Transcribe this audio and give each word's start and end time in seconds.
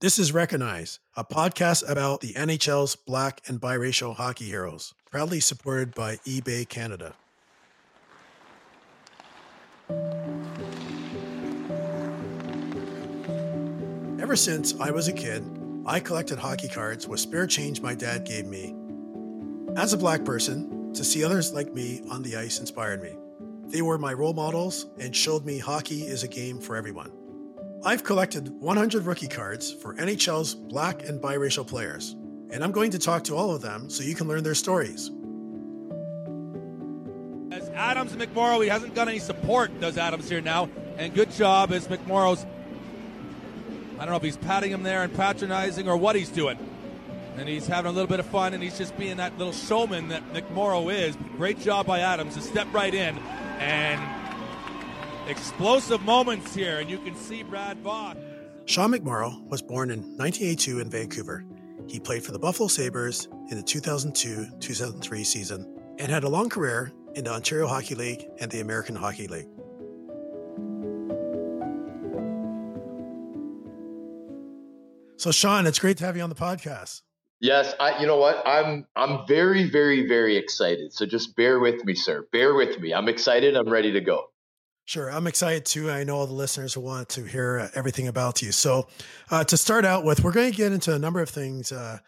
This 0.00 0.16
is 0.16 0.32
Recognize, 0.32 1.00
a 1.16 1.24
podcast 1.24 1.82
about 1.90 2.20
the 2.20 2.32
NHL's 2.34 2.94
black 2.94 3.40
and 3.48 3.60
biracial 3.60 4.14
hockey 4.14 4.44
heroes, 4.44 4.94
proudly 5.10 5.40
supported 5.40 5.92
by 5.92 6.18
eBay 6.18 6.68
Canada. 6.68 7.14
Ever 14.22 14.36
since 14.36 14.78
I 14.78 14.92
was 14.92 15.08
a 15.08 15.12
kid, 15.12 15.42
I 15.84 15.98
collected 15.98 16.38
hockey 16.38 16.68
cards 16.68 17.08
with 17.08 17.18
spare 17.18 17.48
change 17.48 17.80
my 17.80 17.96
dad 17.96 18.24
gave 18.24 18.46
me. 18.46 18.76
As 19.76 19.94
a 19.94 19.98
black 19.98 20.24
person, 20.24 20.92
to 20.94 21.02
see 21.02 21.24
others 21.24 21.52
like 21.52 21.74
me 21.74 22.02
on 22.08 22.22
the 22.22 22.36
ice 22.36 22.60
inspired 22.60 23.02
me. 23.02 23.16
They 23.66 23.82
were 23.82 23.98
my 23.98 24.12
role 24.12 24.32
models 24.32 24.86
and 25.00 25.16
showed 25.16 25.44
me 25.44 25.58
hockey 25.58 26.02
is 26.02 26.22
a 26.22 26.28
game 26.28 26.60
for 26.60 26.76
everyone. 26.76 27.10
I've 27.84 28.02
collected 28.02 28.48
100 28.60 29.04
rookie 29.04 29.28
cards 29.28 29.72
for 29.72 29.94
NHL's 29.94 30.52
black 30.52 31.08
and 31.08 31.20
biracial 31.20 31.64
players, 31.64 32.16
and 32.50 32.64
I'm 32.64 32.72
going 32.72 32.90
to 32.90 32.98
talk 32.98 33.22
to 33.24 33.36
all 33.36 33.54
of 33.54 33.62
them 33.62 33.88
so 33.88 34.02
you 34.02 34.16
can 34.16 34.26
learn 34.26 34.42
their 34.42 34.56
stories. 34.56 35.12
As 37.52 37.68
Adams 37.70 38.12
and 38.12 38.20
McMorrow, 38.20 38.60
he 38.62 38.68
hasn't 38.68 38.96
got 38.96 39.06
any 39.06 39.20
support, 39.20 39.80
does 39.80 39.96
Adams 39.96 40.28
here 40.28 40.40
now, 40.40 40.68
and 40.96 41.14
good 41.14 41.30
job 41.30 41.70
as 41.70 41.86
McMorrow's. 41.86 42.44
I 43.94 44.00
don't 44.00 44.10
know 44.10 44.16
if 44.16 44.22
he's 44.22 44.36
patting 44.36 44.72
him 44.72 44.82
there 44.82 45.04
and 45.04 45.14
patronizing 45.14 45.88
or 45.88 45.96
what 45.96 46.16
he's 46.16 46.30
doing. 46.30 46.58
And 47.36 47.48
he's 47.48 47.68
having 47.68 47.90
a 47.90 47.92
little 47.92 48.08
bit 48.08 48.18
of 48.18 48.26
fun, 48.26 48.54
and 48.54 48.62
he's 48.62 48.76
just 48.76 48.98
being 48.98 49.18
that 49.18 49.38
little 49.38 49.52
showman 49.52 50.08
that 50.08 50.32
McMorrow 50.32 50.92
is. 50.92 51.16
Great 51.36 51.60
job 51.60 51.86
by 51.86 52.00
Adams 52.00 52.34
to 52.34 52.40
step 52.40 52.66
right 52.72 52.92
in 52.92 53.16
and 53.60 54.17
explosive 55.28 56.02
moments 56.02 56.54
here, 56.54 56.78
and 56.78 56.88
you 56.90 56.98
can 56.98 57.14
see 57.14 57.42
Brad 57.42 57.78
Voss. 57.78 58.16
Sean 58.66 58.92
McMorrow 58.92 59.46
was 59.48 59.62
born 59.62 59.90
in 59.90 60.00
1982 60.18 60.80
in 60.80 60.90
Vancouver. 60.90 61.44
He 61.88 61.98
played 61.98 62.22
for 62.22 62.32
the 62.32 62.38
Buffalo 62.38 62.68
Sabres 62.68 63.28
in 63.50 63.56
the 63.56 63.62
2002 63.62 64.46
2003 64.60 65.24
season 65.24 65.74
and 65.98 66.12
had 66.12 66.24
a 66.24 66.28
long 66.28 66.48
career 66.48 66.92
in 67.14 67.24
the 67.24 67.30
Ontario 67.30 67.66
Hockey 67.66 67.94
League 67.94 68.28
and 68.40 68.50
the 68.50 68.60
American 68.60 68.94
Hockey 68.94 69.26
League. 69.26 69.48
So, 75.16 75.32
Sean, 75.32 75.66
it's 75.66 75.78
great 75.78 75.96
to 75.98 76.04
have 76.04 76.16
you 76.16 76.22
on 76.22 76.28
the 76.28 76.36
podcast. 76.36 77.02
Yes, 77.40 77.74
I, 77.78 78.00
you 78.00 78.06
know 78.06 78.18
what? 78.18 78.42
I'm 78.46 78.86
I'm 78.96 79.26
very 79.26 79.70
very 79.70 80.08
very 80.08 80.36
excited. 80.36 80.92
So 80.92 81.06
just 81.06 81.36
bear 81.36 81.60
with 81.60 81.84
me, 81.84 81.94
sir. 81.94 82.26
Bear 82.32 82.54
with 82.54 82.80
me. 82.80 82.92
I'm 82.92 83.08
excited. 83.08 83.56
I'm 83.56 83.68
ready 83.68 83.92
to 83.92 84.00
go. 84.00 84.30
Sure, 84.88 85.12
I'm 85.12 85.26
excited 85.26 85.66
too. 85.66 85.90
I 85.90 86.02
know 86.02 86.16
all 86.16 86.26
the 86.26 86.32
listeners 86.32 86.74
want 86.74 87.10
to 87.10 87.22
hear 87.22 87.58
uh, 87.58 87.68
everything 87.74 88.08
about 88.08 88.40
you. 88.40 88.52
So, 88.52 88.88
uh, 89.30 89.44
to 89.44 89.58
start 89.58 89.84
out 89.84 90.02
with, 90.02 90.24
we're 90.24 90.32
going 90.32 90.50
to 90.50 90.56
get 90.56 90.72
into 90.72 90.94
a 90.94 90.98
number 90.98 91.20
of 91.20 91.28
things 91.28 91.72
uh, 91.72 91.98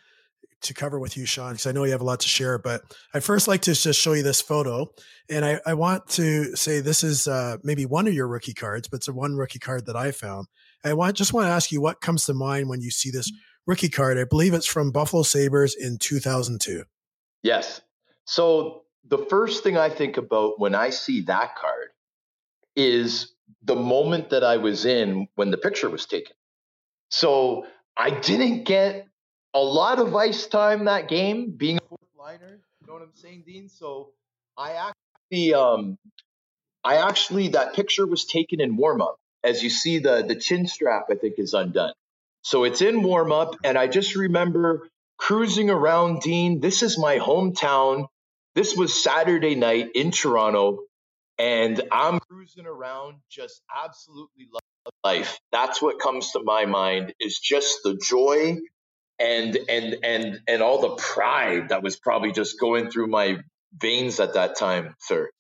to 0.62 0.72
cover 0.72 0.98
with 0.98 1.14
you, 1.14 1.27
Sean, 1.27 1.53
because 1.53 1.67
I 1.67 1.72
know 1.72 1.84
you 1.84 1.91
have 1.91 2.00
a 2.00 2.05
lot 2.05 2.20
to 2.20 2.28
share. 2.31 2.56
But 2.56 2.81
I'd 3.12 3.22
first 3.22 3.48
like 3.48 3.61
to 3.62 3.75
just 3.75 4.00
show 4.00 4.14
you 4.14 4.22
this 4.22 4.41
photo, 4.41 4.87
and 5.28 5.45
I, 5.45 5.61
I 5.67 5.75
want 5.75 6.09
to 6.12 6.56
say 6.56 6.81
this 6.81 7.05
is 7.05 7.28
uh, 7.28 7.59
maybe 7.62 7.84
one 7.84 8.06
of 8.09 8.14
your 8.14 8.27
rookie 8.27 8.55
cards, 8.55 8.89
but 8.89 8.97
it's 8.97 9.09
a 9.09 9.12
one 9.12 9.37
rookie 9.37 9.59
card 9.59 9.84
that 9.84 9.97
I 9.97 10.11
found. 10.11 10.47
I 10.83 10.94
want 10.94 11.17
just 11.17 11.34
want 11.34 11.48
to 11.48 11.50
ask 11.50 11.70
you 11.70 11.83
what 11.83 12.00
comes 12.00 12.25
to 12.25 12.33
mind 12.33 12.70
when 12.70 12.81
you 12.81 12.91
see 12.91 13.11
this 13.11 13.31
rookie 13.67 13.91
card. 13.91 14.17
I 14.17 14.25
believe 14.25 14.55
it's 14.55 14.65
from 14.65 14.91
Buffalo 14.91 15.22
Sabres 15.22 15.77
in 15.78 15.98
2002. 15.98 16.84
Yes. 17.42 17.83
So 18.25 18.84
the 19.06 19.19
first 19.19 19.62
thing 19.62 19.77
I 19.77 19.91
think 19.91 20.17
about 20.17 20.59
when 20.59 20.75
I 20.75 20.89
see 20.89 21.20
that 21.22 21.56
card 21.56 21.80
is 22.76 23.32
the 23.62 23.76
moment 23.76 24.30
that 24.30 24.44
I 24.44 24.58
was 24.58 24.84
in 24.86 25.28
when 25.34 25.50
the 25.50 25.58
picture 25.58 25.90
was 25.90 26.06
taken. 26.06 26.34
So 27.10 27.66
I 27.96 28.10
didn't 28.10 28.64
get 28.64 29.06
a 29.54 29.60
lot 29.60 29.98
of 29.98 30.14
ice 30.14 30.46
time 30.46 30.86
that 30.86 31.08
game, 31.08 31.52
being 31.56 31.78
a 31.78 31.88
fourth 31.88 32.00
liner. 32.18 32.60
You 32.80 32.86
know 32.86 32.94
what 32.94 33.02
I'm 33.02 33.14
saying, 33.14 33.44
Dean? 33.46 33.68
So 33.68 34.12
I 34.56 34.72
actually, 34.72 35.54
um, 35.54 35.98
I 36.84 36.97
actually 36.97 37.48
that 37.48 37.75
picture 37.75 38.06
was 38.06 38.25
taken 38.25 38.60
in 38.60 38.76
warm 38.76 39.03
up. 39.03 39.16
As 39.44 39.62
you 39.62 39.70
see, 39.70 39.98
the 39.98 40.25
the 40.26 40.36
chin 40.36 40.66
strap 40.66 41.06
I 41.10 41.14
think 41.14 41.34
is 41.38 41.54
undone. 41.54 41.92
So 42.42 42.64
it's 42.64 42.82
in 42.82 43.03
warm 43.03 43.32
up, 43.32 43.56
and 43.64 43.76
I 43.78 43.86
just 43.88 44.16
remember 44.16 44.88
cruising 45.19 45.70
around 45.70 46.20
Dean. 46.22 46.60
This 46.60 46.82
is 46.82 46.98
my 46.98 47.19
hometown. 47.19 48.06
This 48.54 48.76
was 48.76 49.03
Saturday 49.03 49.54
night 49.54 49.91
in 49.94 50.10
Toronto 50.10 50.80
and 51.41 51.81
I'm 51.91 52.21
cruising 52.21 52.67
around 52.67 53.17
just 53.31 53.62
absolutely 53.75 54.47
love 54.53 54.93
life. 55.03 55.41
That's 55.51 55.81
what 55.81 55.99
comes 55.99 56.33
to 56.33 56.43
my 56.45 56.67
mind 56.67 57.15
is 57.19 57.39
just 57.39 57.78
the 57.83 57.97
joy 57.97 58.59
and 59.19 59.59
and 59.69 59.97
and 60.05 60.41
and 60.47 60.62
all 60.62 60.83
the 60.83 60.97
pride 60.97 61.71
that 61.71 61.83
was 61.83 61.97
probably 61.97 62.33
just 62.33 62.61
going 62.61 62.91
through 62.91 63.06
my 63.06 63.39
veins 63.75 64.21
at 64.21 64.34
that 64.34 64.59
time, 64.59 64.95
sir. 65.01 65.31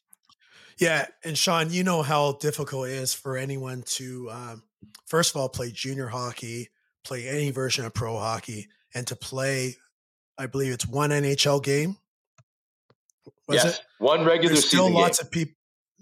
Yeah, 0.78 1.06
and 1.22 1.36
Sean, 1.36 1.70
you 1.70 1.84
know 1.84 2.00
how 2.00 2.32
difficult 2.32 2.88
it 2.88 2.94
is 2.94 3.12
for 3.12 3.36
anyone 3.36 3.82
to 3.82 4.30
um, 4.30 4.62
first 5.06 5.34
of 5.34 5.40
all 5.40 5.50
play 5.50 5.70
junior 5.70 6.06
hockey, 6.06 6.70
play 7.04 7.28
any 7.28 7.50
version 7.50 7.84
of 7.84 7.92
pro 7.92 8.16
hockey, 8.16 8.68
and 8.94 9.06
to 9.08 9.16
play, 9.16 9.76
I 10.38 10.46
believe 10.46 10.72
it's 10.72 10.86
one 10.86 11.10
NHL 11.10 11.62
game. 11.62 11.98
Was 13.46 13.64
yes, 13.64 13.78
it? 13.78 13.84
one 13.98 14.24
regular. 14.24 14.54
There's 14.54 14.66
still 14.66 14.90
lots 14.90 15.18
game. 15.18 15.26
of 15.26 15.30
people 15.30 15.54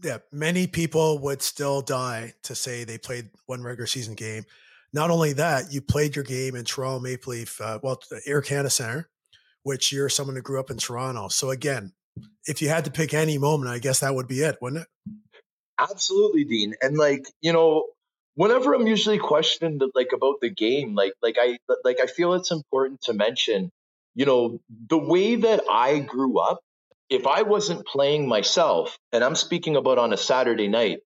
yeah, 0.02 0.18
many 0.32 0.66
people 0.66 1.18
would 1.20 1.42
still 1.42 1.80
die 1.82 2.34
to 2.44 2.54
say 2.54 2.84
they 2.84 2.98
played 2.98 3.30
one 3.46 3.62
regular 3.62 3.86
season 3.86 4.14
game. 4.14 4.44
Not 4.92 5.10
only 5.10 5.34
that, 5.34 5.72
you 5.72 5.80
played 5.80 6.16
your 6.16 6.24
game 6.24 6.54
in 6.56 6.64
Toronto 6.64 7.00
Maple 7.00 7.32
Leaf, 7.32 7.60
uh, 7.60 7.78
well, 7.82 8.00
the 8.10 8.22
Air 8.26 8.40
Canada 8.40 8.70
Center, 8.70 9.08
which 9.62 9.92
you're 9.92 10.08
someone 10.08 10.36
who 10.36 10.42
grew 10.42 10.60
up 10.60 10.70
in 10.70 10.78
Toronto. 10.78 11.28
So 11.28 11.50
again, 11.50 11.92
if 12.46 12.62
you 12.62 12.68
had 12.68 12.84
to 12.86 12.90
pick 12.90 13.12
any 13.12 13.38
moment, 13.38 13.70
I 13.70 13.78
guess 13.78 14.00
that 14.00 14.14
would 14.14 14.28
be 14.28 14.40
it, 14.40 14.56
wouldn't 14.60 14.82
it? 14.82 15.12
Absolutely, 15.78 16.44
Dean. 16.44 16.74
And 16.80 16.96
like 16.96 17.26
you 17.40 17.52
know, 17.52 17.84
whenever 18.34 18.72
I'm 18.72 18.86
usually 18.86 19.18
questioned 19.18 19.82
like 19.94 20.10
about 20.14 20.40
the 20.40 20.50
game, 20.50 20.94
like 20.94 21.12
like 21.22 21.36
I 21.38 21.58
like 21.84 21.98
I 22.00 22.06
feel 22.06 22.34
it's 22.34 22.50
important 22.50 23.02
to 23.02 23.12
mention, 23.12 23.70
you 24.14 24.26
know, 24.26 24.60
the 24.88 24.98
way 24.98 25.36
that 25.36 25.62
I 25.70 26.00
grew 26.00 26.38
up 26.38 26.60
if 27.10 27.26
I 27.26 27.42
wasn't 27.42 27.86
playing 27.86 28.28
myself, 28.28 28.98
and 29.12 29.24
I'm 29.24 29.34
speaking 29.34 29.76
about 29.76 29.98
on 29.98 30.12
a 30.12 30.16
Saturday 30.16 30.68
night, 30.68 30.98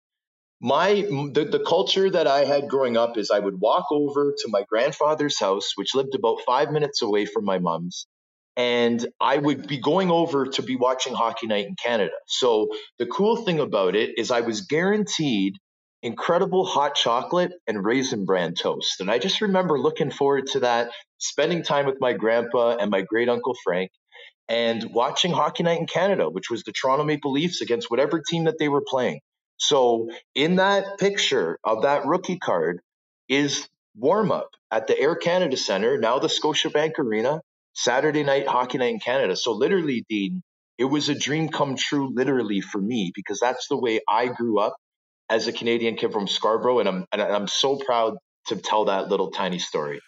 my 0.61 0.95
the, 0.95 1.49
the 1.51 1.65
culture 1.67 2.09
that 2.09 2.27
I 2.27 2.45
had 2.45 2.69
growing 2.69 2.97
up 2.97 3.19
is 3.19 3.31
I 3.31 3.39
would 3.39 3.61
walk 3.61 3.87
over 3.91 4.33
to 4.37 4.49
my 4.49 4.65
grandfather's 4.69 5.39
house, 5.39 5.73
which 5.77 5.95
lived 5.95 6.15
about 6.15 6.41
five 6.47 6.71
minutes 6.71 7.03
away 7.03 7.27
from 7.27 7.45
my 7.45 7.59
mom's, 7.59 8.07
and 8.57 9.05
I 9.21 9.39
would 9.39 9.67
be 9.67 9.79
going 9.79 10.11
over 10.11 10.47
to 10.47 10.63
be 10.63 10.77
watching 10.77 11.15
Hockey 11.15 11.47
Night 11.47 11.67
in 11.67 11.77
Canada. 11.77 12.13
So 12.27 12.69
the 12.99 13.07
cool 13.07 13.45
thing 13.45 13.61
about 13.61 13.97
it 13.97 14.19
is 14.19 14.31
I 14.31 14.41
was 14.43 14.63
guaranteed 14.63 15.55
incredible 16.03 16.65
hot 16.67 16.97
chocolate 16.97 17.53
and 17.69 17.85
raisin 17.85 18.25
bran 18.25 18.55
toast. 18.55 19.01
And 19.01 19.11
I 19.11 19.19
just 19.19 19.41
remember 19.41 19.79
looking 19.79 20.11
forward 20.11 20.49
to 20.49 20.61
that, 20.61 20.91
spending 21.19 21.63
time 21.63 21.87
with 21.87 21.99
my 22.01 22.13
grandpa 22.13 22.77
and 22.77 22.91
my 22.91 23.03
great 23.03 23.29
uncle 23.29 23.55
Frank 23.65 23.91
and 24.49 24.93
watching 24.93 25.33
Hockey 25.33 25.63
Night 25.63 25.81
in 25.81 25.87
Canada, 25.87 26.29
which 26.29 26.51
was 26.51 26.63
the 26.63 26.73
Toronto 26.73 27.05
Maple 27.05 27.33
Leafs 27.33 27.61
against 27.61 27.91
whatever 27.91 28.23
team 28.27 28.45
that 28.45 28.59
they 28.59 28.69
were 28.69 28.85
playing. 28.87 29.21
So 29.57 30.11
in 30.35 30.57
that 30.57 30.99
picture 30.99 31.59
of 31.65 31.83
that 31.83 32.07
rookie 32.07 32.39
card 32.39 32.81
is 33.29 33.69
warm 33.97 34.33
up 34.33 34.51
at 34.71 34.87
the 34.87 34.99
Air 34.99 35.15
Canada 35.15 35.57
Center, 35.57 35.99
now 35.99 36.19
the 36.19 36.29
Scotiabank 36.29 36.99
Arena, 36.99 37.41
Saturday 37.75 38.25
night 38.25 38.47
Hockey 38.47 38.79
Night 38.79 38.95
in 38.95 39.01
Canada. 39.01 39.37
So 39.37 39.53
literally, 39.53 40.05
Dean, 40.09 40.43
it 40.79 40.85
was 40.85 41.09
a 41.09 41.15
dream 41.15 41.49
come 41.49 41.77
true, 41.77 42.13
literally 42.13 42.61
for 42.61 42.81
me, 42.81 43.13
because 43.15 43.39
that's 43.41 43.69
the 43.69 43.79
way 43.79 44.01
I 44.09 44.27
grew 44.27 44.59
up 44.59 44.77
as 45.31 45.47
a 45.47 45.53
Canadian 45.53 45.97
kid 45.97 46.13
from 46.13 46.27
Scarborough, 46.27 46.81
and 46.81 46.89
I'm 46.89 47.07
and 47.13 47.23
I'm 47.23 47.49
so 47.49 47.77
proud 47.77 48.17
to 48.49 48.57
tell 48.57 48.87
that 48.87 49.09
little 49.09 49.31
tiny 49.31 49.59
story. 49.59 50.01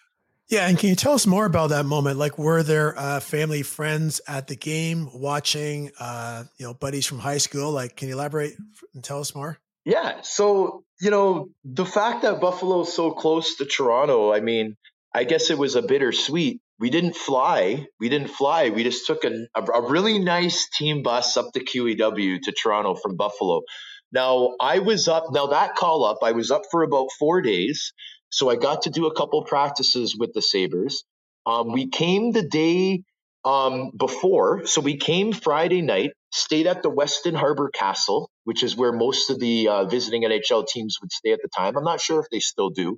Yeah, 0.47 0.67
and 0.67 0.77
can 0.77 0.89
you 0.89 0.95
tell 0.95 1.13
us 1.13 1.25
more 1.25 1.45
about 1.45 1.71
that 1.71 1.85
moment? 1.85 2.19
Like, 2.19 2.37
were 2.37 2.61
there 2.61 2.97
uh, 2.97 3.19
family, 3.19 3.63
friends 3.63 4.21
at 4.27 4.47
the 4.47 4.55
game 4.55 5.09
watching? 5.11 5.91
Uh, 5.99 6.43
you 6.57 6.67
know, 6.67 6.73
buddies 6.75 7.07
from 7.07 7.17
high 7.17 7.39
school. 7.39 7.71
Like, 7.71 7.95
can 7.95 8.09
you 8.09 8.13
elaborate 8.13 8.53
and 8.93 9.03
tell 9.03 9.19
us 9.19 9.33
more? 9.33 9.57
Yeah. 9.85 10.21
So, 10.21 10.83
you 11.01 11.09
know, 11.09 11.49
the 11.63 11.85
fact 11.85 12.21
that 12.21 12.41
Buffalo 12.41 12.81
is 12.81 12.93
so 12.93 13.11
close 13.11 13.55
to 13.57 13.65
Toronto, 13.65 14.31
I 14.31 14.39
mean, 14.39 14.75
I 15.13 15.23
guess 15.23 15.49
it 15.49 15.57
was 15.57 15.75
a 15.75 15.81
bittersweet. 15.81 16.61
We 16.79 16.89
didn't 16.89 17.15
fly. 17.15 17.87
We 17.99 18.09
didn't 18.09 18.29
fly. 18.29 18.69
We 18.69 18.83
just 18.83 19.07
took 19.07 19.23
a, 19.23 19.47
a 19.55 19.81
really 19.81 20.19
nice 20.19 20.67
team 20.77 21.01
bus 21.01 21.37
up 21.37 21.53
to 21.53 21.63
QEW 21.63 22.41
to 22.41 22.51
Toronto 22.51 22.95
from 22.95 23.15
Buffalo. 23.15 23.61
Now, 24.11 24.55
I 24.59 24.79
was 24.79 25.07
up, 25.07 25.25
now 25.31 25.47
that 25.47 25.75
call 25.75 26.03
up, 26.03 26.19
I 26.21 26.33
was 26.33 26.51
up 26.51 26.63
for 26.69 26.83
about 26.83 27.07
four 27.17 27.41
days. 27.41 27.93
So 28.35 28.49
I 28.49 28.57
got 28.57 28.81
to 28.81 28.89
do 28.89 29.05
a 29.05 29.15
couple 29.15 29.41
practices 29.45 30.13
with 30.13 30.33
the 30.33 30.41
Sabres. 30.41 31.05
Um, 31.45 31.71
we 31.71 31.87
came 31.87 32.33
the 32.33 32.45
day 32.45 33.03
um, 33.45 33.91
before. 33.95 34.65
So 34.65 34.81
we 34.81 34.97
came 34.97 35.31
Friday 35.31 35.81
night, 35.81 36.11
stayed 36.33 36.67
at 36.67 36.83
the 36.83 36.91
Westin 36.91 37.33
Harbour 37.33 37.69
Castle, 37.69 38.29
which 38.43 38.61
is 38.61 38.75
where 38.75 38.91
most 38.91 39.29
of 39.29 39.39
the 39.39 39.69
uh, 39.69 39.85
visiting 39.85 40.23
NHL 40.23 40.67
teams 40.67 40.97
would 40.99 41.13
stay 41.13 41.31
at 41.31 41.39
the 41.41 41.47
time. 41.47 41.77
I'm 41.77 41.85
not 41.85 42.01
sure 42.01 42.19
if 42.19 42.25
they 42.29 42.41
still 42.41 42.71
do. 42.71 42.97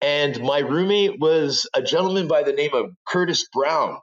And 0.00 0.40
my 0.40 0.60
roommate 0.60 1.18
was 1.18 1.68
a 1.74 1.82
gentleman 1.82 2.28
by 2.28 2.44
the 2.44 2.52
name 2.52 2.72
of 2.72 2.92
Curtis 3.04 3.48
Brown, 3.52 3.96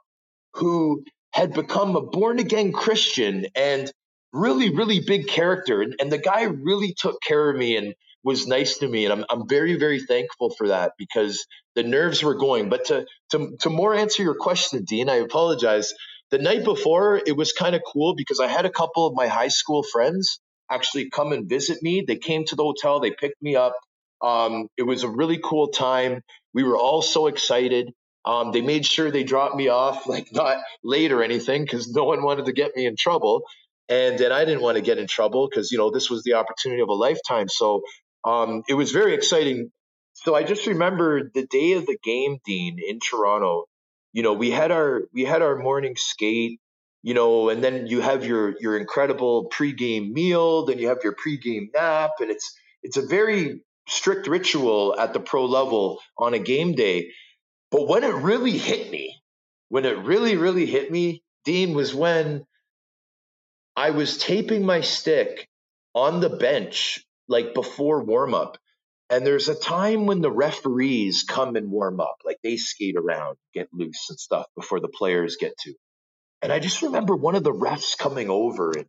who 0.56 1.04
had 1.32 1.54
become 1.54 1.96
a 1.96 2.02
born 2.02 2.38
again 2.38 2.72
Christian 2.72 3.46
and 3.54 3.90
really, 4.34 4.76
really 4.76 5.00
big 5.00 5.26
character. 5.26 5.80
And, 5.80 5.94
and 5.98 6.12
the 6.12 6.18
guy 6.18 6.42
really 6.42 6.94
took 6.98 7.22
care 7.22 7.48
of 7.48 7.56
me 7.56 7.78
and 7.78 7.94
was 8.24 8.46
nice 8.46 8.78
to 8.78 8.88
me. 8.88 9.06
And 9.06 9.12
I'm, 9.12 9.24
I'm 9.30 9.48
very, 9.48 9.76
very 9.78 10.00
thankful 10.00 10.50
for 10.50 10.68
that 10.68 10.92
because 10.98 11.46
the 11.76 11.82
nerves 11.82 12.22
were 12.22 12.34
going. 12.36 12.68
But 12.68 12.86
to, 12.86 13.06
to, 13.32 13.56
to 13.60 13.70
more 13.70 13.94
answer 13.94 14.22
your 14.22 14.36
question, 14.36 14.84
Dean, 14.84 15.08
I 15.08 15.16
apologize. 15.16 15.94
The 16.30 16.38
night 16.38 16.64
before, 16.64 17.20
it 17.24 17.36
was 17.36 17.52
kind 17.52 17.74
of 17.76 17.82
cool 17.90 18.14
because 18.16 18.40
I 18.40 18.48
had 18.48 18.66
a 18.66 18.70
couple 18.70 19.06
of 19.06 19.14
my 19.14 19.28
high 19.28 19.48
school 19.48 19.82
friends 19.82 20.40
actually 20.70 21.10
come 21.10 21.32
and 21.32 21.48
visit 21.48 21.82
me. 21.82 22.04
They 22.06 22.16
came 22.16 22.44
to 22.46 22.56
the 22.56 22.62
hotel, 22.62 23.00
they 23.00 23.10
picked 23.10 23.42
me 23.42 23.56
up. 23.56 23.74
Um, 24.22 24.68
it 24.76 24.84
was 24.84 25.02
a 25.02 25.08
really 25.08 25.40
cool 25.42 25.68
time. 25.68 26.22
We 26.54 26.64
were 26.64 26.76
all 26.76 27.02
so 27.02 27.26
excited. 27.26 27.92
Um, 28.24 28.52
they 28.52 28.60
made 28.60 28.86
sure 28.86 29.10
they 29.10 29.24
dropped 29.24 29.56
me 29.56 29.68
off, 29.68 30.06
like 30.08 30.28
not 30.32 30.58
late 30.84 31.12
or 31.12 31.22
anything, 31.22 31.62
because 31.62 31.88
no 31.90 32.04
one 32.04 32.22
wanted 32.22 32.46
to 32.46 32.52
get 32.52 32.76
me 32.76 32.86
in 32.86 32.96
trouble. 32.96 33.42
And 33.88 34.18
then 34.18 34.32
I 34.32 34.44
didn't 34.44 34.62
want 34.62 34.76
to 34.76 34.82
get 34.82 34.98
in 34.98 35.08
trouble 35.08 35.48
because, 35.50 35.72
you 35.72 35.78
know, 35.78 35.90
this 35.90 36.10
was 36.10 36.22
the 36.22 36.34
opportunity 36.34 36.82
of 36.82 36.88
a 36.88 36.94
lifetime. 36.94 37.48
So 37.48 37.82
um, 38.24 38.62
it 38.68 38.74
was 38.74 38.92
very 38.92 39.14
exciting. 39.14 39.70
So 40.14 40.34
I 40.34 40.42
just 40.42 40.66
remember 40.66 41.30
the 41.32 41.46
day 41.46 41.72
of 41.72 41.86
the 41.86 41.98
game, 42.02 42.38
Dean, 42.44 42.78
in 42.86 42.98
Toronto. 43.00 43.66
You 44.12 44.22
know, 44.22 44.32
we 44.32 44.50
had 44.50 44.70
our 44.70 45.02
we 45.12 45.24
had 45.24 45.40
our 45.42 45.56
morning 45.56 45.94
skate, 45.96 46.60
you 47.02 47.14
know, 47.14 47.48
and 47.48 47.62
then 47.62 47.86
you 47.86 48.00
have 48.00 48.24
your 48.24 48.54
your 48.60 48.76
incredible 48.76 49.48
pregame 49.50 50.10
meal, 50.12 50.66
then 50.66 50.78
you 50.78 50.88
have 50.88 50.98
your 51.04 51.14
pregame 51.14 51.68
nap, 51.72 52.12
and 52.20 52.30
it's 52.30 52.54
it's 52.82 52.96
a 52.96 53.06
very 53.06 53.62
strict 53.88 54.26
ritual 54.26 54.98
at 54.98 55.12
the 55.12 55.20
pro 55.20 55.46
level 55.46 56.00
on 56.18 56.34
a 56.34 56.38
game 56.38 56.74
day. 56.74 57.12
But 57.70 57.86
when 57.88 58.04
it 58.04 58.14
really 58.14 58.58
hit 58.58 58.90
me, 58.90 59.16
when 59.68 59.84
it 59.84 59.98
really, 59.98 60.36
really 60.36 60.66
hit 60.66 60.90
me, 60.90 61.22
Dean, 61.44 61.74
was 61.74 61.94
when 61.94 62.44
I 63.76 63.90
was 63.90 64.18
taping 64.18 64.66
my 64.66 64.80
stick 64.80 65.48
on 65.94 66.20
the 66.20 66.28
bench, 66.28 67.04
like 67.30 67.54
before 67.54 68.02
warm 68.04 68.34
up. 68.34 68.58
And 69.08 69.26
there's 69.26 69.48
a 69.48 69.54
time 69.54 70.06
when 70.06 70.20
the 70.20 70.30
referees 70.30 71.24
come 71.26 71.56
and 71.56 71.70
warm 71.70 72.00
up, 72.00 72.16
like 72.24 72.38
they 72.44 72.56
skate 72.56 72.96
around, 72.96 73.36
get 73.54 73.68
loose 73.72 74.06
and 74.10 74.18
stuff 74.18 74.46
before 74.54 74.80
the 74.80 74.88
players 74.88 75.36
get 75.40 75.56
to. 75.60 75.74
And 76.42 76.52
I 76.52 76.58
just 76.58 76.82
remember 76.82 77.16
one 77.16 77.34
of 77.34 77.42
the 77.42 77.52
refs 77.52 77.96
coming 77.96 78.30
over 78.30 78.70
and, 78.70 78.86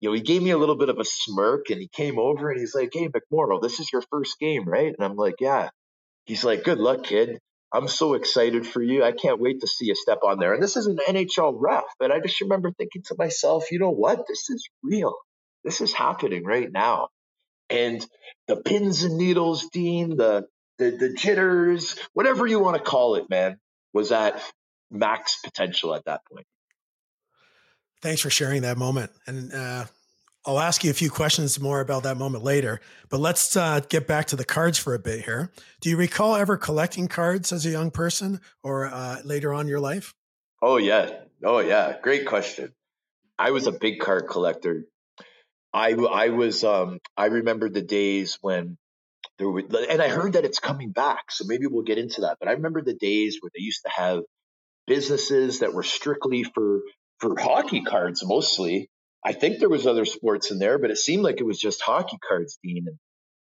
you 0.00 0.08
know, 0.08 0.14
he 0.14 0.22
gave 0.22 0.42
me 0.42 0.50
a 0.50 0.58
little 0.58 0.76
bit 0.76 0.88
of 0.88 0.98
a 0.98 1.04
smirk 1.04 1.70
and 1.70 1.80
he 1.80 1.88
came 1.88 2.18
over 2.18 2.50
and 2.50 2.58
he's 2.58 2.74
like, 2.74 2.90
Hey, 2.92 3.08
McMorrow, 3.08 3.60
this 3.62 3.80
is 3.80 3.92
your 3.92 4.02
first 4.10 4.38
game, 4.38 4.64
right? 4.68 4.92
And 4.96 5.04
I'm 5.04 5.16
like, 5.16 5.36
Yeah. 5.40 5.68
He's 6.26 6.44
like, 6.44 6.64
Good 6.64 6.78
luck, 6.78 7.04
kid. 7.04 7.38
I'm 7.72 7.88
so 7.88 8.14
excited 8.14 8.66
for 8.66 8.82
you. 8.82 9.02
I 9.02 9.12
can't 9.12 9.40
wait 9.40 9.60
to 9.60 9.66
see 9.66 9.86
you 9.86 9.96
step 9.96 10.20
on 10.24 10.38
there. 10.38 10.54
And 10.54 10.62
this 10.62 10.76
is 10.76 10.86
an 10.86 10.98
NHL 11.08 11.54
ref, 11.56 11.84
but 11.98 12.12
I 12.12 12.20
just 12.20 12.40
remember 12.40 12.70
thinking 12.70 13.02
to 13.06 13.16
myself, 13.18 13.72
you 13.72 13.80
know 13.80 13.90
what? 13.90 14.26
This 14.28 14.48
is 14.48 14.68
real. 14.82 15.14
This 15.64 15.80
is 15.80 15.92
happening 15.92 16.44
right 16.44 16.70
now. 16.70 17.08
And 17.70 18.04
the 18.46 18.56
pins 18.56 19.02
and 19.02 19.16
needles, 19.16 19.68
Dean, 19.72 20.16
the 20.16 20.46
the, 20.78 20.90
the 20.90 21.12
jitters, 21.12 21.96
whatever 22.14 22.46
you 22.46 22.58
want 22.58 22.76
to 22.76 22.82
call 22.82 23.14
it, 23.14 23.30
man, 23.30 23.58
was 23.92 24.10
at 24.10 24.42
max 24.90 25.38
potential 25.44 25.94
at 25.94 26.04
that 26.06 26.22
point. 26.26 26.46
Thanks 28.02 28.20
for 28.20 28.30
sharing 28.30 28.62
that 28.62 28.76
moment. 28.76 29.12
And 29.26 29.52
uh, 29.52 29.84
I'll 30.44 30.60
ask 30.60 30.84
you 30.84 30.90
a 30.90 30.94
few 30.94 31.10
questions 31.10 31.58
more 31.58 31.80
about 31.80 32.02
that 32.02 32.16
moment 32.16 32.44
later, 32.44 32.80
but 33.08 33.18
let's 33.18 33.56
uh, 33.56 33.80
get 33.88 34.06
back 34.06 34.26
to 34.26 34.36
the 34.36 34.44
cards 34.44 34.78
for 34.78 34.94
a 34.94 34.98
bit 34.98 35.24
here. 35.24 35.52
Do 35.80 35.88
you 35.88 35.96
recall 35.96 36.34
ever 36.34 36.56
collecting 36.56 37.08
cards 37.08 37.52
as 37.52 37.64
a 37.64 37.70
young 37.70 37.90
person 37.90 38.40
or 38.62 38.86
uh, 38.86 39.20
later 39.24 39.54
on 39.54 39.62
in 39.62 39.68
your 39.68 39.80
life? 39.80 40.14
Oh, 40.60 40.76
yeah. 40.76 41.10
Oh, 41.42 41.60
yeah. 41.60 41.96
Great 42.02 42.26
question. 42.26 42.74
I 43.38 43.52
was 43.52 43.66
a 43.66 43.72
big 43.72 44.00
card 44.00 44.28
collector. 44.28 44.84
I, 45.74 45.92
I 45.94 46.30
was, 46.30 46.64
um, 46.64 47.00
I 47.16 47.26
remember 47.26 47.68
the 47.68 47.82
days 47.82 48.38
when 48.42 48.78
there 49.38 49.50
were, 49.50 49.62
and 49.90 50.02
I 50.02 50.08
heard 50.08 50.34
that 50.34 50.46
it's 50.46 50.60
coming 50.60 50.92
back. 50.92 51.30
So 51.30 51.44
maybe 51.46 51.66
we'll 51.66 51.84
get 51.84 51.98
into 51.98 52.22
that. 52.22 52.38
But 52.40 52.48
I 52.48 52.52
remember 52.52 52.82
the 52.82 52.94
days 52.94 53.38
where 53.40 53.50
they 53.54 53.62
used 53.62 53.82
to 53.84 53.90
have 53.90 54.22
businesses 54.86 55.60
that 55.60 55.74
were 55.74 55.82
strictly 55.84 56.44
for 56.44 56.82
for 57.20 57.38
hockey 57.38 57.82
cards 57.82 58.24
mostly 58.26 58.90
I 59.24 59.32
think 59.32 59.58
there 59.58 59.70
was 59.70 59.86
other 59.86 60.04
sports 60.04 60.50
in 60.50 60.58
there, 60.58 60.78
but 60.78 60.90
it 60.90 60.98
seemed 60.98 61.24
like 61.24 61.40
it 61.40 61.46
was 61.46 61.58
just 61.58 61.80
hockey 61.80 62.18
cards, 62.26 62.58
Dean. 62.62 62.84
And, 62.86 62.98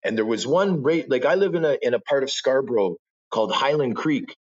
and 0.04 0.18
there 0.18 0.26
was 0.26 0.46
one 0.46 0.84
rate 0.84 1.10
like 1.10 1.26
I 1.26 1.36
live 1.36 1.56
in 1.56 1.64
a 1.66 1.78
in 1.82 1.94
a 1.94 2.00
part 2.00 2.24
of 2.24 2.32
Scarborough 2.32 2.98
called 3.32 3.54
Highland 3.54 3.96
Creek, 3.96 4.36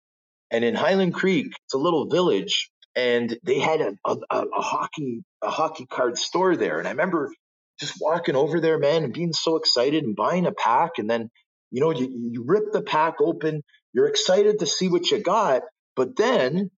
and 0.51 0.65
in 0.65 0.75
Highland 0.75 1.13
Creek, 1.13 1.47
it's 1.65 1.73
a 1.75 1.77
little 1.77 2.07
village, 2.07 2.71
and 2.95 3.37
they 3.43 3.59
had 3.59 3.81
a, 3.81 3.93
a, 4.05 4.17
a 4.31 4.61
hockey 4.61 5.23
a 5.43 5.49
hockey 5.49 5.85
card 5.85 6.17
store 6.17 6.55
there. 6.55 6.79
And 6.79 6.87
I 6.87 6.91
remember 6.91 7.31
just 7.79 7.95
walking 7.99 8.35
over 8.35 8.59
there, 8.59 8.79
man, 8.79 9.03
and 9.03 9.13
being 9.13 9.33
so 9.33 9.55
excited 9.55 10.03
and 10.03 10.15
buying 10.15 10.45
a 10.45 10.51
pack, 10.51 10.97
and 10.97 11.09
then 11.09 11.29
you 11.71 11.81
know 11.81 11.91
you 11.91 12.09
you 12.31 12.43
rip 12.45 12.71
the 12.71 12.81
pack 12.81 13.15
open, 13.21 13.63
you're 13.93 14.07
excited 14.07 14.59
to 14.59 14.65
see 14.65 14.87
what 14.87 15.09
you 15.11 15.19
got, 15.19 15.63
but 15.95 16.15
then 16.15 16.71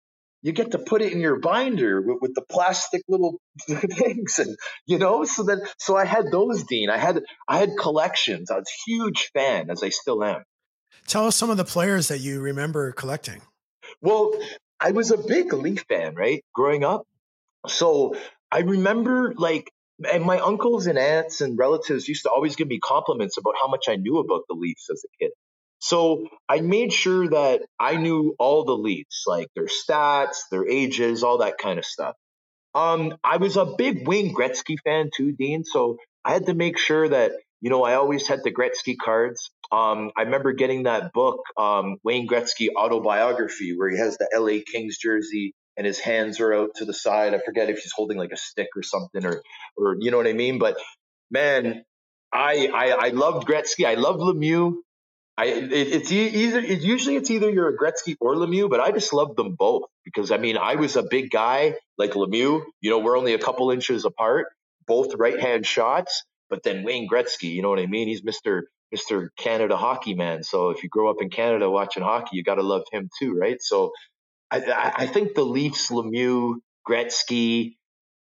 you 0.43 0.53
get 0.53 0.71
to 0.73 0.79
put 0.79 1.03
it 1.03 1.13
in 1.13 1.21
your 1.21 1.39
binder 1.39 2.01
with, 2.01 2.19
with, 2.21 2.35
the 2.35 2.43
plastic 2.43 3.03
little 3.09 3.41
things 3.69 4.39
and 4.39 4.57
you 4.87 4.99
know 4.99 5.25
so 5.25 5.43
then 5.43 5.61
so 5.79 5.97
i 5.97 6.05
had 6.05 6.27
those 6.31 6.65
dean. 6.65 6.91
I 6.91 6.99
had 6.99 7.23
i 7.49 7.59
had 7.59 7.71
collections. 7.79 8.51
I 8.51 8.57
was 8.57 8.69
a 8.69 8.91
huge 8.91 9.31
fan 9.35 9.71
as 9.71 9.83
i 9.83 9.89
still 9.89 10.23
am. 10.23 10.45
Tell 11.07 11.27
us 11.27 11.37
some 11.37 11.51
of 11.51 11.57
the 11.57 11.65
players 11.65 12.09
that 12.09 12.21
you 12.21 12.41
remember 12.41 12.93
collecting. 12.93 13.41
Well 14.01 14.33
i 14.81 14.93
was 14.93 15.11
a 15.11 15.19
big 15.19 15.53
leaf 15.53 15.85
fan 15.89 16.15
right 16.15 16.45
growing 16.55 16.85
up. 16.85 17.03
So 17.67 18.15
i 18.53 18.61
remember 18.61 19.35
like 19.37 19.71
and 20.11 20.25
my 20.25 20.39
uncles 20.39 20.87
and 20.87 20.99
aunts 20.99 21.41
and 21.41 21.59
relatives 21.59 22.09
used 22.09 22.23
to 22.23 22.31
always 22.31 22.57
give 22.57 22.69
me 22.69 22.79
compliments 22.79 23.37
about 23.39 23.55
how 23.61 23.69
much 23.69 23.89
i 23.89 23.97
knew 23.97 24.19
about 24.19 24.43
the 24.49 24.55
leafs 24.55 24.89
as 24.91 25.05
a 25.05 25.09
kid 25.25 25.33
so 25.81 26.27
I 26.49 26.61
made 26.61 26.93
sure 26.93 27.29
that 27.29 27.63
I 27.79 27.97
knew 27.97 28.35
all 28.39 28.65
the 28.65 28.77
Leafs, 28.77 29.25
like 29.27 29.49
their 29.55 29.67
stats, 29.67 30.39
their 30.51 30.69
ages, 30.69 31.23
all 31.23 31.39
that 31.39 31.59
kind 31.59 31.79
of 31.79 31.85
stuff. 31.85 32.17
Um, 32.75 33.15
I 33.25 33.37
was 33.39 33.57
a 33.57 33.65
big 33.65 34.07
Wayne 34.07 34.35
Gretzky 34.35 34.77
fan 34.85 35.11
too, 35.17 35.33
Dean. 35.33 35.65
So 35.65 35.99
I 36.25 36.33
had 36.33 36.47
to 36.47 36.55
make 36.55 36.79
sure 36.79 37.09
that 37.09 37.33
you 37.61 37.71
know 37.71 37.83
I 37.85 37.95
always 37.95 38.27
had 38.27 38.43
the 38.43 38.53
Gretzky 38.53 38.97
cards. 39.03 39.51
Um, 39.71 40.11
I 40.17 40.23
remember 40.23 40.53
getting 40.53 40.85
that 40.85 41.13
book, 41.13 41.41
um, 41.57 41.97
Wayne 42.03 42.27
Gretzky 42.27 42.69
autobiography, 42.77 43.77
where 43.77 43.91
he 43.91 43.99
has 43.99 44.17
the 44.17 44.29
LA 44.35 44.61
Kings 44.71 44.99
jersey 44.99 45.55
and 45.79 45.87
his 45.87 46.01
hands 46.01 46.41
are 46.41 46.53
out 46.53 46.71
to 46.77 46.85
the 46.85 46.93
side. 46.93 47.33
I 47.33 47.39
forget 47.39 47.71
if 47.71 47.79
he's 47.79 47.93
holding 47.95 48.19
like 48.19 48.33
a 48.33 48.37
stick 48.37 48.69
or 48.77 48.83
something, 48.83 49.25
or 49.25 49.43
or 49.77 49.97
you 49.99 50.11
know 50.11 50.19
what 50.19 50.27
I 50.27 50.35
mean. 50.35 50.59
But 50.59 50.77
man, 51.31 51.85
I 52.33 52.69
I, 52.75 53.07
I 53.07 53.09
loved 53.11 53.47
Gretzky. 53.49 53.87
I 53.87 53.95
loved 53.95 54.19
Lemieux. 54.19 54.75
I 55.39 55.47
it, 55.47 55.73
it's 55.73 56.13
either 56.13 56.59
it's 56.59 56.85
usually 56.85 57.17
it's 57.17 57.31
either 57.31 57.49
you're 57.49 57.69
a 57.69 57.79
Gretzky 57.79 58.17
or 58.21 58.35
Lemieux, 58.35 58.69
but 58.69 58.81
I 58.81 58.91
just 58.91 59.13
love 59.13 59.37
them 59.37 59.55
both 59.55 59.85
because 60.05 60.33
I 60.33 60.37
mean 60.37 60.57
I 60.57 60.75
was 60.75 60.97
a 60.97 61.05
big 61.05 61.31
guy 61.31 61.77
like 61.97 62.13
Lemieux. 62.13 62.65
You 62.81 62.91
know, 62.91 62.99
we're 62.99 63.17
only 63.17 63.35
a 63.35 63.39
couple 63.39 63.71
inches 63.71 64.05
apart, 64.05 64.49
both 64.87 65.15
right 65.15 65.39
hand 65.39 65.65
shots. 65.65 66.25
But 66.51 66.63
then 66.65 66.83
Wayne 66.83 67.07
Gretzky, 67.09 67.51
you 67.51 67.63
know 67.63 67.71
what 67.71 67.79
I 67.79 67.87
mean? 67.87 68.09
He's 68.09 68.25
Mister 68.25 68.69
Mister 68.91 69.31
Canada 69.39 69.77
hockey 69.77 70.15
man. 70.15 70.43
So 70.43 70.71
if 70.71 70.83
you 70.83 70.89
grow 70.89 71.09
up 71.09 71.19
in 71.21 71.31
Canada 71.31 71.71
watching 71.71 72.03
hockey, 72.03 72.37
you 72.37 72.43
got 72.43 72.57
to 72.57 72.63
love 72.63 72.83
him 72.91 73.09
too, 73.21 73.35
right? 73.35 73.61
So 73.61 73.93
I, 74.51 74.93
I 74.97 75.07
think 75.07 75.35
the 75.35 75.45
Leafs, 75.45 75.91
Lemieux, 75.91 76.57
Gretzky. 76.89 77.77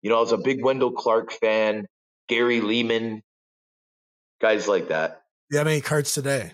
You 0.02 0.10
know, 0.10 0.16
I 0.16 0.20
was 0.20 0.32
a 0.32 0.38
big 0.38 0.62
Wendell 0.62 0.92
Clark 0.92 1.32
fan, 1.32 1.86
Gary 2.28 2.60
Leeman, 2.60 3.22
guys 4.40 4.68
like 4.68 4.88
that. 4.88 5.22
Do 5.50 5.56
you 5.56 5.58
have 5.58 5.66
any 5.66 5.80
cards 5.80 6.12
today? 6.12 6.52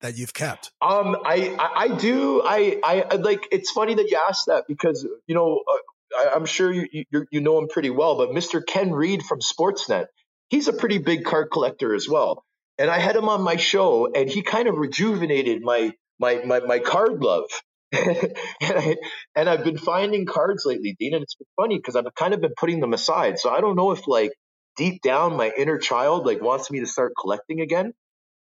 that 0.00 0.16
you've 0.16 0.34
kept? 0.34 0.70
Um, 0.80 1.16
I, 1.24 1.56
I, 1.58 1.84
I 1.84 1.96
do. 1.96 2.42
I, 2.44 2.80
I 2.82 3.16
like. 3.16 3.48
It's 3.50 3.70
funny 3.70 3.94
that 3.94 4.10
you 4.10 4.18
asked 4.28 4.46
that 4.46 4.64
because 4.68 5.06
you 5.26 5.34
know 5.34 5.62
uh, 5.66 6.30
I, 6.30 6.36
am 6.36 6.46
sure 6.46 6.72
you, 6.72 7.04
you 7.10 7.26
you 7.30 7.40
know 7.40 7.58
him 7.58 7.68
pretty 7.68 7.90
well. 7.90 8.16
But 8.16 8.30
Mr. 8.30 8.64
Ken 8.64 8.92
Reid 8.92 9.22
from 9.22 9.40
Sportsnet, 9.40 10.06
he's 10.48 10.68
a 10.68 10.72
pretty 10.72 10.98
big 10.98 11.24
card 11.24 11.50
collector 11.50 11.94
as 11.94 12.08
well. 12.08 12.44
And 12.78 12.90
I 12.90 12.98
had 12.98 13.16
him 13.16 13.28
on 13.28 13.42
my 13.42 13.56
show, 13.56 14.12
and 14.12 14.28
he 14.28 14.42
kind 14.42 14.68
of 14.68 14.76
rejuvenated 14.76 15.62
my 15.62 15.92
my 16.18 16.44
my, 16.44 16.60
my 16.60 16.78
card 16.78 17.20
love. 17.20 17.50
and, 17.92 18.34
I, 18.62 18.96
and 19.36 19.48
I've 19.48 19.64
been 19.64 19.78
finding 19.78 20.26
cards 20.26 20.64
lately, 20.66 20.96
Dean, 20.98 21.14
and 21.14 21.22
it's 21.22 21.36
been 21.36 21.46
funny 21.56 21.78
because 21.78 21.96
I've 21.96 22.04
kind 22.16 22.34
of 22.34 22.40
been 22.40 22.54
putting 22.58 22.80
them 22.80 22.94
aside. 22.94 23.38
So 23.38 23.50
I 23.50 23.60
don't 23.60 23.76
know 23.76 23.92
if 23.92 24.08
like 24.08 24.32
deep 24.76 25.02
down 25.02 25.36
my 25.36 25.52
inner 25.56 25.78
child 25.78 26.26
like 26.26 26.42
wants 26.42 26.70
me 26.70 26.80
to 26.80 26.86
start 26.86 27.12
collecting 27.20 27.60
again 27.60 27.92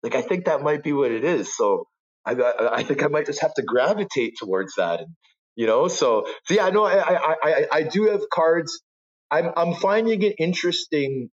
like 0.05 0.17
I 0.17 0.23
think 0.23 0.47
that 0.47 0.63
might 0.63 0.85
be 0.85 0.95
what 0.95 1.13
it 1.13 1.25
is. 1.25 1.57
So 1.57 1.89
I, 2.27 2.35
I, 2.35 2.77
I 2.79 2.85
think 2.85 3.05
I 3.05 3.09
might 3.09 3.27
just 3.27 3.43
have 3.43 3.55
to 3.57 3.65
gravitate 3.65 4.35
towards 4.41 4.77
that, 4.77 5.03
and 5.03 5.11
you 5.57 5.69
know. 5.69 5.89
So, 5.89 6.27
so 6.47 6.55
yeah, 6.55 6.71
no, 6.71 6.87
I, 6.87 6.99
I, 7.01 7.37
I, 7.45 7.67
I 7.73 7.85
do 7.85 8.07
have 8.07 8.23
cards. 8.33 8.83
I'm, 9.33 9.53
I'm 9.57 9.75
finding 9.77 10.23
it 10.25 10.37
interesting 10.41 11.31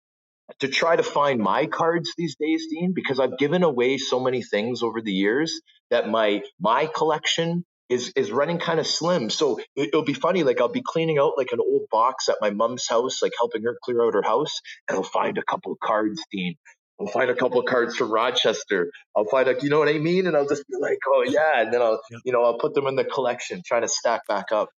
to 0.61 0.69
try 0.69 0.97
to 0.97 1.03
find 1.05 1.41
my 1.41 1.67
cards 1.67 2.13
these 2.19 2.37
days, 2.41 2.67
Dean, 2.71 2.93
because 2.95 3.21
I've 3.21 3.39
given 3.39 3.63
away 3.65 3.99
so 3.99 4.21
many 4.21 4.43
things 4.43 4.83
over 4.83 5.03
the 5.03 5.13
years 5.13 5.61
that 5.91 6.09
my 6.09 6.43
my 6.61 6.87
collection 6.87 7.65
is 7.89 8.13
is 8.17 8.31
running 8.33 8.59
kind 8.59 8.81
of 8.81 8.87
slim. 8.87 9.31
So 9.31 9.61
it, 9.75 9.91
will 9.95 10.03
be 10.03 10.15
funny. 10.15 10.43
Like 10.43 10.61
I'll 10.61 10.69
be 10.69 10.83
cleaning 10.85 11.19
out 11.19 11.33
like 11.37 11.53
an 11.53 11.61
old 11.61 11.89
box 11.91 12.29
at 12.29 12.37
my 12.41 12.51
mom's 12.51 12.87
house, 12.89 13.23
like 13.23 13.33
helping 13.39 13.63
her 13.63 13.77
clear 13.83 14.05
out 14.05 14.15
her 14.15 14.23
house, 14.23 14.61
and 14.89 14.97
I'll 14.97 15.05
find 15.05 15.39
a 15.39 15.43
couple 15.43 15.73
of 15.73 15.79
cards, 15.81 16.23
Dean. 16.31 16.57
I'll 16.99 17.07
find 17.07 17.31
a 17.31 17.35
couple 17.35 17.61
of 17.61 17.67
cards 17.67 17.95
from 17.97 18.11
Rochester. 18.11 18.91
I'll 19.15 19.27
find 19.27 19.49
a, 19.49 19.57
you 19.61 19.69
know 19.69 19.79
what 19.79 19.89
I 19.89 19.99
mean? 19.99 20.27
And 20.27 20.35
I'll 20.35 20.49
just 20.49 20.67
be 20.67 20.77
like, 20.81 20.99
oh 21.07 21.25
yeah, 21.29 21.61
and 21.61 21.73
then 21.73 21.83
I'll, 21.83 22.01
you 22.25 22.33
know, 22.33 22.43
I'll 22.43 22.59
put 22.59 22.73
them 22.73 22.87
in 22.87 22.97
the 22.97 23.05
collection, 23.05 23.63
trying 23.65 23.83
to 23.83 23.89
stack 23.89 24.27
back 24.27 24.51
up. 24.51 24.71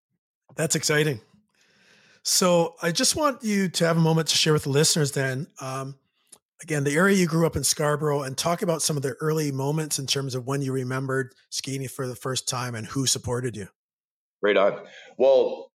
That's 0.56 0.74
exciting. 0.74 1.20
So 2.24 2.74
I 2.82 2.90
just 2.90 3.14
want 3.14 3.44
you 3.44 3.68
to 3.68 3.86
have 3.86 3.96
a 3.96 4.00
moment 4.00 4.28
to 4.28 4.36
share 4.36 4.52
with 4.52 4.64
the 4.64 4.70
listeners 4.70 5.12
then, 5.12 5.46
um, 5.60 5.94
again, 6.62 6.84
the 6.84 6.94
area 6.94 7.16
you 7.16 7.26
grew 7.26 7.46
up 7.46 7.56
in 7.56 7.64
Scarborough 7.64 8.22
and 8.22 8.36
talk 8.36 8.62
about 8.62 8.82
some 8.82 8.96
of 8.96 9.02
the 9.02 9.14
early 9.20 9.52
moments 9.52 9.98
in 9.98 10.06
terms 10.06 10.34
of 10.34 10.46
when 10.46 10.62
you 10.62 10.72
remembered 10.72 11.34
skating 11.50 11.88
for 11.88 12.06
the 12.06 12.16
first 12.16 12.48
time 12.48 12.74
and 12.74 12.86
who 12.86 13.06
supported 13.06 13.56
you. 13.56 13.68
Right 14.42 14.56
on. 14.56 14.80
Well, 15.16 15.70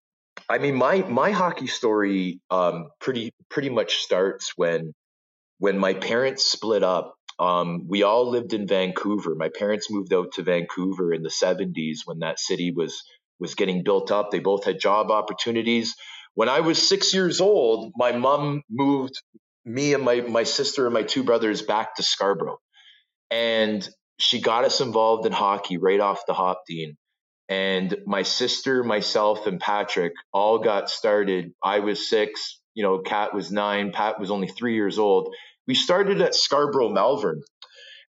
I 0.49 0.57
mean, 0.57 0.75
my, 0.75 0.97
my 1.01 1.31
hockey 1.31 1.67
story 1.67 2.39
um, 2.49 2.89
pretty, 2.99 3.33
pretty 3.49 3.69
much 3.69 3.95
starts 3.97 4.53
when, 4.55 4.93
when 5.59 5.77
my 5.77 5.93
parents 5.93 6.45
split 6.45 6.83
up 6.83 7.15
um, 7.41 7.87
we 7.87 8.03
all 8.03 8.29
lived 8.29 8.53
in 8.53 8.67
Vancouver. 8.67 9.33
My 9.33 9.49
parents 9.49 9.89
moved 9.89 10.13
out 10.13 10.33
to 10.33 10.43
Vancouver 10.43 11.11
in 11.11 11.23
the 11.23 11.29
70s 11.29 12.01
when 12.05 12.19
that 12.19 12.39
city 12.39 12.71
was 12.71 13.03
was 13.39 13.55
getting 13.55 13.83
built 13.83 14.11
up. 14.11 14.29
They 14.29 14.37
both 14.37 14.65
had 14.65 14.79
job 14.79 15.09
opportunities. 15.09 15.95
When 16.35 16.47
I 16.47 16.59
was 16.59 16.87
six 16.87 17.15
years 17.15 17.41
old, 17.41 17.91
my 17.95 18.11
mom 18.11 18.61
moved 18.69 19.19
me 19.65 19.93
and 19.93 20.03
my, 20.03 20.21
my 20.21 20.43
sister 20.43 20.85
and 20.85 20.93
my 20.93 21.03
two 21.03 21.23
brothers 21.23 21.61
back 21.61 21.95
to 21.95 22.03
Scarborough. 22.03 22.59
And 23.29 23.87
she 24.19 24.41
got 24.41 24.65
us 24.65 24.81
involved 24.81 25.25
in 25.25 25.31
hockey 25.31 25.77
right 25.77 25.99
off 25.99 26.25
the 26.27 26.33
hop, 26.33 26.63
Dean. 26.67 26.97
And 27.49 27.97
my 28.05 28.23
sister, 28.23 28.83
myself, 28.83 29.45
and 29.47 29.59
Patrick 29.59 30.13
all 30.33 30.59
got 30.59 30.89
started. 30.89 31.51
I 31.63 31.79
was 31.79 32.07
six, 32.07 32.61
you 32.73 32.83
know, 32.83 32.99
Kat 32.99 33.33
was 33.33 33.51
nine, 33.51 33.91
Pat 33.91 34.19
was 34.19 34.31
only 34.31 34.47
three 34.47 34.75
years 34.75 34.97
old. 34.97 35.33
We 35.67 35.75
started 35.75 36.21
at 36.21 36.35
Scarborough 36.35 36.89
Malvern. 36.89 37.41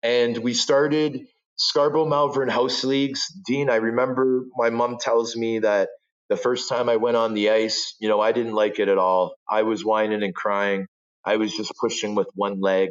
And 0.03 0.38
we 0.38 0.55
started 0.55 1.26
Scarborough 1.57 2.07
Malvern 2.07 2.49
House 2.49 2.85
Leagues. 2.85 3.26
Dean, 3.47 3.69
I 3.71 3.76
remember 3.76 4.45
my 4.57 4.71
mom 4.71 4.99
tells 5.00 5.37
me 5.37 5.61
that 5.61 5.88
the 6.29 6.37
first 6.37 6.69
time 6.69 6.88
I 6.88 6.97
went 6.97 7.17
on 7.17 7.35
the 7.35 7.50
ice, 7.50 7.95
you 8.00 8.09
know, 8.09 8.21
I 8.21 8.33
didn't 8.33 8.53
like 8.55 8.79
it 8.79 8.88
at 8.88 8.99
all. 8.99 9.35
I 9.49 9.62
was 9.62 9.85
whining 9.85 10.23
and 10.23 10.35
crying. 10.35 10.87
I 11.26 11.37
was 11.37 11.56
just 11.56 11.73
pushing 11.80 12.14
with 12.14 12.28
one 12.35 12.61
leg. 12.61 12.90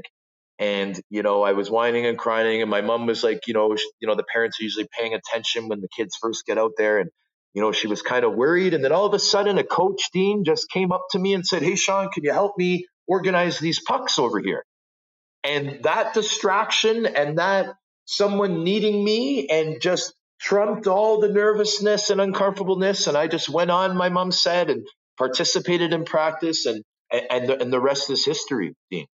And, 0.60 1.00
you 1.10 1.24
know, 1.24 1.44
I 1.44 1.54
was 1.54 1.72
whining 1.72 2.06
and 2.06 2.18
crying. 2.18 2.62
And 2.62 2.72
my 2.72 2.82
mom 2.82 3.06
was 3.08 3.24
like, 3.24 3.48
you 3.48 3.54
know, 3.54 3.76
you 4.00 4.08
know, 4.08 4.16
the 4.16 4.26
parents 4.32 4.60
are 4.60 4.64
usually 4.64 4.88
paying 4.98 5.14
attention 5.14 5.70
when 5.70 5.82
the 5.82 5.90
kids 5.96 6.18
first 6.22 6.46
get 6.46 6.58
out 6.58 6.74
there. 6.78 7.00
And, 7.00 7.10
you 7.54 7.62
know, 7.62 7.72
she 7.72 7.88
was 7.88 8.02
kind 8.02 8.26
of 8.26 8.36
worried. 8.36 8.74
And 8.74 8.84
then 8.84 8.92
all 8.92 9.06
of 9.06 9.14
a 9.14 9.20
sudden, 9.20 9.58
a 9.58 9.64
coach, 9.64 10.10
Dean, 10.14 10.44
just 10.46 10.70
came 10.70 10.92
up 10.92 11.06
to 11.12 11.20
me 11.20 11.34
and 11.34 11.46
said, 11.46 11.64
Hey, 11.64 11.76
Sean, 11.76 12.10
can 12.10 12.24
you 12.24 12.34
help 12.34 12.58
me 12.58 12.86
organize 13.08 13.60
these 13.60 13.82
pucks 13.82 14.20
over 14.20 14.40
here? 14.40 14.64
And 15.44 15.84
that 15.84 16.14
distraction 16.14 17.06
and 17.06 17.38
that 17.38 17.76
someone 18.06 18.64
needing 18.64 19.04
me 19.04 19.48
and 19.48 19.82
just 19.82 20.14
trumped 20.40 20.88
all 20.88 21.20
the 21.20 21.30
nervousness 21.30 22.10
and 22.10 22.22
uncomfortableness. 22.22 23.08
And 23.08 23.18
I 23.18 23.28
just 23.28 23.50
went 23.50 23.72
on, 23.72 23.98
my 23.98 24.10
mom 24.10 24.32
said, 24.32 24.70
and 24.70 24.88
participated 25.18 25.94
in 25.94 26.06
practice. 26.06 26.66
And, 26.66 26.84
and, 27.30 27.50
the, 27.50 27.62
and 27.62 27.72
the 27.72 27.80
rest 27.80 28.10
is 28.10 28.26
history, 28.26 28.76
Dean. 28.92 29.06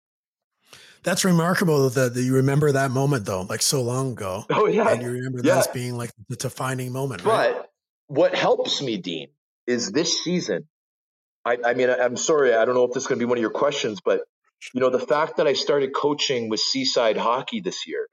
That's 1.03 1.25
remarkable 1.25 1.89
that, 1.89 2.15
that 2.15 2.23
you 2.23 2.37
remember 2.37 2.73
that 2.73 2.91
moment 2.91 3.25
though, 3.25 3.43
like 3.43 3.63
so 3.63 3.83
long 3.83 4.13
ago. 4.13 4.45
Oh 4.51 4.67
yeah. 4.67 4.91
And 4.91 5.03
you 5.03 5.11
remember 5.11 5.41
yeah. 5.43 5.55
that 5.55 5.59
as 5.61 5.67
being 5.69 5.97
like 5.97 6.11
the 6.29 6.37
defining 6.37 6.93
moment. 6.93 7.25
Right? 7.25 7.55
But 7.55 7.71
what 8.09 8.35
helps 8.35 8.83
me, 8.83 8.99
Dean, 8.99 9.29
is 9.67 9.91
this 9.93 10.23
season. 10.23 10.69
I, 11.45 11.57
I 11.65 11.75
mean, 11.75 11.89
I'm 11.89 12.19
sorry, 12.19 12.55
I 12.55 12.67
don't 12.67 12.75
know 12.75 12.85
if 12.85 12.93
this 12.93 13.05
is 13.05 13.07
going 13.07 13.19
to 13.19 13.25
be 13.25 13.29
one 13.29 13.39
of 13.39 13.43
your 13.43 13.51
questions, 13.51 14.01
but 14.05 14.21
you 14.75 14.81
know, 14.81 14.91
the 14.91 14.99
fact 14.99 15.39
that 15.39 15.47
I 15.47 15.55
started 15.55 15.95
coaching 15.95 16.51
with 16.51 16.61
Seaside 16.61 17.17
Hockey 17.17 17.61
this 17.61 17.87
year, 17.87 18.07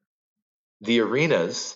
the 0.80 1.02
arenas 1.02 1.76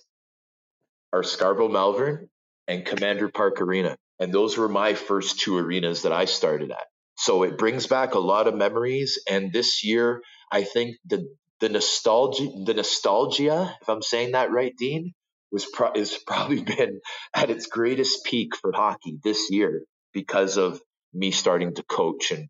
are 1.11 1.23
Scarborough 1.23 1.67
Malvern 1.67 2.29
and 2.67 2.85
Commander 2.85 3.27
Park 3.27 3.59
Arena. 3.59 3.97
And 4.19 4.31
those 4.31 4.57
were 4.57 4.69
my 4.69 4.93
first 4.93 5.39
two 5.39 5.57
arenas 5.57 6.03
that 6.03 6.13
I 6.13 6.25
started 6.25 6.71
at. 6.71 6.85
So 7.21 7.43
it 7.43 7.55
brings 7.59 7.85
back 7.85 8.15
a 8.15 8.19
lot 8.19 8.47
of 8.47 8.55
memories. 8.55 9.19
And 9.29 9.53
this 9.53 9.83
year, 9.83 10.23
I 10.51 10.63
think 10.63 10.97
the 11.05 11.27
the 11.59 11.69
nostalgia, 11.69 12.49
the 12.65 12.73
nostalgia, 12.73 13.77
if 13.79 13.87
I'm 13.87 14.01
saying 14.01 14.31
that 14.31 14.49
right, 14.49 14.73
Dean, 14.75 15.13
was 15.51 15.63
pro- 15.65 15.91
is 15.93 16.17
probably 16.27 16.63
been 16.63 16.99
at 17.35 17.51
its 17.51 17.67
greatest 17.67 18.25
peak 18.25 18.55
for 18.55 18.71
hockey 18.73 19.19
this 19.23 19.51
year 19.51 19.83
because 20.13 20.57
of 20.57 20.81
me 21.13 21.29
starting 21.29 21.75
to 21.75 21.83
coach 21.83 22.31
and 22.31 22.47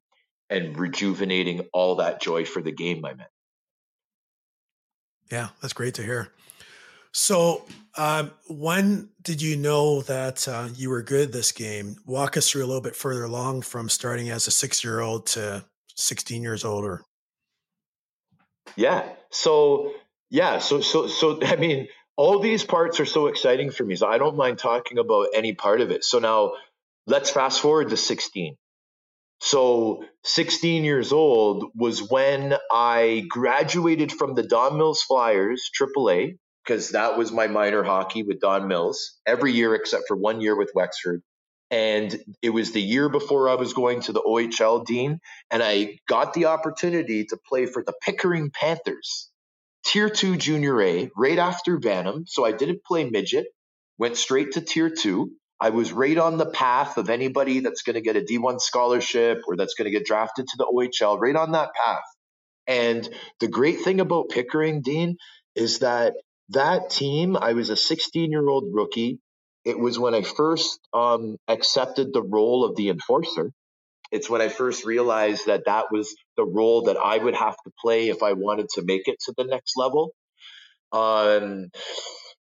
and 0.49 0.79
rejuvenating 0.79 1.67
all 1.73 1.95
that 1.95 2.21
joy 2.21 2.45
for 2.45 2.61
the 2.61 2.71
game 2.71 3.03
I'm 3.03 3.19
in. 3.19 3.25
Yeah, 5.29 5.49
that's 5.61 5.73
great 5.73 5.95
to 5.95 6.03
hear. 6.03 6.31
So, 7.13 7.65
um, 7.97 8.31
when 8.47 9.09
did 9.21 9.41
you 9.41 9.57
know 9.57 10.01
that 10.03 10.47
uh, 10.47 10.69
you 10.75 10.89
were 10.89 11.01
good 11.01 11.33
this 11.33 11.51
game? 11.51 11.97
Walk 12.05 12.37
us 12.37 12.49
through 12.49 12.63
a 12.63 12.67
little 12.67 12.81
bit 12.81 12.95
further 12.95 13.25
along 13.25 13.63
from 13.63 13.89
starting 13.89 14.29
as 14.29 14.47
a 14.47 14.51
six 14.51 14.83
year 14.83 15.01
old 15.01 15.25
to 15.27 15.65
16 15.95 16.41
years 16.41 16.63
older. 16.63 17.01
Yeah. 18.77 19.07
So, 19.29 19.93
yeah. 20.29 20.59
So, 20.59 20.79
so, 20.79 21.07
so, 21.07 21.39
I 21.43 21.57
mean, 21.57 21.87
all 22.15 22.39
these 22.39 22.63
parts 22.63 22.99
are 22.99 23.05
so 23.05 23.27
exciting 23.27 23.71
for 23.71 23.83
me. 23.83 23.95
So, 23.95 24.07
I 24.07 24.17
don't 24.17 24.37
mind 24.37 24.57
talking 24.57 24.97
about 24.97 25.27
any 25.33 25.53
part 25.53 25.81
of 25.81 25.91
it. 25.91 26.05
So, 26.05 26.19
now 26.19 26.53
let's 27.07 27.29
fast 27.29 27.59
forward 27.59 27.89
to 27.89 27.97
16. 27.97 28.55
So, 29.41 30.05
16 30.23 30.85
years 30.85 31.11
old 31.11 31.71
was 31.75 32.09
when 32.09 32.55
I 32.71 33.25
graduated 33.27 34.13
from 34.13 34.35
the 34.35 34.43
Don 34.43 34.77
Mills 34.77 35.01
Flyers, 35.01 35.69
AAA, 35.77 36.37
because 36.63 36.89
that 36.91 37.17
was 37.17 37.31
my 37.31 37.47
minor 37.47 37.83
hockey 37.83 38.23
with 38.23 38.39
Don 38.39 38.67
Mills 38.67 39.19
every 39.25 39.53
year 39.53 39.75
except 39.75 40.03
for 40.07 40.15
one 40.15 40.41
year 40.41 40.55
with 40.55 40.71
Wexford. 40.75 41.21
And 41.69 42.21
it 42.41 42.49
was 42.49 42.73
the 42.73 42.81
year 42.81 43.07
before 43.07 43.49
I 43.49 43.55
was 43.55 43.73
going 43.73 44.01
to 44.01 44.11
the 44.11 44.21
OHL 44.21 44.85
Dean, 44.85 45.21
and 45.49 45.63
I 45.63 45.99
got 46.07 46.33
the 46.33 46.45
opportunity 46.45 47.25
to 47.25 47.37
play 47.47 47.65
for 47.65 47.81
the 47.81 47.93
Pickering 48.01 48.51
Panthers, 48.51 49.29
Tier 49.85 50.09
2 50.09 50.35
Junior 50.35 50.81
A, 50.81 51.09
right 51.15 51.39
after 51.39 51.79
Bantam. 51.79 52.25
So 52.27 52.45
I 52.45 52.51
didn't 52.51 52.83
play 52.83 53.09
midget, 53.09 53.47
went 53.97 54.17
straight 54.17 54.53
to 54.53 54.61
Tier 54.61 54.89
2. 54.89 55.31
I 55.61 55.69
was 55.69 55.93
right 55.93 56.17
on 56.17 56.37
the 56.37 56.49
path 56.49 56.97
of 56.97 57.09
anybody 57.09 57.61
that's 57.61 57.83
going 57.83 57.93
to 57.93 58.01
get 58.01 58.17
a 58.17 58.21
D1 58.21 58.59
scholarship 58.59 59.43
or 59.47 59.55
that's 59.55 59.75
going 59.75 59.85
to 59.85 59.91
get 59.91 60.05
drafted 60.05 60.47
to 60.47 60.57
the 60.57 60.65
OHL, 60.65 61.19
right 61.21 61.35
on 61.35 61.53
that 61.53 61.69
path. 61.73 62.03
And 62.67 63.07
the 63.39 63.47
great 63.47 63.81
thing 63.81 64.01
about 64.01 64.29
Pickering, 64.29 64.81
Dean, 64.81 65.17
is 65.55 65.79
that 65.79 66.15
that 66.51 66.89
team, 66.89 67.38
I 67.38 67.53
was 67.53 67.70
a 67.70 67.77
16 67.77 68.31
year 68.31 68.48
old 68.48 68.65
rookie. 68.72 69.20
It 69.65 69.77
was 69.77 70.00
when 70.00 70.15
I 70.15 70.22
first 70.22 70.79
um, 70.93 71.38
accepted 71.48 72.13
the 72.13 72.24
role 72.24 72.65
of 72.65 72.75
the 72.75 72.89
enforcer. 72.89 73.51
It's 74.12 74.29
when 74.29 74.41
I 74.41 74.50
first 74.50 74.86
realized 74.86 75.46
that 75.46 75.63
that 75.65 75.86
was 75.91 76.13
the 76.36 76.43
role 76.46 76.84
that 76.84 76.98
I 76.98 77.17
would 77.17 77.36
have 77.36 77.55
to 77.55 77.72
play 77.81 78.10
if 78.10 78.24
I 78.24 78.34
wanted 78.34 78.67
to 78.75 78.84
make 78.84 79.08
it 79.08 79.17
to 79.25 79.34
the 79.38 79.46
next 79.46 79.77
level. 79.77 80.13
Um, 80.91 81.70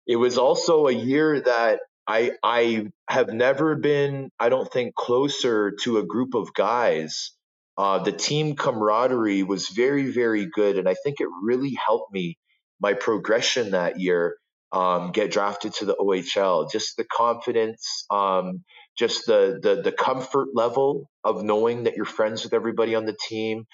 it 0.06 0.16
was 0.16 0.36
also 0.36 0.86
a 0.88 0.92
year 0.92 1.40
that 1.40 1.80
I 2.06 2.32
I 2.42 2.88
have 3.08 3.28
never 3.28 3.76
been, 3.76 4.30
I 4.38 4.50
don't 4.50 4.70
think, 4.70 4.94
closer 4.94 5.72
to 5.84 5.98
a 5.98 6.06
group 6.06 6.34
of 6.34 6.52
guys. 6.52 7.32
Uh, 7.78 7.98
the 8.00 8.12
team 8.12 8.54
camaraderie 8.54 9.42
was 9.42 9.68
very, 9.68 10.12
very 10.12 10.46
good, 10.46 10.78
and 10.78 10.88
I 10.88 10.94
think 11.02 11.20
it 11.20 11.28
really 11.42 11.76
helped 11.86 12.12
me 12.12 12.36
my 12.84 12.92
progression 12.92 13.70
that 13.70 13.98
year, 13.98 14.36
um, 14.72 15.10
get 15.12 15.30
drafted 15.30 15.72
to 15.74 15.86
the 15.86 15.96
OHL, 15.96 16.70
just 16.70 16.98
the 16.98 17.04
confidence, 17.04 18.04
um, 18.10 18.62
just 18.98 19.24
the, 19.26 19.58
the 19.62 19.80
the 19.80 19.90
comfort 19.92 20.48
level 20.54 21.08
of 21.24 21.42
knowing 21.42 21.84
that 21.84 21.96
you're 21.96 22.04
friends 22.04 22.44
with 22.44 22.52
everybody 22.52 22.94
on 22.94 23.06
the 23.06 23.16
team. 23.28 23.64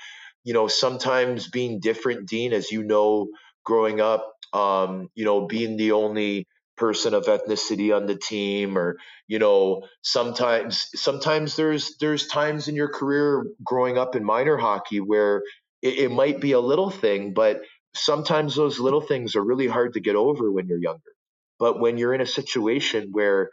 You 0.45 0.55
know, 0.55 0.69
sometimes 0.69 1.49
being 1.49 1.81
different, 1.81 2.29
Dean, 2.29 2.52
as 2.52 2.71
you 2.71 2.85
know, 2.85 3.31
growing 3.64 4.00
up, 4.00 4.31
um, 4.52 5.09
you 5.17 5.25
know, 5.25 5.49
being 5.49 5.76
the 5.76 5.93
only 5.93 6.47
person 6.76 7.12
of 7.12 7.26
ethnicity 7.26 7.95
on 7.95 8.07
the 8.07 8.17
team 8.17 8.79
or 8.79 8.97
you 9.29 9.38
know 9.38 9.83
sometimes 10.02 10.87
sometimes 10.95 11.55
there's 11.57 11.99
there's 12.00 12.26
times 12.26 12.69
in 12.69 12.75
your 12.75 12.88
career 12.88 13.45
growing 13.62 13.99
up 13.99 14.17
in 14.17 14.25
minor 14.25 14.57
hockey 14.57 14.99
where 14.99 15.43
it, 15.83 15.99
it 16.05 16.11
might 16.11 16.40
be 16.40 16.52
a 16.52 16.61
little 16.61 16.88
thing 16.88 17.35
but 17.35 17.61
sometimes 17.94 18.54
those 18.54 18.78
little 18.78 19.00
things 19.00 19.37
are 19.37 19.44
really 19.44 19.66
hard 19.66 19.94
to 19.94 20.00
get 20.00 20.16
over 20.16 20.50
when 20.50 20.66
you're 20.68 20.82
younger. 20.82 21.12
But 21.59 21.80
when 21.80 21.99
you're 21.99 22.14
in 22.14 22.20
a 22.20 22.26
situation 22.26 23.11
where 23.12 23.50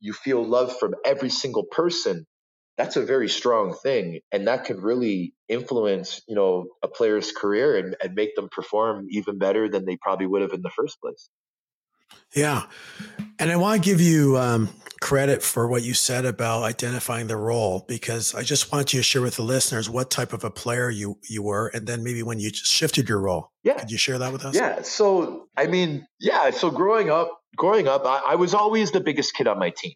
you 0.00 0.12
feel 0.12 0.44
love 0.44 0.78
from 0.78 0.94
every 1.04 1.30
single 1.30 1.64
person, 1.64 2.26
that's 2.76 2.96
a 2.96 3.04
very 3.04 3.28
strong 3.28 3.74
thing 3.74 4.20
and 4.32 4.46
that 4.48 4.64
could 4.64 4.80
really 4.80 5.34
influence 5.48 6.22
you 6.26 6.34
know 6.34 6.66
a 6.82 6.88
player's 6.88 7.30
career 7.30 7.76
and, 7.76 7.96
and 8.02 8.14
make 8.14 8.34
them 8.34 8.48
perform 8.50 9.06
even 9.10 9.38
better 9.38 9.68
than 9.68 9.84
they 9.84 9.96
probably 9.96 10.26
would 10.26 10.42
have 10.42 10.52
in 10.52 10.62
the 10.62 10.70
first 10.70 11.00
place 11.00 11.28
yeah. 12.34 12.62
And 13.38 13.50
i 13.50 13.56
want 13.56 13.82
to 13.82 13.90
give 13.90 14.00
you 14.00 14.38
um, 14.38 14.68
credit 15.00 15.42
for 15.42 15.66
what 15.66 15.82
you 15.82 15.94
said 15.94 16.24
about 16.24 16.62
identifying 16.62 17.26
the 17.26 17.36
role 17.36 17.84
because 17.88 18.34
i 18.36 18.42
just 18.42 18.70
want 18.70 18.92
you 18.92 19.00
to 19.00 19.02
share 19.02 19.20
with 19.20 19.34
the 19.34 19.42
listeners 19.42 19.90
what 19.90 20.10
type 20.10 20.32
of 20.32 20.44
a 20.44 20.50
player 20.50 20.88
you 20.88 21.18
you 21.28 21.42
were 21.42 21.68
and 21.74 21.86
then 21.86 22.04
maybe 22.04 22.22
when 22.22 22.38
you 22.38 22.50
shifted 22.54 23.08
your 23.08 23.20
role. 23.20 23.50
Yeah. 23.64 23.78
Could 23.78 23.90
you 23.90 23.98
share 23.98 24.18
that 24.18 24.32
with 24.32 24.44
us? 24.44 24.54
Yeah. 24.54 24.82
So 24.82 25.48
i 25.56 25.66
mean 25.66 26.06
yeah 26.20 26.50
so 26.50 26.70
growing 26.70 27.10
up 27.10 27.36
growing 27.56 27.88
up 27.88 28.06
I, 28.06 28.22
I 28.28 28.34
was 28.36 28.54
always 28.54 28.92
the 28.92 29.00
biggest 29.00 29.34
kid 29.34 29.46
on 29.46 29.58
my 29.58 29.70
team. 29.70 29.94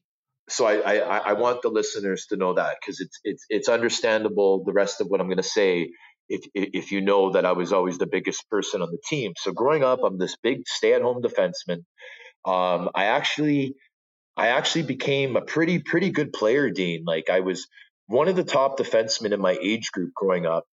So 0.49 0.65
I, 0.65 0.99
I, 0.99 1.19
I 1.19 1.33
want 1.33 1.63
the 1.63 1.71
listeners 1.71 2.27
to 2.31 2.37
know 2.37 2.55
that 2.55 2.77
because 2.81 3.01
it's 3.01 3.19
it's 3.25 3.45
it's 3.49 3.69
understandable 3.69 4.65
the 4.65 4.73
rest 4.73 5.01
of 5.01 5.09
what 5.09 5.21
I'm 5.21 5.27
going 5.27 5.39
to 5.39 5.43
say 5.43 5.91
if 6.28 6.47
if 6.54 6.92
you 6.92 7.00
know 7.00 7.33
that 7.33 7.47
I 7.47 7.52
was 7.52 7.73
always 7.73 7.99
the 7.99 8.06
biggest 8.06 8.49
person 8.50 8.83
on 8.83 8.90
the 8.90 8.99
team. 9.09 9.33
So 9.38 9.52
growing 9.52 9.85
up, 9.85 10.00
I'm 10.04 10.18
this 10.18 10.37
big 10.42 10.66
stay-at-home 10.66 11.23
defenseman. 11.23 11.85
Um, 12.45 12.90
I 12.95 13.06
actually 13.06 13.75
I 14.37 14.49
actually 14.49 14.85
became 14.85 15.37
a 15.37 15.42
pretty 15.42 15.78
pretty 15.80 16.11
good 16.11 16.33
player, 16.33 16.71
Dean. 16.71 17.04
Like 17.06 17.30
I 17.30 17.40
was 17.40 17.66
one 18.06 18.28
of 18.28 18.37
the 18.37 18.45
top 18.45 18.78
defensemen 18.78 19.33
in 19.33 19.40
my 19.40 19.56
age 19.61 19.90
group 19.92 20.12
growing 20.14 20.47
up. 20.47 20.64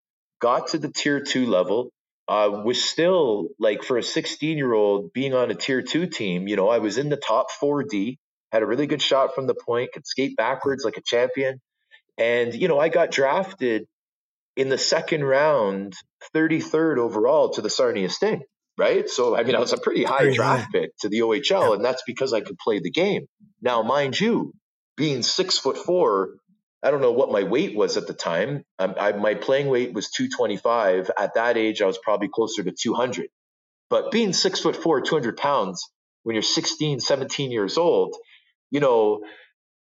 Got 0.41 0.67
to 0.69 0.77
the 0.77 0.91
tier 0.91 1.21
two 1.21 1.47
level. 1.47 1.91
Uh, 2.25 2.61
was 2.63 2.81
still 2.81 3.49
like 3.59 3.83
for 3.83 3.97
a 3.97 4.03
16 4.03 4.57
year 4.57 4.71
old 4.71 5.11
being 5.11 5.33
on 5.33 5.51
a 5.51 5.55
tier 5.55 5.81
two 5.81 6.07
team. 6.07 6.47
You 6.47 6.55
know, 6.55 6.69
I 6.69 6.77
was 6.79 6.97
in 6.97 7.09
the 7.09 7.17
top 7.17 7.47
4D 7.61 8.17
had 8.53 8.61
a 8.61 8.67
really 8.67 8.85
good 8.85 9.01
shot 9.01 9.33
from 9.33 9.47
the 9.47 9.55
point, 9.55 9.91
could 9.91 10.05
skate 10.05 10.37
backwards 10.37 10.85
like 10.85 10.95
a 10.95 11.01
champion. 11.01 11.59
And, 12.19 12.53
you 12.53 12.67
know, 12.67 12.79
I 12.79 12.89
got 12.89 13.09
drafted 13.09 13.87
in 14.55 14.69
the 14.69 14.77
second 14.77 15.23
round, 15.23 15.93
33rd 16.35 16.97
overall 16.97 17.49
to 17.51 17.61
the 17.61 17.69
Sarnia 17.69 18.09
Sting, 18.09 18.43
right? 18.77 19.09
So, 19.09 19.35
I 19.35 19.43
mean, 19.43 19.55
I 19.55 19.59
was 19.59 19.73
a 19.73 19.77
pretty 19.77 20.03
high 20.03 20.33
draft 20.33 20.65
high. 20.65 20.79
pick 20.79 20.97
to 21.01 21.09
the 21.09 21.19
OHL, 21.19 21.49
yeah. 21.49 21.73
and 21.73 21.85
that's 21.85 22.03
because 22.05 22.33
I 22.33 22.41
could 22.41 22.57
play 22.57 22.79
the 22.79 22.91
game. 22.91 23.25
Now, 23.61 23.81
mind 23.81 24.19
you, 24.19 24.53
being 24.95 25.23
six 25.23 25.57
foot 25.57 25.77
four, 25.77 26.35
I 26.83 26.91
don't 26.91 27.01
know 27.01 27.13
what 27.13 27.31
my 27.31 27.43
weight 27.43 27.75
was 27.75 27.97
at 27.97 28.07
the 28.07 28.13
time. 28.13 28.63
I, 28.77 28.85
I, 28.85 29.11
my 29.13 29.35
playing 29.35 29.69
weight 29.69 29.93
was 29.93 30.11
225. 30.11 31.11
At 31.17 31.35
that 31.35 31.57
age, 31.57 31.81
I 31.81 31.85
was 31.85 31.97
probably 31.97 32.27
closer 32.27 32.63
to 32.63 32.71
200. 32.71 33.27
But 33.89 34.11
being 34.11 34.33
six 34.33 34.59
foot 34.59 34.75
four, 34.75 35.01
200 35.01 35.37
pounds, 35.37 35.89
when 36.23 36.35
you're 36.35 36.43
16, 36.43 36.99
17 36.99 37.51
years 37.51 37.77
old, 37.77 38.15
you 38.69 38.79
know, 38.79 39.23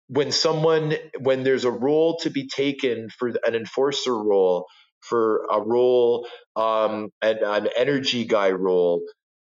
when 0.08 0.32
someone 0.32 0.94
when 1.20 1.44
there's 1.44 1.64
a 1.64 1.70
role 1.70 2.18
to 2.18 2.30
be 2.30 2.48
taken 2.48 3.08
for 3.10 3.28
an 3.46 3.54
enforcer 3.54 4.16
role, 4.16 4.66
for 5.00 5.46
a 5.50 5.60
role, 5.60 6.26
um, 6.56 7.10
an, 7.22 7.38
an 7.42 7.68
energy 7.76 8.24
guy 8.24 8.50
role, 8.50 9.02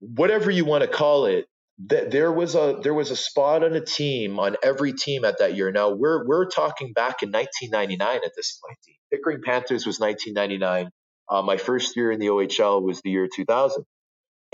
whatever 0.00 0.50
you 0.50 0.64
want 0.64 0.82
to 0.82 0.88
call 0.88 1.26
it, 1.26 1.46
that 1.87 2.11
there 2.11 2.32
was 2.32 2.54
a 2.54 2.78
there 2.82 2.94
was 2.94 3.11
a 3.11 3.16
spot 3.16 3.64
on 3.64 3.75
a 3.75 3.80
team 3.80 4.38
on 4.38 4.56
every 4.62 4.92
team 4.92 5.25
at 5.25 5.38
that 5.38 5.56
year. 5.56 5.73
Now 5.73 5.90
we're 5.90 6.26
we're 6.26 6.46
talking 6.46 6.92
back 6.92 7.23
in 7.23 7.30
1999 7.30 8.20
at 8.25 8.32
this 8.37 8.58
point. 8.64 8.78
Pickering 9.12 9.40
Panthers 9.44 9.84
was 9.87 9.99
1999. 9.99 10.90
Uh, 11.28 11.42
my 11.42 11.56
first 11.56 11.96
year 11.96 12.12
in 12.12 12.20
the 12.20 12.26
OHL 12.26 12.82
was 12.82 13.00
the 13.02 13.11
year 13.11 13.28
2000. 13.32 13.84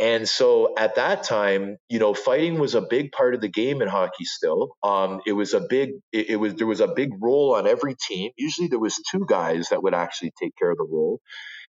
And 0.00 0.26
so 0.26 0.75
at 0.78 0.95
that 0.95 1.25
time, 1.25 1.76
you 1.90 1.99
know, 1.99 2.14
fighting 2.14 2.59
was 2.59 2.75
a 2.75 2.80
big 2.80 3.12
part 3.12 3.35
of 3.35 3.42
the 3.42 3.49
game 3.49 3.83
in 3.83 3.88
hockey 3.88 4.25
still. 4.25 4.75
Um, 4.83 5.21
it 5.26 5.33
was 5.35 5.52
a 5.52 5.61
big, 5.61 5.90
it, 6.11 6.30
it, 6.30 6.37
was, 6.37 6.54
there 6.54 6.66
was 6.66 6.80
a 6.80 6.88
big 6.88 7.11
role 7.21 7.54
on 7.54 7.66
every 7.66 7.95
team. 7.97 8.30
Usually 8.38 8.69
there 8.69 8.78
was 8.78 8.99
two 9.11 9.26
guys 9.28 9.69
that 9.69 9.83
would 9.83 9.92
actually 9.92 10.33
take 10.40 10.57
care 10.57 10.71
of 10.71 10.78
the 10.78 10.88
role. 10.90 11.21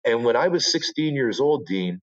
And 0.04 0.24
when 0.24 0.36
I 0.36 0.46
was 0.46 0.70
16 0.70 1.16
years 1.16 1.40
old, 1.40 1.66
Dean, 1.66 2.00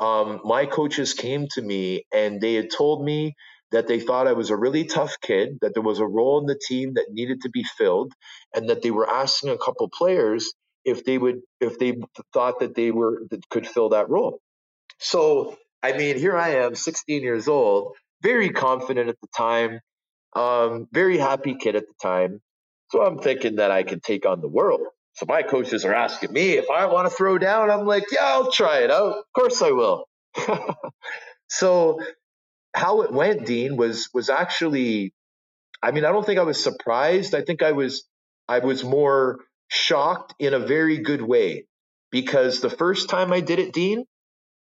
um, 0.00 0.42
my 0.44 0.66
coaches 0.66 1.14
came 1.14 1.46
to 1.52 1.62
me 1.62 2.04
and 2.12 2.42
they 2.42 2.54
had 2.54 2.70
told 2.70 3.02
me 3.02 3.34
that 3.72 3.86
they 3.88 4.00
thought 4.00 4.26
I 4.26 4.34
was 4.34 4.50
a 4.50 4.56
really 4.56 4.84
tough 4.84 5.14
kid, 5.22 5.60
that 5.62 5.72
there 5.72 5.82
was 5.82 5.98
a 5.98 6.06
role 6.06 6.40
in 6.40 6.46
the 6.46 6.60
team 6.68 6.94
that 6.94 7.06
needed 7.10 7.40
to 7.42 7.48
be 7.48 7.64
filled, 7.64 8.12
and 8.54 8.68
that 8.68 8.82
they 8.82 8.90
were 8.90 9.08
asking 9.08 9.48
a 9.48 9.58
couple 9.58 9.88
players 9.88 10.52
if 10.84 11.04
they 11.04 11.16
would, 11.16 11.40
if 11.60 11.78
they 11.78 11.96
thought 12.34 12.60
that 12.60 12.74
they 12.74 12.90
were, 12.90 13.22
that 13.30 13.48
could 13.48 13.66
fill 13.66 13.90
that 13.90 14.10
role. 14.10 14.40
So 14.98 15.56
I 15.82 15.92
mean, 15.92 16.18
here 16.18 16.36
I 16.36 16.56
am, 16.56 16.74
16 16.74 17.22
years 17.22 17.48
old, 17.48 17.94
very 18.22 18.50
confident 18.50 19.08
at 19.08 19.16
the 19.20 19.28
time, 19.36 19.80
um, 20.34 20.88
very 20.92 21.18
happy 21.18 21.54
kid 21.54 21.76
at 21.76 21.84
the 21.86 21.94
time. 22.02 22.40
So 22.90 23.02
I'm 23.02 23.18
thinking 23.18 23.56
that 23.56 23.70
I 23.70 23.82
can 23.82 24.00
take 24.00 24.26
on 24.26 24.40
the 24.40 24.48
world. 24.48 24.80
So 25.14 25.26
my 25.28 25.42
coaches 25.42 25.84
are 25.84 25.94
asking 25.94 26.32
me 26.32 26.52
if 26.52 26.70
I 26.70 26.86
want 26.86 27.08
to 27.08 27.14
throw 27.14 27.38
down. 27.38 27.70
I'm 27.70 27.86
like, 27.86 28.04
yeah, 28.12 28.24
I'll 28.24 28.50
try 28.50 28.80
it 28.80 28.90
out. 28.90 29.18
Of 29.18 29.24
course 29.34 29.62
I 29.62 29.70
will. 29.70 30.06
so 31.48 32.00
how 32.74 33.02
it 33.02 33.12
went, 33.12 33.46
Dean, 33.46 33.76
was 33.76 34.08
was 34.14 34.30
actually 34.30 35.12
I 35.82 35.92
mean, 35.92 36.04
I 36.04 36.12
don't 36.12 36.24
think 36.24 36.38
I 36.38 36.44
was 36.44 36.62
surprised. 36.62 37.34
I 37.34 37.42
think 37.42 37.62
I 37.62 37.72
was 37.72 38.04
I 38.48 38.58
was 38.58 38.84
more 38.84 39.40
shocked 39.68 40.34
in 40.38 40.54
a 40.54 40.58
very 40.58 40.98
good 40.98 41.22
way 41.22 41.66
because 42.10 42.60
the 42.60 42.70
first 42.70 43.08
time 43.08 43.32
I 43.32 43.40
did 43.40 43.58
it, 43.58 43.72
Dean, 43.72 44.04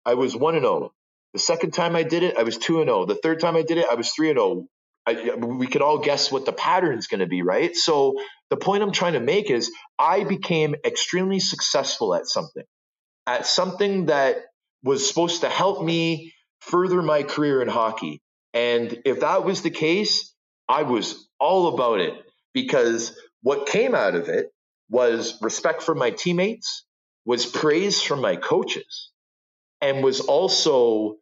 I 0.05 0.15
was 0.15 0.35
1 0.35 0.55
and 0.55 0.63
0. 0.63 0.91
The 1.33 1.39
second 1.39 1.71
time 1.71 1.95
I 1.95 2.03
did 2.03 2.23
it, 2.23 2.37
I 2.37 2.43
was 2.43 2.57
2 2.57 2.81
and 2.81 2.87
0. 2.87 3.05
The 3.05 3.15
third 3.15 3.39
time 3.39 3.55
I 3.55 3.63
did 3.63 3.77
it, 3.77 3.85
I 3.89 3.95
was 3.95 4.11
3 4.11 4.29
and 4.29 4.37
0. 4.37 4.67
I, 5.05 5.35
we 5.35 5.67
could 5.67 5.81
all 5.81 5.97
guess 5.99 6.31
what 6.31 6.45
the 6.45 6.53
pattern 6.53 6.97
is 6.97 7.07
going 7.07 7.19
to 7.19 7.27
be, 7.27 7.41
right? 7.41 7.75
So 7.75 8.15
the 8.49 8.57
point 8.57 8.83
I'm 8.83 8.91
trying 8.91 9.13
to 9.13 9.19
make 9.19 9.49
is 9.49 9.71
I 9.99 10.23
became 10.23 10.75
extremely 10.85 11.39
successful 11.39 12.15
at 12.15 12.27
something, 12.27 12.63
at 13.27 13.45
something 13.45 14.05
that 14.05 14.37
was 14.83 15.07
supposed 15.07 15.41
to 15.41 15.49
help 15.49 15.83
me 15.83 16.33
further 16.61 17.01
my 17.01 17.23
career 17.23 17.61
in 17.61 17.67
hockey. 17.67 18.21
And 18.53 19.01
if 19.05 19.21
that 19.21 19.43
was 19.43 19.61
the 19.61 19.71
case, 19.71 20.33
I 20.69 20.83
was 20.83 21.27
all 21.39 21.73
about 21.73 21.99
it 21.99 22.13
because 22.53 23.17
what 23.41 23.67
came 23.67 23.95
out 23.95 24.15
of 24.15 24.29
it 24.29 24.51
was 24.89 25.37
respect 25.41 25.81
for 25.81 25.95
my 25.95 26.11
teammates, 26.11 26.85
was 27.25 27.45
praise 27.45 28.01
from 28.01 28.21
my 28.21 28.35
coaches, 28.35 29.11
and 29.81 30.03
was 30.03 30.21
also 30.21 31.17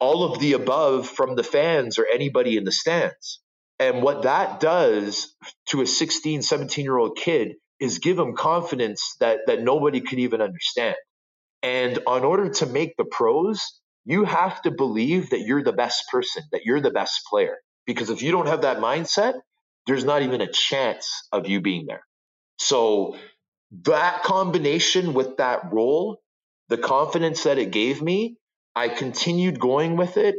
all 0.00 0.24
of 0.24 0.40
the 0.40 0.52
above 0.52 1.08
from 1.08 1.36
the 1.36 1.42
fans 1.42 1.98
or 1.98 2.06
anybody 2.06 2.56
in 2.56 2.64
the 2.64 2.72
stands. 2.72 3.40
And 3.78 4.02
what 4.02 4.22
that 4.22 4.60
does 4.60 5.34
to 5.68 5.80
a 5.80 5.86
16, 5.86 6.42
17 6.42 6.84
year 6.84 6.96
old 6.96 7.16
kid 7.16 7.54
is 7.80 7.98
give 7.98 8.16
them 8.16 8.34
confidence 8.34 9.16
that, 9.20 9.40
that 9.46 9.62
nobody 9.62 10.00
could 10.00 10.18
even 10.18 10.40
understand. 10.40 10.96
And 11.62 11.96
in 11.96 12.24
order 12.24 12.50
to 12.50 12.66
make 12.66 12.96
the 12.96 13.04
pros, 13.04 13.80
you 14.04 14.24
have 14.24 14.60
to 14.62 14.70
believe 14.70 15.30
that 15.30 15.40
you're 15.40 15.62
the 15.62 15.72
best 15.72 16.04
person, 16.10 16.42
that 16.52 16.62
you're 16.64 16.80
the 16.80 16.90
best 16.90 17.22
player. 17.28 17.56
Because 17.86 18.10
if 18.10 18.22
you 18.22 18.30
don't 18.30 18.46
have 18.46 18.62
that 18.62 18.78
mindset, 18.78 19.34
there's 19.86 20.04
not 20.04 20.22
even 20.22 20.40
a 20.40 20.50
chance 20.50 21.10
of 21.32 21.48
you 21.48 21.60
being 21.60 21.86
there. 21.86 22.04
So 22.58 23.16
that 23.82 24.22
combination 24.22 25.14
with 25.14 25.38
that 25.38 25.72
role, 25.72 26.20
the 26.68 26.78
confidence 26.78 27.44
that 27.44 27.58
it 27.58 27.70
gave 27.70 28.00
me 28.00 28.36
I 28.76 28.88
continued 28.88 29.60
going 29.60 29.96
with 29.96 30.16
it. 30.16 30.36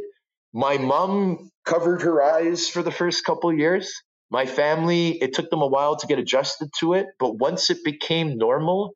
My 0.52 0.78
mom 0.78 1.50
covered 1.64 2.02
her 2.02 2.22
eyes 2.22 2.68
for 2.68 2.82
the 2.82 2.90
first 2.90 3.24
couple 3.24 3.52
years. 3.52 3.92
My 4.30 4.46
family, 4.46 5.10
it 5.10 5.34
took 5.34 5.50
them 5.50 5.62
a 5.62 5.66
while 5.66 5.96
to 5.96 6.06
get 6.06 6.18
adjusted 6.18 6.70
to 6.80 6.94
it, 6.94 7.06
but 7.18 7.38
once 7.38 7.70
it 7.70 7.84
became 7.84 8.38
normal, 8.38 8.94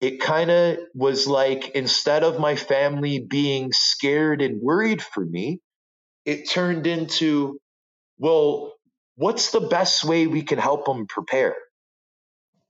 it 0.00 0.20
kind 0.20 0.50
of 0.50 0.78
was 0.94 1.26
like 1.26 1.68
instead 1.70 2.24
of 2.24 2.40
my 2.40 2.56
family 2.56 3.20
being 3.20 3.70
scared 3.72 4.42
and 4.42 4.60
worried 4.60 5.02
for 5.02 5.24
me, 5.24 5.60
it 6.24 6.48
turned 6.48 6.86
into, 6.86 7.58
well, 8.18 8.72
what's 9.16 9.52
the 9.52 9.60
best 9.60 10.04
way 10.04 10.26
we 10.26 10.42
can 10.42 10.58
help 10.58 10.86
them 10.86 11.06
prepare? 11.06 11.54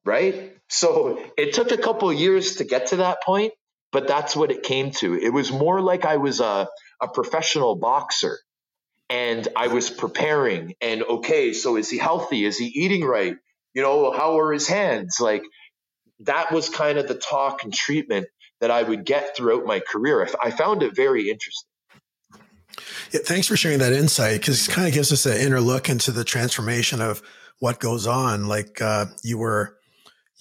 Right? 0.05 0.57
So 0.69 1.25
it 1.39 1.55
took 1.55 1.71
a 1.71 1.79
couple 1.79 2.13
years 2.13 2.57
to 2.57 2.65
get 2.65 2.89
to 2.89 2.97
that 2.97 3.23
point, 3.23 3.53
but 3.93 4.09
that's 4.09 4.35
what 4.35 4.51
it 4.51 4.63
came 4.63 4.91
to. 4.91 5.15
It 5.15 5.33
was 5.33 5.53
more 5.53 5.81
like 5.81 6.05
I 6.05 6.17
was 6.17 6.41
a, 6.41 6.69
a 7.01 7.09
professional 7.09 7.77
boxer 7.77 8.39
and 9.11 9.47
I 9.55 9.69
was 9.69 9.91
preparing 9.91 10.75
and 10.81 11.03
okay, 11.03 11.53
so 11.53 11.77
is 11.77 11.91
he 11.91 11.99
healthy? 11.99 12.45
Is 12.45 12.59
he 12.59 12.67
eating 12.67 13.05
right? 13.05 13.37
You 13.75 13.83
know, 13.83 14.11
how 14.13 14.39
are 14.39 14.53
his 14.53 14.67
hands? 14.67 15.19
Like 15.21 15.45
that 16.21 16.51
was 16.51 16.69
kind 16.69 16.99
of 16.99 17.07
the 17.07 17.15
talk 17.15 17.65
and 17.65 17.73
treatment 17.73 18.27
that 18.61 18.71
I 18.71 18.83
would 18.83 19.05
get 19.05 19.37
throughout 19.37 19.67
my 19.67 19.81
career. 19.81 20.27
I 20.43 20.51
found 20.51 20.83
it 20.83 20.97
very 20.97 21.31
interesting. 21.31 21.69
Yeah, 23.11 23.21
thanks 23.25 23.47
for 23.47 23.57
sharing 23.57 23.81
that 23.81 23.93
insight 23.93 24.41
because 24.41 24.67
it 24.67 24.71
kind 24.71 24.89
of 24.89 24.95
gives 24.95 25.13
us 25.13 25.27
an 25.27 25.37
inner 25.37 25.61
look 25.61 25.91
into 25.91 26.13
the 26.13 26.25
transformation 26.25 27.03
of 27.03 27.23
what 27.59 27.79
goes 27.79 28.07
on. 28.07 28.47
Like 28.47 28.81
uh, 28.81 29.07
you 29.23 29.37
were 29.37 29.77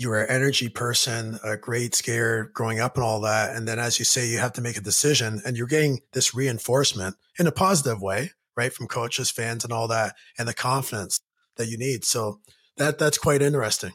you 0.01 0.09
were 0.09 0.23
an 0.23 0.29
energy 0.31 0.67
person, 0.67 1.39
a 1.43 1.55
great 1.55 1.93
skater 1.93 2.49
growing 2.53 2.79
up 2.79 2.95
and 2.95 3.03
all 3.03 3.21
that. 3.21 3.55
And 3.55 3.67
then, 3.67 3.77
as 3.77 3.99
you 3.99 4.05
say, 4.05 4.27
you 4.27 4.39
have 4.39 4.53
to 4.53 4.61
make 4.61 4.77
a 4.77 4.81
decision 4.81 5.41
and 5.45 5.55
you're 5.55 5.67
getting 5.67 5.99
this 6.13 6.33
reinforcement 6.33 7.15
in 7.37 7.45
a 7.45 7.51
positive 7.51 8.01
way, 8.01 8.31
right? 8.57 8.73
From 8.73 8.87
coaches, 8.87 9.29
fans, 9.29 9.63
and 9.63 9.71
all 9.71 9.87
that, 9.89 10.15
and 10.37 10.47
the 10.47 10.53
confidence 10.53 11.21
that 11.57 11.67
you 11.67 11.77
need. 11.77 12.03
So 12.03 12.39
that 12.77 12.97
that's 12.97 13.17
quite 13.17 13.41
interesting. 13.41 13.91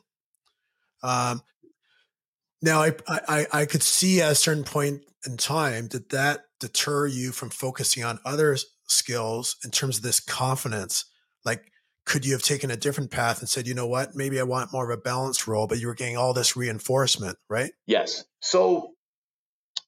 Um, 1.03 1.43
now, 2.63 2.83
I, 2.83 2.95
I 3.09 3.47
I 3.53 3.67
could 3.67 3.83
see 3.83 4.21
at 4.21 4.33
a 4.33 4.37
certain 4.37 4.65
point 4.65 5.03
in 5.27 5.37
time 5.37 5.89
did 5.89 6.11
that 6.11 6.45
deter 6.61 7.07
you 7.07 7.33
from 7.33 7.51
focusing 7.51 8.05
on 8.05 8.21
other 8.25 8.57
skills 8.87 9.57
in 9.65 9.71
terms 9.71 9.97
of 9.97 10.03
this 10.03 10.21
confidence? 10.21 11.05
Like, 11.45 11.71
could 12.07 12.25
you 12.25 12.33
have 12.33 12.43
taken 12.43 12.71
a 12.71 12.77
different 12.77 13.11
path 13.11 13.41
and 13.41 13.49
said, 13.49 13.67
you 13.67 13.75
know 13.75 13.89
what, 13.89 14.15
maybe 14.15 14.41
I 14.41 14.45
want 14.45 14.73
more 14.73 14.91
of 14.91 14.97
a 14.97 15.01
balanced 15.01 15.47
role, 15.47 15.67
but 15.67 15.81
you 15.81 15.89
were 15.89 15.95
getting 15.95 16.17
all 16.17 16.33
this 16.33 16.57
reinforcement, 16.57 17.37
right? 17.51 17.73
Yes. 17.87 18.25
So 18.41 18.93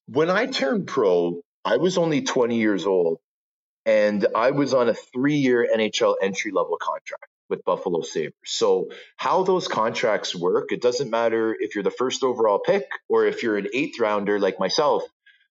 when 0.07 0.29
I 0.29 0.47
turned 0.47 0.89
pro, 0.89 1.41
I 1.65 1.77
was 1.77 1.97
only 1.97 2.23
20 2.23 2.59
years 2.59 2.87
old 2.87 3.19
and 3.87 4.27
I 4.35 4.51
was 4.51 4.75
on 4.75 4.89
a 4.89 4.95
three 4.95 5.37
year 5.37 5.67
NHL 5.73 6.17
entry 6.21 6.51
level 6.51 6.77
contract 6.77 7.27
with 7.49 7.65
Buffalo 7.65 8.03
Sabres. 8.03 8.35
So, 8.45 8.89
how 9.17 9.45
those 9.45 9.69
contracts 9.69 10.35
work, 10.35 10.73
it 10.73 10.83
doesn't 10.83 11.11
matter 11.11 11.57
if 11.59 11.75
you're 11.75 11.85
the 11.85 11.91
first 11.91 12.23
overall 12.23 12.59
pick 12.59 12.87
or 13.09 13.27
if 13.27 13.43
you're 13.43 13.57
an 13.57 13.69
eighth 13.73 13.99
rounder 13.99 14.39
like 14.39 14.59
myself, 14.59 15.05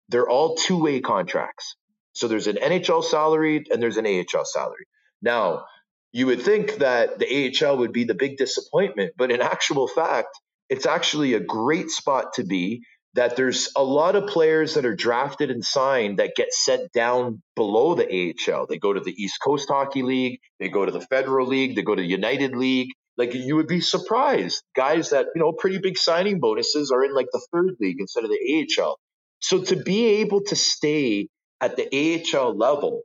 they're 0.09 0.29
all 0.29 0.57
two 0.57 0.83
way 0.83 1.01
contracts. 1.01 1.77
So, 2.13 2.27
there's 2.27 2.49
an 2.49 2.57
NHL 2.57 3.05
salary 3.05 3.65
and 3.71 3.81
there's 3.81 3.97
an 3.97 4.07
AHL 4.07 4.45
salary. 4.45 4.87
Now, 5.23 5.67
you 6.15 6.27
would 6.27 6.43
think 6.43 6.77
that 6.77 7.19
the 7.19 7.27
AHL 7.61 7.79
would 7.79 7.93
be 7.93 8.05
the 8.05 8.15
big 8.15 8.37
disappointment, 8.37 9.15
but 9.19 9.33
in 9.33 9.43
actual 9.43 9.89
fact, 9.89 10.29
it's 10.71 10.87
actually 10.87 11.35
a 11.35 11.41
great 11.41 11.91
spot 11.91 12.35
to 12.35 12.45
be 12.45 12.85
that 13.15 13.35
there's 13.35 13.71
a 13.75 13.83
lot 13.83 14.15
of 14.15 14.29
players 14.29 14.75
that 14.75 14.87
are 14.87 14.95
drafted 14.95 15.51
and 15.51 15.65
signed 15.65 16.21
that 16.21 16.37
get 16.37 16.53
sent 16.53 16.93
down 16.93 17.43
below 17.57 17.97
the 17.97 18.07
AHL. 18.07 18.67
They 18.69 18.79
go 18.79 18.93
to 18.93 19.01
the 19.01 19.11
East 19.11 19.41
Coast 19.45 19.69
Hockey 19.69 20.05
League, 20.05 20.39
they 20.61 20.69
go 20.69 20.87
to 20.87 20.93
the 20.93 21.01
Federal 21.01 21.49
League, 21.49 21.75
they 21.75 21.83
go 21.83 21.97
to 21.97 22.03
the 22.03 22.09
United 22.09 22.55
League. 22.55 22.91
Like 23.17 23.35
you 23.35 23.57
would 23.57 23.67
be 23.67 23.81
surprised. 23.81 24.63
Guys 24.77 25.11
that, 25.11 25.27
you 25.35 25.43
know, 25.43 25.51
pretty 25.51 25.79
big 25.79 25.99
signing 25.99 26.39
bonuses 26.39 26.93
are 26.93 27.05
in 27.05 27.13
like 27.13 27.29
the 27.33 27.45
third 27.53 27.75
league 27.81 27.99
instead 27.99 28.23
of 28.23 28.31
the 28.31 28.67
AHL. 28.79 29.01
So 29.41 29.65
to 29.65 29.75
be 29.83 30.07
able 30.21 30.43
to 30.45 30.55
stay 30.55 31.27
at 31.61 31.77
the 31.77 32.23
AHL 32.33 32.57
level 32.57 33.03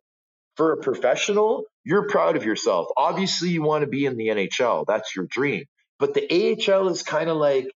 for 0.57 0.73
a 0.73 0.77
professional, 0.77 1.63
you're 1.83 2.07
proud 2.07 2.35
of 2.35 2.43
yourself. 2.43 2.87
Obviously, 2.97 3.49
you 3.49 3.61
want 3.63 3.83
to 3.83 3.87
be 3.87 4.05
in 4.05 4.17
the 4.17 4.27
NHL. 4.27 4.85
That's 4.87 5.15
your 5.15 5.25
dream. 5.29 5.65
But 5.99 6.13
the 6.13 6.25
AHL 6.67 6.87
is 6.89 7.03
kind 7.03 7.29
of 7.29 7.37
like 7.37 7.71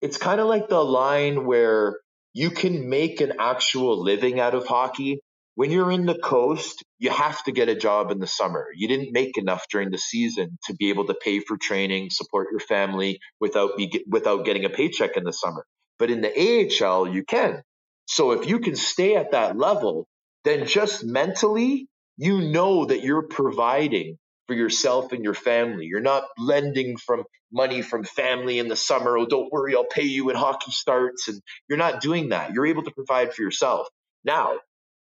it's 0.00 0.18
kind 0.18 0.40
of 0.40 0.46
like 0.46 0.68
the 0.68 0.82
line 0.82 1.44
where 1.44 1.98
you 2.32 2.50
can 2.50 2.88
make 2.88 3.20
an 3.20 3.34
actual 3.38 4.02
living 4.02 4.40
out 4.40 4.54
of 4.54 4.66
hockey. 4.66 5.20
When 5.56 5.72
you're 5.72 5.90
in 5.90 6.06
the 6.06 6.18
coast, 6.18 6.84
you 7.00 7.10
have 7.10 7.42
to 7.44 7.52
get 7.52 7.68
a 7.68 7.74
job 7.74 8.12
in 8.12 8.20
the 8.20 8.28
summer. 8.28 8.66
You 8.76 8.86
didn't 8.86 9.12
make 9.12 9.36
enough 9.36 9.64
during 9.70 9.90
the 9.90 9.98
season 9.98 10.56
to 10.66 10.74
be 10.74 10.90
able 10.90 11.06
to 11.06 11.14
pay 11.14 11.40
for 11.40 11.56
training, 11.56 12.10
support 12.10 12.48
your 12.52 12.60
family 12.60 13.18
without 13.40 13.76
be, 13.76 14.04
without 14.08 14.44
getting 14.44 14.64
a 14.64 14.70
paycheck 14.70 15.16
in 15.16 15.24
the 15.24 15.32
summer. 15.32 15.66
But 15.98 16.10
in 16.10 16.20
the 16.20 16.30
AHL, 16.30 17.08
you 17.08 17.24
can. 17.24 17.62
So 18.06 18.30
if 18.32 18.48
you 18.48 18.60
can 18.60 18.76
stay 18.76 19.16
at 19.16 19.32
that 19.32 19.58
level, 19.58 20.06
then 20.44 20.66
just 20.66 21.04
mentally, 21.04 21.88
you 22.18 22.42
know 22.42 22.84
that 22.84 23.02
you're 23.02 23.22
providing 23.22 24.18
for 24.48 24.54
yourself 24.54 25.12
and 25.12 25.22
your 25.22 25.34
family. 25.34 25.86
You're 25.86 26.00
not 26.00 26.24
lending 26.36 26.96
from 26.96 27.24
money 27.52 27.80
from 27.80 28.04
family 28.04 28.58
in 28.58 28.68
the 28.68 28.76
summer. 28.76 29.16
Oh, 29.16 29.24
don't 29.24 29.52
worry, 29.52 29.74
I'll 29.74 29.84
pay 29.84 30.02
you 30.02 30.26
when 30.26 30.36
hockey 30.36 30.72
starts. 30.72 31.28
And 31.28 31.40
you're 31.68 31.78
not 31.78 32.00
doing 32.00 32.30
that. 32.30 32.52
You're 32.52 32.66
able 32.66 32.82
to 32.82 32.90
provide 32.90 33.32
for 33.32 33.42
yourself. 33.42 33.88
Now, 34.24 34.56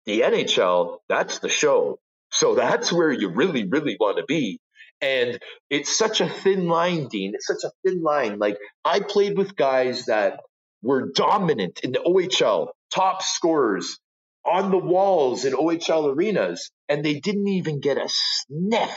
the 0.04 0.20
NHL, 0.20 0.98
that's 1.08 1.38
the 1.38 1.48
show. 1.48 1.98
So 2.30 2.54
that's 2.54 2.92
where 2.92 3.10
you 3.10 3.28
really, 3.30 3.66
really 3.66 3.96
want 3.98 4.18
to 4.18 4.24
be. 4.24 4.60
And 5.00 5.38
it's 5.70 5.96
such 5.96 6.20
a 6.20 6.28
thin 6.28 6.68
line, 6.68 7.08
Dean. 7.08 7.34
It's 7.34 7.46
such 7.46 7.64
a 7.64 7.70
thin 7.84 8.02
line. 8.02 8.38
Like 8.38 8.58
I 8.84 9.00
played 9.00 9.36
with 9.36 9.56
guys 9.56 10.06
that 10.06 10.40
were 10.82 11.10
dominant 11.14 11.80
in 11.82 11.92
the 11.92 11.98
OHL, 11.98 12.68
top 12.94 13.22
scorers 13.22 13.98
on 14.46 14.70
the 14.70 14.78
walls 14.78 15.44
in 15.44 15.52
OHL 15.54 16.14
arenas, 16.14 16.70
and 16.88 17.04
they 17.04 17.20
didn't 17.20 17.48
even 17.48 17.80
get 17.80 17.98
a 17.98 18.08
sniff 18.08 18.96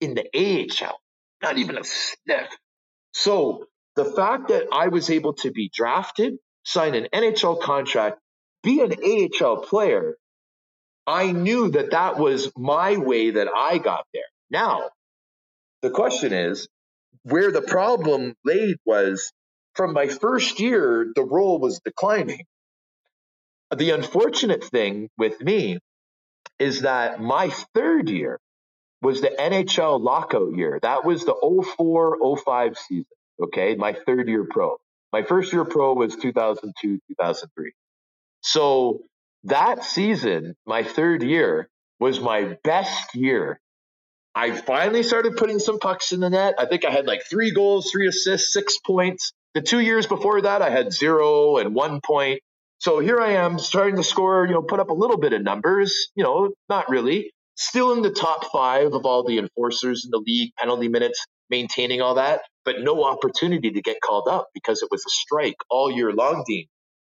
in 0.00 0.14
the 0.14 0.26
AHL, 0.34 0.98
not 1.42 1.58
even 1.58 1.76
a 1.78 1.84
sniff. 1.84 2.48
So 3.12 3.66
the 3.94 4.04
fact 4.04 4.48
that 4.48 4.68
I 4.72 4.88
was 4.88 5.10
able 5.10 5.34
to 5.34 5.50
be 5.50 5.70
drafted, 5.72 6.34
sign 6.64 6.94
an 6.94 7.08
NHL 7.12 7.60
contract, 7.60 8.18
be 8.62 8.80
an 8.80 8.94
AHL 8.94 9.58
player, 9.58 10.16
I 11.06 11.32
knew 11.32 11.70
that 11.70 11.92
that 11.92 12.18
was 12.18 12.50
my 12.56 12.96
way 12.96 13.30
that 13.30 13.48
I 13.54 13.78
got 13.78 14.04
there. 14.12 14.24
Now, 14.50 14.90
the 15.82 15.90
question 15.90 16.32
is 16.32 16.68
where 17.22 17.52
the 17.52 17.62
problem 17.62 18.34
laid 18.44 18.76
was 18.84 19.32
from 19.74 19.92
my 19.92 20.08
first 20.08 20.58
year, 20.58 21.12
the 21.14 21.24
role 21.24 21.58
was 21.60 21.80
declining. 21.84 22.44
The 23.74 23.90
unfortunate 23.90 24.64
thing 24.64 25.08
with 25.18 25.40
me 25.40 25.78
is 26.58 26.82
that 26.82 27.20
my 27.20 27.50
third 27.74 28.08
year, 28.08 28.38
was 29.02 29.20
the 29.20 29.28
NHL 29.28 30.00
lockout 30.00 30.56
year. 30.56 30.78
That 30.82 31.04
was 31.04 31.24
the 31.24 31.34
04 31.76 32.38
05 32.38 32.78
season. 32.78 33.06
Okay. 33.42 33.74
My 33.76 33.92
third 33.92 34.28
year 34.28 34.46
pro. 34.48 34.76
My 35.12 35.22
first 35.22 35.52
year 35.52 35.64
pro 35.64 35.94
was 35.94 36.16
2002 36.16 36.98
2003. 37.08 37.72
So 38.42 39.02
that 39.44 39.84
season, 39.84 40.56
my 40.66 40.82
third 40.82 41.22
year, 41.22 41.68
was 42.00 42.20
my 42.20 42.56
best 42.64 43.14
year. 43.14 43.60
I 44.34 44.50
finally 44.50 45.02
started 45.02 45.36
putting 45.36 45.58
some 45.58 45.78
pucks 45.78 46.12
in 46.12 46.20
the 46.20 46.28
net. 46.28 46.56
I 46.58 46.66
think 46.66 46.84
I 46.84 46.90
had 46.90 47.06
like 47.06 47.22
three 47.28 47.52
goals, 47.52 47.90
three 47.90 48.08
assists, 48.08 48.52
six 48.52 48.78
points. 48.78 49.32
The 49.54 49.62
two 49.62 49.80
years 49.80 50.06
before 50.06 50.42
that, 50.42 50.60
I 50.60 50.68
had 50.68 50.92
zero 50.92 51.56
and 51.56 51.74
one 51.74 52.00
point. 52.02 52.40
So 52.78 52.98
here 53.00 53.20
I 53.20 53.32
am 53.32 53.58
starting 53.58 53.96
to 53.96 54.04
score, 54.04 54.46
you 54.46 54.52
know, 54.52 54.62
put 54.62 54.80
up 54.80 54.90
a 54.90 54.94
little 54.94 55.16
bit 55.18 55.32
of 55.32 55.42
numbers, 55.42 56.08
you 56.14 56.24
know, 56.24 56.52
not 56.68 56.88
really 56.88 57.32
still 57.56 57.92
in 57.92 58.02
the 58.02 58.10
top 58.10 58.52
five 58.52 58.92
of 58.92 59.06
all 59.06 59.24
the 59.24 59.38
enforcers 59.38 60.04
in 60.04 60.10
the 60.10 60.22
league, 60.24 60.52
penalty 60.58 60.88
minutes, 60.88 61.24
maintaining 61.48 62.02
all 62.02 62.16
that, 62.16 62.42
but 62.64 62.76
no 62.80 63.04
opportunity 63.04 63.70
to 63.70 63.82
get 63.82 63.98
called 64.02 64.28
up 64.28 64.48
because 64.54 64.82
it 64.82 64.88
was 64.90 65.02
a 65.06 65.10
strike 65.10 65.56
all 65.70 65.90
year 65.90 66.12
long, 66.12 66.44
Dean. 66.46 66.66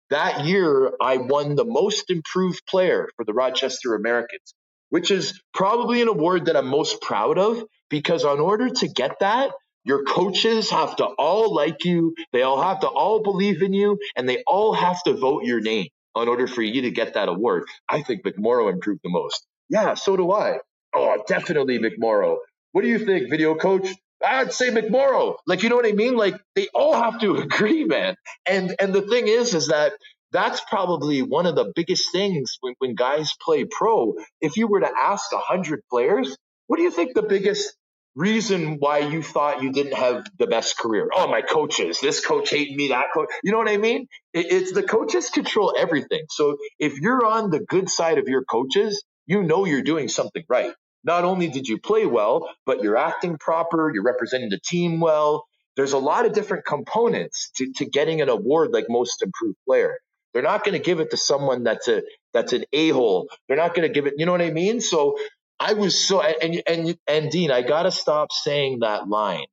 That 0.10 0.46
year, 0.46 0.94
I 1.02 1.18
won 1.18 1.56
the 1.56 1.66
most 1.66 2.10
improved 2.10 2.66
player 2.68 3.10
for 3.16 3.26
the 3.26 3.34
Rochester 3.34 3.96
Americans, 3.96 4.54
which 4.90 5.12
is 5.12 5.40
probably 5.54 6.02
an 6.02 6.10
award 6.10 6.46
that 6.46 6.58
I'm 6.58 6.68
most 6.68 7.02
proud 7.02 7.38
of 7.38 7.64
because, 7.90 8.24
in 8.24 8.40
order 8.40 8.70
to 8.70 8.88
get 8.88 9.20
that, 9.20 9.52
your 9.84 10.04
coaches 10.04 10.70
have 10.70 10.96
to 10.98 11.06
all 11.06 11.54
like 11.54 11.86
you, 11.86 12.16
they 12.34 12.44
all 12.44 12.62
have 12.62 12.82
to 12.82 12.88
all 12.88 13.22
believe 13.24 13.62
in 13.62 13.74
you, 13.74 13.98
and 14.16 14.28
they 14.28 14.44
all 14.46 14.74
have 14.74 15.02
to 15.04 15.14
vote 15.14 15.44
your 15.44 15.62
name 15.62 15.88
in 16.16 16.28
order 16.28 16.48
for 16.48 16.62
you 16.62 16.84
to 16.84 16.92
get 16.92 17.14
that 17.16 17.30
award. 17.30 17.64
I 17.88 18.02
think 18.02 18.24
McMorrow 18.24 18.72
improved 18.72 19.02
the 19.04 19.10
most. 19.10 19.46
Yeah, 19.70 19.94
so 19.94 20.18
do 20.18 20.32
I. 20.32 20.60
Oh, 20.94 21.24
definitely 21.28 21.80
McMorrow. 21.80 22.38
What 22.74 22.82
do 22.82 22.88
you 22.88 23.00
think, 23.00 23.30
video 23.30 23.56
coach? 23.56 23.88
I'd 24.24 24.54
say 24.54 24.70
McMorrow. 24.70 25.38
Like, 25.48 25.64
you 25.64 25.70
know 25.70 25.76
what 25.76 25.88
I 25.88 25.94
mean? 25.94 26.16
Like, 26.16 26.36
they 26.56 26.68
all 26.74 26.94
have 26.94 27.20
to 27.22 27.36
agree, 27.42 27.86
man. 27.86 28.16
And 28.48 28.76
and 28.80 28.94
the 28.94 29.02
thing 29.02 29.28
is, 29.28 29.54
is 29.54 29.68
that 29.68 29.94
that's 30.32 30.62
probably 30.70 31.22
one 31.22 31.46
of 31.46 31.56
the 31.56 31.72
biggest 31.76 32.12
things 32.12 32.58
when, 32.62 32.74
when 32.80 32.96
guys 32.96 33.34
play 33.42 33.66
pro. 33.66 34.14
If 34.40 34.58
you 34.58 34.68
were 34.68 34.80
to 34.82 34.92
ask 34.96 35.32
a 35.34 35.40
hundred 35.40 35.82
players, 35.90 36.38
what 36.68 36.78
do 36.78 36.84
you 36.84 36.92
think 36.92 37.14
the 37.14 37.24
biggest 37.24 37.74
reason 38.16 38.78
why 38.80 39.00
you 39.00 39.24
thought 39.24 39.64
you 39.64 39.72
didn't 39.72 39.94
have 39.94 40.26
the 40.38 40.48
best 40.48 40.78
career? 40.78 41.10
Oh, 41.14 41.28
my 41.28 41.42
coaches. 41.42 42.00
This 42.02 42.26
coach 42.26 42.50
hated 42.50 42.76
me. 42.76 42.90
That 42.90 43.08
coach. 43.14 43.30
You 43.44 43.52
know 43.52 43.58
what 43.58 43.70
I 43.70 43.78
mean? 43.78 44.08
It, 44.34 44.52
it's 44.52 44.72
the 44.74 44.84
coaches 44.84 45.30
control 45.30 45.74
everything. 45.78 46.24
So 46.30 46.58
if 46.80 47.00
you're 47.00 47.26
on 47.26 47.50
the 47.50 47.60
good 47.60 47.90
side 47.90 48.18
of 48.18 48.28
your 48.28 48.44
coaches, 48.44 49.04
you 49.26 49.44
know 49.44 49.66
you're 49.66 49.84
doing 49.84 50.08
something 50.08 50.44
right. 50.50 50.74
Not 51.04 51.24
only 51.24 51.48
did 51.48 51.68
you 51.68 51.80
play 51.80 52.06
well, 52.06 52.48
but 52.66 52.84
you're 52.84 52.98
acting 52.98 53.38
proper, 53.40 53.92
you're 53.94 54.04
representing 54.04 54.50
the 54.50 54.60
team 54.64 55.00
well. 55.00 55.46
There's 55.76 55.94
a 55.94 55.98
lot 55.98 56.26
of 56.26 56.34
different 56.34 56.66
components 56.66 57.50
to, 57.56 57.72
to 57.78 57.86
getting 57.86 58.22
an 58.22 58.30
award 58.30 58.72
like 58.72 58.86
most 58.90 59.22
improved 59.22 59.58
player. 59.68 59.98
They're 60.34 60.44
not 60.44 60.64
going 60.64 60.74
to 60.74 60.84
give 60.84 61.00
it 61.00 61.12
to 61.12 61.18
someone 61.18 61.64
that's 61.64 61.88
a 61.88 62.04
that's 62.34 62.54
an 62.54 62.66
a-hole. 62.72 63.28
They're 63.48 63.58
not 63.58 63.74
going 63.74 63.88
to 63.88 63.94
give 63.94 64.06
it, 64.06 64.14
you 64.18 64.26
know 64.26 64.32
what 64.32 64.42
I 64.42 64.52
mean? 64.52 64.80
So 64.80 65.18
I 65.62 65.74
was 65.74 66.08
so 66.08 66.22
and 66.22 66.64
and 66.66 66.98
and 67.08 67.30
Dean, 67.30 67.52
I 67.52 67.62
got 67.62 67.84
to 67.84 67.92
stop 67.92 68.32
saying 68.32 68.80
that 68.80 69.08
line. 69.08 69.46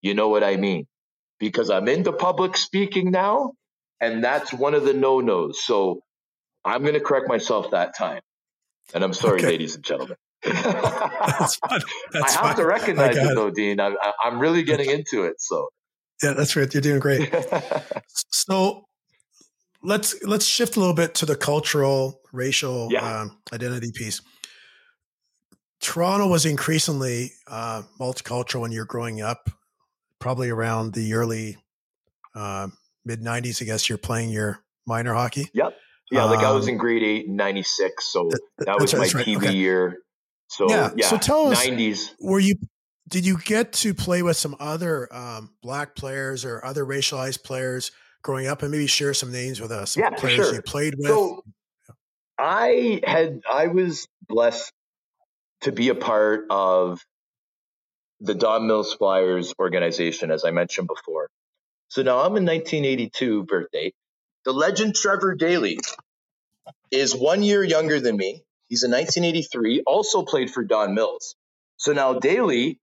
You 0.00 0.14
know 0.14 0.28
what 0.30 0.42
I 0.42 0.56
mean? 0.56 0.86
Because 1.38 1.68
I'm 1.68 1.86
into 1.86 2.12
public 2.12 2.56
speaking 2.56 3.10
now, 3.10 3.52
and 4.00 4.24
that's 4.24 4.54
one 4.54 4.72
of 4.72 4.84
the 4.84 4.94
no-nos. 4.94 5.62
So 5.62 6.00
I'm 6.64 6.80
going 6.80 6.94
to 6.94 7.00
correct 7.00 7.28
myself 7.28 7.72
that 7.72 7.94
time. 7.96 8.22
And 8.94 9.04
I'm 9.04 9.12
sorry, 9.12 9.40
okay. 9.40 9.48
ladies 9.48 9.74
and 9.74 9.84
gentlemen. 9.84 10.16
that's 10.42 11.56
fine. 11.56 11.80
That's 12.12 12.36
I 12.36 12.38
have 12.38 12.40
fine. 12.40 12.56
to 12.56 12.66
recognize 12.66 13.16
it 13.18 13.34
though, 13.34 13.50
Dean. 13.50 13.80
I, 13.80 13.94
am 14.24 14.38
really 14.38 14.62
getting 14.62 14.88
into 14.88 15.24
it. 15.24 15.42
So 15.42 15.68
yeah, 16.22 16.32
that's 16.32 16.56
right. 16.56 16.72
You're 16.72 16.80
doing 16.80 17.00
great. 17.00 17.32
so 18.30 18.86
let's 19.82 20.22
let's 20.24 20.46
shift 20.46 20.76
a 20.76 20.80
little 20.80 20.94
bit 20.94 21.14
to 21.16 21.26
the 21.26 21.36
cultural, 21.36 22.22
racial 22.32 22.88
yeah. 22.90 23.20
um, 23.20 23.38
identity 23.52 23.92
piece. 23.94 24.22
Toronto 25.80 26.26
was 26.28 26.44
increasingly 26.44 27.32
uh, 27.46 27.82
multicultural 27.98 28.60
when 28.60 28.72
you're 28.72 28.84
growing 28.84 29.22
up, 29.22 29.50
probably 30.18 30.50
around 30.50 30.92
the 30.92 31.14
early 31.14 31.56
uh, 32.34 32.68
mid 33.04 33.22
90s, 33.22 33.62
I 33.62 33.64
guess 33.64 33.88
you're 33.88 33.98
playing 33.98 34.30
your 34.30 34.60
minor 34.86 35.14
hockey. 35.14 35.48
Yep. 35.54 35.74
Yeah, 36.10 36.24
like 36.24 36.44
I 36.44 36.50
was 36.50 36.66
in 36.66 36.74
um, 36.74 36.78
grade 36.78 37.04
eight 37.04 37.26
in 37.26 37.36
'96, 37.36 38.04
so 38.04 38.28
that 38.58 38.80
was 38.80 38.92
my 38.94 39.00
right. 39.00 39.24
TV 39.24 39.36
okay. 39.36 39.52
year. 39.52 39.98
So 40.48 40.68
yeah, 40.68 40.90
yeah, 40.96 41.06
so 41.06 41.16
tell 41.16 41.52
us, 41.52 41.64
'90s. 41.64 42.10
Were 42.20 42.40
you? 42.40 42.56
Did 43.08 43.24
you 43.24 43.38
get 43.38 43.72
to 43.74 43.94
play 43.94 44.22
with 44.22 44.36
some 44.36 44.56
other 44.58 45.08
um, 45.14 45.50
black 45.62 45.94
players 45.94 46.44
or 46.44 46.64
other 46.64 46.84
racialized 46.84 47.44
players 47.44 47.92
growing 48.22 48.48
up, 48.48 48.62
and 48.62 48.72
maybe 48.72 48.88
share 48.88 49.14
some 49.14 49.30
names 49.30 49.60
with 49.60 49.70
us? 49.70 49.96
Yeah, 49.96 50.10
players 50.10 50.46
sure. 50.46 50.54
you 50.54 50.62
played 50.62 50.94
with. 50.98 51.06
So 51.06 51.44
I 52.36 53.00
had 53.04 53.40
I 53.48 53.68
was 53.68 54.08
blessed 54.28 54.72
to 55.62 55.72
be 55.72 55.88
a 55.88 55.94
part 55.94 56.46
of 56.50 57.00
the 58.20 58.34
Don 58.34 58.66
Mills 58.66 58.94
Flyers 58.94 59.54
organization, 59.58 60.30
as 60.30 60.44
I 60.44 60.50
mentioned 60.50 60.88
before. 60.88 61.28
So 61.88 62.02
now 62.02 62.18
I'm 62.18 62.36
in 62.36 62.44
1982 62.44 63.44
birthday. 63.44 63.92
The 64.44 64.52
legend 64.52 64.94
Trevor 64.94 65.34
Daley 65.34 65.78
is 66.90 67.14
one 67.14 67.42
year 67.42 67.62
younger 67.64 68.00
than 68.00 68.16
me. 68.16 68.42
He's 68.68 68.84
in 68.84 68.90
1983, 68.90 69.82
also 69.86 70.22
played 70.22 70.50
for 70.50 70.62
Don 70.62 70.94
Mills. 70.94 71.34
So 71.76 71.92
now 71.92 72.14
Daley, 72.18 72.78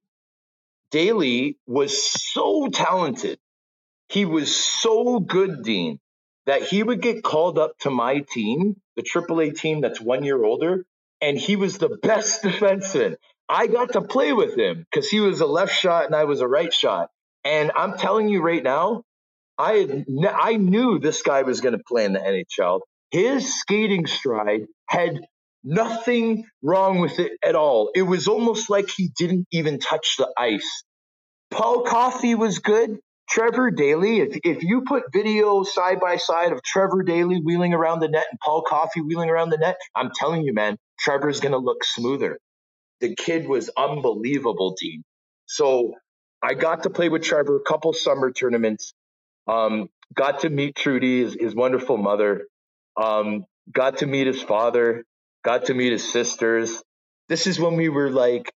Daley 0.92 1.58
was 1.66 2.12
so 2.34 2.68
talented. 2.68 3.40
He 4.10 4.26
was 4.26 4.56
so 4.56 5.20
good, 5.20 5.64
Dean, 5.64 6.00
that 6.46 6.64
he 6.64 6.84
would 6.84 7.02
get 7.02 7.24
called 7.24 7.58
up 7.58 7.78
to 7.80 7.90
my 7.90 8.20
team, 8.20 8.76
the 8.96 9.04
AAA 9.04 9.58
team 9.58 9.82
that's 9.82 10.02
one 10.02 10.24
year 10.24 10.44
older, 10.44 10.86
and 11.22 11.38
he 11.38 11.56
was 11.56 11.78
the 11.78 11.98
best 12.02 12.44
defenseman. 12.44 13.16
I 13.50 13.68
got 13.68 13.94
to 13.94 14.02
play 14.02 14.34
with 14.34 14.58
him 14.58 14.86
because 14.92 15.10
he 15.10 15.20
was 15.20 15.42
a 15.42 15.46
left 15.46 15.74
shot 15.74 16.06
and 16.06 16.16
I 16.16 16.26
was 16.26 16.42
a 16.42 16.48
right 16.48 16.74
shot. 16.74 17.10
And 17.46 17.72
I'm 17.76 17.98
telling 17.98 18.28
you 18.28 18.42
right 18.42 18.64
now, 18.64 19.04
I 19.58 19.74
had, 19.74 20.06
I 20.40 20.58
knew 20.58 21.00
this 21.00 21.22
guy 21.22 21.44
was 21.44 21.62
going 21.62 21.78
to 21.78 21.84
play 21.88 22.06
in 22.06 22.14
the 22.14 22.20
NHL. 22.20 22.82
His 23.12 23.60
skating 23.60 24.06
stride 24.06 24.66
had 24.88 25.22
nothing 25.64 26.46
wrong 26.62 27.00
with 27.00 27.20
it 27.20 27.32
at 27.44 27.56
all. 27.56 27.92
It 27.96 28.04
was 28.04 28.28
almost 28.28 28.70
like 28.70 28.90
he 28.90 29.10
didn't 29.18 29.48
even 29.52 29.80
touch 29.80 30.16
the 30.18 30.32
ice. 30.38 30.84
Paul 31.52 31.84
Coffey 31.84 32.36
was 32.36 32.60
good. 32.60 33.00
Trevor 33.30 33.72
Daley, 33.72 34.20
if, 34.20 34.38
if 34.44 34.64
you 34.64 34.84
put 34.88 35.04
video 35.12 35.64
side 35.64 36.00
by 36.00 36.18
side 36.18 36.54
of 36.54 36.62
Trevor 36.64 37.04
Daley 37.04 37.42
wheeling 37.44 37.74
around 37.74 38.00
the 38.00 38.08
net 38.08 38.26
and 38.32 38.40
Paul 38.44 38.62
Coffey 38.62 39.02
wheeling 39.02 39.30
around 39.30 39.50
the 39.50 39.58
net, 39.58 39.78
I'm 39.96 40.12
telling 40.16 40.44
you, 40.44 40.54
man, 40.54 40.78
Trevor's 41.00 41.40
going 41.40 41.54
to 41.54 41.60
look 41.60 41.84
smoother. 41.84 42.40
The 43.02 43.16
kid 43.16 43.48
was 43.48 43.70
unbelievable, 43.78 44.76
Dean. 44.80 45.04
So 45.48 45.94
I 46.44 46.56
got 46.56 46.84
to 46.84 46.90
play 46.90 47.10
with 47.10 47.24
Trevor 47.24 47.58
a 47.58 47.62
couple 47.62 47.94
summer 47.94 48.32
tournaments. 48.32 48.94
Um, 49.48 49.90
got 50.14 50.42
to 50.42 50.50
meet 50.50 50.76
Trudy, 50.76 51.24
his, 51.24 51.38
his 51.40 51.56
wonderful 51.56 51.98
mother. 51.98 52.48
Um, 53.02 53.46
got 53.72 54.00
to 54.00 54.08
meet 54.08 54.28
his 54.28 54.42
father. 54.42 55.06
Got 55.46 55.66
to 55.66 55.74
meet 55.74 55.92
his 55.94 56.12
sisters. 56.12 56.82
This 57.30 57.48
is 57.48 57.60
when 57.60 57.76
we 57.76 57.90
were 57.90 58.10
like 58.12 58.52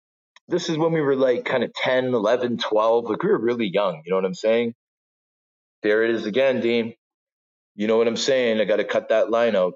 this 0.48 0.68
is 0.68 0.78
when 0.78 0.92
we 0.92 1.00
were 1.00 1.16
like 1.16 1.44
kind 1.44 1.64
of 1.64 1.72
10, 1.74 2.06
11, 2.14 2.58
12. 2.58 3.04
Like 3.10 3.22
we 3.22 3.30
were 3.30 3.38
really 3.40 3.68
young. 3.72 4.02
You 4.04 4.10
know 4.10 4.16
what 4.16 4.24
I'm 4.26 4.34
saying? 4.34 4.74
There 5.82 6.04
it 6.04 6.10
is 6.10 6.26
again, 6.26 6.60
Dean. 6.60 6.94
You 7.76 7.86
know 7.88 7.98
what 7.98 8.08
I'm 8.08 8.16
saying? 8.16 8.60
I 8.60 8.64
got 8.64 8.76
to 8.76 8.84
cut 8.84 9.10
that 9.10 9.30
line 9.30 9.56
out. 9.56 9.74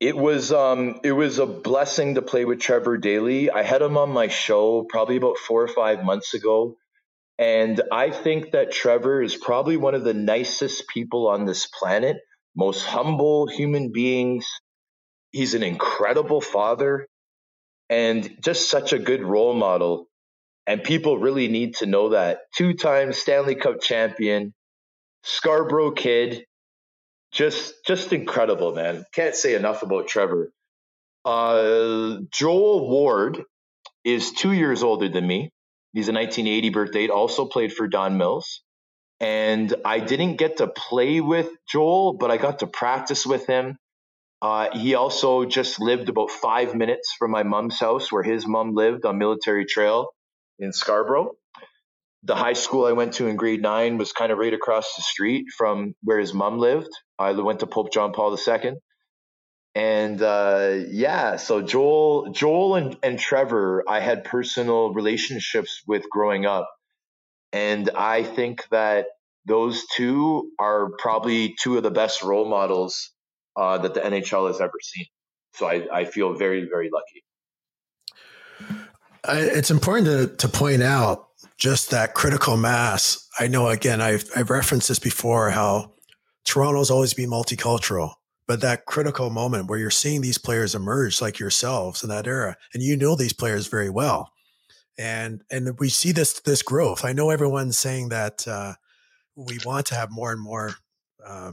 It 0.00 0.16
was 0.16 0.52
um 0.52 1.00
it 1.04 1.12
was 1.12 1.38
a 1.38 1.46
blessing 1.46 2.16
to 2.16 2.22
play 2.22 2.44
with 2.44 2.60
Trevor 2.60 2.98
Daley. 2.98 3.50
I 3.50 3.62
had 3.62 3.82
him 3.82 3.96
on 3.96 4.10
my 4.10 4.28
show 4.28 4.84
probably 4.88 5.16
about 5.16 5.38
4 5.38 5.62
or 5.64 5.68
5 5.68 6.04
months 6.04 6.34
ago 6.34 6.76
and 7.38 7.82
I 7.92 8.10
think 8.12 8.52
that 8.52 8.72
Trevor 8.72 9.22
is 9.22 9.36
probably 9.36 9.78
one 9.78 9.94
of 9.94 10.04
the 10.04 10.14
nicest 10.14 10.88
people 10.88 11.28
on 11.28 11.46
this 11.46 11.68
planet, 11.68 12.18
most 12.56 12.86
humble 12.86 13.48
human 13.48 13.92
beings. 13.92 14.46
He's 15.32 15.54
an 15.54 15.62
incredible 15.62 16.40
father 16.40 17.08
and 17.90 18.36
just 18.42 18.70
such 18.70 18.92
a 18.92 18.98
good 18.98 19.22
role 19.22 19.54
model. 19.54 20.08
And 20.66 20.84
people 20.84 21.18
really 21.18 21.48
need 21.48 21.76
to 21.76 21.86
know 21.86 22.10
that. 22.10 22.40
Two 22.56 22.74
time 22.74 23.12
Stanley 23.12 23.56
Cup 23.56 23.80
champion, 23.82 24.54
Scarborough 25.24 25.92
kid, 25.92 26.44
just 27.32 27.74
just 27.86 28.12
incredible, 28.12 28.74
man. 28.74 29.04
Can't 29.12 29.34
say 29.34 29.54
enough 29.54 29.82
about 29.82 30.08
Trevor. 30.08 30.50
Uh, 31.24 32.18
Joel 32.32 32.88
Ward 32.88 33.42
is 34.04 34.32
two 34.32 34.52
years 34.52 34.82
older 34.82 35.08
than 35.08 35.26
me. 35.26 35.50
He's 35.92 36.08
a 36.08 36.12
1980 36.12 36.70
birth 36.70 36.92
date, 36.92 37.10
also 37.10 37.46
played 37.46 37.72
for 37.72 37.88
Don 37.88 38.16
Mills. 38.16 38.62
And 39.20 39.74
I 39.84 39.98
didn't 39.98 40.36
get 40.36 40.58
to 40.58 40.68
play 40.68 41.20
with 41.20 41.50
Joel, 41.68 42.14
but 42.14 42.30
I 42.30 42.36
got 42.36 42.60
to 42.60 42.66
practice 42.66 43.26
with 43.26 43.46
him. 43.46 43.76
Uh, 44.40 44.68
he 44.78 44.94
also 44.94 45.44
just 45.44 45.80
lived 45.80 46.08
about 46.08 46.30
five 46.30 46.74
minutes 46.74 47.12
from 47.18 47.32
my 47.32 47.42
mom's 47.42 47.80
house, 47.80 48.12
where 48.12 48.22
his 48.22 48.46
mom 48.46 48.74
lived 48.74 49.04
on 49.04 49.18
Military 49.18 49.66
Trail 49.66 50.10
in 50.60 50.72
Scarborough. 50.72 51.32
The 52.24 52.34
high 52.34 52.54
school 52.54 52.84
I 52.84 52.92
went 52.92 53.14
to 53.14 53.26
in 53.26 53.36
grade 53.36 53.62
nine 53.62 53.96
was 53.96 54.12
kind 54.12 54.32
of 54.32 54.38
right 54.38 54.52
across 54.52 54.96
the 54.96 55.02
street 55.02 55.46
from 55.56 55.94
where 56.02 56.18
his 56.18 56.34
mom 56.34 56.58
lived. 56.58 56.90
I 57.18 57.32
went 57.32 57.60
to 57.60 57.66
Pope 57.66 57.92
John 57.92 58.12
Paul 58.12 58.36
II. 58.36 58.74
And 59.74 60.20
uh, 60.20 60.78
yeah, 60.88 61.36
so 61.36 61.62
Joel, 61.62 62.32
Joel 62.32 62.74
and, 62.74 62.96
and 63.02 63.18
Trevor, 63.18 63.84
I 63.88 64.00
had 64.00 64.24
personal 64.24 64.92
relationships 64.92 65.82
with 65.86 66.10
growing 66.10 66.46
up. 66.46 66.68
And 67.52 67.90
I 67.90 68.24
think 68.24 68.66
that 68.70 69.06
those 69.46 69.84
two 69.94 70.50
are 70.58 70.90
probably 70.98 71.54
two 71.60 71.76
of 71.76 71.82
the 71.82 71.90
best 71.90 72.22
role 72.22 72.48
models 72.48 73.10
uh, 73.56 73.78
that 73.78 73.94
the 73.94 74.00
NHL 74.00 74.48
has 74.48 74.60
ever 74.60 74.72
seen. 74.82 75.06
So 75.54 75.66
I, 75.66 76.00
I 76.00 76.04
feel 76.04 76.34
very, 76.34 76.68
very 76.68 76.90
lucky. 76.92 77.24
it's 79.28 79.70
important 79.70 80.06
to, 80.06 80.36
to 80.36 80.48
point 80.48 80.82
out 80.82 81.27
just 81.58 81.90
that 81.90 82.14
critical 82.14 82.56
mass. 82.56 83.28
I 83.38 83.48
know, 83.48 83.68
again, 83.68 84.00
I've, 84.00 84.30
I've 84.34 84.50
referenced 84.50 84.88
this 84.88 85.00
before 85.00 85.50
how 85.50 85.92
Toronto's 86.44 86.90
always 86.90 87.14
been 87.14 87.28
multicultural, 87.28 88.14
but 88.46 88.60
that 88.60 88.86
critical 88.86 89.28
moment 89.28 89.68
where 89.68 89.78
you're 89.78 89.90
seeing 89.90 90.20
these 90.20 90.38
players 90.38 90.74
emerge 90.74 91.20
like 91.20 91.38
yourselves 91.38 92.02
in 92.02 92.08
that 92.10 92.26
era, 92.26 92.56
and 92.72 92.82
you 92.82 92.96
know 92.96 93.16
these 93.16 93.32
players 93.32 93.66
very 93.66 93.90
well. 93.90 94.32
And, 94.96 95.42
and 95.50 95.78
we 95.78 95.88
see 95.88 96.12
this, 96.12 96.40
this 96.40 96.62
growth. 96.62 97.04
I 97.04 97.12
know 97.12 97.30
everyone's 97.30 97.78
saying 97.78 98.08
that, 98.08 98.46
uh, 98.48 98.74
we 99.36 99.58
want 99.64 99.86
to 99.86 99.94
have 99.94 100.10
more 100.10 100.32
and 100.32 100.40
more, 100.40 100.74
uh, 101.24 101.52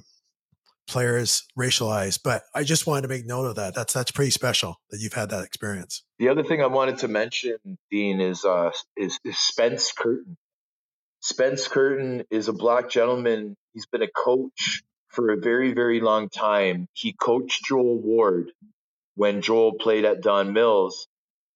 players 0.87 1.43
racialized. 1.57 2.19
But 2.23 2.43
I 2.53 2.63
just 2.63 2.87
wanted 2.87 3.03
to 3.03 3.07
make 3.07 3.25
note 3.25 3.45
of 3.45 3.55
that. 3.55 3.75
That's 3.75 3.93
that's 3.93 4.11
pretty 4.11 4.31
special 4.31 4.79
that 4.89 4.99
you've 4.99 5.13
had 5.13 5.29
that 5.29 5.43
experience. 5.43 6.03
The 6.19 6.29
other 6.29 6.43
thing 6.43 6.61
I 6.61 6.67
wanted 6.67 6.99
to 6.99 7.07
mention, 7.07 7.57
Dean, 7.91 8.21
is 8.21 8.45
uh, 8.45 8.71
is, 8.95 9.19
is 9.23 9.37
Spence 9.37 9.91
Curtin. 9.91 10.37
Spence 11.21 11.67
Curtin 11.67 12.23
is 12.29 12.47
a 12.47 12.53
black 12.53 12.89
gentleman. 12.89 13.55
He's 13.73 13.87
been 13.87 14.03
a 14.03 14.07
coach 14.07 14.83
for 15.09 15.31
a 15.31 15.37
very, 15.37 15.73
very 15.73 16.01
long 16.01 16.29
time. 16.29 16.87
He 16.93 17.13
coached 17.13 17.65
Joel 17.65 17.99
Ward 17.99 18.51
when 19.15 19.41
Joel 19.41 19.73
played 19.73 20.05
at 20.05 20.21
Don 20.21 20.53
Mills. 20.53 21.07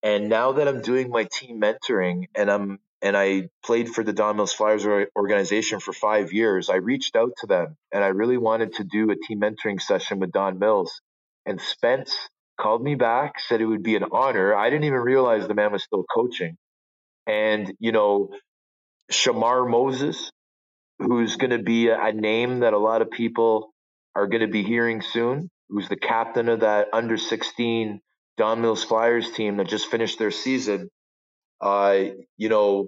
And 0.02 0.30
now 0.30 0.54
that 0.54 0.68
I'm 0.68 0.82
doing 0.82 1.10
my 1.10 1.26
team 1.26 1.60
mentoring 1.62 2.30
and 2.34 2.50
I'm 2.50 2.80
and 3.02 3.16
I 3.16 3.50
played 3.64 3.90
for 3.90 4.04
the 4.04 4.14
Don 4.14 4.36
Mills 4.36 4.54
Flyers 4.54 4.86
organization 5.16 5.80
for 5.80 5.94
five 5.94 6.34
years, 6.34 6.70
I 6.70 6.76
reached 6.76 7.16
out 7.16 7.32
to 7.40 7.48
them 7.48 7.78
and 7.94 8.04
I 8.04 8.08
really 8.08 8.38
wanted 8.38 8.74
to 8.76 8.84
do 8.84 9.10
a 9.10 9.16
team 9.16 9.40
mentoring 9.40 9.82
session 9.82 10.20
with 10.20 10.32
Don 10.32 10.60
Mills. 10.60 11.02
And 11.46 11.62
Spence 11.62 12.14
called 12.60 12.84
me 12.84 12.96
back, 12.96 13.40
said 13.40 13.62
it 13.62 13.66
would 13.66 13.84
be 13.84 13.96
an 13.96 14.06
honor. 14.12 14.54
I 14.54 14.70
didn't 14.70 14.84
even 14.84 15.00
realize 15.00 15.48
the 15.48 15.54
man 15.56 15.72
was 15.72 15.84
still 15.84 16.04
coaching. 16.14 16.58
And, 17.26 17.74
you 17.80 17.94
know, 17.94 18.30
Shamar 19.12 19.70
Moses, 19.70 20.32
who's 21.00 21.38
going 21.38 21.52
to 21.52 21.64
be 21.64 21.88
a, 21.90 22.12
name 22.12 22.60
that 22.60 22.74
a 22.74 22.78
lot 22.78 23.02
of 23.02 23.12
people 23.12 23.74
are 24.14 24.28
going 24.28 24.42
to 24.42 24.48
be 24.48 24.64
hearing 24.64 25.02
soon, 25.02 25.50
who's 25.70 25.88
the 25.88 25.96
captain 25.96 26.50
of 26.50 26.62
that 26.62 26.90
under 26.92 27.18
16 27.18 28.02
Don 28.38 28.62
Mills 28.62 28.84
Flyers 28.84 29.32
team 29.32 29.58
that 29.58 29.68
just 29.68 29.90
finished 29.90 30.20
their 30.20 30.32
season 30.32 30.90
uh, 31.62 32.04
you 32.38 32.50
know, 32.50 32.88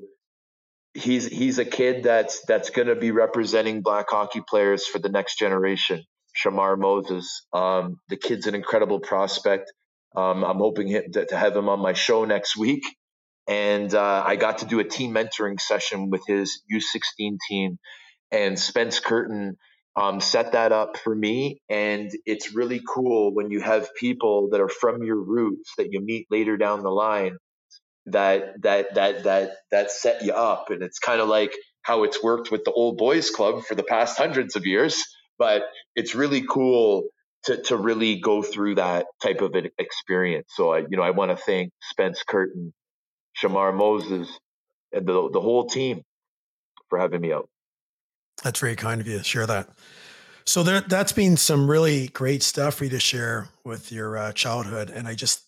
he's 0.93 1.27
he's 1.27 1.59
a 1.59 1.65
kid 1.65 2.03
that's 2.03 2.43
that's 2.47 2.69
going 2.69 2.87
to 2.87 2.95
be 2.95 3.11
representing 3.11 3.81
black 3.81 4.07
hockey 4.09 4.41
players 4.47 4.85
for 4.85 4.99
the 4.99 5.09
next 5.09 5.37
generation. 5.37 6.03
Shamar 6.35 6.77
Moses, 6.77 7.45
um, 7.53 7.99
the 8.09 8.17
kid's 8.17 8.47
an 8.47 8.55
incredible 8.55 8.99
prospect. 8.99 9.71
Um, 10.15 10.43
I'm 10.43 10.57
hoping 10.57 10.89
to, 10.89 11.25
to, 11.25 11.37
have 11.37 11.55
him 11.55 11.69
on 11.69 11.79
my 11.79 11.93
show 11.93 12.25
next 12.25 12.57
week. 12.57 12.83
And 13.47 13.93
uh, 13.93 14.23
I 14.25 14.35
got 14.35 14.59
to 14.59 14.65
do 14.65 14.79
a 14.79 14.83
team 14.83 15.13
mentoring 15.13 15.59
session 15.59 16.09
with 16.09 16.21
his 16.27 16.61
U16 16.71 17.37
team, 17.49 17.79
and 18.29 18.57
Spence 18.57 18.99
Curtin 18.99 19.57
um, 19.95 20.19
set 20.19 20.53
that 20.53 20.71
up 20.71 20.97
for 20.97 21.13
me. 21.13 21.61
And 21.69 22.11
it's 22.25 22.53
really 22.53 22.81
cool 22.87 23.33
when 23.33 23.51
you 23.51 23.61
have 23.61 23.93
people 23.95 24.49
that 24.51 24.61
are 24.61 24.69
from 24.69 25.03
your 25.03 25.21
roots 25.21 25.73
that 25.77 25.91
you 25.91 26.01
meet 26.01 26.27
later 26.29 26.55
down 26.55 26.83
the 26.83 26.89
line 26.89 27.37
that 28.07 28.61
that 28.61 28.95
that 28.95 29.23
that 29.23 29.51
that 29.71 29.91
set 29.91 30.23
you 30.23 30.33
up. 30.33 30.69
And 30.69 30.81
it's 30.81 30.99
kind 30.99 31.21
of 31.21 31.27
like 31.27 31.53
how 31.83 32.03
it's 32.03 32.21
worked 32.21 32.51
with 32.51 32.63
the 32.63 32.71
old 32.71 32.97
boys 32.97 33.29
club 33.31 33.63
for 33.63 33.75
the 33.75 33.83
past 33.83 34.17
hundreds 34.17 34.55
of 34.55 34.65
years 34.65 35.03
but 35.41 35.63
it's 35.95 36.13
really 36.13 36.43
cool 36.47 37.05
to, 37.45 37.59
to 37.63 37.75
really 37.75 38.19
go 38.19 38.43
through 38.43 38.75
that 38.75 39.07
type 39.23 39.41
of 39.41 39.55
an 39.55 39.69
experience. 39.79 40.49
So 40.55 40.71
i 40.71 40.79
you 40.87 40.97
know 40.97 41.01
i 41.01 41.09
want 41.09 41.31
to 41.31 41.35
thank 41.35 41.71
spence 41.81 42.23
curtin 42.27 42.73
shamar 43.41 43.75
moses 43.75 44.27
and 44.93 45.07
the, 45.07 45.29
the 45.31 45.41
whole 45.41 45.65
team 45.67 46.03
for 46.89 46.99
having 46.99 47.21
me 47.21 47.33
out. 47.33 47.49
That's 48.43 48.59
very 48.59 48.75
kind 48.75 49.01
of 49.01 49.07
you 49.07 49.17
to 49.17 49.23
share 49.23 49.47
that. 49.47 49.69
So 50.45 50.61
there, 50.61 50.81
that's 50.81 51.11
been 51.11 51.37
some 51.37 51.69
really 51.69 52.09
great 52.09 52.43
stuff 52.43 52.75
for 52.75 52.83
you 52.83 52.89
to 52.91 52.99
share 52.99 53.47
with 53.63 53.91
your 53.91 54.17
uh, 54.17 54.33
childhood. 54.33 54.91
And 54.91 55.07
i 55.07 55.15
just 55.15 55.43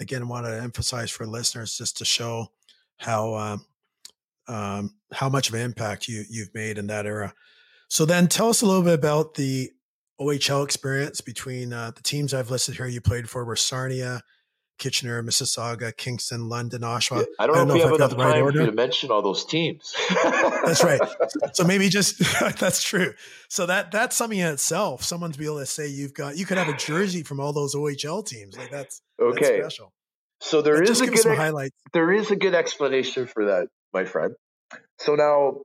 again 0.00 0.22
I 0.22 0.26
want 0.26 0.46
to 0.46 0.60
emphasize 0.60 1.10
for 1.10 1.26
listeners 1.26 1.76
just 1.76 1.96
to 1.98 2.04
show 2.04 2.48
how 2.98 3.34
um, 3.34 3.66
um, 4.48 4.94
how 5.12 5.28
much 5.28 5.48
of 5.48 5.54
an 5.54 5.60
impact 5.60 6.08
you 6.08 6.24
you've 6.28 6.54
made 6.54 6.78
in 6.78 6.86
that 6.88 7.06
era. 7.06 7.34
So 7.88 8.04
then, 8.04 8.28
tell 8.28 8.48
us 8.48 8.62
a 8.62 8.66
little 8.66 8.82
bit 8.82 8.94
about 8.94 9.34
the 9.34 9.70
OHL 10.20 10.64
experience 10.64 11.20
between 11.20 11.72
uh, 11.72 11.92
the 11.94 12.02
teams 12.02 12.34
I've 12.34 12.50
listed 12.50 12.76
here. 12.76 12.86
You 12.86 13.00
played 13.00 13.28
for 13.28 13.44
were 13.44 13.56
Sarnia, 13.56 14.22
Kitchener, 14.78 15.22
Mississauga, 15.22 15.96
Kingston, 15.96 16.48
London, 16.48 16.82
Oshawa. 16.82 17.18
Yeah, 17.18 17.24
I 17.38 17.46
don't, 17.46 17.56
I 17.56 17.58
don't 17.58 17.68
know, 17.68 17.74
know 17.74 17.80
if, 17.80 17.92
if 17.92 17.98
you 17.98 18.02
have 18.02 18.12
enough 18.12 18.18
right 18.18 18.32
time 18.34 18.42
order. 18.42 18.58
for 18.58 18.64
you 18.64 18.70
to 18.70 18.76
mention 18.76 19.10
all 19.10 19.22
those 19.22 19.44
teams. 19.44 19.94
that's 20.64 20.82
right. 20.82 21.00
So 21.54 21.64
maybe 21.64 21.88
just 21.88 22.18
that's 22.58 22.82
true. 22.82 23.14
So 23.48 23.66
that 23.66 23.92
that's 23.92 24.16
something 24.16 24.38
in 24.38 24.52
itself. 24.52 25.04
Someone 25.04 25.30
to 25.32 25.38
be 25.38 25.44
able 25.44 25.58
to 25.58 25.66
say 25.66 25.88
you've 25.88 26.14
got 26.14 26.36
you 26.36 26.46
could 26.46 26.58
have 26.58 26.68
a 26.68 26.76
jersey 26.76 27.22
from 27.22 27.38
all 27.38 27.52
those 27.52 27.74
OHL 27.74 28.26
teams. 28.26 28.56
Like 28.56 28.70
that's 28.70 29.00
okay. 29.20 29.60
That's 29.60 29.74
special. 29.74 29.92
So 30.40 30.62
there 30.62 30.74
but 30.80 30.88
is 30.88 31.00
a 31.00 31.06
good 31.06 31.36
highlight. 31.36 31.72
there 31.92 32.12
is 32.12 32.30
a 32.30 32.36
good 32.36 32.54
explanation 32.54 33.26
for 33.26 33.46
that, 33.46 33.68
my 33.92 34.04
friend. 34.04 34.34
So 34.98 35.14
now 35.14 35.60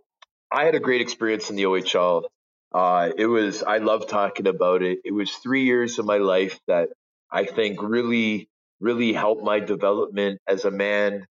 I 0.52 0.65
had 0.65 0.76
a 0.76 0.80
great 0.80 1.02
experience 1.02 1.50
in 1.50 1.56
the 1.56 1.63
OHL. 1.63 2.24
Uh, 2.72 3.10
it 3.17 3.26
was 3.26 3.63
I 3.63 3.78
love 3.78 4.08
talking 4.08 4.48
about 4.48 4.84
it. 4.84 5.00
It 5.04 5.12
was 5.12 5.32
three 5.32 5.63
years 5.63 5.98
of 5.98 6.06
my 6.06 6.17
life 6.17 6.60
that 6.67 6.89
I 7.32 7.45
think 7.45 7.82
really 7.82 8.48
really 8.79 9.13
helped 9.13 9.43
my 9.43 9.59
development 9.59 10.39
as 10.47 10.65
a 10.65 10.71
man, 10.71 11.25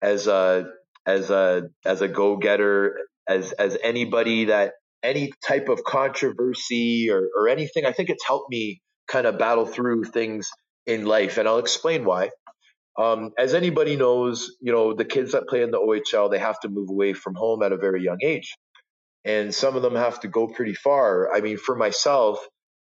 as 0.00 0.26
a 0.26 0.66
as 1.06 1.30
a 1.30 1.68
as 1.84 2.02
a 2.02 2.08
go 2.08 2.36
getter, 2.36 2.98
as 3.28 3.52
as 3.52 3.76
anybody 3.82 4.46
that 4.46 4.72
any 5.02 5.32
type 5.46 5.68
of 5.68 5.82
controversy 5.84 7.10
or, 7.10 7.28
or 7.36 7.48
anything. 7.48 7.84
I 7.84 7.92
think 7.92 8.08
it's 8.08 8.24
helped 8.26 8.50
me 8.50 8.80
kind 9.08 9.26
of 9.26 9.38
battle 9.38 9.66
through 9.66 10.04
things 10.04 10.50
in 10.86 11.04
life, 11.04 11.38
and 11.38 11.48
I'll 11.48 11.58
explain 11.58 12.04
why. 12.04 12.30
Um, 12.98 13.30
as 13.38 13.54
anybody 13.54 13.96
knows, 13.96 14.54
you 14.60 14.72
know 14.72 14.92
the 14.92 15.04
kids 15.04 15.32
that 15.32 15.48
play 15.48 15.62
in 15.62 15.70
the 15.70 15.78
OHL 15.78 16.30
they 16.30 16.38
have 16.38 16.60
to 16.60 16.68
move 16.68 16.90
away 16.90 17.14
from 17.14 17.34
home 17.34 17.62
at 17.62 17.72
a 17.72 17.76
very 17.76 18.02
young 18.02 18.18
age, 18.22 18.54
and 19.24 19.54
some 19.54 19.76
of 19.76 19.82
them 19.82 19.94
have 19.94 20.20
to 20.20 20.28
go 20.28 20.46
pretty 20.46 20.74
far. 20.74 21.32
I 21.34 21.40
mean, 21.40 21.56
for 21.56 21.74
myself, 21.74 22.38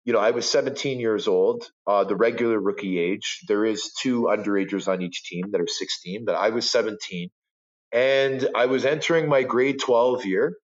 you 0.04 0.12
know, 0.12 0.20
I 0.20 0.32
was 0.32 0.48
17 0.50 1.00
years 1.00 1.28
old, 1.28 1.70
uh, 1.86 2.04
the 2.04 2.16
regular 2.16 2.60
rookie 2.60 2.98
age. 2.98 3.40
There 3.48 3.64
is 3.64 3.92
two 4.00 4.24
underagers 4.24 4.88
on 4.88 5.02
each 5.02 5.24
team 5.24 5.50
that 5.52 5.60
are 5.60 5.66
16, 5.66 6.24
but 6.26 6.34
I 6.34 6.50
was 6.50 6.70
17. 6.70 7.30
And 7.92 8.48
I 8.54 8.66
was 8.66 8.84
entering 8.84 9.28
my 9.28 9.44
grade 9.44 9.80
12 9.80 10.26
year 10.26 10.56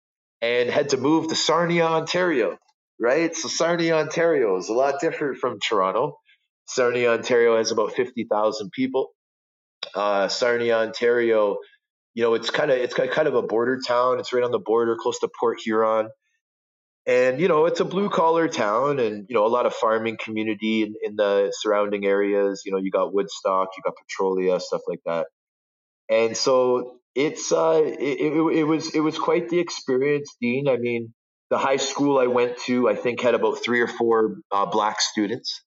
and 0.41 0.69
had 0.69 0.89
to 0.89 0.97
move 0.97 1.29
to 1.29 1.35
Sarnia, 1.35 1.85
Ontario, 1.85 2.57
right? 2.99 3.35
So 3.35 3.47
Sarnia, 3.49 3.97
Ontario 3.97 4.57
is 4.57 4.69
a 4.69 4.73
lot 4.73 4.99
different 5.01 5.37
from 5.37 5.59
Toronto. 5.59 6.17
Sarnia, 6.67 7.11
Ontario 7.13 7.57
has 7.57 7.71
about 7.71 7.93
50,000 7.93 8.71
people. 8.71 9.09
Uh, 9.95 10.27
Sarnia, 10.27 10.77
Ontario, 10.77 11.57
you 12.15 12.23
know, 12.23 12.33
it's 12.33 12.49
kind 12.49 12.71
of 12.71 12.77
it's 12.77 12.93
kind 12.93 13.27
of 13.27 13.35
a 13.35 13.41
border 13.41 13.79
town. 13.87 14.19
It's 14.19 14.33
right 14.33 14.43
on 14.43 14.51
the 14.51 14.59
border, 14.59 14.97
close 14.99 15.19
to 15.19 15.29
Port 15.39 15.59
Huron 15.61 16.09
and 17.05 17.39
you 17.39 17.47
know 17.47 17.65
it's 17.65 17.79
a 17.79 17.85
blue 17.85 18.09
collar 18.09 18.47
town 18.47 18.99
and 18.99 19.25
you 19.29 19.35
know 19.35 19.45
a 19.45 19.47
lot 19.47 19.65
of 19.65 19.73
farming 19.73 20.17
community 20.23 20.83
in, 20.83 20.95
in, 21.03 21.15
the 21.15 21.53
surrounding 21.57 22.05
areas. 22.05 22.63
You 22.65 22.71
know 22.71 22.77
you 22.77 22.91
got 22.91 23.13
woodstock 23.13 23.69
you 23.77 23.83
got 23.83 23.95
petrolia 23.95 24.59
stuff 24.59 24.81
like 24.87 25.01
that. 25.05 25.27
And 26.09 26.35
so 26.35 26.99
it's 27.15 27.51
uh 27.51 27.81
it, 27.83 27.99
it, 27.99 28.57
it 28.57 28.63
was 28.63 28.93
it 28.93 28.99
was 28.99 29.17
quite 29.17 29.49
the 29.49 29.59
experience 29.59 30.35
dean. 30.41 30.67
I 30.67 30.77
mean 30.77 31.13
the 31.49 31.57
high 31.57 31.77
school 31.77 32.19
i 32.19 32.27
went 32.27 32.59
to 32.59 32.87
i 32.87 32.95
think 32.95 33.21
had 33.21 33.33
about 33.33 33.63
three 33.63 33.81
or 33.81 33.87
four 33.87 34.37
uh, 34.51 34.65
black 34.65 35.01
students. 35.01 35.63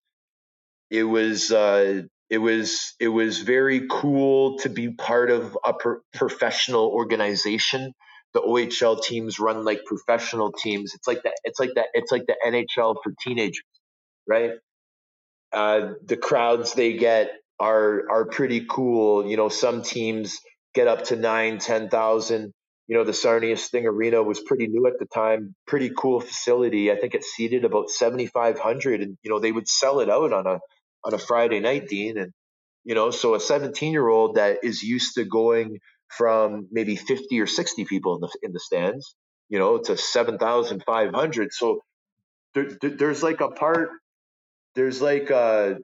It 0.90 1.04
was 1.04 1.50
uh 1.50 2.02
it 2.30 2.38
was 2.38 2.94
it 3.00 3.08
was 3.08 3.40
very 3.40 3.88
cool 3.90 4.58
to 4.58 4.68
be 4.68 4.90
part 4.90 5.30
of 5.30 5.58
a 5.64 5.74
pro- 5.74 6.00
professional 6.14 6.86
organization 6.86 7.92
the 8.34 8.40
OHL 8.40 9.02
teams 9.02 9.38
run 9.40 9.64
like 9.64 9.84
professional 9.84 10.52
teams. 10.52 10.94
It's 10.94 11.08
like 11.08 11.22
that. 11.24 11.34
It's 11.44 11.60
like 11.60 11.72
that. 11.76 11.86
It's 11.94 12.12
like 12.12 12.26
the 12.26 12.36
NHL 12.46 12.96
for 13.02 13.12
teenagers, 13.22 13.64
right? 14.28 14.52
Uh, 15.52 15.94
the 16.06 16.16
crowds 16.16 16.74
they 16.74 16.94
get 16.94 17.32
are 17.60 18.10
are 18.10 18.24
pretty 18.26 18.66
cool. 18.68 19.26
You 19.26 19.36
know, 19.36 19.48
some 19.50 19.82
teams 19.82 20.38
get 20.74 20.88
up 20.88 21.04
to 21.06 21.16
nine, 21.16 21.58
ten 21.58 21.88
thousand. 21.90 22.52
You 22.88 22.96
know, 22.96 23.04
the 23.04 23.14
Sarnia 23.14 23.56
Sting 23.56 23.86
Arena 23.86 24.22
was 24.22 24.40
pretty 24.40 24.66
new 24.68 24.86
at 24.86 24.98
the 24.98 25.06
time. 25.06 25.54
Pretty 25.66 25.90
cool 25.96 26.20
facility. 26.20 26.90
I 26.92 26.96
think 26.96 27.14
it 27.14 27.24
seated 27.24 27.64
about 27.64 27.90
seventy 27.90 28.26
five 28.26 28.58
hundred, 28.58 29.02
and 29.02 29.18
you 29.22 29.30
know 29.30 29.40
they 29.40 29.52
would 29.52 29.68
sell 29.68 30.00
it 30.00 30.10
out 30.10 30.32
on 30.32 30.46
a 30.46 30.60
on 31.04 31.14
a 31.14 31.18
Friday 31.18 31.60
night, 31.60 31.88
Dean. 31.88 32.18
And 32.18 32.32
you 32.84 32.94
know, 32.94 33.10
so 33.10 33.34
a 33.34 33.40
seventeen 33.40 33.92
year 33.92 34.08
old 34.08 34.36
that 34.36 34.58
is 34.64 34.82
used 34.82 35.16
to 35.16 35.24
going 35.24 35.78
from 36.16 36.68
maybe 36.70 36.96
50 36.96 37.40
or 37.40 37.46
60 37.46 37.84
people 37.84 38.16
in 38.16 38.20
the 38.20 38.30
in 38.42 38.52
the 38.52 38.60
stands, 38.60 39.14
you 39.48 39.58
know, 39.58 39.78
to 39.78 39.96
7,500. 39.96 41.52
So 41.52 41.80
there, 42.54 42.68
there's 42.80 43.22
like 43.22 43.40
a 43.40 43.48
part, 43.48 43.90
there's 44.74 45.00
like 45.00 45.30
a, 45.30 45.78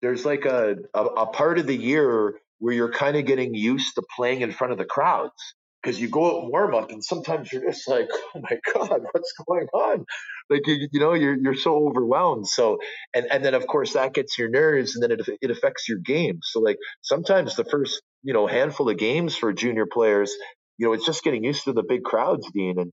there's 0.00 0.24
like 0.24 0.44
a, 0.44 0.76
a, 0.94 1.04
a 1.04 1.26
part 1.26 1.58
of 1.58 1.66
the 1.66 1.76
year 1.76 2.34
where 2.58 2.74
you're 2.74 2.92
kind 2.92 3.16
of 3.16 3.26
getting 3.26 3.54
used 3.54 3.94
to 3.96 4.02
playing 4.16 4.40
in 4.40 4.52
front 4.52 4.72
of 4.72 4.78
the 4.78 4.84
crowds 4.84 5.54
because 5.82 6.00
you 6.00 6.08
go 6.08 6.38
out 6.38 6.50
warm 6.50 6.74
up 6.74 6.90
and 6.90 7.04
sometimes 7.04 7.52
you're 7.52 7.64
just 7.64 7.88
like, 7.88 8.08
oh 8.36 8.40
my 8.40 8.58
God, 8.74 9.02
what's 9.12 9.32
going 9.46 9.68
on? 9.74 10.04
Like, 10.50 10.66
you, 10.66 10.88
you 10.92 11.00
know, 11.00 11.14
you're, 11.14 11.36
you're 11.38 11.56
so 11.56 11.88
overwhelmed. 11.88 12.46
So, 12.46 12.78
and, 13.14 13.26
and 13.30 13.44
then 13.44 13.54
of 13.54 13.66
course 13.66 13.94
that 13.94 14.14
gets 14.14 14.38
your 14.38 14.50
nerves 14.50 14.96
and 14.96 15.02
then 15.02 15.12
it, 15.12 15.26
it 15.40 15.50
affects 15.50 15.88
your 15.88 15.98
game. 15.98 16.40
So 16.42 16.60
like 16.60 16.78
sometimes 17.02 17.56
the 17.56 17.64
first, 17.64 18.02
you 18.22 18.34
know, 18.34 18.46
handful 18.46 18.88
of 18.88 18.98
games 18.98 19.36
for 19.36 19.52
junior 19.52 19.86
players, 19.86 20.32
you 20.78 20.86
know, 20.86 20.92
it's 20.92 21.06
just 21.06 21.24
getting 21.24 21.44
used 21.44 21.64
to 21.64 21.72
the 21.72 21.84
big 21.88 22.02
crowds, 22.04 22.46
Dean. 22.54 22.78
And, 22.78 22.92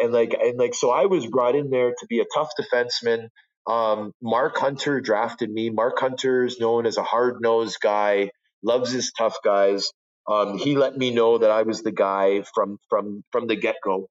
and 0.00 0.12
like, 0.12 0.34
and 0.34 0.58
like, 0.58 0.74
so 0.74 0.90
I 0.90 1.06
was 1.06 1.26
brought 1.26 1.56
in 1.56 1.70
there 1.70 1.90
to 1.90 2.06
be 2.08 2.20
a 2.20 2.24
tough 2.34 2.50
defenseman. 2.60 3.28
Um, 3.66 4.12
Mark 4.22 4.56
Hunter 4.58 5.00
drafted 5.00 5.50
me. 5.50 5.70
Mark 5.70 5.98
Hunter 5.98 6.44
is 6.44 6.58
known 6.58 6.86
as 6.86 6.96
a 6.96 7.02
hard 7.02 7.36
nosed 7.40 7.78
guy, 7.82 8.30
loves 8.62 8.90
his 8.90 9.12
tough 9.16 9.36
guys. 9.44 9.90
Um, 10.28 10.58
he 10.58 10.76
let 10.76 10.96
me 10.96 11.10
know 11.10 11.38
that 11.38 11.50
I 11.50 11.62
was 11.62 11.82
the 11.82 11.92
guy 11.92 12.42
from 12.54 12.78
from 12.90 13.24
from 13.32 13.46
the 13.46 13.56
get 13.56 13.76
go. 13.82 14.08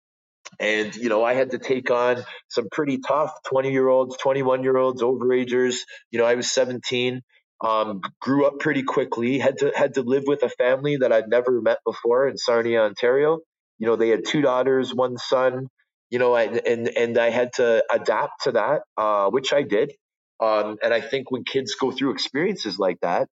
And 0.60 0.96
you 0.96 1.10
know, 1.10 1.24
I 1.24 1.34
had 1.34 1.52
to 1.52 1.60
take 1.60 1.92
on 1.92 2.24
some 2.50 2.68
pretty 2.72 3.00
tough 3.00 3.32
20 3.50 3.72
year 3.72 3.88
olds, 3.88 4.18
21 4.18 4.64
year 4.64 4.78
olds, 4.78 5.02
overagers. 5.02 5.78
You 6.12 6.20
know, 6.20 6.26
I 6.26 6.36
was 6.36 6.52
17. 6.52 7.22
Um, 7.66 8.02
grew 8.22 8.46
up 8.46 8.60
pretty 8.60 8.84
quickly. 8.84 9.40
Had 9.40 9.60
to 9.60 9.72
had 9.76 9.96
to 9.96 10.04
live 10.04 10.24
with 10.26 10.44
a 10.44 10.50
family 10.50 10.98
that 10.98 11.12
I'd 11.12 11.28
never 11.28 11.62
met 11.62 11.80
before 11.86 12.28
in 12.28 12.38
Sarnia, 12.38 12.82
Ontario. 12.82 13.40
You 13.80 13.88
know, 13.88 13.96
they 13.96 14.10
had 14.10 14.26
two 14.26 14.42
daughters, 14.42 14.94
one 14.94 15.18
son. 15.18 15.68
You 16.10 16.20
know, 16.20 16.36
and 16.36 16.62
and, 16.66 16.88
and 16.88 17.18
I 17.18 17.30
had 17.30 17.54
to 17.54 17.84
adapt 17.92 18.44
to 18.44 18.54
that, 18.54 18.82
uh, 18.96 19.30
which 19.30 19.54
I 19.54 19.64
did. 19.64 19.92
Um, 20.40 20.78
and 20.84 20.94
I 20.94 21.02
think 21.02 21.32
when 21.32 21.44
kids 21.44 21.76
go 21.76 21.92
through 21.92 22.12
experiences 22.12 22.80
like 22.80 22.98
that, 23.02 23.28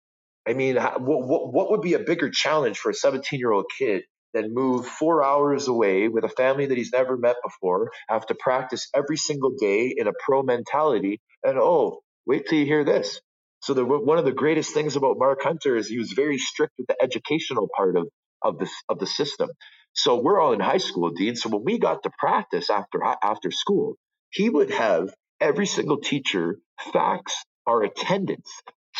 I 0.47 0.53
mean, 0.53 0.77
what, 0.77 1.53
what 1.53 1.71
would 1.71 1.81
be 1.81 1.93
a 1.93 1.99
bigger 1.99 2.29
challenge 2.29 2.77
for 2.79 2.91
a 2.91 2.93
17 2.93 3.39
year 3.39 3.51
old 3.51 3.65
kid 3.77 4.03
than 4.33 4.53
move 4.53 4.85
four 4.85 5.23
hours 5.23 5.67
away 5.67 6.07
with 6.09 6.23
a 6.25 6.29
family 6.29 6.67
that 6.67 6.77
he's 6.77 6.91
never 6.91 7.17
met 7.17 7.37
before, 7.43 7.91
have 8.09 8.25
to 8.27 8.35
practice 8.35 8.89
every 8.93 9.17
single 9.17 9.51
day 9.59 9.93
in 9.95 10.07
a 10.07 10.13
pro 10.25 10.43
mentality, 10.43 11.21
and 11.43 11.57
oh, 11.57 12.01
wait 12.27 12.45
till 12.47 12.59
you 12.59 12.65
hear 12.65 12.83
this. 12.83 13.21
So 13.61 13.73
the, 13.73 13.85
one 13.85 14.19
of 14.19 14.25
the 14.25 14.33
greatest 14.33 14.73
things 14.73 14.95
about 14.95 15.17
Mark 15.17 15.41
Hunter 15.41 15.75
is 15.77 15.87
he 15.87 15.97
was 15.97 16.11
very 16.11 16.37
strict 16.37 16.73
with 16.77 16.87
the 16.87 16.97
educational 17.01 17.69
part 17.75 17.97
of 17.97 18.07
of 18.43 18.59
the 18.59 18.69
of 18.89 18.99
the 18.99 19.07
system. 19.07 19.49
So 19.93 20.21
we're 20.21 20.39
all 20.39 20.53
in 20.53 20.59
high 20.59 20.77
school, 20.77 21.11
Dean. 21.11 21.35
So 21.35 21.49
when 21.49 21.63
we 21.63 21.79
got 21.79 22.03
to 22.03 22.11
practice 22.19 22.69
after 22.69 22.99
after 23.23 23.51
school, 23.51 23.95
he 24.31 24.49
would 24.49 24.71
have 24.71 25.09
every 25.41 25.65
single 25.65 25.99
teacher 25.99 26.57
fax 26.93 27.33
our 27.65 27.83
attendance 27.83 28.51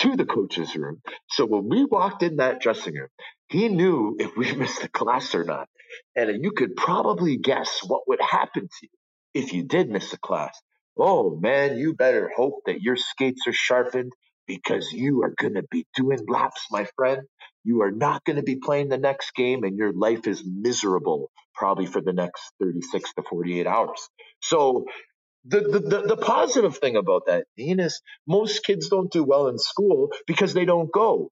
to 0.01 0.15
the 0.15 0.25
coach's 0.25 0.75
room. 0.75 1.01
So 1.31 1.45
when 1.45 1.69
we 1.69 1.85
walked 1.85 2.23
in 2.23 2.37
that 2.37 2.61
dressing 2.61 2.95
room, 2.95 3.09
he 3.49 3.69
knew 3.69 4.17
if 4.19 4.37
we 4.37 4.53
missed 4.55 4.81
the 4.81 4.89
class 4.89 5.35
or 5.35 5.43
not. 5.45 5.67
And 6.15 6.43
you 6.43 6.51
could 6.51 6.75
probably 6.75 7.37
guess 7.37 7.81
what 7.87 8.07
would 8.07 8.21
happen 8.21 8.63
to 8.63 8.83
you 8.83 8.89
if 9.43 9.53
you 9.53 9.63
did 9.63 9.89
miss 9.89 10.13
a 10.13 10.19
class. 10.19 10.59
Oh 10.97 11.37
man, 11.39 11.77
you 11.77 11.93
better 11.95 12.31
hope 12.35 12.61
that 12.67 12.81
your 12.81 12.97
skates 12.97 13.43
are 13.47 13.53
sharpened. 13.53 14.13
because 14.47 14.91
you 14.91 15.23
are 15.23 15.33
going 15.39 15.55
to 15.55 15.63
be 15.71 15.85
doing 15.95 16.19
laps, 16.27 16.67
my 16.71 16.85
friend. 16.95 17.21
You 17.63 17.81
are 17.83 17.91
not 17.91 18.23
going 18.25 18.37
to 18.37 18.43
be 18.43 18.57
playing 18.57 18.89
the 18.89 18.97
next 18.97 19.33
game, 19.35 19.63
and 19.63 19.77
your 19.77 19.93
life 19.93 20.27
is 20.27 20.43
miserable 20.45 21.31
probably 21.55 21.85
for 21.85 22.01
the 22.01 22.13
next 22.13 22.51
36 22.61 23.13
to 23.15 23.23
48 23.29 23.67
hours. 23.67 24.09
So, 24.41 24.85
the, 25.45 25.59
the, 25.61 26.03
the, 26.07 26.17
positive 26.17 26.77
thing 26.77 26.95
about 26.95 27.27
that, 27.27 27.45
Dean, 27.55 27.79
is 27.79 28.01
most 28.27 28.63
kids 28.63 28.89
don't 28.89 29.11
do 29.11 29.23
well 29.23 29.47
in 29.47 29.57
school 29.57 30.09
because 30.27 30.53
they 30.53 30.65
don't 30.65 30.91
go. 30.91 31.29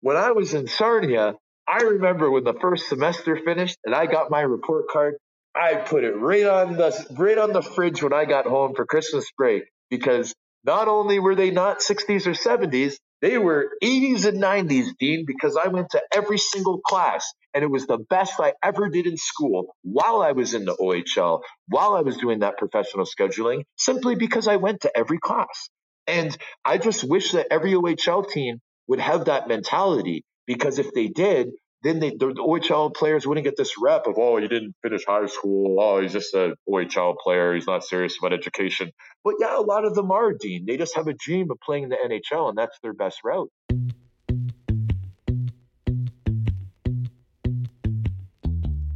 When 0.00 0.16
I 0.16 0.32
was 0.32 0.54
in 0.54 0.66
Sarnia, 0.66 1.34
I 1.66 1.82
remember 1.82 2.30
when 2.30 2.44
the 2.44 2.54
first 2.54 2.88
semester 2.88 3.38
finished 3.44 3.78
and 3.84 3.94
I 3.94 4.06
got 4.06 4.30
my 4.30 4.40
report 4.40 4.86
card, 4.90 5.14
I 5.54 5.74
put 5.76 6.04
it 6.04 6.16
right 6.16 6.46
on 6.46 6.76
the 6.76 7.06
right 7.16 7.38
on 7.38 7.52
the 7.52 7.62
fridge 7.62 8.02
when 8.02 8.12
I 8.12 8.24
got 8.24 8.46
home 8.46 8.74
for 8.74 8.86
Christmas 8.86 9.26
break 9.36 9.64
because 9.88 10.34
not 10.64 10.88
only 10.88 11.18
were 11.20 11.34
they 11.34 11.50
not 11.50 11.78
60s 11.78 12.26
or 12.26 12.32
70s, 12.32 12.96
they 13.24 13.38
were 13.38 13.70
80s 13.82 14.26
and 14.26 14.38
90s, 14.38 14.88
Dean, 15.00 15.24
because 15.26 15.56
I 15.56 15.68
went 15.68 15.88
to 15.92 16.02
every 16.14 16.36
single 16.36 16.80
class 16.80 17.32
and 17.54 17.64
it 17.64 17.70
was 17.70 17.86
the 17.86 17.96
best 17.96 18.38
I 18.38 18.52
ever 18.62 18.90
did 18.90 19.06
in 19.06 19.16
school 19.16 19.74
while 19.82 20.20
I 20.20 20.32
was 20.32 20.52
in 20.52 20.66
the 20.66 20.76
OHL, 20.76 21.40
while 21.68 21.94
I 21.94 22.02
was 22.02 22.18
doing 22.18 22.40
that 22.40 22.58
professional 22.58 23.06
scheduling, 23.06 23.62
simply 23.76 24.14
because 24.14 24.46
I 24.46 24.56
went 24.56 24.82
to 24.82 24.94
every 24.94 25.16
class. 25.18 25.70
And 26.06 26.36
I 26.66 26.76
just 26.76 27.02
wish 27.02 27.32
that 27.32 27.46
every 27.50 27.72
OHL 27.72 28.30
team 28.30 28.60
would 28.88 29.00
have 29.00 29.24
that 29.24 29.48
mentality 29.48 30.22
because 30.46 30.78
if 30.78 30.92
they 30.92 31.08
did, 31.08 31.48
then 31.84 32.00
they, 32.00 32.10
the, 32.10 32.28
OHL 32.28 32.94
players 32.94 33.26
wouldn't 33.26 33.44
get 33.44 33.58
this 33.58 33.74
rep 33.78 34.06
of, 34.06 34.14
oh, 34.16 34.38
he 34.38 34.48
didn't 34.48 34.74
finish 34.82 35.04
high 35.06 35.26
school. 35.26 35.76
Oh, 35.78 36.00
he's 36.00 36.14
just 36.14 36.32
an 36.32 36.54
OHL 36.66 37.14
player. 37.22 37.54
He's 37.54 37.66
not 37.66 37.84
serious 37.84 38.16
about 38.18 38.32
education. 38.32 38.90
But 39.22 39.34
yeah, 39.38 39.58
a 39.58 39.60
lot 39.60 39.84
of 39.84 39.94
them 39.94 40.10
are, 40.10 40.32
Dean. 40.32 40.64
They 40.66 40.78
just 40.78 40.96
have 40.96 41.08
a 41.08 41.12
dream 41.12 41.50
of 41.50 41.58
playing 41.60 41.84
in 41.84 41.90
the 41.90 41.96
NHL, 41.96 42.48
and 42.48 42.56
that's 42.56 42.78
their 42.82 42.94
best 42.94 43.18
route. 43.22 43.50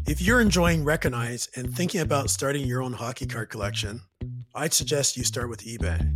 If 0.06 0.22
you're 0.22 0.40
enjoying 0.40 0.82
Recognize 0.82 1.46
and 1.54 1.76
thinking 1.76 2.00
about 2.00 2.30
starting 2.30 2.66
your 2.66 2.82
own 2.82 2.94
hockey 2.94 3.26
card 3.26 3.50
collection, 3.50 4.00
I'd 4.54 4.72
suggest 4.72 5.18
you 5.18 5.24
start 5.24 5.50
with 5.50 5.60
eBay. 5.60 6.10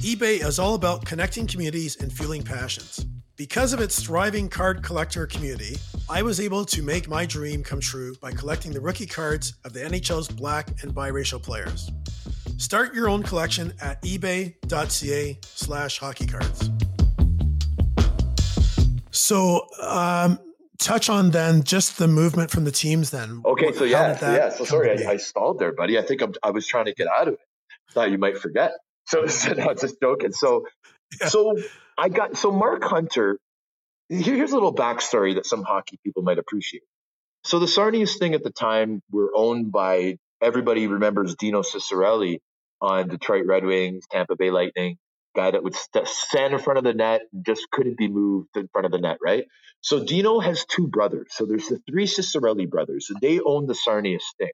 eBay 0.00 0.46
is 0.46 0.60
all 0.60 0.76
about 0.76 1.04
connecting 1.04 1.48
communities 1.48 1.96
and 1.96 2.12
fueling 2.12 2.44
passions. 2.44 3.04
Because 3.36 3.72
of 3.72 3.80
its 3.80 4.00
thriving 4.00 4.48
card 4.48 4.84
collector 4.84 5.26
community, 5.26 5.76
I 6.08 6.22
was 6.22 6.38
able 6.38 6.64
to 6.66 6.82
make 6.82 7.08
my 7.08 7.26
dream 7.26 7.64
come 7.64 7.80
true 7.80 8.14
by 8.20 8.30
collecting 8.30 8.70
the 8.70 8.80
rookie 8.80 9.06
cards 9.06 9.54
of 9.64 9.72
the 9.72 9.80
NHL's 9.80 10.28
black 10.28 10.68
and 10.82 10.94
biracial 10.94 11.42
players. 11.42 11.90
Start 12.58 12.94
your 12.94 13.08
own 13.08 13.24
collection 13.24 13.72
at 13.80 14.00
ebay.ca 14.02 15.38
slash 15.42 15.98
hockeycards. 15.98 16.70
So, 19.10 19.66
um, 19.82 20.38
touch 20.78 21.08
on 21.08 21.32
then 21.32 21.64
just 21.64 21.98
the 21.98 22.06
movement 22.06 22.52
from 22.52 22.62
the 22.62 22.70
teams 22.70 23.10
then. 23.10 23.42
Okay, 23.44 23.72
so 23.72 23.82
yeah, 23.82 24.16
yeah. 24.20 24.50
So 24.50 24.64
sorry, 24.64 25.04
I, 25.04 25.10
I, 25.10 25.16
stalled 25.16 25.58
there, 25.58 25.72
buddy. 25.72 25.98
I 25.98 26.02
think 26.02 26.22
I'm, 26.22 26.34
i 26.44 26.50
was 26.50 26.68
trying 26.68 26.84
to 26.84 26.94
get 26.94 27.08
out 27.08 27.26
of 27.26 27.34
it. 27.34 27.40
Thought 27.90 28.12
you 28.12 28.18
might 28.18 28.38
forget. 28.38 28.74
So, 29.06 29.26
so 29.26 29.54
no, 29.54 29.74
just 29.74 30.00
joking. 30.00 30.30
So, 30.30 30.66
yeah. 31.20 31.28
so 31.28 31.56
I 31.98 32.08
got 32.08 32.36
so 32.36 32.50
Mark 32.52 32.84
Hunter. 32.84 33.38
Here's 34.08 34.52
a 34.52 34.54
little 34.54 34.74
backstory 34.74 35.36
that 35.36 35.46
some 35.46 35.62
hockey 35.62 35.98
people 36.04 36.22
might 36.22 36.38
appreciate. 36.38 36.82
So 37.44 37.58
the 37.58 37.68
Sarnia 37.68 38.06
Sting 38.06 38.34
at 38.34 38.42
the 38.42 38.50
time 38.50 39.02
were 39.10 39.30
owned 39.34 39.72
by 39.72 40.18
everybody 40.42 40.86
remembers 40.86 41.36
Dino 41.36 41.62
Ciccarelli 41.62 42.40
on 42.80 43.08
Detroit 43.08 43.46
Red 43.46 43.64
Wings, 43.64 44.04
Tampa 44.10 44.36
Bay 44.36 44.50
Lightning, 44.50 44.98
guy 45.36 45.50
that 45.50 45.62
would 45.62 45.74
st- 45.74 46.08
stand 46.08 46.54
in 46.54 46.60
front 46.60 46.78
of 46.78 46.84
the 46.84 46.94
net 46.94 47.22
and 47.32 47.44
just 47.44 47.70
couldn't 47.70 47.98
be 47.98 48.08
moved 48.08 48.56
in 48.56 48.68
front 48.68 48.86
of 48.86 48.92
the 48.92 48.98
net, 48.98 49.18
right? 49.22 49.46
So 49.80 50.04
Dino 50.04 50.40
has 50.40 50.64
two 50.66 50.88
brothers. 50.88 51.28
So 51.30 51.46
there's 51.46 51.68
the 51.68 51.80
three 51.88 52.06
Ciccarelli 52.06 52.68
brothers, 52.68 53.08
and 53.10 53.20
they 53.20 53.40
own 53.40 53.66
the 53.66 53.74
Sarnia 53.74 54.20
Sting. 54.20 54.50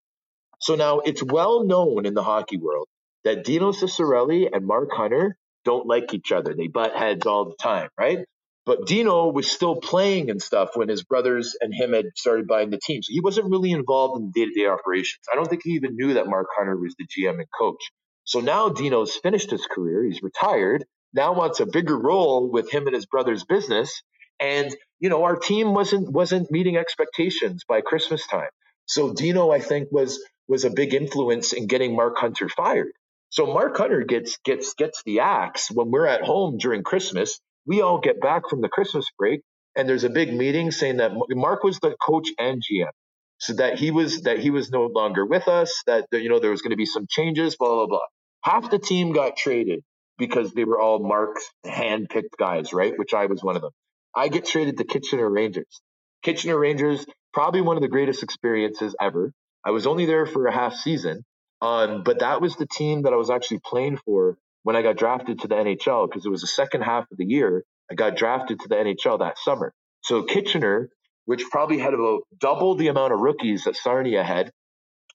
So 0.61 0.75
now 0.77 1.01
it's 1.01 1.23
well 1.23 1.65
known 1.65 2.07
in 2.07 2.15
the 2.15 2.23
hockey 2.23 2.59
world 2.59 2.89
that 3.25 3.45
Dino 3.45 3.73
Ciccarelli 3.73 4.49
and 4.53 4.67
Mark 4.67 4.91
Hunter 4.93 5.37
don't 5.65 5.87
like 5.87 6.15
each 6.15 6.33
other. 6.33 6.55
They 6.55 6.69
butt 6.69 6.95
heads 6.95 7.27
all 7.27 7.47
the 7.47 7.57
time, 7.57 7.89
right? 7.99 8.21
But 8.67 8.87
Dino 8.87 9.29
was 9.31 9.51
still 9.51 9.77
playing 9.77 10.31
and 10.31 10.41
stuff 10.41 10.71
when 10.75 10.89
his 10.89 11.03
brothers 11.03 11.57
and 11.61 11.75
him 11.75 11.93
had 11.93 12.07
started 12.17 12.47
buying 12.47 12.71
the 12.71 12.79
team. 12.79 13.03
So 13.03 13.13
he 13.13 13.21
wasn't 13.21 13.51
really 13.51 13.73
involved 13.73 14.21
in 14.21 14.31
day 14.31 14.45
to 14.47 14.53
day 14.53 14.67
operations. 14.67 15.23
I 15.33 15.37
don't 15.37 15.49
think 15.49 15.63
he 15.65 15.71
even 15.71 15.97
knew 15.97 16.15
that 16.15 16.29
Mark 16.29 16.47
Hunter 16.57 16.77
was 16.77 16.95
the 16.99 17.07
GM 17.07 17.39
and 17.39 17.49
coach. 17.59 17.83
So 18.25 18.41
now 18.41 18.69
Dino's 18.69 19.17
finished 19.17 19.51
his 19.51 19.67
career. 19.67 20.05
He's 20.05 20.23
retired. 20.23 20.85
Now 21.13 21.33
wants 21.35 21.61
a 21.61 21.67
bigger 21.67 21.99
role 21.99 22.51
with 22.51 22.71
him 22.71 22.87
and 22.87 22.95
his 22.95 23.07
brother's 23.07 23.45
business. 23.45 24.03
And, 24.39 24.75
you 25.01 25.09
know, 25.09 25.25
our 25.25 25.37
team 25.37 25.75
wasn't 25.75 26.11
wasn't 26.13 26.51
meeting 26.51 26.77
expectations 26.77 27.65
by 27.69 27.81
Christmas 27.81 28.27
time. 28.27 28.49
So 28.87 29.13
Dino, 29.13 29.51
I 29.51 29.61
think, 29.61 29.89
was 29.91 30.23
was 30.49 30.65
a 30.65 30.71
big 30.71 30.95
influence 30.95 31.53
in 31.53 31.67
getting 31.67 31.97
Mark 31.97 32.19
Hunter 32.19 32.49
fired. 32.49 32.93
So 33.31 33.47
Mark 33.47 33.77
Hunter 33.77 34.03
gets 34.03 34.39
gets 34.45 34.75
gets 34.75 35.03
the 35.05 35.21
axe 35.21 35.71
when 35.71 35.91
we're 35.91 36.07
at 36.07 36.23
home 36.23 36.59
during 36.59 36.83
Christmas. 36.83 37.41
We 37.67 37.81
all 37.81 38.01
get 38.01 38.21
back 38.21 38.49
from 38.49 38.61
the 38.61 38.69
Christmas 38.69 39.07
break, 39.19 39.43
and 39.77 39.89
there's 39.89 40.05
a 40.05 40.11
big 40.11 40.35
meeting 40.35 40.71
saying 40.73 40.99
that 40.99 41.13
Mark 41.31 41.63
was 41.63 41.79
the 41.79 41.95
coach 42.03 42.29
and 42.39 42.61
GM, 42.61 42.91
so 43.39 43.55
that 43.55 43.79
he 43.79 43.91
was 43.93 44.23
that 44.23 44.41
he 44.41 44.51
was 44.51 44.71
no 44.71 44.87
longer 44.87 45.25
with 45.25 45.49
us. 45.49 45.83
That 45.87 46.07
you 46.13 46.29
know 46.29 46.41
there 46.41 46.51
was 46.51 46.63
going 46.63 46.73
to 46.73 46.77
be 46.77 46.87
some 46.87 47.07
changes. 47.09 47.57
Blah 47.57 47.69
blah 47.69 47.87
blah. 47.87 48.07
Half 48.43 48.71
the 48.71 48.79
team 48.79 49.13
got 49.13 49.37
traded 49.37 49.83
because 50.19 50.53
they 50.53 50.65
were 50.65 50.81
all 50.81 50.99
Mark's 50.99 51.49
hand-picked 51.65 52.37
guys, 52.39 52.73
right? 52.73 52.93
Which 52.99 53.15
I 53.15 53.27
was 53.27 53.43
one 53.43 53.57
of 53.57 53.63
them. 53.63 53.73
I 54.15 54.29
get 54.29 54.45
traded 54.45 54.77
to 54.79 54.85
Kitchener 54.85 55.29
Rangers. 55.31 55.81
Kitchener 56.23 56.59
Rangers, 56.59 57.07
probably 57.33 57.61
one 57.63 57.77
of 57.77 57.83
the 57.83 57.89
greatest 57.89 58.23
experiences 58.23 58.95
ever. 59.01 59.33
I 59.65 59.71
was 59.71 59.87
only 59.87 60.07
there 60.07 60.27
for 60.27 60.47
a 60.47 60.53
half 60.53 60.75
season, 60.75 61.25
um, 61.61 62.03
but 62.03 62.21
that 62.21 62.41
was 62.41 62.57
the 62.57 62.67
team 62.67 63.03
that 63.03 63.13
I 63.13 63.17
was 63.17 63.31
actually 63.31 63.61
playing 63.65 63.99
for 64.05 64.39
when 64.63 64.77
I 64.77 64.83
got 64.83 64.97
drafted 64.97 65.41
to 65.41 65.49
the 65.49 65.55
NHL 65.55 66.09
because 66.09 66.25
it 66.25 66.31
was 66.31 66.41
the 66.41 66.47
second 66.47 66.83
half 66.83 67.11
of 67.11 67.19
the 67.19 67.25
year. 67.25 67.65
I 67.91 67.95
got 67.95 68.17
drafted 68.17 68.61
to 68.61 68.69
the 68.69 68.77
NHL 68.77 69.19
that 69.19 69.39
summer. 69.39 69.73
So 70.03 70.23
Kitchener, 70.23 70.91
which 71.25 71.45
probably 71.51 71.79
had 71.79 71.95
about 71.95 72.23
double 72.39 72.77
the 72.77 72.89
amount 72.89 73.13
of 73.13 73.21
rookies 73.21 73.65
that 73.65 73.77
Sarnia 73.77 74.23
had, 74.23 74.51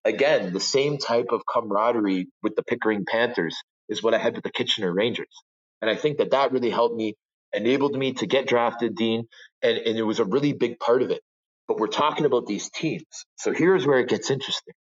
again, 0.04 0.54
the 0.54 0.60
same 0.60 0.98
type 0.98 1.28
of 1.32 1.42
camaraderie 1.52 2.28
with 2.44 2.56
the 2.56 2.64
Pickering 2.64 3.06
Panthers 3.06 3.58
is 3.90 4.04
what 4.04 4.14
I 4.14 4.18
had 4.18 4.36
with 4.36 4.44
the 4.44 4.52
Kitchener 4.52 4.94
Rangers. 4.94 5.44
And 5.82 5.90
I 5.90 5.96
think 5.96 6.18
that 6.18 6.32
that 6.32 6.52
really 6.52 6.70
helped 6.70 6.96
me, 6.96 7.16
enabled 7.54 7.98
me 7.98 8.14
to 8.14 8.28
get 8.28 8.48
drafted, 8.48 8.96
Dean, 8.96 9.28
and, 9.62 9.78
and 9.78 9.98
it 9.98 10.04
was 10.04 10.20
a 10.20 10.26
really 10.26 10.54
big 10.54 10.80
part 10.80 11.02
of 11.02 11.12
it. 11.12 11.22
But 11.68 11.80
we're 11.80 11.88
talking 11.88 12.26
about 12.26 12.46
these 12.46 12.70
teams. 12.70 13.04
So 13.38 13.52
here's 13.52 13.86
where 13.86 14.00
it 14.00 14.10
gets 14.10 14.30
interesting. 14.30 14.74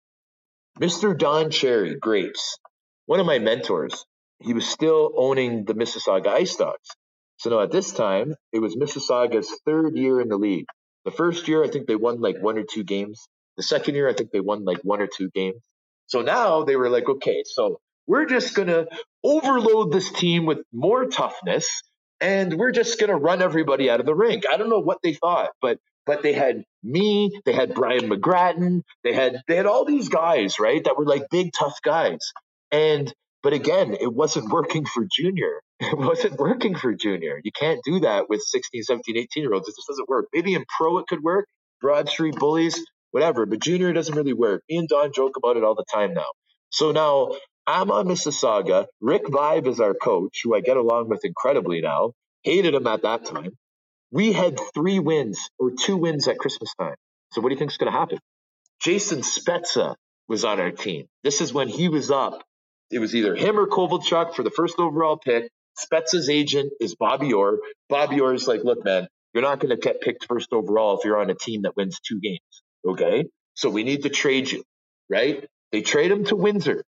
Mr. 0.81 1.17
Don 1.17 1.51
Cherry, 1.51 1.95
Grapes, 1.95 2.59
one 3.07 3.21
of 3.21 3.27
my 3.27 3.39
mentors, 3.39 4.05
he 4.41 4.55
was 4.55 4.67
still 4.67 5.13
owning 5.17 5.65
the 5.65 5.75
Mississauga 5.75 6.29
Ice 6.29 6.57
Dogs. 6.57 6.89
So 7.37 7.51
now 7.51 7.61
at 7.61 7.71
this 7.71 7.93
time, 7.93 8.35
it 8.53 8.59
was 8.59 8.75
Mississauga's 8.75 9.49
third 9.65 9.97
year 9.97 10.21
in 10.21 10.29
the 10.29 10.37
league. 10.37 10.67
The 11.05 11.13
first 11.13 11.47
year, 11.47 11.63
I 11.63 11.69
think 11.69 11.87
they 11.87 11.95
won 11.95 12.21
like 12.21 12.43
one 12.43 12.59
or 12.59 12.65
two 12.65 12.83
games. 12.83 13.25
The 13.57 13.63
second 13.63 13.95
year, 13.95 14.09
I 14.09 14.15
think 14.15 14.33
they 14.33 14.41
won 14.41 14.65
like 14.65 14.81
one 14.83 15.01
or 15.01 15.07
two 15.07 15.31
games. 15.33 15.63
So 16.07 16.23
now 16.23 16.65
they 16.65 16.75
were 16.75 16.91
like, 16.91 17.09
okay, 17.09 17.45
so 17.47 17.79
we're 18.09 18.27
just 18.27 18.55
going 18.55 18.69
to 18.69 18.89
overload 19.23 19.93
this 19.93 20.11
team 20.11 20.45
with 20.45 20.59
more 20.73 21.07
toughness 21.07 21.69
and 22.21 22.55
we're 22.59 22.73
just 22.73 22.99
going 22.99 23.11
to 23.11 23.17
run 23.17 23.43
everybody 23.43 23.91
out 23.91 24.01
of 24.01 24.07
the 24.07 24.15
rink. 24.15 24.45
I 24.53 24.57
don't 24.57 24.71
know 24.71 24.81
what 24.81 24.99
they 25.03 25.15
thought, 25.15 25.51
but 25.63 25.79
but 26.07 26.23
they 26.23 26.33
had 26.33 26.65
me, 26.83 27.41
they 27.45 27.53
had 27.53 27.75
Brian 27.75 28.09
McGrattan, 28.11 28.83
they 29.05 29.13
had 29.13 29.43
they 29.49 29.57
had 29.57 29.67
all 29.67 29.85
these 29.85 30.09
guys, 30.09 30.59
right, 30.61 30.83
that 30.85 30.97
were 30.97 31.07
like 31.07 31.25
big 31.31 31.53
tough 31.59 31.81
guys. 31.83 32.33
And 32.73 33.13
but 33.43 33.53
again, 33.53 33.97
it 34.01 34.13
wasn't 34.13 34.51
working 34.51 34.87
for 34.87 35.07
junior. 35.11 35.61
It 35.81 35.99
wasn't 35.99 36.39
working 36.39 36.77
for 36.77 36.95
junior. 36.95 37.41
You 37.45 37.53
can't 37.53 37.81
do 37.85 38.01
that 38.01 38.29
with 38.31 38.41
16, 38.43 38.85
17, 38.85 39.17
18 39.19 39.43
year 39.43 39.53
olds. 39.53 39.69
It 39.69 39.75
just 39.77 39.89
doesn't 39.89 40.09
work. 40.09 40.27
Maybe 40.33 40.55
in 40.55 40.65
pro 40.79 40.99
it 40.99 41.07
could 41.09 41.23
work, 41.23 41.47
Broad 41.81 42.09
Street 42.09 42.37
bullies, 42.37 42.81
whatever, 43.11 43.45
but 43.47 43.61
junior 43.61 43.93
doesn't 43.93 44.15
really 44.15 44.33
work. 44.33 44.63
Me 44.71 44.79
and 44.79 44.89
Don 44.89 45.13
joke 45.13 45.37
about 45.37 45.57
it 45.57 45.65
all 45.65 45.75
the 45.75 45.85
time 45.93 46.15
now. 46.15 46.27
So 46.71 46.93
now 46.93 47.33
I'm 47.67 47.91
on 47.91 48.07
Mississauga. 48.07 48.87
Rick 49.01 49.27
Vaive 49.29 49.67
is 49.67 49.81
our 49.81 49.95
coach, 49.95 50.41
who 50.45 50.55
I 50.55 50.61
get 50.61 50.77
along 50.77 51.09
with 51.09 51.25
incredibly 51.25 51.81
now. 51.81 52.13
Hated 52.43 52.75
him 52.75 52.87
at 52.87 53.03
that 53.03 53.27
time. 53.27 53.53
We 54.15 54.33
had 54.33 54.61
three 54.73 55.01
wins 55.01 55.51
or 55.59 55.73
two 55.73 55.97
wins 55.97 56.29
at 56.29 56.39
Christmas 56.39 56.73
time. 56.79 56.95
So 57.33 57.41
what 57.41 57.49
do 57.49 57.55
you 57.57 57.59
think 57.59 57.73
is 57.73 57.79
going 57.79 57.93
to 57.93 57.99
happen? 57.99 58.21
Jason 58.81 59.23
Spezza 59.23 59.97
was 60.29 60.45
on 60.45 60.61
our 60.61 60.71
team. 60.71 61.07
This 61.25 61.41
is 61.41 61.53
when 61.53 61.67
he 61.67 61.89
was 61.89 62.13
up. 62.13 62.45
It 62.93 63.01
was 63.01 63.17
either 63.17 63.35
him 63.35 63.59
or 63.59 63.67
Kovalchuk 63.67 64.37
for 64.37 64.45
the 64.45 64.53
first 64.53 64.79
overall 64.79 65.17
pick. 65.17 65.51
Spezza's 65.77 66.31
agent 66.31 66.73
is 66.81 66.95
Bobby 66.95 67.33
Orr. 67.33 67.59
Bobby 67.89 68.21
Orr 68.21 68.35
is 68.35 68.47
like, 68.47 68.63
look, 68.63 68.85
man, 68.85 69.09
you're 69.33 69.43
not 69.43 69.59
going 69.59 69.71
to 69.71 69.77
get 69.77 70.01
picked 70.01 70.27
first 70.27 70.53
overall 70.53 70.97
if 70.97 71.05
you're 71.05 71.19
on 71.19 71.29
a 71.29 71.35
team 71.35 71.63
that 71.63 71.75
wins 71.77 71.99
two 71.99 72.21
games. 72.21 72.39
Okay. 72.87 73.25
So 73.55 73.69
we 73.69 73.83
need 73.83 74.05
to 74.05 74.11
trade 74.11 74.49
you, 74.49 74.63
right? 75.11 75.45
They 75.73 75.83
trade 75.83 76.13
him 76.13 76.25
to 76.27 76.37
Windsor. 76.37 76.85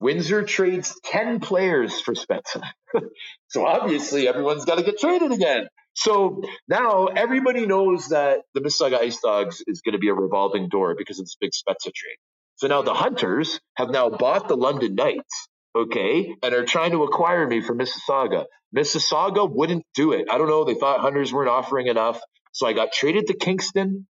Windsor 0.00 0.44
trades 0.44 0.98
10 1.04 1.40
players 1.40 2.00
for 2.00 2.14
Spezza. 2.14 2.62
so 3.48 3.66
obviously 3.66 4.26
everyone's 4.26 4.64
got 4.64 4.78
to 4.78 4.82
get 4.82 4.98
traded 4.98 5.30
again. 5.30 5.68
So 5.94 6.42
now 6.68 7.06
everybody 7.06 7.66
knows 7.66 8.08
that 8.08 8.40
the 8.54 8.60
Mississauga 8.60 9.00
Ice 9.00 9.20
Dogs 9.20 9.62
is 9.66 9.82
going 9.82 9.92
to 9.92 9.98
be 9.98 10.08
a 10.08 10.14
revolving 10.14 10.68
door 10.68 10.94
because 10.96 11.18
of 11.18 11.26
this 11.26 11.36
big 11.40 11.50
Spezza 11.50 11.92
trade. 11.94 12.16
So 12.56 12.68
now 12.68 12.82
the 12.82 12.94
Hunters 12.94 13.60
have 13.76 13.90
now 13.90 14.10
bought 14.10 14.48
the 14.48 14.56
London 14.56 14.94
Knights, 14.94 15.48
okay, 15.74 16.34
and 16.42 16.54
are 16.54 16.64
trying 16.64 16.92
to 16.92 17.04
acquire 17.04 17.46
me 17.46 17.60
from 17.60 17.78
Mississauga. 17.78 18.44
Mississauga 18.76 19.50
wouldn't 19.50 19.84
do 19.94 20.12
it. 20.12 20.26
I 20.30 20.38
don't 20.38 20.48
know. 20.48 20.64
They 20.64 20.74
thought 20.74 21.00
Hunters 21.00 21.32
weren't 21.32 21.50
offering 21.50 21.86
enough. 21.86 22.20
So 22.52 22.66
I 22.66 22.72
got 22.72 22.92
traded 22.92 23.28
to 23.28 23.34
Kingston. 23.34 24.06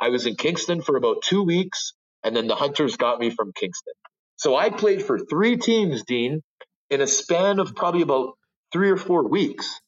I 0.00 0.08
was 0.08 0.26
in 0.26 0.36
Kingston 0.36 0.82
for 0.82 0.96
about 0.96 1.22
two 1.22 1.42
weeks, 1.42 1.92
and 2.24 2.34
then 2.34 2.46
the 2.46 2.56
Hunters 2.56 2.96
got 2.96 3.20
me 3.20 3.30
from 3.30 3.52
Kingston. 3.54 3.94
So 4.36 4.56
I 4.56 4.70
played 4.70 5.02
for 5.02 5.18
three 5.18 5.56
teams, 5.56 6.02
Dean, 6.04 6.42
in 6.90 7.00
a 7.00 7.06
span 7.06 7.60
of 7.60 7.76
probably 7.76 8.02
about 8.02 8.38
three 8.72 8.90
or 8.90 8.96
four 8.96 9.28
weeks. 9.28 9.80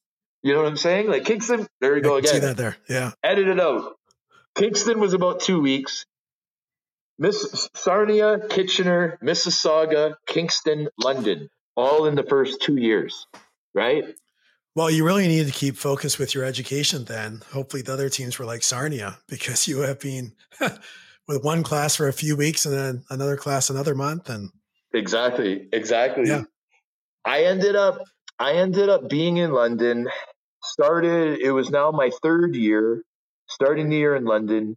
You 0.45 0.53
know 0.53 0.63
what 0.63 0.69
I'm 0.69 0.77
saying? 0.77 1.09
Like 1.09 1.25
Kingston, 1.25 1.67
there 1.81 1.97
you 1.97 2.03
go 2.03 2.17
again. 2.17 2.35
See 2.35 2.39
that 2.41 2.59
there, 2.59 2.77
yeah. 2.89 3.13
Edit 3.23 3.49
it 3.49 3.59
out. 3.59 3.95
Kingston 4.55 5.01
was 5.01 5.15
about 5.15 5.41
two 5.41 5.61
weeks. 5.61 6.05
Miss 7.19 7.69
Sarnia, 7.75 8.39
Kitchener, 8.51 9.19
Mississauga, 9.23 10.17
Kingston, 10.27 10.89
London, 11.03 11.49
all 11.77 12.07
in 12.07 12.15
the 12.15 12.25
first 12.25 12.61
two 12.61 12.77
years, 12.77 13.27
right? 13.75 14.05
Well, 14.77 14.91
you 14.91 15.05
really 15.05 15.29
need 15.29 15.47
to 15.47 15.53
keep 15.53 15.77
focus 15.77 16.19
with 16.19 16.35
your 16.35 16.45
education 16.45 17.05
then. 17.05 17.43
Hopefully, 17.53 17.83
the 17.83 17.95
other 17.95 18.11
teams 18.11 18.39
were 18.39 18.45
like 18.45 18.63
Sarnia 18.63 19.19
because 19.29 19.67
you 19.67 19.81
have 19.81 20.01
been 20.01 20.33
with 21.27 21.43
one 21.43 21.63
class 21.63 21.97
for 21.97 22.09
a 22.09 22.13
few 22.13 22.37
weeks 22.37 22.67
and 22.67 22.75
then 22.75 23.05
another 23.09 23.39
class 23.39 23.71
another 23.71 23.95
month. 23.95 24.29
And 24.29 24.51
exactly, 24.93 25.69
exactly. 25.73 26.27
Yeah. 26.27 26.43
I 27.25 27.45
ended 27.45 27.77
up, 27.77 28.01
I 28.39 28.55
ended 28.55 28.91
up 28.91 29.09
being 29.09 29.39
in 29.39 29.53
London. 29.53 30.09
Started. 30.65 31.41
It 31.41 31.53
was 31.53 31.71
now 31.71 31.91
my 31.91 32.11
third 32.23 32.57
year, 32.57 33.03
starting 33.49 33.91
the 33.91 33.97
year 33.97 34.17
in 34.17 34.25
London. 34.25 34.77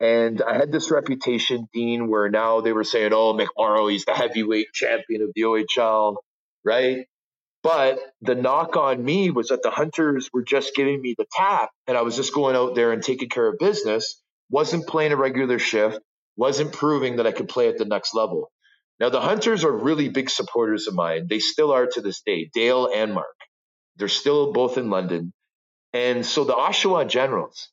And 0.00 0.42
I 0.42 0.56
had 0.56 0.72
this 0.72 0.90
reputation, 0.90 1.68
Dean, 1.72 2.08
where 2.08 2.28
now 2.28 2.60
they 2.62 2.72
were 2.72 2.84
saying, 2.84 3.12
oh, 3.12 3.34
McMorrow, 3.34 3.90
he's 3.90 4.04
the 4.04 4.14
heavyweight 4.14 4.72
champion 4.72 5.22
of 5.22 5.30
the 5.34 5.42
OHL, 5.42 6.16
right? 6.64 7.06
But 7.62 8.00
the 8.22 8.34
knock 8.34 8.76
on 8.76 9.04
me 9.04 9.30
was 9.30 9.48
that 9.48 9.62
the 9.62 9.70
Hunters 9.70 10.30
were 10.32 10.42
just 10.42 10.74
giving 10.74 11.00
me 11.00 11.14
the 11.16 11.26
tap, 11.30 11.70
and 11.86 11.96
I 11.96 12.02
was 12.02 12.16
just 12.16 12.34
going 12.34 12.56
out 12.56 12.74
there 12.74 12.92
and 12.92 13.02
taking 13.02 13.28
care 13.28 13.46
of 13.46 13.58
business, 13.58 14.20
wasn't 14.50 14.86
playing 14.86 15.12
a 15.12 15.16
regular 15.16 15.58
shift, 15.58 16.00
wasn't 16.36 16.72
proving 16.72 17.16
that 17.16 17.26
I 17.26 17.32
could 17.32 17.48
play 17.48 17.68
at 17.68 17.76
the 17.76 17.84
next 17.84 18.14
level. 18.14 18.50
Now, 18.98 19.10
the 19.10 19.20
Hunters 19.20 19.64
are 19.64 19.72
really 19.72 20.08
big 20.08 20.30
supporters 20.30 20.86
of 20.86 20.94
mine. 20.94 21.26
They 21.28 21.38
still 21.38 21.72
are 21.72 21.86
to 21.86 22.00
this 22.00 22.22
day, 22.22 22.50
Dale 22.52 22.88
and 22.92 23.12
Mark. 23.12 23.26
They're 23.96 24.08
still 24.08 24.52
both 24.52 24.78
in 24.78 24.90
London. 24.90 25.32
And 25.92 26.24
so 26.24 26.44
the 26.44 26.54
Oshawa 26.54 27.08
Generals, 27.08 27.68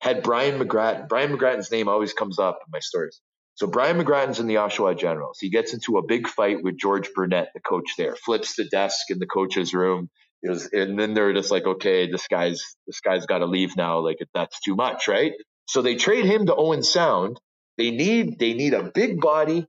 had 0.00 0.22
Brian 0.22 0.58
McGrattan. 0.60 1.08
Brian 1.08 1.36
McGrattan's 1.36 1.70
name 1.70 1.88
always 1.88 2.12
comes 2.12 2.38
up 2.38 2.60
in 2.66 2.70
my 2.72 2.80
stories. 2.80 3.20
So 3.54 3.66
Brian 3.66 3.98
McGrattan's 3.98 4.38
in 4.38 4.46
the 4.46 4.56
Oshawa 4.56 4.96
Generals. 4.98 5.38
He 5.40 5.50
gets 5.50 5.74
into 5.74 5.98
a 5.98 6.06
big 6.06 6.28
fight 6.28 6.62
with 6.62 6.78
George 6.78 7.10
Burnett, 7.14 7.48
the 7.54 7.60
coach 7.60 7.90
there, 7.98 8.14
flips 8.14 8.54
the 8.56 8.64
desk 8.64 9.10
in 9.10 9.18
the 9.18 9.26
coach's 9.26 9.74
room. 9.74 10.08
Was, 10.44 10.68
and 10.72 10.96
then 10.96 11.14
they're 11.14 11.32
just 11.32 11.50
like, 11.50 11.66
okay, 11.66 12.08
this 12.08 12.28
guy's 12.28 12.62
this 12.86 13.00
guy's 13.00 13.26
got 13.26 13.38
to 13.38 13.46
leave 13.46 13.76
now. 13.76 13.98
Like 13.98 14.18
that's 14.34 14.60
too 14.60 14.76
much, 14.76 15.08
right? 15.08 15.32
So 15.66 15.82
they 15.82 15.96
trade 15.96 16.24
him 16.26 16.46
to 16.46 16.54
Owen 16.54 16.84
Sound. 16.84 17.40
They 17.76 17.90
need 17.90 18.38
they 18.38 18.54
need 18.54 18.72
a 18.72 18.84
big 18.84 19.20
body 19.20 19.66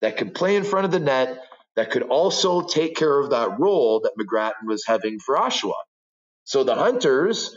that 0.00 0.16
can 0.16 0.30
play 0.30 0.56
in 0.56 0.64
front 0.64 0.86
of 0.86 0.90
the 0.90 1.00
net 1.00 1.38
that 1.76 1.90
could 1.90 2.02
also 2.04 2.62
take 2.62 2.96
care 2.96 3.20
of 3.20 3.30
that 3.30 3.58
role 3.60 4.00
that 4.00 4.12
McGrattan 4.18 4.66
was 4.66 4.84
having 4.86 5.18
for 5.20 5.36
Oshawa. 5.36 5.74
So 6.44 6.64
the 6.64 6.74
Hunters 6.74 7.56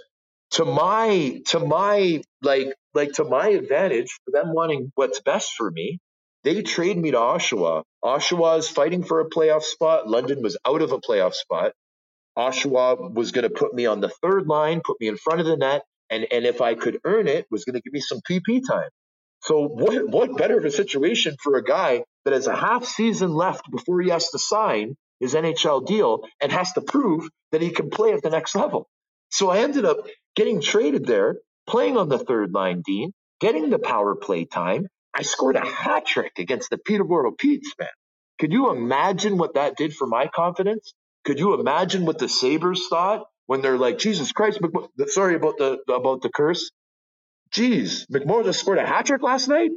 to 0.51 0.65
my 0.65 1.41
to 1.47 1.59
my 1.59 2.21
like 2.41 2.73
like 2.93 3.13
to 3.13 3.23
my 3.25 3.49
advantage 3.49 4.09
for 4.25 4.31
them 4.31 4.53
wanting 4.53 4.91
what's 4.95 5.21
best 5.21 5.53
for 5.57 5.69
me 5.71 5.99
they 6.43 6.61
trade 6.63 6.97
me 6.97 7.11
to 7.11 7.17
oshawa. 7.17 7.83
Oshawa 8.03 8.59
is 8.59 8.69
fighting 8.69 9.03
for 9.03 9.19
a 9.19 9.29
playoff 9.29 9.63
spot. 9.63 10.09
London 10.09 10.41
was 10.41 10.57
out 10.65 10.81
of 10.81 10.93
a 10.93 10.99
playoff 10.99 11.33
spot. 11.33 11.73
Oshawa 12.37 13.13
was 13.13 13.31
going 13.31 13.43
to 13.43 13.49
put 13.49 13.73
me 13.73 13.85
on 13.85 14.01
the 14.01 14.09
third 14.09 14.47
line 14.47 14.81
put 14.85 14.99
me 15.01 15.07
in 15.09 15.17
front 15.17 15.41
of 15.41 15.45
the 15.45 15.57
net 15.57 15.83
and 16.09 16.27
and 16.31 16.45
if 16.45 16.61
i 16.61 16.75
could 16.75 16.99
earn 17.05 17.27
it 17.27 17.45
was 17.51 17.65
going 17.65 17.75
to 17.75 17.81
give 17.81 17.93
me 17.93 17.99
some 18.01 18.19
pp 18.29 18.61
time 18.67 18.89
so 19.41 19.67
what 19.67 20.09
what 20.09 20.37
better 20.37 20.57
of 20.57 20.65
a 20.65 20.71
situation 20.71 21.35
for 21.43 21.57
a 21.57 21.63
guy 21.63 22.03
that 22.25 22.33
has 22.33 22.47
a 22.47 22.55
half 22.55 22.85
season 22.85 23.33
left 23.33 23.69
before 23.71 24.01
he 24.01 24.09
has 24.09 24.29
to 24.31 24.39
sign 24.39 24.95
his 25.19 25.35
nhl 25.35 25.85
deal 25.85 26.23
and 26.41 26.51
has 26.51 26.73
to 26.73 26.81
prove 26.81 27.29
that 27.51 27.61
he 27.61 27.71
can 27.71 27.89
play 27.89 28.13
at 28.13 28.23
the 28.23 28.29
next 28.31 28.55
level 28.55 28.87
so 29.31 29.49
I 29.51 29.59
ended 29.59 29.85
up 29.85 29.99
getting 30.35 30.61
traded 30.61 31.05
there, 31.07 31.37
playing 31.67 31.97
on 31.97 32.09
the 32.09 32.19
third 32.19 32.53
line, 32.53 32.83
Dean, 32.85 33.13
getting 33.41 33.71
the 33.71 33.79
power 33.79 34.15
play 34.15 34.45
time. 34.45 34.87
I 35.15 35.23
scored 35.23 35.57
a 35.57 35.65
hat 35.65 36.05
trick 36.07 36.33
against 36.39 36.71
the 36.71 36.79
Peterborough 36.79 37.33
Petes, 37.37 37.73
man. 37.79 37.89
Could 38.39 38.53
you 38.53 38.71
imagine 38.71 39.37
what 39.39 39.55
that 39.55 39.77
did 39.77 39.95
for 39.95 40.07
my 40.07 40.27
confidence? 40.27 40.93
Could 41.25 41.39
you 41.39 41.59
imagine 41.59 42.05
what 42.05 42.19
the 42.19 42.29
Sabres 42.29 42.87
thought 42.89 43.25
when 43.47 43.61
they're 43.61 43.79
like, 43.79 43.97
Jesus 43.99 44.31
Christ, 44.33 44.59
sorry 45.07 45.35
about 45.35 45.57
the 45.57 45.79
about 45.89 46.21
the 46.21 46.29
curse. 46.29 46.71
Jeez, 47.53 48.05
McMorrow 48.11 48.43
just 48.43 48.59
scored 48.59 48.77
a 48.77 48.85
hat 48.85 49.07
trick 49.07 49.23
last 49.23 49.47
night. 49.47 49.71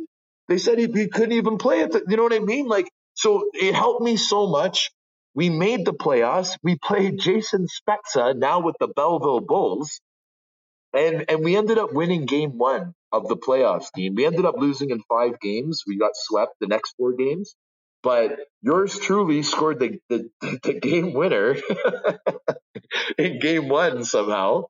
They 0.48 0.58
said 0.58 0.78
he, 0.78 0.86
he 0.86 1.08
couldn't 1.08 1.32
even 1.32 1.58
play 1.58 1.80
it. 1.80 1.94
You 2.08 2.16
know 2.16 2.24
what 2.24 2.32
I 2.34 2.40
mean? 2.40 2.66
Like, 2.66 2.88
so 3.14 3.48
it 3.54 3.74
helped 3.74 4.02
me 4.02 4.16
so 4.16 4.46
much. 4.46 4.90
We 5.34 5.48
made 5.48 5.86
the 5.86 5.94
playoffs. 5.94 6.58
We 6.62 6.76
played 6.76 7.18
Jason 7.18 7.66
Spezza 7.66 8.36
now 8.36 8.60
with 8.60 8.76
the 8.78 8.88
Belleville 8.88 9.40
Bulls. 9.40 10.00
And 10.92 11.24
and 11.30 11.42
we 11.42 11.56
ended 11.56 11.78
up 11.78 11.94
winning 11.94 12.26
game 12.26 12.58
one 12.58 12.94
of 13.12 13.28
the 13.28 13.36
playoffs, 13.36 13.86
team. 13.94 14.14
We 14.14 14.26
ended 14.26 14.44
up 14.44 14.56
losing 14.58 14.90
in 14.90 15.00
five 15.08 15.40
games. 15.40 15.84
We 15.86 15.98
got 15.98 16.10
swept 16.14 16.54
the 16.60 16.66
next 16.66 16.94
four 16.98 17.14
games. 17.14 17.54
But 18.02 18.40
yours 18.62 18.98
truly 18.98 19.42
scored 19.42 19.78
the, 19.78 19.98
the, 20.10 20.28
the 20.62 20.74
game 20.74 21.14
winner 21.14 21.56
in 23.18 23.38
game 23.38 23.68
one 23.68 24.04
somehow. 24.04 24.64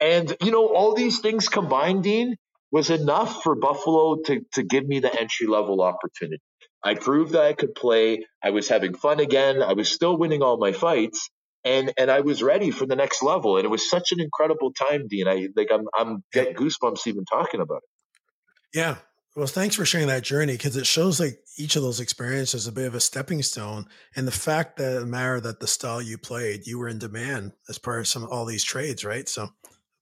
And, 0.00 0.36
you 0.42 0.50
know, 0.50 0.68
all 0.68 0.94
these 0.94 1.20
things 1.20 1.48
combined, 1.48 2.04
Dean, 2.04 2.36
was 2.70 2.90
enough 2.90 3.42
for 3.42 3.54
Buffalo 3.54 4.16
to, 4.26 4.44
to 4.52 4.62
give 4.62 4.86
me 4.86 5.00
the 5.00 5.12
entry 5.20 5.46
level 5.46 5.82
opportunity. 5.82 6.42
I 6.84 6.94
proved 6.94 7.32
that 7.32 7.42
I 7.42 7.54
could 7.54 7.74
play. 7.74 8.24
I 8.42 8.50
was 8.50 8.68
having 8.68 8.94
fun 8.94 9.18
again. 9.20 9.62
I 9.62 9.72
was 9.72 9.90
still 9.90 10.16
winning 10.16 10.42
all 10.42 10.58
my 10.58 10.72
fights 10.72 11.28
and 11.64 11.92
and 11.98 12.10
I 12.10 12.20
was 12.20 12.42
ready 12.42 12.70
for 12.70 12.86
the 12.86 12.96
next 12.96 13.22
level. 13.22 13.56
And 13.56 13.64
it 13.64 13.68
was 13.68 13.88
such 13.88 14.12
an 14.12 14.20
incredible 14.20 14.72
time, 14.72 15.06
Dean. 15.08 15.28
I 15.28 15.48
like 15.56 15.68
I'm 15.72 15.84
I'm 15.96 16.22
get 16.32 16.56
goosebumps 16.56 17.06
even 17.06 17.24
talking 17.24 17.60
about 17.60 17.78
it. 17.78 18.78
Yeah. 18.78 18.96
Well, 19.36 19.46
thanks 19.46 19.76
for 19.76 19.84
sharing 19.84 20.08
that 20.08 20.24
journey 20.24 20.54
because 20.54 20.76
it 20.76 20.86
shows 20.86 21.20
like 21.20 21.38
each 21.56 21.76
of 21.76 21.82
those 21.82 22.00
experiences 22.00 22.66
a 22.66 22.72
bit 22.72 22.86
of 22.86 22.94
a 22.94 23.00
stepping 23.00 23.42
stone, 23.42 23.86
and 24.16 24.26
the 24.26 24.32
fact 24.32 24.78
that 24.78 25.06
matter 25.06 25.40
that 25.40 25.60
the 25.60 25.66
style 25.66 26.02
you 26.02 26.18
played, 26.18 26.66
you 26.66 26.78
were 26.78 26.88
in 26.88 26.98
demand 26.98 27.52
as 27.68 27.78
part 27.78 28.00
of 28.00 28.08
some 28.08 28.26
all 28.30 28.46
these 28.46 28.64
trades, 28.64 29.04
right? 29.04 29.28
So 29.28 29.50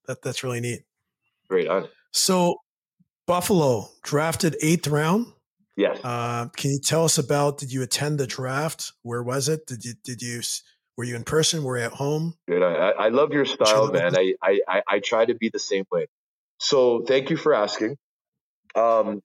that 0.07 0.23
that's 0.23 0.43
really 0.43 0.61
neat. 0.61 0.83
Great 1.49 1.69
on. 1.69 1.89
So 2.13 2.57
Buffalo 3.27 3.89
drafted 4.03 4.57
eighth 4.63 4.87
round. 4.89 5.27
Yes. 5.77 5.99
Uh, 6.03 6.47
can 6.57 6.71
you 6.71 6.81
tell 6.81 7.05
us 7.05 7.19
about? 7.19 7.59
Did 7.59 7.73
you 7.73 7.83
attend 7.83 8.19
the 8.19 8.27
draft? 8.27 8.93
Where 9.03 9.23
was 9.23 9.49
it? 9.49 9.67
Did 9.67 9.85
you 9.85 9.95
did 10.03 10.23
you 10.23 10.41
were 10.97 11.05
you 11.05 11.17
in 11.17 11.25
person? 11.25 11.63
Were 11.63 11.79
you 11.79 11.85
at 11.85 11.93
home? 11.93 12.35
Good. 12.49 12.63
I, 12.63 12.91
I 12.91 13.09
love 13.11 13.33
your 13.33 13.45
style, 13.45 13.93
man. 13.93 14.17
I, 14.17 14.35
I, 14.43 14.83
I 14.89 14.99
try 15.01 15.27
to 15.27 15.35
be 15.35 15.51
the 15.51 15.59
same 15.59 15.85
way. 15.93 16.07
So 16.59 17.03
thank 17.03 17.29
you 17.29 17.37
for 17.37 17.53
asking. 17.53 17.97
Um, 18.75 19.23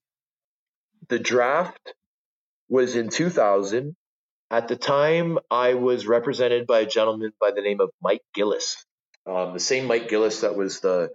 the 1.07 1.19
draft 1.19 1.93
was 2.67 2.95
in 2.95 3.09
2000. 3.09 3.95
At 4.49 4.67
the 4.67 4.75
time, 4.75 5.39
I 5.49 5.75
was 5.75 6.07
represented 6.07 6.67
by 6.67 6.81
a 6.81 6.85
gentleman 6.85 7.31
by 7.39 7.51
the 7.51 7.61
name 7.61 7.79
of 7.79 7.89
Mike 8.01 8.23
Gillis, 8.33 8.85
um, 9.27 9.53
the 9.53 9.59
same 9.59 9.85
Mike 9.85 10.09
Gillis 10.09 10.41
that 10.41 10.55
was 10.55 10.79
the 10.79 11.11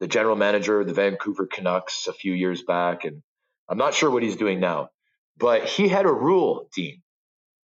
the 0.00 0.06
general 0.06 0.36
manager 0.36 0.80
of 0.80 0.86
the 0.86 0.94
Vancouver 0.94 1.46
Canucks 1.46 2.06
a 2.06 2.12
few 2.12 2.32
years 2.32 2.62
back, 2.62 3.04
and 3.04 3.22
I'm 3.68 3.78
not 3.78 3.94
sure 3.94 4.10
what 4.10 4.22
he's 4.22 4.36
doing 4.36 4.60
now. 4.60 4.90
But 5.36 5.64
he 5.64 5.88
had 5.88 6.06
a 6.06 6.12
rule, 6.12 6.68
Dean, 6.74 7.02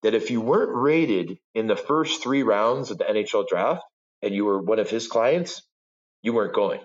that 0.02 0.14
if 0.14 0.30
you 0.30 0.40
weren't 0.40 0.74
rated 0.74 1.38
in 1.54 1.66
the 1.66 1.76
first 1.76 2.22
three 2.22 2.42
rounds 2.42 2.90
of 2.90 2.98
the 2.98 3.04
NHL 3.04 3.48
draft 3.48 3.82
and 4.22 4.34
you 4.34 4.44
were 4.44 4.60
one 4.60 4.78
of 4.78 4.90
his 4.90 5.08
clients, 5.08 5.62
you 6.22 6.32
weren't 6.32 6.54
going. 6.54 6.80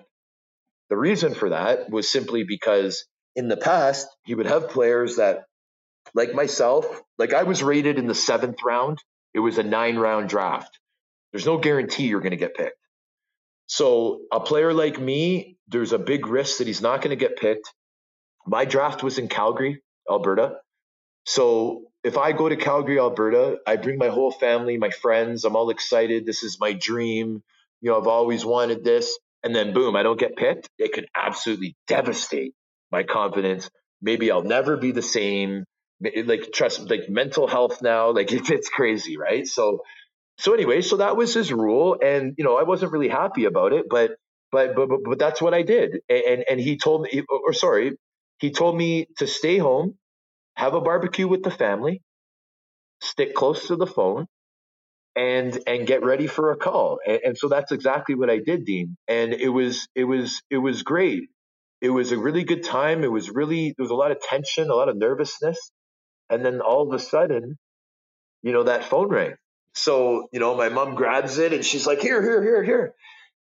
The 0.88 0.96
reason 0.96 1.34
for 1.34 1.50
that 1.50 1.90
was 1.90 2.08
simply 2.10 2.44
because 2.44 3.06
in 3.36 3.48
the 3.48 3.56
past, 3.56 4.08
he 4.24 4.34
would 4.34 4.46
have 4.46 4.70
players 4.70 5.16
that, 5.16 5.44
like 6.14 6.34
myself, 6.34 6.86
like 7.18 7.32
I 7.32 7.44
was 7.44 7.62
rated 7.62 7.98
in 7.98 8.06
the 8.06 8.14
seventh 8.14 8.58
round. 8.64 8.98
It 9.32 9.40
was 9.40 9.58
a 9.58 9.62
nine 9.62 9.96
round 9.96 10.28
draft. 10.28 10.78
There's 11.32 11.46
no 11.46 11.58
guarantee 11.58 12.08
you're 12.08 12.20
going 12.20 12.32
to 12.32 12.36
get 12.36 12.56
picked. 12.56 12.79
So 13.70 14.22
a 14.32 14.40
player 14.40 14.74
like 14.74 14.98
me, 14.98 15.56
there's 15.68 15.92
a 15.92 15.98
big 15.98 16.26
risk 16.26 16.58
that 16.58 16.66
he's 16.66 16.82
not 16.82 17.02
going 17.02 17.10
to 17.10 17.16
get 17.16 17.36
picked. 17.36 17.72
My 18.44 18.64
draft 18.64 19.04
was 19.04 19.16
in 19.16 19.28
Calgary, 19.28 19.80
Alberta. 20.10 20.56
So 21.24 21.84
if 22.02 22.18
I 22.18 22.32
go 22.32 22.48
to 22.48 22.56
Calgary, 22.56 22.98
Alberta, 22.98 23.58
I 23.64 23.76
bring 23.76 23.96
my 23.96 24.08
whole 24.08 24.32
family, 24.32 24.76
my 24.76 24.90
friends. 24.90 25.44
I'm 25.44 25.54
all 25.54 25.70
excited. 25.70 26.26
This 26.26 26.42
is 26.42 26.58
my 26.58 26.72
dream. 26.72 27.44
You 27.80 27.92
know, 27.92 28.00
I've 28.00 28.08
always 28.08 28.44
wanted 28.44 28.82
this. 28.82 29.16
And 29.44 29.54
then 29.54 29.72
boom, 29.72 29.94
I 29.94 30.02
don't 30.02 30.18
get 30.18 30.34
picked. 30.34 30.68
It 30.76 30.92
could 30.92 31.06
absolutely 31.16 31.76
devastate 31.86 32.54
my 32.90 33.04
confidence. 33.04 33.70
Maybe 34.02 34.32
I'll 34.32 34.42
never 34.42 34.78
be 34.78 34.90
the 34.90 35.00
same. 35.00 35.64
Like 36.02 36.50
trust, 36.52 36.90
like 36.90 37.08
mental 37.08 37.46
health 37.46 37.82
now, 37.82 38.10
like 38.10 38.32
it's, 38.32 38.50
it's 38.52 38.68
crazy, 38.68 39.16
right? 39.16 39.46
So, 39.46 39.82
so 40.40 40.54
anyway, 40.54 40.82
so 40.82 40.98
that 40.98 41.16
was 41.16 41.34
his 41.34 41.52
rule, 41.52 41.98
and 42.02 42.34
you 42.38 42.44
know, 42.44 42.56
I 42.58 42.64
wasn't 42.64 42.92
really 42.92 43.08
happy 43.08 43.44
about 43.46 43.72
it, 43.72 43.86
but 43.90 44.12
but 44.52 44.74
but 44.76 44.88
but, 44.88 45.00
but 45.04 45.18
that's 45.20 45.42
what 45.42 45.54
I 45.54 45.62
did. 45.62 46.00
And 46.08 46.44
and 46.50 46.60
he 46.60 46.78
told 46.78 47.02
me, 47.02 47.22
or 47.28 47.52
sorry, 47.52 47.96
he 48.40 48.50
told 48.52 48.76
me 48.76 49.08
to 49.18 49.26
stay 49.26 49.58
home 49.58 49.96
have 50.56 50.74
a 50.74 50.80
barbecue 50.80 51.28
with 51.28 51.42
the 51.42 51.50
family, 51.50 52.02
stick 53.00 53.34
close 53.34 53.68
to 53.68 53.76
the 53.76 53.86
phone, 53.86 54.26
and 55.16 55.58
and 55.66 55.86
get 55.86 56.04
ready 56.04 56.26
for 56.26 56.52
a 56.52 56.56
call. 56.56 57.00
And, 57.06 57.20
and 57.26 57.38
so 57.38 57.48
that's 57.48 57.72
exactly 57.72 58.14
what 58.14 58.30
I 58.30 58.38
did, 58.38 58.64
Dean. 58.64 58.96
And 59.08 59.34
it 59.34 59.48
was 59.50 59.88
it 59.94 60.04
was 60.04 60.42
it 60.50 60.58
was 60.58 60.82
great. 60.82 61.24
It 61.80 61.90
was 61.90 62.12
a 62.12 62.18
really 62.18 62.44
good 62.44 62.64
time. 62.64 63.04
It 63.04 63.12
was 63.12 63.30
really 63.30 63.74
there 63.76 63.84
was 63.84 63.90
a 63.92 63.96
lot 63.96 64.12
of 64.12 64.20
tension, 64.22 64.70
a 64.70 64.74
lot 64.74 64.88
of 64.90 64.96
nervousness, 64.96 65.58
and 66.30 66.44
then 66.44 66.60
all 66.60 66.88
of 66.88 66.94
a 66.94 67.02
sudden, 67.02 67.58
you 68.42 68.52
know, 68.52 68.64
that 68.64 68.84
phone 68.84 69.08
rang. 69.08 69.34
So 69.74 70.28
you 70.32 70.40
know, 70.40 70.56
my 70.56 70.68
mom 70.70 70.94
grabs 70.96 71.38
it 71.38 71.52
and 71.52 71.64
she's 71.64 71.86
like, 71.86 72.00
"Here, 72.00 72.22
here, 72.22 72.42
here, 72.42 72.64
here." 72.64 72.94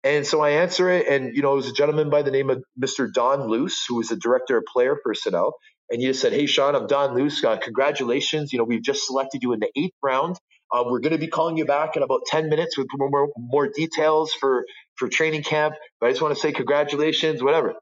And 0.05 0.27
so 0.27 0.41
I 0.43 0.51
answer 0.51 0.91
it, 0.91 1.09
and 1.09 1.37
you 1.37 1.43
know, 1.43 1.55
it 1.55 1.57
was 1.57 1.69
a 1.69 1.75
gentleman 1.75 2.11
by 2.11 2.23
the 2.23 2.31
name 2.31 2.51
of 2.51 2.65
Mr. 2.81 3.13
Don 3.13 3.49
Luce, 3.49 3.85
who 3.89 3.97
was 3.97 4.09
the 4.09 4.17
director 4.17 4.59
of 4.59 4.65
player 4.67 4.99
personnel 5.05 5.55
and 5.91 6.01
he 6.01 6.09
just 6.09 6.21
said, 6.21 6.33
"Hey, 6.33 6.47
Sean, 6.47 6.75
I'm 6.75 6.87
Don 6.87 7.15
Luce. 7.15 7.45
Uh, 7.45 7.57
congratulations. 7.59 8.53
You 8.53 8.59
know, 8.59 8.65
we've 8.65 8.83
just 8.83 9.07
selected 9.07 9.43
you 9.43 9.53
in 9.53 9.61
the 9.61 9.71
eighth 9.77 9.95
round. 10.03 10.37
Uh, 10.73 10.83
we're 10.87 11.01
going 11.01 11.13
to 11.13 11.19
be 11.19 11.29
calling 11.29 11.57
you 11.57 11.65
back 11.65 11.97
in 11.97 12.03
about 12.03 12.23
10 12.27 12.49
minutes 12.49 12.77
with 12.77 12.89
more, 12.97 13.29
more 13.39 13.69
details 13.69 14.33
for 14.35 14.67
for 14.97 15.09
training 15.09 15.43
camp. 15.43 15.75
But 16.01 16.09
I 16.09 16.11
just 16.11 16.23
want 16.23 16.35
to 16.35 16.41
say 16.41 16.53
congratulations, 16.53 17.43
whatever." 17.43 17.75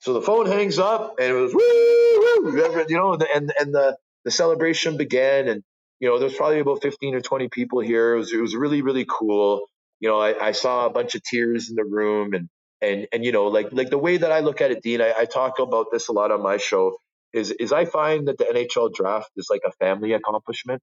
So 0.00 0.14
the 0.14 0.22
phone 0.22 0.46
hangs 0.46 0.78
up, 0.78 1.16
and 1.20 1.30
it 1.30 1.34
was 1.34 1.54
woo, 1.54 2.52
woo 2.52 2.84
you 2.88 2.96
know, 2.96 3.14
and 3.14 3.52
and 3.58 3.74
the 3.74 3.96
the 4.24 4.30
celebration 4.30 4.96
began, 4.96 5.48
and 5.48 5.62
you 6.00 6.08
know, 6.08 6.18
there's 6.18 6.34
probably 6.34 6.60
about 6.60 6.82
15 6.82 7.14
or 7.14 7.20
20 7.20 7.48
people 7.48 7.80
here. 7.80 8.14
It 8.14 8.18
was 8.18 8.32
it 8.32 8.40
was 8.40 8.54
really 8.54 8.82
really 8.82 9.06
cool. 9.08 9.66
You 10.00 10.08
know, 10.10 10.20
I, 10.20 10.48
I 10.48 10.52
saw 10.52 10.86
a 10.86 10.90
bunch 10.90 11.14
of 11.14 11.22
tears 11.22 11.70
in 11.70 11.76
the 11.76 11.84
room, 11.84 12.34
and 12.34 12.48
and 12.82 13.06
and 13.12 13.24
you 13.24 13.32
know, 13.32 13.46
like 13.46 13.68
like 13.72 13.90
the 13.90 13.98
way 13.98 14.16
that 14.18 14.32
I 14.32 14.40
look 14.40 14.60
at 14.60 14.70
it, 14.70 14.82
Dean, 14.82 15.00
I, 15.00 15.12
I 15.20 15.24
talk 15.24 15.58
about 15.58 15.86
this 15.92 16.08
a 16.08 16.12
lot 16.12 16.30
on 16.30 16.42
my 16.42 16.58
show 16.58 16.96
is 17.32 17.50
is 17.52 17.72
I 17.72 17.84
find 17.86 18.28
that 18.28 18.38
the 18.38 18.44
NHL 18.44 18.92
draft 18.94 19.30
is 19.36 19.48
like 19.50 19.62
a 19.66 19.72
family 19.72 20.12
accomplishment. 20.12 20.82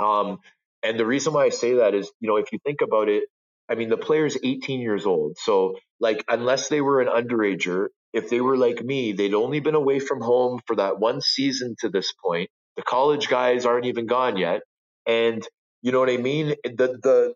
Um, 0.00 0.38
and 0.82 0.98
the 0.98 1.06
reason 1.06 1.32
why 1.32 1.44
I 1.44 1.48
say 1.50 1.74
that 1.74 1.94
is, 1.94 2.10
you 2.20 2.28
know, 2.28 2.36
if 2.36 2.52
you 2.52 2.58
think 2.64 2.80
about 2.82 3.08
it, 3.08 3.24
I 3.68 3.74
mean, 3.74 3.88
the 3.88 3.96
player's 3.96 4.36
18 4.42 4.80
years 4.80 5.06
old. 5.06 5.36
So, 5.38 5.78
like, 6.00 6.24
unless 6.28 6.68
they 6.68 6.80
were 6.80 7.00
an 7.00 7.08
underager, 7.08 7.88
if 8.12 8.28
they 8.30 8.40
were 8.40 8.56
like 8.56 8.82
me, 8.82 9.12
they'd 9.12 9.34
only 9.34 9.60
been 9.60 9.74
away 9.74 9.98
from 10.00 10.20
home 10.20 10.60
for 10.66 10.76
that 10.76 10.98
one 10.98 11.20
season 11.20 11.76
to 11.80 11.88
this 11.88 12.12
point. 12.24 12.50
The 12.76 12.82
college 12.82 13.28
guys 13.28 13.66
aren't 13.66 13.86
even 13.86 14.06
gone 14.06 14.36
yet. 14.36 14.62
And 15.06 15.46
you 15.82 15.92
know 15.92 16.00
what 16.00 16.10
I 16.10 16.16
mean? 16.16 16.54
The 16.64 16.98
the 17.02 17.34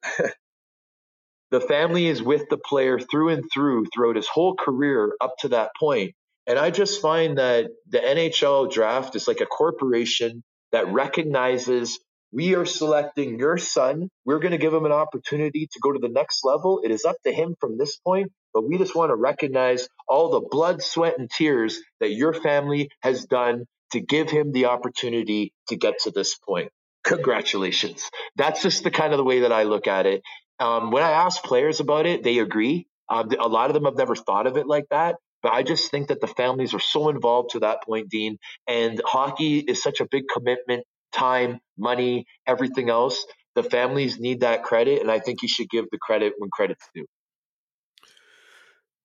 the 1.51 1.61
family 1.61 2.07
is 2.07 2.23
with 2.23 2.49
the 2.49 2.59
player 2.59 2.99
through 2.99 3.31
and 3.31 3.45
through 3.53 3.87
throughout 3.95 4.17
his 4.17 4.29
whole 4.29 4.55
career 4.55 5.15
up 5.21 5.35
to 5.41 5.49
that 5.49 5.71
point. 5.79 6.15
And 6.47 6.59
I 6.59 6.71
just 6.71 7.03
find 7.03 7.39
that 7.39 7.67
the 7.89 7.99
NHL 7.99 8.71
draft 8.73 9.17
is 9.17 9.27
like 9.27 9.41
a 9.41 9.47
corporation 9.47 10.45
that 10.73 10.93
recognizes 10.93 11.99
we 12.33 12.55
are 12.55 12.67
selecting 12.67 13.39
your 13.39 13.59
son. 13.59 14.09
We're 14.25 14.39
going 14.41 14.53
to 14.53 14.59
give 14.59 14.75
him 14.75 14.85
an 14.85 14.93
opportunity 14.93 15.69
to 15.73 15.81
go 15.81 15.93
to 15.93 15.99
the 15.99 16.09
next 16.09 16.45
level. 16.45 16.81
It 16.85 16.91
is 16.91 17.05
up 17.05 17.17
to 17.25 17.33
him 17.33 17.57
from 17.61 17.79
this 17.79 17.97
point, 17.97 18.33
but 18.53 18.69
we 18.69 18.79
just 18.79 18.95
want 18.95 19.11
to 19.11 19.17
recognize 19.17 19.89
all 20.09 20.31
the 20.31 20.47
blood, 20.51 20.83
sweat, 20.83 21.19
and 21.19 21.31
tears 21.31 21.81
that 22.01 22.11
your 22.11 22.33
family 22.35 22.91
has 23.01 23.25
done 23.25 23.65
to 23.93 24.01
give 24.01 24.31
him 24.31 24.53
the 24.53 24.67
opportunity 24.67 25.53
to 25.69 25.77
get 25.77 26.01
to 26.01 26.11
this 26.11 26.35
point. 26.37 26.71
Congratulations. 27.05 28.11
That's 28.37 28.63
just 28.63 28.83
the 28.83 28.91
kind 28.91 29.13
of 29.13 29.19
the 29.19 29.25
way 29.25 29.41
that 29.41 29.53
I 29.53 29.63
look 29.63 29.87
at 29.87 30.07
it. 30.07 30.23
Um, 30.59 30.91
when 30.91 31.03
I 31.03 31.11
ask 31.13 31.43
players 31.43 31.81
about 31.81 32.07
it, 32.07 32.23
they 32.23 32.39
agree. 32.39 32.87
Um, 33.09 33.31
a 33.39 33.49
lot 33.49 33.71
of 33.71 33.75
them 33.75 33.85
have 33.85 33.97
never 33.97 34.17
thought 34.17 34.47
of 34.47 34.57
it 34.57 34.67
like 34.67 34.87
that. 34.91 35.17
But 35.43 35.53
I 35.53 35.63
just 35.63 35.91
think 35.91 36.09
that 36.09 36.21
the 36.21 36.27
families 36.27 36.75
are 36.75 36.81
so 36.81 37.09
involved 37.09 37.51
to 37.51 37.61
that 37.61 37.83
point, 37.85 38.09
Dean. 38.09 38.39
And 38.67 39.01
hockey 39.05 39.59
is 39.59 39.83
such 39.83 40.01
a 40.01 40.07
big 40.11 40.25
commitment 40.33 40.85
time, 41.13 41.61
money, 41.79 42.27
everything 42.47 42.91
else. 42.91 43.25
The 43.55 43.63
families 43.63 44.19
need 44.19 44.41
that 44.41 44.65
credit. 44.65 45.01
And 45.01 45.11
I 45.11 45.21
think 45.21 45.43
you 45.43 45.49
should 45.49 45.71
give 45.71 45.87
the 45.93 45.99
credit 45.99 46.35
when 46.39 46.51
credit's 46.51 46.85
due. 46.95 47.07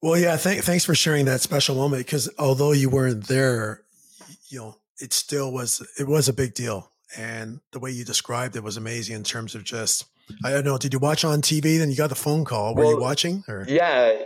Well, 0.02 0.18
yeah, 0.18 0.36
th- 0.36 0.64
thanks 0.64 0.84
for 0.84 0.96
sharing 0.96 1.26
that 1.26 1.42
special 1.42 1.76
moment 1.76 2.06
because 2.06 2.28
although 2.40 2.72
you 2.72 2.90
weren't 2.90 3.28
there, 3.28 3.84
you 4.52 4.60
know, 4.60 4.78
it 5.00 5.14
still 5.14 5.52
was, 5.52 5.86
it 6.00 6.08
was 6.08 6.30
a 6.30 6.34
big 6.34 6.54
deal. 6.54 6.92
And 7.18 7.60
the 7.72 7.80
way 7.80 7.92
you 7.92 8.06
described 8.06 8.56
it 8.56 8.64
was 8.64 8.78
amazing 8.78 9.16
in 9.16 9.24
terms 9.24 9.56
of 9.56 9.64
just, 9.64 10.06
I 10.44 10.52
don't 10.52 10.66
know, 10.66 10.78
did 10.78 10.94
you 10.94 11.00
watch 11.00 11.26
on 11.26 11.42
TV? 11.42 11.78
Then 11.78 11.90
you 11.90 11.98
got 11.98 12.10
the 12.10 12.16
phone 12.16 12.46
call. 12.46 12.76
Were 12.76 12.84
well, 12.84 12.92
you 12.92 13.00
watching? 13.00 13.44
Or? 13.48 13.66
Yeah, 13.68 14.24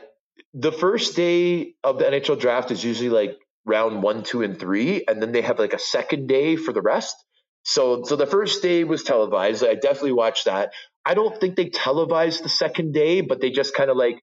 the 0.53 0.71
first 0.71 1.15
day 1.15 1.73
of 1.83 1.99
the 1.99 2.05
NHL 2.05 2.39
draft 2.39 2.71
is 2.71 2.83
usually 2.83 3.09
like 3.09 3.37
round 3.65 4.03
one, 4.03 4.23
two, 4.23 4.41
and 4.41 4.59
three, 4.59 5.03
and 5.07 5.21
then 5.21 5.31
they 5.31 5.41
have 5.41 5.59
like 5.59 5.73
a 5.73 5.79
second 5.79 6.27
day 6.27 6.55
for 6.55 6.71
the 6.71 6.81
rest. 6.81 7.15
So, 7.63 8.03
so 8.03 8.15
the 8.15 8.27
first 8.27 8.61
day 8.61 8.83
was 8.83 9.03
televised. 9.03 9.63
I 9.63 9.73
definitely 9.73 10.13
watched 10.13 10.45
that. 10.45 10.71
I 11.05 11.13
don't 11.13 11.39
think 11.39 11.55
they 11.55 11.69
televised 11.69 12.43
the 12.43 12.49
second 12.49 12.93
day, 12.93 13.21
but 13.21 13.41
they 13.41 13.49
just 13.49 13.75
kind 13.75 13.89
of 13.89 13.97
like 13.97 14.21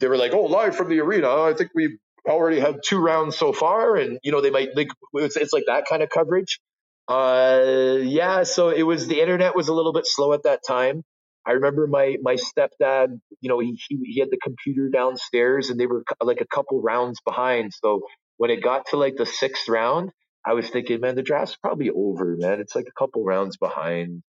they 0.00 0.08
were 0.08 0.16
like, 0.16 0.32
"Oh, 0.32 0.44
live 0.44 0.76
from 0.76 0.88
the 0.88 1.00
arena." 1.00 1.28
I 1.28 1.52
think 1.54 1.70
we've 1.74 1.98
already 2.28 2.60
had 2.60 2.80
two 2.84 2.98
rounds 2.98 3.36
so 3.36 3.52
far, 3.52 3.96
and 3.96 4.18
you 4.22 4.32
know 4.32 4.40
they 4.40 4.50
might 4.50 4.70
like 4.76 4.88
it's, 5.14 5.36
it's 5.36 5.52
like 5.52 5.64
that 5.66 5.84
kind 5.88 6.02
of 6.02 6.10
coverage. 6.10 6.60
Uh, 7.08 7.98
yeah. 8.02 8.42
So 8.42 8.70
it 8.70 8.82
was 8.82 9.06
the 9.06 9.20
internet 9.20 9.54
was 9.54 9.68
a 9.68 9.74
little 9.74 9.92
bit 9.92 10.06
slow 10.06 10.32
at 10.32 10.42
that 10.44 10.60
time. 10.66 11.02
I 11.46 11.52
remember 11.52 11.86
my 11.86 12.16
my 12.20 12.36
stepdad, 12.36 13.20
you 13.40 13.48
know, 13.48 13.60
he, 13.60 13.78
he, 13.88 13.98
he 14.14 14.20
had 14.20 14.30
the 14.30 14.38
computer 14.42 14.88
downstairs 14.88 15.70
and 15.70 15.78
they 15.78 15.86
were 15.86 16.02
like 16.20 16.40
a 16.40 16.46
couple 16.46 16.82
rounds 16.82 17.20
behind. 17.24 17.72
So 17.72 18.00
when 18.36 18.50
it 18.50 18.62
got 18.62 18.86
to 18.88 18.96
like 18.96 19.14
the 19.16 19.26
sixth 19.26 19.68
round, 19.68 20.10
I 20.44 20.54
was 20.54 20.68
thinking, 20.68 21.00
man, 21.00 21.14
the 21.14 21.22
draft's 21.22 21.56
probably 21.56 21.90
over, 21.90 22.36
man. 22.36 22.60
It's 22.60 22.74
like 22.74 22.86
a 22.88 22.98
couple 22.98 23.24
rounds 23.24 23.56
behind. 23.56 24.22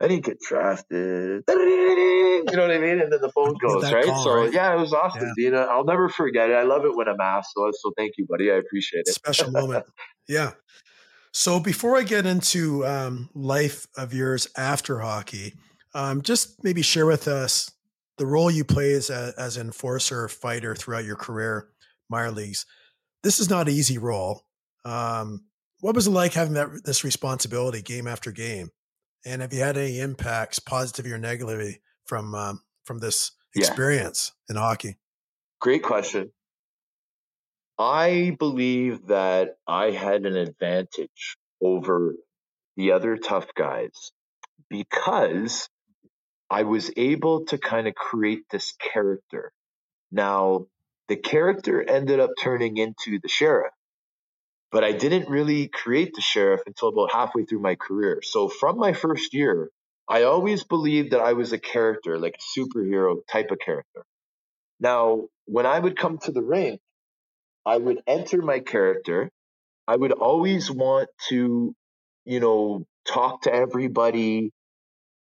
I 0.00 0.08
didn't 0.08 0.24
get 0.24 0.40
drafted. 0.40 1.44
You 2.50 2.56
know 2.56 2.62
what 2.62 2.76
I 2.76 2.78
mean? 2.78 3.00
And 3.00 3.12
then 3.12 3.20
the 3.20 3.30
phone 3.30 3.54
goes, 3.58 3.90
right? 3.90 4.04
Call, 4.04 4.24
so 4.24 4.34
right? 4.34 4.52
yeah, 4.52 4.74
it 4.74 4.78
was 4.78 4.92
awesome, 4.92 5.32
yeah. 5.38 5.50
Dina. 5.50 5.60
I'll 5.62 5.84
never 5.84 6.08
forget 6.08 6.50
it. 6.50 6.54
I 6.54 6.62
love 6.62 6.84
it 6.84 6.94
when 6.96 7.08
I'm 7.08 7.20
asked. 7.20 7.52
So, 7.54 7.70
so 7.72 7.92
thank 7.96 8.14
you, 8.18 8.26
buddy. 8.28 8.50
I 8.50 8.56
appreciate 8.56 9.04
it. 9.06 9.14
Special 9.14 9.50
moment. 9.50 9.84
Yeah. 10.28 10.52
So 11.32 11.58
before 11.58 11.96
I 11.96 12.04
get 12.04 12.26
into 12.26 12.86
um, 12.86 13.28
life 13.34 13.88
of 13.96 14.14
yours 14.14 14.46
after 14.56 15.00
hockey, 15.00 15.54
um, 15.94 16.22
just 16.22 16.62
maybe 16.62 16.80
share 16.80 17.06
with 17.06 17.26
us 17.26 17.72
the 18.18 18.26
role 18.26 18.50
you 18.50 18.64
play 18.64 18.92
as, 18.92 19.10
a, 19.10 19.34
as 19.36 19.56
an 19.56 19.66
enforcer 19.66 20.28
fighter 20.28 20.76
throughout 20.76 21.04
your 21.04 21.16
career, 21.16 21.68
minor 22.08 22.30
leagues. 22.30 22.66
This 23.24 23.40
is 23.40 23.50
not 23.50 23.68
an 23.68 23.74
easy 23.74 23.98
role. 23.98 24.44
Um, 24.84 25.44
what 25.80 25.96
was 25.96 26.06
it 26.06 26.10
like 26.10 26.32
having 26.34 26.54
that 26.54 26.84
this 26.84 27.02
responsibility 27.02 27.82
game 27.82 28.06
after 28.06 28.30
game? 28.30 28.70
And 29.24 29.42
have 29.42 29.52
you 29.52 29.60
had 29.60 29.76
any 29.76 30.00
impacts, 30.00 30.58
positive 30.58 31.10
or 31.10 31.18
negative, 31.18 31.78
from 32.12 32.34
um, 32.34 32.60
from 32.84 32.98
this 32.98 33.30
experience 33.56 34.32
yeah. 34.46 34.52
in 34.52 34.60
hockey? 34.60 34.98
Great 35.62 35.82
question. 35.82 36.30
I 37.78 38.36
believe 38.38 39.06
that 39.06 39.56
I 39.66 39.92
had 39.92 40.26
an 40.26 40.36
advantage 40.36 41.38
over 41.62 42.14
the 42.76 42.92
other 42.92 43.16
tough 43.16 43.46
guys 43.54 44.12
because 44.68 45.70
I 46.50 46.64
was 46.64 46.90
able 46.98 47.46
to 47.46 47.56
kind 47.56 47.88
of 47.88 47.94
create 47.94 48.42
this 48.50 48.74
character. 48.92 49.50
Now, 50.10 50.66
the 51.08 51.16
character 51.16 51.82
ended 51.82 52.20
up 52.20 52.32
turning 52.38 52.76
into 52.76 53.20
the 53.22 53.28
sheriff, 53.28 53.72
but 54.70 54.84
I 54.84 54.92
didn't 54.92 55.30
really 55.30 55.68
create 55.68 56.12
the 56.14 56.20
sheriff 56.20 56.60
until 56.66 56.88
about 56.88 57.10
halfway 57.10 57.46
through 57.46 57.60
my 57.60 57.74
career. 57.74 58.20
So 58.22 58.48
from 58.48 58.76
my 58.76 58.92
first 58.92 59.32
year, 59.32 59.70
I 60.12 60.24
always 60.24 60.62
believed 60.62 61.12
that 61.12 61.20
I 61.20 61.32
was 61.32 61.54
a 61.54 61.58
character, 61.58 62.18
like 62.18 62.36
a 62.36 62.60
superhero 62.60 63.20
type 63.32 63.50
of 63.50 63.58
character. 63.58 64.04
Now, 64.78 65.22
when 65.46 65.64
I 65.64 65.78
would 65.78 65.96
come 65.96 66.18
to 66.24 66.32
the 66.32 66.42
ring, 66.42 66.76
I 67.64 67.78
would 67.78 68.02
enter 68.06 68.42
my 68.42 68.58
character. 68.60 69.30
I 69.88 69.96
would 69.96 70.12
always 70.12 70.70
want 70.70 71.08
to, 71.30 71.74
you 72.26 72.40
know, 72.40 72.84
talk 73.08 73.44
to 73.44 73.54
everybody, 73.54 74.50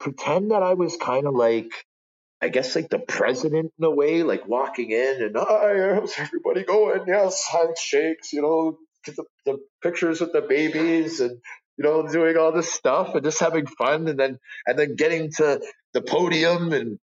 pretend 0.02 0.52
that 0.52 0.62
I 0.62 0.74
was 0.74 0.98
kind 0.98 1.26
of 1.26 1.36
like, 1.36 1.72
I 2.42 2.50
guess 2.50 2.76
like 2.76 2.89
the 2.89 3.00
president 3.00 3.72
in 3.80 3.86
a 3.86 3.92
way, 3.92 4.24
like 4.24 4.46
walking 4.46 4.92
in 4.92 5.24
and, 5.24 5.38
hi, 5.38 5.96
how's 5.96 6.20
everybody 6.20 6.66
going? 6.66 7.06
Yes, 7.08 7.48
handshakes, 7.50 8.34
you 8.34 8.42
know, 8.42 8.78
the, 9.06 9.24
the 9.46 9.58
pictures 9.82 10.20
with 10.20 10.34
the 10.34 10.42
babies 10.42 11.22
and, 11.22 11.39
you 11.82 11.90
know, 11.90 12.08
doing 12.08 12.38
all 12.38 12.52
this 12.52 12.72
stuff 12.72 13.16
and 13.16 13.24
just 13.24 13.40
having 13.40 13.66
fun 13.66 14.08
and 14.08 14.20
then 14.20 14.38
and 14.68 14.78
then 14.78 14.96
getting 14.96 15.32
to 15.38 15.62
the 15.94 16.02
podium 16.02 16.72
and 16.74 17.00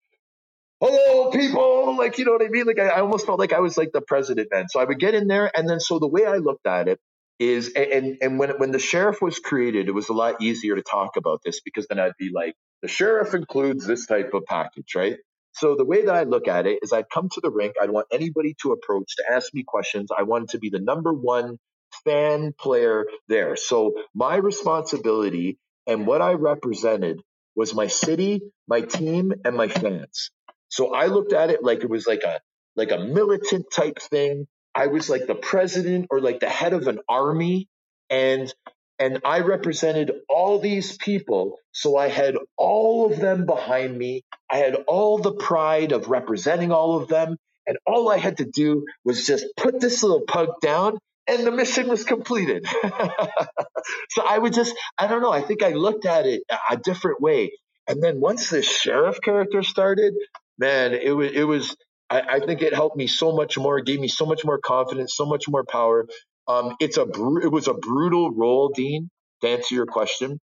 hello 0.80 1.30
people 1.30 1.96
like 1.96 2.16
you 2.18 2.24
know 2.24 2.32
what 2.32 2.42
i 2.42 2.48
mean? 2.48 2.64
Like 2.64 2.78
I, 2.78 2.88
I, 2.88 3.00
almost 3.00 3.26
felt 3.26 3.38
like 3.38 3.52
i 3.52 3.60
was 3.60 3.76
like 3.76 3.92
the 3.92 4.00
president 4.00 4.48
then. 4.50 4.68
So 4.68 4.80
i 4.80 4.84
would 4.84 4.98
get 4.98 5.14
in 5.14 5.26
there 5.28 5.50
and 5.54 5.68
then 5.68 5.78
so 5.78 5.98
the 5.98 6.08
way 6.08 6.24
i 6.24 6.36
looked 6.36 6.66
at 6.66 6.88
it 6.88 6.98
is 7.38 7.72
and 7.74 8.16
and 8.22 8.38
when 8.38 8.50
when 8.58 8.70
the 8.70 8.78
sheriff 8.78 9.20
was 9.20 9.38
created 9.38 9.88
it 9.88 9.92
was 9.92 10.08
a 10.08 10.12
lot 10.12 10.40
easier 10.40 10.76
to 10.76 10.82
talk 10.82 11.16
about 11.16 11.40
this 11.44 11.60
because 11.60 11.86
then 11.88 11.98
i'd 11.98 12.16
be 12.18 12.30
like 12.32 12.54
the 12.82 12.88
sheriff 12.88 13.34
includes 13.34 13.86
this 13.86 14.06
type 14.06 14.32
of 14.32 14.44
package 14.46 14.94
right? 14.94 15.16
So 15.54 15.76
the 15.76 15.84
way 15.84 16.06
that 16.06 16.14
i 16.14 16.22
look 16.22 16.48
at 16.48 16.66
it 16.66 16.78
is 16.82 16.92
i'd 16.94 17.10
come 17.12 17.28
to 17.30 17.40
the 17.42 17.50
rink 17.50 17.74
i'd 17.82 17.90
want 17.90 18.06
anybody 18.10 18.54
to 18.62 18.72
approach 18.72 19.16
to 19.16 19.24
ask 19.30 19.52
me 19.52 19.64
questions. 19.66 20.08
I 20.16 20.22
wanted 20.22 20.50
to 20.50 20.58
be 20.58 20.70
the 20.70 20.80
number 20.80 21.12
one 21.12 21.58
fan 22.04 22.54
player 22.58 23.06
there 23.28 23.56
so 23.56 23.94
my 24.14 24.36
responsibility 24.36 25.58
and 25.86 26.06
what 26.06 26.22
i 26.22 26.32
represented 26.32 27.20
was 27.56 27.74
my 27.74 27.86
city 27.86 28.40
my 28.68 28.80
team 28.80 29.32
and 29.44 29.56
my 29.56 29.68
fans 29.68 30.30
so 30.72 30.94
I 30.94 31.06
looked 31.06 31.34
at 31.34 31.50
it 31.50 31.62
like 31.62 31.80
it 31.84 31.90
was 31.90 32.06
like 32.06 32.22
a 32.22 32.40
like 32.76 32.90
a 32.92 32.98
militant 32.98 33.66
type 33.70 33.98
thing. 34.00 34.46
I 34.74 34.86
was 34.86 35.10
like 35.10 35.26
the 35.26 35.34
president 35.34 36.06
or 36.10 36.18
like 36.20 36.40
the 36.40 36.48
head 36.48 36.72
of 36.72 36.88
an 36.88 37.00
army 37.08 37.68
and 38.08 38.52
and 38.98 39.20
I 39.24 39.40
represented 39.40 40.12
all 40.30 40.60
these 40.60 40.96
people. 40.96 41.58
So 41.72 41.96
I 41.98 42.08
had 42.08 42.36
all 42.56 43.12
of 43.12 43.20
them 43.20 43.44
behind 43.44 43.98
me. 43.98 44.22
I 44.50 44.56
had 44.58 44.76
all 44.86 45.18
the 45.18 45.34
pride 45.34 45.92
of 45.92 46.08
representing 46.08 46.72
all 46.72 46.96
of 47.02 47.08
them. 47.08 47.36
And 47.66 47.76
all 47.86 48.10
I 48.10 48.16
had 48.16 48.38
to 48.38 48.46
do 48.46 48.86
was 49.04 49.26
just 49.26 49.44
put 49.58 49.78
this 49.78 50.02
little 50.02 50.22
pug 50.22 50.60
down 50.62 50.98
and 51.26 51.46
the 51.46 51.50
mission 51.52 51.88
was 51.88 52.04
completed. 52.04 52.66
so 54.10 54.22
I 54.26 54.38
would 54.38 54.52
just, 54.52 54.74
I 54.98 55.06
don't 55.06 55.22
know, 55.22 55.32
I 55.32 55.42
think 55.42 55.62
I 55.62 55.70
looked 55.70 56.06
at 56.06 56.26
it 56.26 56.42
a 56.70 56.76
different 56.76 57.20
way. 57.20 57.52
And 57.88 58.02
then 58.02 58.20
once 58.20 58.50
the 58.50 58.62
sheriff 58.62 59.20
character 59.22 59.62
started, 59.62 60.14
man, 60.58 60.92
it 60.94 61.10
was 61.10 61.32
it 61.32 61.44
was. 61.44 61.76
I, 62.10 62.20
I 62.20 62.40
think 62.40 62.62
it 62.62 62.74
helped 62.74 62.96
me 62.96 63.06
so 63.06 63.32
much 63.32 63.58
more. 63.58 63.80
Gave 63.80 63.98
me 64.00 64.08
so 64.08 64.24
much 64.26 64.44
more 64.44 64.58
confidence, 64.58 65.16
so 65.16 65.26
much 65.26 65.48
more 65.48 65.64
power. 65.64 66.06
Um, 66.46 66.76
it's 66.80 66.96
a 66.96 67.06
br- 67.06 67.40
it 67.42 67.50
was 67.50 67.68
a 67.68 67.74
brutal 67.74 68.30
role, 68.30 68.68
Dean. 68.74 69.10
To 69.40 69.48
answer 69.48 69.74
your 69.74 69.86
question, 69.86 70.38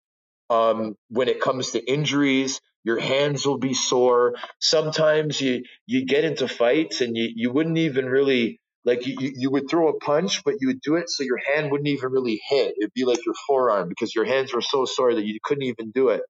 um, 0.50 0.96
when 1.10 1.28
it 1.28 1.42
comes 1.42 1.72
to 1.72 1.84
injuries, 1.92 2.62
your 2.84 3.00
hands 3.00 3.46
will 3.46 3.58
be 3.58 3.74
sore. 3.74 4.36
Sometimes 4.60 5.42
you 5.42 5.64
you 5.88 6.06
get 6.06 6.24
into 6.24 6.48
fights 6.48 7.02
and 7.02 7.18
you 7.18 7.30
you 7.36 7.52
wouldn't 7.52 7.78
even 7.78 8.06
really 8.06 8.60
like 8.86 9.08
you, 9.08 9.16
you 9.20 9.50
would 9.52 9.70
throw 9.70 9.90
a 9.90 10.00
punch, 10.00 10.44
but 10.44 10.56
you 10.60 10.68
would 10.68 10.82
do 10.82 10.96
it 10.96 11.10
so 11.10 11.24
your 11.24 11.40
hand 11.54 11.72
wouldn't 11.72 11.88
even 11.88 12.12
really 12.12 12.40
hit. 12.48 12.76
It'd 12.80 12.94
be 12.94 13.06
like 13.06 13.26
your 13.26 13.36
forearm 13.48 13.90
because 13.90 14.14
your 14.14 14.26
hands 14.26 14.54
were 14.54 14.62
so 14.62 14.86
sore 14.86 15.16
that 15.16 15.26
you 15.26 15.40
couldn't 15.44 15.64
even 15.64 15.92
do 15.92 16.10
it. 16.10 16.22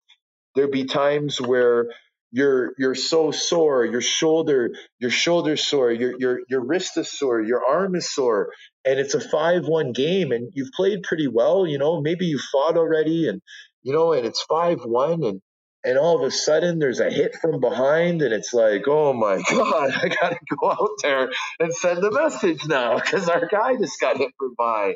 There'd 0.56 0.72
be 0.72 0.86
times 0.86 1.40
where 1.42 1.88
you're 2.32 2.74
you're 2.78 2.96
so 2.96 3.32
sore 3.32 3.86
your 3.86 4.02
shoulder 4.02 4.72
your 5.00 5.12
shoulder 5.12 5.56
sore 5.56 5.92
your 5.92 6.20
your 6.20 6.40
your 6.50 6.66
wrist 6.66 6.98
is 6.98 7.10
sore 7.18 7.42
your 7.42 7.64
arm 7.66 7.96
is 7.96 8.14
sore 8.14 8.52
and 8.84 9.00
it's 9.00 9.14
a 9.14 9.20
5-1 9.20 9.94
game 9.94 10.32
and 10.32 10.52
you've 10.54 10.72
played 10.76 11.04
pretty 11.04 11.28
well 11.28 11.66
you 11.66 11.78
know 11.78 12.02
maybe 12.02 12.26
you 12.26 12.40
fought 12.52 12.78
already 12.78 13.30
and 13.30 13.42
you 13.84 13.94
know 13.94 14.12
and 14.12 14.26
it's 14.26 14.46
5-1 14.52 15.28
and 15.30 15.42
and 15.86 15.98
all 15.98 16.18
of 16.18 16.24
a 16.24 16.32
sudden 16.32 16.80
there's 16.80 17.00
a 17.00 17.10
hit 17.12 17.36
from 17.36 17.60
behind 17.60 18.22
and 18.22 18.34
it's 18.34 18.54
like 18.54 18.84
oh 18.88 19.14
my 19.14 19.42
god 19.50 19.92
i 20.04 20.10
gotta 20.10 20.40
go 20.60 20.72
out 20.72 20.90
there 21.02 21.30
and 21.60 21.74
send 21.74 22.04
a 22.04 22.12
message 22.12 22.66
now 22.66 22.96
because 23.00 23.30
our 23.30 23.48
guy 23.48 23.76
just 23.76 24.00
got 24.02 24.18
hit 24.18 24.32
from 24.38 24.54
behind. 24.58 24.96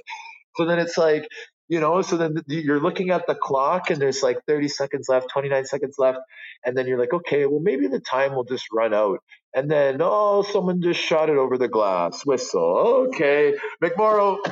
So 0.56 0.66
then 0.66 0.80
it's 0.80 0.98
like 0.98 1.28
you 1.68 1.80
know 1.80 2.02
so 2.02 2.18
then 2.18 2.42
you're 2.48 2.82
looking 2.82 3.12
at 3.12 3.28
the 3.28 3.36
clock 3.36 3.92
and 3.92 4.02
there's 4.02 4.24
like 4.24 4.40
30 4.48 4.68
seconds 4.68 5.08
left 5.08 5.30
29 5.30 5.66
seconds 5.66 5.96
left 6.00 6.20
and 6.66 6.76
then 6.76 6.88
you're 6.88 7.00
like 7.00 7.14
okay 7.14 7.46
well 7.46 7.60
maybe 7.62 7.88
the 7.88 8.00
time 8.00 8.34
will 8.36 8.44
just 8.44 8.66
run 8.74 8.94
out. 8.94 9.20
And 9.54 9.70
then 9.70 9.98
oh 10.02 10.44
someone 10.44 10.82
just 10.82 11.00
shot 11.00 11.30
it 11.30 11.38
over 11.38 11.58
the 11.58 11.68
glass 11.68 12.26
whistle. 12.26 13.08
Okay 13.10 13.54
mcmorrow. 13.84 14.38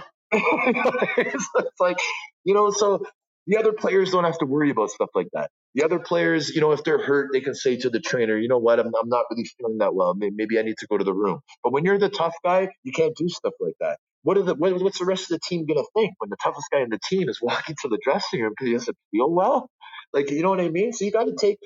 It's 1.18 1.80
like 1.80 1.98
you 2.44 2.54
know 2.54 2.70
so 2.70 3.04
the 3.48 3.58
other 3.58 3.74
players 3.74 4.12
don't 4.12 4.26
have 4.26 4.40
to 4.40 4.46
worry 4.48 4.72
about 4.72 4.92
stuff 4.92 5.10
like 5.16 5.28
that 5.34 5.52
the 5.76 5.84
other 5.84 6.00
players 6.00 6.50
you 6.50 6.62
know 6.62 6.74
if 6.74 6.84
they're 6.84 7.04
hurt 7.04 7.30
they 7.34 7.42
can 7.42 7.56
say 7.56 7.78
to 7.78 7.90
the 7.90 8.00
trainer 8.02 8.38
you 8.38 8.50
know 8.50 8.60
what 8.60 8.80
i'm, 8.80 8.88
I'm 8.88 9.10
not 9.10 9.26
really 9.32 9.50
feeling 9.60 9.80
that 9.80 9.96
well 9.96 10.16
maybe 10.18 10.60
i 10.60 10.64
need 10.64 10.78
to 10.80 10.88
go 10.88 10.98
to 10.98 11.06
the 11.06 11.14
room 11.16 11.42
but 11.64 11.74
when 11.74 11.86
you're 11.86 12.00
the 12.00 12.10
tough 12.10 12.36
guy 12.46 12.70
you 12.84 12.94
can't 12.94 13.16
do 13.18 13.30
stuff 13.30 13.54
like 13.62 13.76
that 13.82 13.98
what 14.24 14.38
are 14.38 14.44
the 14.44 14.56
what, 14.56 14.82
what's 14.82 15.00
the 15.00 15.06
rest 15.06 15.32
of 15.32 15.40
the 15.40 15.40
team 15.40 15.66
to 15.68 15.74
think 15.96 16.14
when 16.18 16.30
the 16.30 16.38
toughest 16.44 16.68
guy 16.72 16.82
in 16.82 16.90
the 16.90 17.00
team 17.10 17.30
is 17.30 17.40
walking 17.44 17.76
to 17.82 17.88
the 17.88 18.00
dressing 18.04 18.42
room 18.42 18.52
because 18.52 18.68
he 18.68 18.74
doesn't 18.74 18.98
feel 19.12 19.32
well? 19.32 19.70
Like 20.14 20.32
you 20.32 20.42
know 20.42 20.50
what 20.50 20.62
I 20.62 20.70
mean? 20.70 20.94
So 20.94 21.06
you 21.06 21.12
got 21.12 21.26
to 21.26 21.36
take 21.40 21.60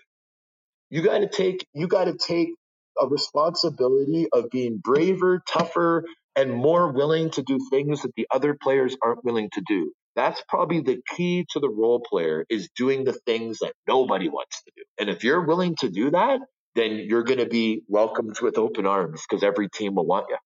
you 0.89 1.03
got 1.03 1.19
to 1.19 1.29
take 1.29 1.67
you 1.73 1.87
got 1.87 2.05
to 2.05 2.15
take 2.17 2.49
a 3.01 3.07
responsibility 3.07 4.27
of 4.33 4.49
being 4.51 4.79
braver, 4.83 5.41
tougher, 5.47 6.05
and 6.35 6.53
more 6.53 6.91
willing 6.91 7.31
to 7.31 7.43
do 7.43 7.59
things 7.71 8.03
that 8.03 8.13
the 8.17 8.27
other 8.31 8.57
players 8.61 8.97
aren't 9.03 9.25
willing 9.25 9.49
to 9.53 9.63
do. 9.67 9.93
That's 10.15 10.41
probably 10.47 10.81
the 10.81 11.01
key 11.15 11.45
to 11.51 11.59
the 11.59 11.69
role 11.69 12.01
player 12.01 12.45
is 12.49 12.69
doing 12.75 13.03
the 13.03 13.13
things 13.13 13.59
that 13.59 13.73
nobody 13.87 14.27
wants 14.29 14.61
to 14.63 14.71
do. 14.75 14.83
And 14.99 15.09
if 15.09 15.23
you're 15.23 15.45
willing 15.45 15.75
to 15.79 15.89
do 15.89 16.11
that, 16.11 16.39
then 16.75 17.05
you're 17.07 17.23
going 17.23 17.39
to 17.39 17.45
be 17.45 17.83
welcomed 17.87 18.39
with 18.41 18.57
open 18.57 18.85
arms 18.85 19.21
because 19.27 19.43
every 19.43 19.69
team 19.69 19.95
will 19.95 20.05
want 20.05 20.25
you. 20.29 20.37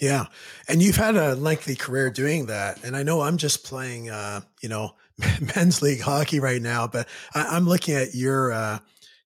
Yeah. 0.00 0.26
And 0.68 0.82
you've 0.82 0.96
had 0.96 1.16
a 1.16 1.34
lengthy 1.36 1.76
career 1.76 2.10
doing 2.10 2.46
that. 2.46 2.82
And 2.84 2.96
I 2.96 3.04
know 3.04 3.20
I'm 3.20 3.36
just 3.36 3.64
playing, 3.64 4.10
uh, 4.10 4.40
you 4.60 4.68
know, 4.68 4.96
men's 5.56 5.82
league 5.82 6.00
hockey 6.00 6.40
right 6.40 6.60
now, 6.60 6.88
but 6.88 7.08
I, 7.34 7.56
am 7.56 7.68
looking 7.68 7.94
at 7.94 8.14
your, 8.14 8.52
uh, 8.52 8.78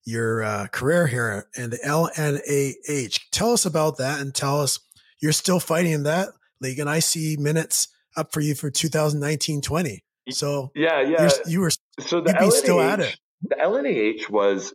your 0.04 0.42
uh, 0.42 0.66
career 0.68 1.06
here 1.06 1.46
in 1.56 1.70
the 1.70 1.78
LNAH. 1.78 3.20
Tell 3.30 3.52
us 3.52 3.64
about 3.64 3.96
that 3.98 4.20
and 4.20 4.34
tell 4.34 4.60
us 4.60 4.78
you're 5.20 5.32
still 5.32 5.60
fighting 5.60 5.92
in 5.92 6.02
that 6.02 6.28
league. 6.60 6.78
And 6.78 6.90
I 6.90 6.98
see 6.98 7.36
minutes 7.38 7.88
up 8.18 8.32
for 8.32 8.40
you 8.40 8.54
for 8.54 8.70
2019 8.70 9.62
20. 9.62 10.04
So, 10.30 10.70
yeah, 10.74 11.00
yeah. 11.00 11.30
you 11.46 11.60
were 11.60 11.70
so 12.00 12.20
the 12.20 12.32
LNAH, 12.32 12.52
still 12.52 12.80
at 12.80 13.00
it. 13.00 13.16
The 13.42 13.54
LNAH 13.54 14.28
was 14.28 14.74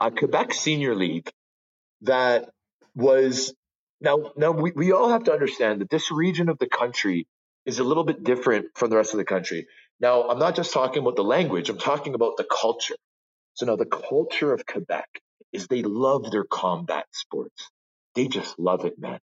a 0.00 0.10
Quebec 0.10 0.54
senior 0.54 0.94
league 0.94 1.28
that 2.02 2.50
was 2.94 3.54
now, 4.00 4.32
now 4.36 4.50
we, 4.50 4.72
we 4.72 4.92
all 4.92 5.10
have 5.10 5.24
to 5.24 5.32
understand 5.32 5.80
that 5.80 5.90
this 5.90 6.10
region 6.10 6.48
of 6.48 6.58
the 6.58 6.68
country 6.68 7.26
is 7.64 7.78
a 7.78 7.84
little 7.84 8.04
bit 8.04 8.24
different 8.24 8.66
from 8.74 8.90
the 8.90 8.96
rest 8.96 9.14
of 9.14 9.18
the 9.18 9.24
country. 9.24 9.66
Now, 10.00 10.28
I'm 10.28 10.38
not 10.38 10.56
just 10.56 10.72
talking 10.72 11.02
about 11.02 11.16
the 11.16 11.24
language, 11.24 11.70
I'm 11.70 11.78
talking 11.78 12.14
about 12.14 12.36
the 12.36 12.44
culture. 12.44 12.96
So 13.54 13.66
now 13.66 13.76
the 13.76 13.86
culture 13.86 14.52
of 14.52 14.66
Quebec 14.66 15.08
is 15.52 15.66
they 15.66 15.82
love 15.82 16.30
their 16.30 16.44
combat 16.44 17.06
sports. 17.12 17.70
They 18.14 18.26
just 18.26 18.58
love 18.58 18.84
it, 18.84 18.98
man. 18.98 19.20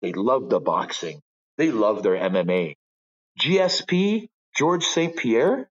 They 0.00 0.12
love 0.12 0.48
the 0.48 0.60
boxing. 0.60 1.20
They 1.62 1.70
love 1.70 2.02
their 2.02 2.16
MMA. 2.16 2.74
GSP, 3.38 4.26
Georges 4.56 4.88
St-Pierre, 4.88 5.70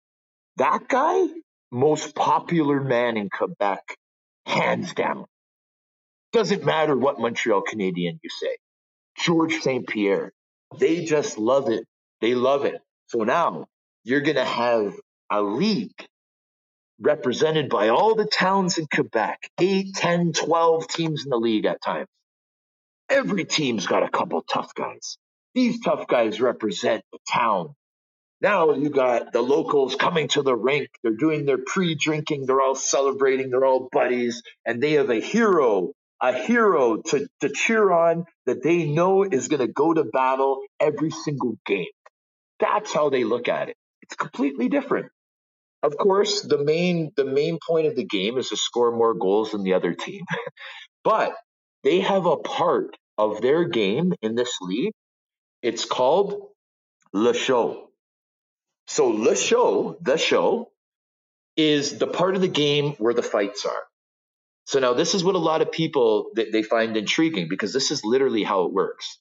that 0.56 0.88
guy, 0.88 1.26
most 1.70 2.16
popular 2.16 2.80
man 2.80 3.18
in 3.18 3.30
Quebec, 3.30 3.98
hands 4.46 4.94
down. 4.94 5.26
Doesn't 6.32 6.64
matter 6.64 6.96
what 6.96 7.20
Montreal 7.20 7.64
Canadien 7.64 8.22
you 8.24 8.30
say. 8.30 8.56
Georges 9.18 9.64
St-Pierre. 9.64 10.32
They 10.80 11.04
just 11.04 11.38
love 11.38 11.68
it. 11.68 11.84
They 12.22 12.36
love 12.36 12.64
it. 12.64 12.80
So 13.08 13.26
now 13.26 13.66
you're 14.06 14.22
going 14.22 14.38
to 14.38 14.46
have 14.46 14.96
a 15.30 15.42
league 15.42 16.08
represented 17.02 17.68
by 17.68 17.89
all 17.89 18.16
the 18.16 18.24
towns 18.24 18.78
in 18.78 18.88
Quebec, 18.88 19.50
8, 19.60 19.94
10, 19.94 20.32
12 20.32 20.88
teams 20.88 21.26
in 21.26 21.32
the 21.32 21.36
league 21.36 21.66
at 21.66 21.82
times. 21.82 22.08
Every 23.10 23.44
team's 23.44 23.88
got 23.88 24.04
a 24.04 24.10
couple 24.10 24.42
tough 24.44 24.74
guys. 24.74 25.18
These 25.54 25.82
tough 25.82 26.08
guys 26.08 26.41
represent 26.41 27.04
the 27.12 27.20
town. 27.32 27.76
Now 28.41 28.74
you 28.74 28.89
got 28.89 29.34
the 29.34 29.41
locals 29.41 29.95
coming 29.95 30.28
to 30.30 30.41
the 30.41 30.56
rink. 30.56 30.89
They're 31.04 31.14
doing 31.16 31.45
their 31.45 31.60
pre 31.60 31.95
drinking. 31.95 32.45
They're 32.45 32.62
all 32.62 32.76
celebrating. 32.76 33.49
They're 33.49 33.66
all 33.66 33.89
buddies. 33.91 34.41
And 34.66 34.82
they 34.82 34.93
have 34.93 35.10
a 35.10 35.20
hero 35.20 35.93
a 36.22 36.34
hero 36.34 36.97
to, 36.97 37.28
to 37.41 37.49
cheer 37.49 37.91
on 37.91 38.26
that 38.45 38.62
they 38.64 38.86
know 38.86 39.24
is 39.24 39.47
going 39.47 39.60
to 39.60 39.68
go 39.68 39.93
to 39.93 40.04
battle 40.04 40.62
every 40.80 41.10
single 41.10 41.56
game. 41.66 41.88
That's 42.60 42.93
how 42.93 43.10
they 43.10 43.24
look 43.24 43.47
at 43.47 43.70
it. 43.70 43.76
It's 44.04 44.16
completely 44.16 44.70
different. 44.70 45.08
Of 45.82 45.97
course, 45.97 46.41
the 46.41 46.64
main 46.64 47.12
the 47.18 47.26
main 47.26 47.58
point 47.68 47.88
of 47.88 47.95
the 47.95 48.06
game 48.06 48.38
is 48.38 48.49
to 48.49 48.58
score 48.58 48.91
more 48.95 49.16
goals 49.16 49.52
than 49.52 49.64
the 49.64 49.74
other 49.74 49.95
team. 49.95 50.24
but 51.04 51.34
they 51.84 52.02
have 52.02 52.28
a 52.28 52.38
part 52.38 52.95
of 53.18 53.41
their 53.41 53.66
game 53.66 54.14
in 54.22 54.36
this 54.36 54.58
league. 54.62 54.93
It's 55.64 55.86
called 55.86 56.49
Le 57.14 57.34
Show. 57.34 57.89
So 58.88 59.07
Le 59.09 59.36
Show, 59.36 59.97
the 60.01 60.18
show, 60.18 60.72
is 61.57 61.99
the 61.99 62.07
part 62.07 62.36
of 62.36 62.41
the 62.41 62.49
game 62.49 62.93
where 62.99 63.14
the 63.14 63.24
fights 63.24 63.66
are. 63.66 63.84
So 64.66 64.80
now 64.80 64.93
this 64.93 65.16
is 65.16 65.24
what 65.24 65.36
a 65.36 65.39
lot 65.39 65.62
of 65.62 65.72
people 65.72 66.32
they 66.36 66.64
find 66.64 66.97
intriguing 66.97 67.47
because 67.49 67.74
this 67.74 67.91
is 67.91 68.05
literally 68.05 68.43
how 68.43 68.66
it 68.66 68.74
works. 68.74 69.18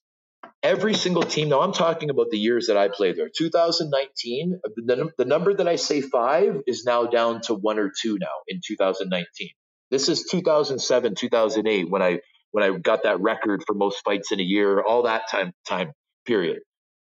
every 0.64 0.94
single 0.94 1.24
team. 1.24 1.50
Now 1.50 1.62
I'm 1.62 1.72
talking 1.74 2.10
about 2.10 2.30
the 2.32 2.38
years 2.38 2.68
that 2.68 2.78
I 2.78 2.90
played 2.90 3.16
there. 3.18 3.30
2019, 3.34 4.60
the, 4.76 5.10
the 5.18 5.26
number 5.26 5.54
that 5.54 5.68
I 5.68 5.76
say 5.78 6.02
five 6.02 6.62
is 6.68 6.84
now 6.86 7.06
down 7.06 7.42
to 7.44 7.54
one 7.54 7.80
or 7.80 7.92
two 8.00 8.18
now 8.20 8.28
in 8.48 8.60
2019. 8.66 9.50
This 9.92 10.10
is 10.10 10.24
2007, 10.26 11.16
2008 11.16 11.90
when 11.90 12.02
I 12.02 12.20
when 12.52 12.64
I 12.64 12.76
got 12.78 13.04
that 13.04 13.20
record 13.22 13.64
for 13.66 13.74
most 13.74 14.02
fights 14.04 14.32
in 14.32 14.40
a 14.40 14.44
year, 14.44 14.82
all 14.82 15.04
that 15.04 15.30
time 15.30 15.54
time 15.68 15.92
period. 16.30 16.60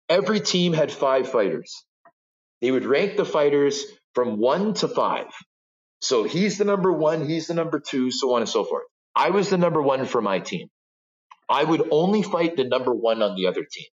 Every 0.07 0.39
team 0.39 0.71
had 0.71 0.91
five 0.93 1.29
fighters. 1.29 1.73
They 2.61 2.71
would 2.71 2.85
rank 2.85 3.17
the 3.17 3.25
fighters 3.25 3.83
from 4.15 4.39
one 4.39 4.73
to 4.75 4.87
five. 4.87 5.27
So 6.01 6.23
he's 6.23 6.57
the 6.57 6.63
number 6.63 6.91
one, 6.91 7.27
he's 7.27 7.47
the 7.47 7.53
number 7.53 7.81
two, 7.81 8.11
so 8.11 8.33
on 8.33 8.41
and 8.41 8.49
so 8.49 8.63
forth. 8.63 8.85
I 9.13 9.31
was 9.31 9.49
the 9.49 9.57
number 9.57 9.81
one 9.81 10.05
for 10.05 10.21
my 10.21 10.39
team. 10.39 10.69
I 11.49 11.63
would 11.65 11.89
only 11.91 12.21
fight 12.21 12.55
the 12.55 12.63
number 12.63 12.93
one 12.93 13.21
on 13.21 13.35
the 13.35 13.47
other 13.47 13.65
team. 13.69 13.87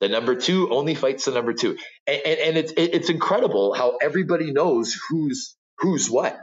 The 0.00 0.08
number 0.08 0.34
two 0.36 0.70
only 0.70 0.94
fights 0.94 1.26
the 1.26 1.32
number 1.32 1.52
two, 1.52 1.76
and, 2.06 2.22
and, 2.26 2.40
and 2.40 2.56
it's 2.56 2.72
it's 2.76 3.10
incredible 3.10 3.72
how 3.72 3.98
everybody 4.02 4.52
knows 4.52 4.98
who's 5.08 5.54
who's 5.78 6.10
what. 6.10 6.36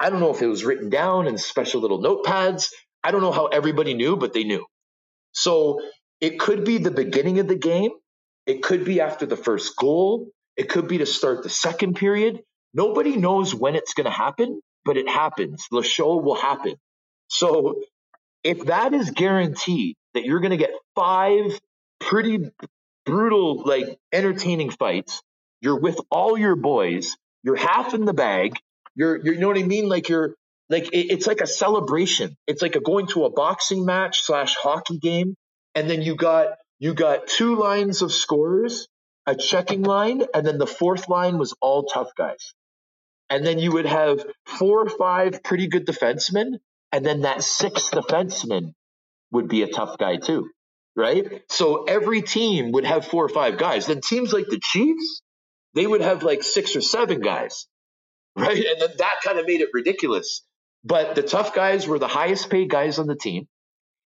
I 0.00 0.08
don't 0.08 0.20
know 0.20 0.34
if 0.34 0.40
it 0.40 0.46
was 0.46 0.64
written 0.64 0.88
down 0.88 1.26
in 1.26 1.36
special 1.36 1.82
little 1.82 2.00
notepads. 2.00 2.70
I 3.04 3.10
don't 3.10 3.20
know 3.20 3.32
how 3.32 3.46
everybody 3.46 3.92
knew, 3.92 4.16
but 4.16 4.32
they 4.32 4.44
knew. 4.44 4.64
So 5.32 5.80
it 6.22 6.38
could 6.38 6.64
be 6.64 6.78
the 6.78 6.92
beginning 6.92 7.40
of 7.40 7.48
the 7.48 7.56
game. 7.56 7.90
It 8.46 8.62
could 8.62 8.84
be 8.84 9.00
after 9.00 9.26
the 9.26 9.36
first 9.36 9.76
goal. 9.76 10.28
It 10.56 10.68
could 10.68 10.88
be 10.88 10.98
to 10.98 11.06
start 11.06 11.42
the 11.42 11.50
second 11.50 11.96
period. 11.96 12.40
Nobody 12.72 13.16
knows 13.16 13.54
when 13.54 13.74
it's 13.74 13.94
going 13.94 14.06
to 14.06 14.10
happen, 14.12 14.60
but 14.84 14.96
it 14.96 15.08
happens. 15.08 15.66
The 15.70 15.82
show 15.82 16.16
will 16.16 16.36
happen. 16.36 16.76
So 17.28 17.82
if 18.44 18.66
that 18.66 18.94
is 18.94 19.10
guaranteed 19.10 19.96
that 20.14 20.24
you're 20.24 20.40
going 20.40 20.52
to 20.52 20.56
get 20.56 20.70
five 20.94 21.58
pretty 22.00 22.50
brutal, 23.04 23.64
like 23.64 23.98
entertaining 24.12 24.70
fights, 24.70 25.22
you're 25.60 25.80
with 25.80 25.98
all 26.10 26.38
your 26.38 26.56
boys, 26.56 27.16
you're 27.42 27.56
half 27.56 27.94
in 27.94 28.04
the 28.04 28.14
bag, 28.14 28.54
you're, 28.94 29.16
you're 29.16 29.34
you 29.34 29.40
know 29.40 29.48
what 29.48 29.58
I 29.58 29.64
mean? 29.64 29.88
Like 29.88 30.08
you're 30.08 30.34
like 30.68 30.84
it, 30.92 31.10
it's 31.10 31.26
like 31.26 31.40
a 31.40 31.48
celebration. 31.48 32.36
It's 32.46 32.62
like 32.62 32.76
a 32.76 32.80
going 32.80 33.08
to 33.08 33.24
a 33.24 33.30
boxing 33.30 33.84
match 33.84 34.22
slash 34.22 34.54
hockey 34.54 34.98
game, 34.98 35.34
and 35.74 35.88
then 35.88 36.02
you 36.02 36.14
got 36.16 36.58
you 36.78 36.94
got 36.94 37.26
two 37.26 37.56
lines 37.56 38.02
of 38.02 38.12
scorers, 38.12 38.88
a 39.26 39.34
checking 39.34 39.82
line, 39.82 40.24
and 40.34 40.46
then 40.46 40.58
the 40.58 40.66
fourth 40.66 41.08
line 41.08 41.38
was 41.38 41.54
all 41.60 41.84
tough 41.84 42.10
guys. 42.16 42.54
And 43.30 43.46
then 43.46 43.58
you 43.58 43.72
would 43.72 43.86
have 43.86 44.26
four 44.46 44.82
or 44.82 44.88
five 44.88 45.42
pretty 45.42 45.68
good 45.68 45.86
defensemen, 45.86 46.58
and 46.90 47.06
then 47.06 47.22
that 47.22 47.42
sixth 47.42 47.92
defenseman 47.92 48.74
would 49.30 49.48
be 49.48 49.62
a 49.62 49.68
tough 49.68 49.96
guy 49.96 50.16
too, 50.16 50.50
right? 50.96 51.42
So 51.48 51.84
every 51.84 52.20
team 52.22 52.72
would 52.72 52.84
have 52.84 53.06
four 53.06 53.24
or 53.24 53.30
five 53.30 53.56
guys. 53.58 53.86
Then 53.86 54.00
teams 54.00 54.32
like 54.32 54.48
the 54.48 54.60
Chiefs, 54.62 55.22
they 55.74 55.86
would 55.86 56.02
have 56.02 56.22
like 56.22 56.42
six 56.42 56.76
or 56.76 56.82
seven 56.82 57.20
guys, 57.20 57.66
right? 58.36 58.56
And 58.64 58.80
then 58.80 58.90
that 58.98 59.20
kind 59.24 59.38
of 59.38 59.46
made 59.46 59.60
it 59.62 59.70
ridiculous. 59.72 60.42
But 60.84 61.14
the 61.14 61.22
tough 61.22 61.54
guys 61.54 61.86
were 61.86 61.98
the 61.98 62.08
highest 62.08 62.50
paid 62.50 62.68
guys 62.68 62.98
on 62.98 63.06
the 63.06 63.16
team. 63.16 63.46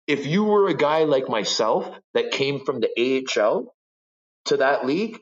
If 0.08 0.28
you 0.28 0.44
were 0.44 0.68
a 0.68 0.74
guy 0.76 1.04
like 1.04 1.30
myself 1.30 1.90
that 2.14 2.32
came 2.32 2.64
from 2.64 2.80
the 2.80 3.24
AHL 3.38 3.74
to 4.46 4.58
that 4.58 4.86
league, 4.86 5.20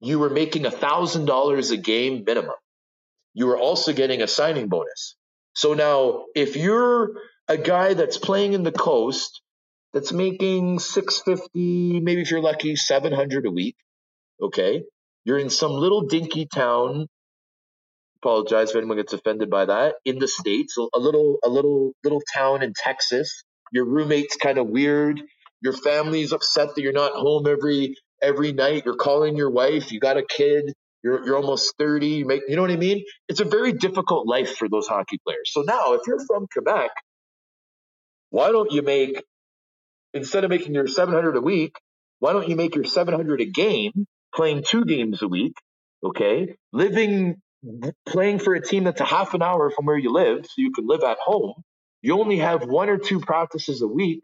you 0.00 0.18
were 0.18 0.30
making 0.30 0.66
a 0.66 0.70
thousand 0.70 1.26
dollars 1.26 1.70
a 1.70 1.76
game 1.76 2.24
minimum. 2.26 2.54
You 3.34 3.46
were 3.46 3.58
also 3.58 3.92
getting 3.92 4.22
a 4.22 4.26
signing 4.26 4.68
bonus. 4.68 5.16
So 5.54 5.74
now, 5.74 6.24
if 6.34 6.56
you're 6.56 7.12
a 7.48 7.56
guy 7.56 7.94
that's 7.94 8.18
playing 8.18 8.54
in 8.54 8.62
the 8.62 8.72
coast 8.72 9.42
that's 9.92 10.12
making 10.12 10.78
650, 10.78 12.00
maybe 12.00 12.22
if 12.22 12.30
you're 12.30 12.40
lucky, 12.40 12.76
700 12.76 13.46
a 13.46 13.50
week, 13.50 13.76
okay, 14.40 14.82
you're 15.24 15.38
in 15.38 15.50
some 15.50 15.72
little 15.72 16.02
dinky 16.02 16.46
town. 16.46 17.06
Apologize 18.22 18.70
if 18.70 18.76
anyone 18.76 18.96
gets 18.96 19.12
offended 19.12 19.50
by 19.50 19.66
that. 19.66 19.96
In 20.04 20.18
the 20.18 20.28
states, 20.28 20.76
a 20.76 20.98
little, 20.98 21.38
a 21.44 21.48
little, 21.48 21.92
little 22.04 22.22
town 22.34 22.62
in 22.62 22.72
Texas. 22.76 23.42
Your 23.70 23.84
roommate's 23.84 24.36
kind 24.36 24.58
of 24.58 24.68
weird. 24.68 25.20
Your 25.62 25.72
family's 25.72 26.32
upset 26.32 26.74
that 26.74 26.82
you're 26.82 26.92
not 26.92 27.12
home 27.12 27.46
every 27.46 27.96
every 28.22 28.52
night. 28.52 28.84
You're 28.84 28.96
calling 28.96 29.36
your 29.36 29.50
wife. 29.50 29.92
You 29.92 30.00
got 30.00 30.16
a 30.16 30.22
kid. 30.22 30.72
You're, 31.02 31.24
you're 31.24 31.36
almost 31.36 31.74
30. 31.78 32.06
You, 32.06 32.26
make, 32.26 32.42
you 32.48 32.56
know 32.56 32.62
what 32.62 32.70
I 32.70 32.76
mean? 32.76 33.04
It's 33.28 33.40
a 33.40 33.44
very 33.44 33.72
difficult 33.72 34.26
life 34.26 34.56
for 34.56 34.68
those 34.68 34.86
hockey 34.86 35.18
players. 35.26 35.50
So 35.52 35.62
now, 35.62 35.94
if 35.94 36.02
you're 36.06 36.24
from 36.26 36.46
Quebec, 36.52 36.90
why 38.30 38.52
don't 38.52 38.70
you 38.70 38.82
make, 38.82 39.22
instead 40.12 40.44
of 40.44 40.50
making 40.50 40.74
your 40.74 40.86
700 40.86 41.36
a 41.36 41.40
week, 41.40 41.74
why 42.18 42.32
don't 42.32 42.48
you 42.48 42.56
make 42.56 42.74
your 42.74 42.84
700 42.84 43.40
a 43.40 43.46
game, 43.46 44.06
playing 44.34 44.62
two 44.66 44.84
games 44.84 45.22
a 45.22 45.28
week, 45.28 45.54
okay? 46.04 46.54
Living, 46.72 47.36
playing 48.06 48.38
for 48.38 48.54
a 48.54 48.60
team 48.60 48.84
that's 48.84 49.00
a 49.00 49.06
half 49.06 49.32
an 49.32 49.42
hour 49.42 49.70
from 49.70 49.86
where 49.86 49.98
you 49.98 50.12
live, 50.12 50.44
so 50.44 50.52
you 50.58 50.70
can 50.72 50.86
live 50.86 51.02
at 51.02 51.16
home. 51.18 51.54
You 52.02 52.20
only 52.20 52.38
have 52.38 52.64
one 52.66 52.88
or 52.90 52.98
two 52.98 53.20
practices 53.20 53.82
a 53.82 53.88
week. 53.88 54.20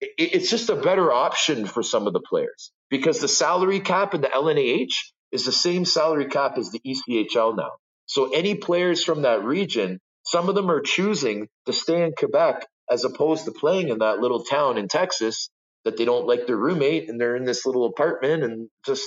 It's 0.00 0.50
just 0.50 0.70
a 0.70 0.76
better 0.76 1.12
option 1.12 1.66
for 1.66 1.82
some 1.82 2.06
of 2.06 2.12
the 2.12 2.20
players 2.20 2.72
because 2.90 3.20
the 3.20 3.28
salary 3.28 3.80
cap 3.80 4.14
in 4.14 4.22
the 4.22 4.28
LNAH 4.28 4.92
is 5.32 5.44
the 5.44 5.52
same 5.52 5.84
salary 5.84 6.26
cap 6.26 6.58
as 6.58 6.70
the 6.72 6.80
ECHL 6.80 7.56
now. 7.56 7.72
So 8.06 8.32
any 8.32 8.54
players 8.56 9.04
from 9.04 9.22
that 9.22 9.44
region, 9.44 10.00
some 10.24 10.48
of 10.48 10.54
them 10.54 10.70
are 10.70 10.80
choosing 10.82 11.48
to 11.66 11.72
stay 11.72 12.04
in 12.04 12.14
Quebec 12.18 12.66
as 12.90 13.04
opposed 13.04 13.46
to 13.46 13.52
playing 13.52 13.88
in 13.90 13.98
that 13.98 14.20
little 14.20 14.44
town 14.44 14.78
in 14.78 14.88
Texas 14.88 15.50
that 15.84 15.96
they 15.96 16.04
don't 16.04 16.26
like 16.26 16.46
their 16.46 16.56
roommate 16.56 17.08
and 17.10 17.20
they're 17.20 17.36
in 17.36 17.44
this 17.44 17.66
little 17.66 17.86
apartment 17.86 18.44
and 18.44 18.68
just 18.86 19.04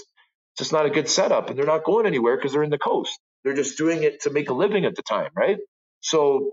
just 0.57 0.73
not 0.73 0.85
a 0.85 0.91
good 0.91 1.09
setup 1.09 1.49
and 1.49 1.57
they're 1.59 1.65
not 1.65 1.85
going 1.85 2.05
anywhere 2.05 2.37
because 2.37 2.53
they're 2.53 2.63
in 2.63 2.69
the 2.71 2.77
coast. 2.79 3.19
They're 3.43 3.55
just 3.55 3.77
doing 3.77 4.03
it 4.03 4.21
to 4.23 4.31
make 4.31 4.49
a 4.49 4.53
living 4.53 4.85
at 4.85 4.95
the 4.95 5.03
time, 5.03 5.31
right? 5.35 5.57
So 6.01 6.51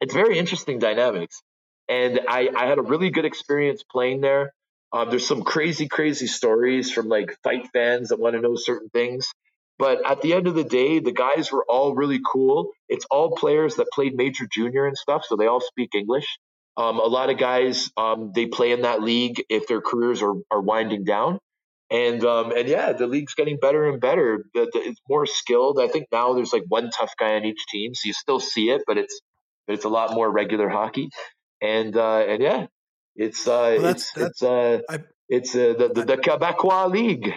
it's 0.00 0.14
very 0.14 0.38
interesting 0.38 0.78
dynamics. 0.78 1.42
And 1.88 2.20
I, 2.28 2.50
I 2.54 2.66
had 2.66 2.78
a 2.78 2.82
really 2.82 3.10
good 3.10 3.24
experience 3.24 3.82
playing 3.82 4.20
there. 4.20 4.52
Um, 4.92 5.10
there's 5.10 5.26
some 5.26 5.42
crazy, 5.42 5.88
crazy 5.88 6.26
stories 6.26 6.90
from 6.90 7.08
like 7.08 7.36
fight 7.42 7.68
fans 7.72 8.08
that 8.08 8.18
want 8.18 8.36
to 8.36 8.40
know 8.40 8.56
certain 8.56 8.88
things. 8.90 9.30
But 9.78 10.04
at 10.04 10.22
the 10.22 10.34
end 10.34 10.48
of 10.48 10.54
the 10.54 10.64
day, 10.64 10.98
the 10.98 11.12
guys 11.12 11.52
were 11.52 11.64
all 11.68 11.94
really 11.94 12.20
cool. 12.24 12.72
It's 12.88 13.06
all 13.10 13.36
players 13.36 13.76
that 13.76 13.86
played 13.92 14.16
major 14.16 14.46
junior 14.50 14.86
and 14.86 14.96
stuff, 14.96 15.24
so 15.26 15.36
they 15.36 15.46
all 15.46 15.60
speak 15.60 15.90
English. 15.94 16.26
Um, 16.76 16.98
a 16.98 17.06
lot 17.06 17.30
of 17.30 17.38
guys 17.38 17.90
um, 17.96 18.32
they 18.34 18.46
play 18.46 18.72
in 18.72 18.82
that 18.82 19.02
league 19.02 19.42
if 19.48 19.66
their 19.68 19.80
careers 19.80 20.22
are, 20.22 20.34
are 20.50 20.60
winding 20.60 21.04
down, 21.04 21.38
and 21.90 22.24
um, 22.24 22.52
and 22.52 22.68
yeah, 22.68 22.92
the 22.92 23.06
league's 23.06 23.34
getting 23.34 23.58
better 23.60 23.88
and 23.88 24.00
better. 24.00 24.44
The, 24.54 24.68
the, 24.72 24.80
it's 24.80 25.00
more 25.08 25.26
skilled. 25.26 25.80
I 25.80 25.88
think 25.88 26.06
now 26.10 26.34
there's 26.34 26.52
like 26.52 26.64
one 26.68 26.90
tough 26.90 27.12
guy 27.18 27.34
on 27.34 27.44
each 27.44 27.64
team, 27.70 27.94
so 27.94 28.06
you 28.06 28.12
still 28.12 28.40
see 28.40 28.70
it, 28.70 28.82
but 28.86 28.96
it's 28.98 29.20
but 29.68 29.74
it's 29.74 29.84
a 29.84 29.88
lot 29.88 30.14
more 30.14 30.28
regular 30.28 30.68
hockey. 30.68 31.10
And 31.60 31.96
uh, 31.96 32.20
and 32.20 32.42
yeah, 32.42 32.66
it's 33.14 33.46
uh, 33.46 33.76
well, 33.76 33.82
that's, 33.82 34.02
it's 34.02 34.12
that's, 34.12 34.30
it's 34.30 34.42
uh, 34.42 34.80
I, 34.88 34.98
it's 35.28 35.54
uh, 35.54 35.74
the 35.78 35.92
the, 35.94 36.04
the 36.04 36.16
Quebecois 36.16 36.90
League. 36.90 37.32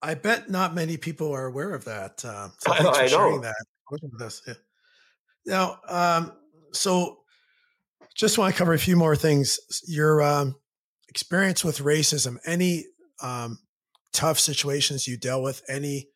I 0.00 0.14
bet 0.14 0.48
not 0.48 0.74
many 0.74 0.96
people 0.96 1.32
are 1.32 1.44
aware 1.44 1.74
of 1.74 1.84
that. 1.84 2.24
Uh, 2.24 2.48
so 2.60 2.72
I, 2.72 3.02
for 3.02 3.08
sharing 3.08 3.40
that 3.42 3.56
with 3.90 4.22
us. 4.22 4.40
Yeah. 4.46 4.54
Now, 5.46 5.78
um, 5.88 6.32
so 6.72 7.18
just 8.14 8.38
want 8.38 8.54
to 8.54 8.58
cover 8.58 8.72
a 8.72 8.78
few 8.78 8.96
more 8.96 9.16
things. 9.16 9.58
Your 9.86 10.22
um, 10.22 10.54
experience 11.08 11.64
with 11.64 11.78
racism, 11.78 12.38
any 12.46 12.86
um, 13.22 13.58
tough 14.12 14.38
situations 14.38 15.08
you 15.08 15.16
dealt 15.16 15.42
with, 15.42 15.62
any 15.68 16.08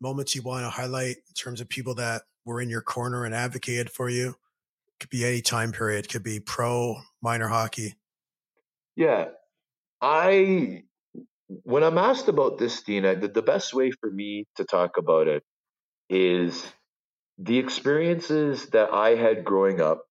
moments 0.00 0.34
you 0.34 0.42
want 0.42 0.64
to 0.64 0.70
highlight 0.70 1.16
in 1.16 1.34
terms 1.34 1.60
of 1.60 1.68
people 1.68 1.94
that 1.94 2.22
were 2.44 2.60
in 2.60 2.70
your 2.70 2.80
corner 2.80 3.24
and 3.24 3.34
advocated 3.34 3.90
for 3.90 4.08
you? 4.08 4.36
Could 5.00 5.10
be 5.10 5.24
any 5.24 5.40
time 5.40 5.72
period, 5.72 6.08
could 6.08 6.22
be 6.22 6.40
pro, 6.40 6.96
minor 7.22 7.48
hockey. 7.48 7.94
Yeah. 8.96 9.28
I, 10.02 10.84
when 11.48 11.82
I'm 11.82 11.98
asked 11.98 12.28
about 12.28 12.58
this, 12.58 12.82
Dina, 12.82 13.16
the, 13.16 13.28
the 13.28 13.42
best 13.42 13.72
way 13.72 13.90
for 13.90 14.10
me 14.10 14.46
to 14.56 14.64
talk 14.64 14.98
about 14.98 15.26
it 15.26 15.42
is 16.10 16.66
the 17.38 17.58
experiences 17.58 18.66
that 18.66 18.92
I 18.92 19.14
had 19.14 19.44
growing 19.44 19.80
up. 19.80 20.02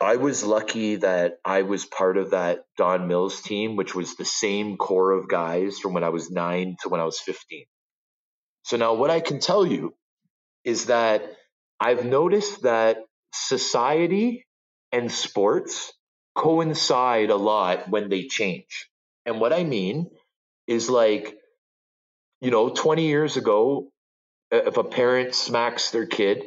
I 0.00 0.16
was 0.16 0.42
lucky 0.42 0.96
that 0.96 1.38
I 1.44 1.62
was 1.62 1.84
part 1.84 2.16
of 2.16 2.30
that 2.30 2.64
Don 2.76 3.06
Mills 3.06 3.40
team, 3.40 3.76
which 3.76 3.94
was 3.94 4.16
the 4.16 4.24
same 4.24 4.76
core 4.76 5.12
of 5.12 5.28
guys 5.28 5.78
from 5.78 5.92
when 5.92 6.04
I 6.04 6.08
was 6.08 6.30
nine 6.30 6.76
to 6.82 6.88
when 6.88 7.00
I 7.00 7.04
was 7.04 7.20
15. 7.20 7.64
So 8.64 8.76
now, 8.76 8.94
what 8.94 9.10
I 9.10 9.20
can 9.20 9.38
tell 9.38 9.66
you 9.66 9.94
is 10.64 10.86
that 10.86 11.22
I've 11.80 12.04
noticed 12.04 12.62
that 12.62 12.98
society 13.32 14.46
and 14.92 15.10
sports 15.10 15.92
coincide 16.34 17.30
a 17.30 17.36
lot 17.36 17.88
when 17.88 18.08
they 18.08 18.24
change. 18.24 18.88
And 19.26 19.40
what 19.40 19.52
I 19.52 19.64
mean 19.64 20.10
is 20.66 20.88
like, 20.88 21.36
you 22.40 22.50
know, 22.50 22.68
20 22.68 23.06
years 23.06 23.36
ago, 23.36 23.88
if 24.50 24.76
a 24.76 24.84
parent 24.84 25.34
smacks 25.34 25.90
their 25.90 26.06
kid, 26.06 26.44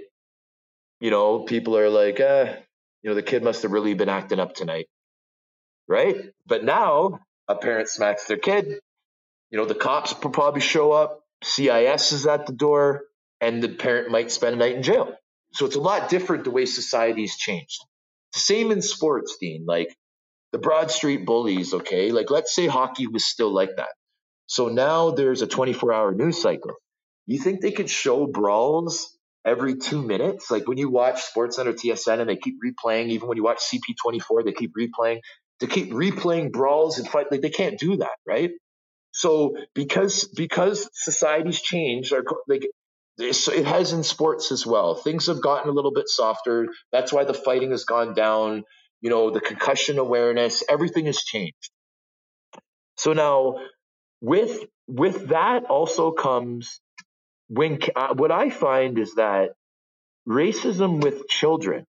you 0.99 1.09
know, 1.11 1.43
people 1.43 1.77
are 1.77 1.89
like, 1.89 2.19
uh, 2.19 2.53
you 3.01 3.09
know, 3.09 3.15
the 3.15 3.23
kid 3.23 3.43
must 3.43 3.63
have 3.63 3.71
really 3.71 3.93
been 3.93 4.09
acting 4.09 4.39
up 4.39 4.55
tonight. 4.55 4.87
Right. 5.87 6.15
But 6.45 6.63
now 6.63 7.19
a 7.47 7.55
parent 7.55 7.89
smacks 7.89 8.25
their 8.25 8.37
kid. 8.37 8.79
You 9.51 9.57
know, 9.59 9.65
the 9.65 9.75
cops 9.75 10.13
probably 10.13 10.61
show 10.61 10.91
up, 10.91 11.21
CIS 11.43 12.11
is 12.11 12.25
at 12.25 12.47
the 12.47 12.53
door, 12.53 13.03
and 13.39 13.61
the 13.61 13.69
parent 13.69 14.09
might 14.09 14.31
spend 14.31 14.55
a 14.55 14.57
night 14.57 14.75
in 14.75 14.83
jail. 14.83 15.13
So 15.55 15.65
it's 15.65 15.77
a 15.77 15.81
lot 15.81 16.09
different 16.09 16.43
the 16.43 16.51
way 16.51 16.65
society's 16.65 17.37
changed. 17.37 17.81
Same 18.33 18.71
in 18.71 18.81
sports, 18.81 19.37
Dean. 19.39 19.65
Like 19.65 19.95
the 20.51 20.57
Broad 20.57 20.91
Street 20.91 21.25
bullies, 21.25 21.73
okay? 21.73 22.11
Like 22.11 22.29
let's 22.29 22.53
say 22.53 22.67
hockey 22.67 23.07
was 23.07 23.25
still 23.25 23.53
like 23.53 23.77
that. 23.77 23.93
So 24.47 24.67
now 24.67 25.11
there's 25.11 25.41
a 25.41 25.47
24 25.47 25.93
hour 25.93 26.11
news 26.13 26.41
cycle. 26.41 26.73
You 27.25 27.39
think 27.39 27.61
they 27.61 27.71
could 27.71 27.89
show 27.89 28.27
brawls 28.27 29.17
every 29.45 29.77
two 29.77 30.01
minutes? 30.01 30.51
Like 30.51 30.67
when 30.67 30.77
you 30.77 30.89
watch 30.89 31.21
SportsCenter 31.33 31.73
TSN 31.73 32.19
and 32.19 32.29
they 32.29 32.35
keep 32.35 32.55
replaying, 32.61 33.09
even 33.09 33.29
when 33.29 33.37
you 33.37 33.43
watch 33.43 33.59
CP24, 33.59 34.43
they 34.43 34.51
keep 34.51 34.73
replaying. 34.75 35.21
They 35.61 35.67
keep 35.67 35.91
replaying 35.91 36.51
brawls 36.51 36.99
and 36.99 37.07
fight. 37.07 37.31
Like 37.31 37.41
they 37.41 37.49
can't 37.49 37.79
do 37.79 37.97
that, 37.97 38.17
right? 38.27 38.51
So 39.11 39.55
because 39.73 40.27
because 40.35 40.89
society's 40.93 41.61
changed, 41.61 42.13
like 42.49 42.67
it 43.17 43.65
has 43.65 43.93
in 43.93 44.03
sports 44.03 44.51
as 44.51 44.65
well. 44.65 44.95
Things 44.95 45.27
have 45.27 45.41
gotten 45.41 45.69
a 45.69 45.73
little 45.73 45.93
bit 45.93 46.09
softer. 46.09 46.67
That's 46.91 47.13
why 47.13 47.23
the 47.23 47.33
fighting 47.33 47.71
has 47.71 47.85
gone 47.85 48.13
down. 48.13 48.63
You 49.01 49.09
know, 49.09 49.29
the 49.31 49.41
concussion 49.41 49.99
awareness, 49.99 50.63
everything 50.67 51.05
has 51.05 51.17
changed. 51.17 51.71
So 52.97 53.13
now, 53.13 53.57
with 54.21 54.65
with 54.87 55.29
that 55.29 55.65
also 55.65 56.11
comes 56.11 56.81
when 57.47 57.79
uh, 57.95 58.13
what 58.15 58.31
I 58.31 58.49
find 58.49 58.97
is 58.97 59.15
that 59.15 59.51
racism 60.27 61.03
with 61.03 61.27
children 61.27 61.85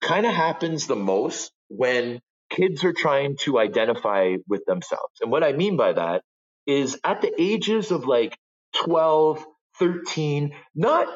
kind 0.00 0.26
of 0.26 0.32
happens 0.34 0.86
the 0.86 0.96
most 0.96 1.52
when 1.68 2.20
kids 2.50 2.84
are 2.84 2.92
trying 2.92 3.36
to 3.38 3.58
identify 3.58 4.36
with 4.48 4.64
themselves. 4.66 5.14
And 5.20 5.30
what 5.30 5.44
I 5.44 5.52
mean 5.52 5.76
by 5.76 5.92
that 5.92 6.22
is 6.66 6.98
at 7.04 7.20
the 7.22 7.32
ages 7.40 7.90
of 7.90 8.06
like 8.06 8.36
12, 8.84 9.44
13, 9.78 10.52
not 10.74 11.08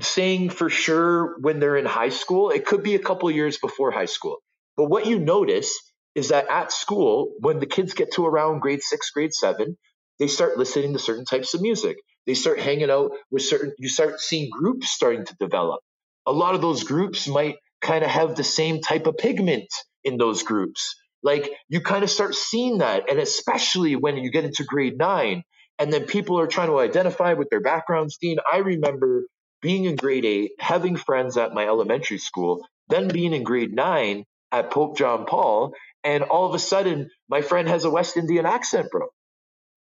saying 0.00 0.50
for 0.50 0.70
sure 0.70 1.36
when 1.40 1.60
they're 1.60 1.76
in 1.76 1.86
high 1.86 2.08
school, 2.08 2.50
it 2.50 2.64
could 2.64 2.82
be 2.82 2.94
a 2.94 3.00
couple 3.00 3.30
years 3.30 3.58
before 3.58 3.90
high 3.90 4.06
school. 4.06 4.38
But 4.76 4.90
what 4.90 5.06
you 5.06 5.18
notice 5.18 5.78
is 6.14 6.28
that 6.28 6.48
at 6.48 6.72
school, 6.72 7.32
when 7.40 7.58
the 7.58 7.66
kids 7.66 7.92
get 7.92 8.12
to 8.12 8.26
around 8.26 8.60
grade 8.60 8.82
six, 8.82 9.10
grade 9.10 9.34
seven, 9.34 9.76
they 10.18 10.28
start 10.28 10.56
listening 10.56 10.94
to 10.94 10.98
certain 10.98 11.24
types 11.26 11.54
of 11.54 11.60
music. 11.60 11.98
They 12.26 12.34
start 12.34 12.58
hanging 12.58 12.90
out 12.90 13.12
with 13.30 13.42
certain, 13.42 13.72
you 13.78 13.88
start 13.88 14.20
seeing 14.20 14.50
groups 14.50 14.90
starting 14.90 15.24
to 15.26 15.36
develop. 15.38 15.80
A 16.26 16.32
lot 16.32 16.54
of 16.54 16.62
those 16.62 16.84
groups 16.84 17.28
might 17.28 17.56
kind 17.80 18.02
of 18.02 18.10
have 18.10 18.34
the 18.34 18.44
same 18.44 18.80
type 18.80 19.06
of 19.06 19.18
pigment 19.18 19.68
in 20.04 20.16
those 20.16 20.42
groups. 20.42 20.96
Like 21.22 21.50
you 21.68 21.80
kind 21.80 22.02
of 22.02 22.10
start 22.10 22.34
seeing 22.34 22.78
that. 22.78 23.10
And 23.10 23.18
especially 23.18 23.94
when 23.94 24.16
you 24.16 24.30
get 24.30 24.44
into 24.44 24.64
grade 24.64 24.96
nine 24.96 25.42
and 25.78 25.92
then 25.92 26.06
people 26.06 26.38
are 26.40 26.46
trying 26.46 26.68
to 26.68 26.78
identify 26.78 27.34
with 27.34 27.50
their 27.50 27.60
backgrounds. 27.60 28.18
Dean, 28.18 28.38
I 28.50 28.58
remember 28.58 29.24
being 29.60 29.84
in 29.84 29.96
grade 29.96 30.24
eight, 30.24 30.52
having 30.58 30.96
friends 30.96 31.36
at 31.36 31.52
my 31.54 31.66
elementary 31.66 32.18
school, 32.18 32.66
then 32.88 33.08
being 33.08 33.32
in 33.32 33.42
grade 33.42 33.74
nine 33.74 34.24
at 34.52 34.70
Pope 34.70 34.96
John 34.96 35.26
Paul. 35.26 35.74
And 36.04 36.22
all 36.22 36.46
of 36.46 36.54
a 36.54 36.58
sudden, 36.58 37.10
my 37.28 37.42
friend 37.42 37.68
has 37.68 37.84
a 37.84 37.90
West 37.90 38.16
Indian 38.16 38.46
accent, 38.46 38.90
bro. 38.90 39.08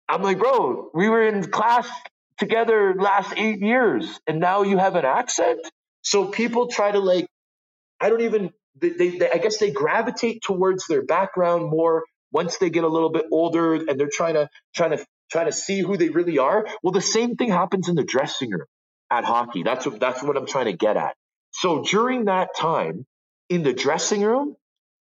I'm 0.09 0.23
like, 0.23 0.39
bro, 0.39 0.91
we 0.95 1.09
were 1.09 1.27
in 1.27 1.51
class 1.51 1.89
together 2.39 2.95
last 2.99 3.33
eight 3.37 3.61
years, 3.61 4.21
and 4.27 4.41
now 4.41 4.63
you 4.63 4.77
have 4.77 4.95
an 4.95 5.05
accent. 5.07 5.61
So 6.03 6.27
people 6.27 6.69
try 6.69 6.91
to 6.91 6.99
like, 6.99 7.27
I 8.01 8.11
don't 8.11 8.23
even. 8.23 8.51
They, 8.81 8.89
they, 8.91 9.19
they, 9.19 9.31
I 9.31 9.37
guess 9.39 9.59
they 9.59 9.71
gravitate 9.71 10.43
towards 10.43 10.87
their 10.87 11.03
background 11.03 11.71
more 11.71 12.05
once 12.33 12.57
they 12.57 12.71
get 12.71 12.85
a 12.85 12.89
little 12.89 13.11
bit 13.11 13.27
older, 13.31 13.75
and 13.75 13.99
they're 14.01 14.11
trying 14.13 14.35
to 14.35 14.49
trying 14.75 14.97
to 14.97 15.05
trying 15.33 15.47
to 15.47 15.53
see 15.53 15.81
who 15.81 15.97
they 15.97 16.11
really 16.11 16.39
are. 16.39 16.67
Well, 16.83 16.93
the 16.93 17.01
same 17.01 17.37
thing 17.37 17.51
happens 17.51 17.89
in 17.89 17.97
the 17.97 18.05
dressing 18.05 18.51
room 18.51 18.67
at 19.11 19.25
hockey. 19.25 19.65
That's 19.65 19.87
what 19.87 19.99
that's 19.99 20.23
what 20.23 20.37
I'm 20.37 20.47
trying 20.47 20.67
to 20.67 20.75
get 20.75 20.97
at. 20.97 21.15
So 21.53 21.83
during 21.83 22.27
that 22.27 22.51
time 22.57 23.07
in 23.49 23.63
the 23.63 23.73
dressing 23.73 24.23
room, 24.23 24.57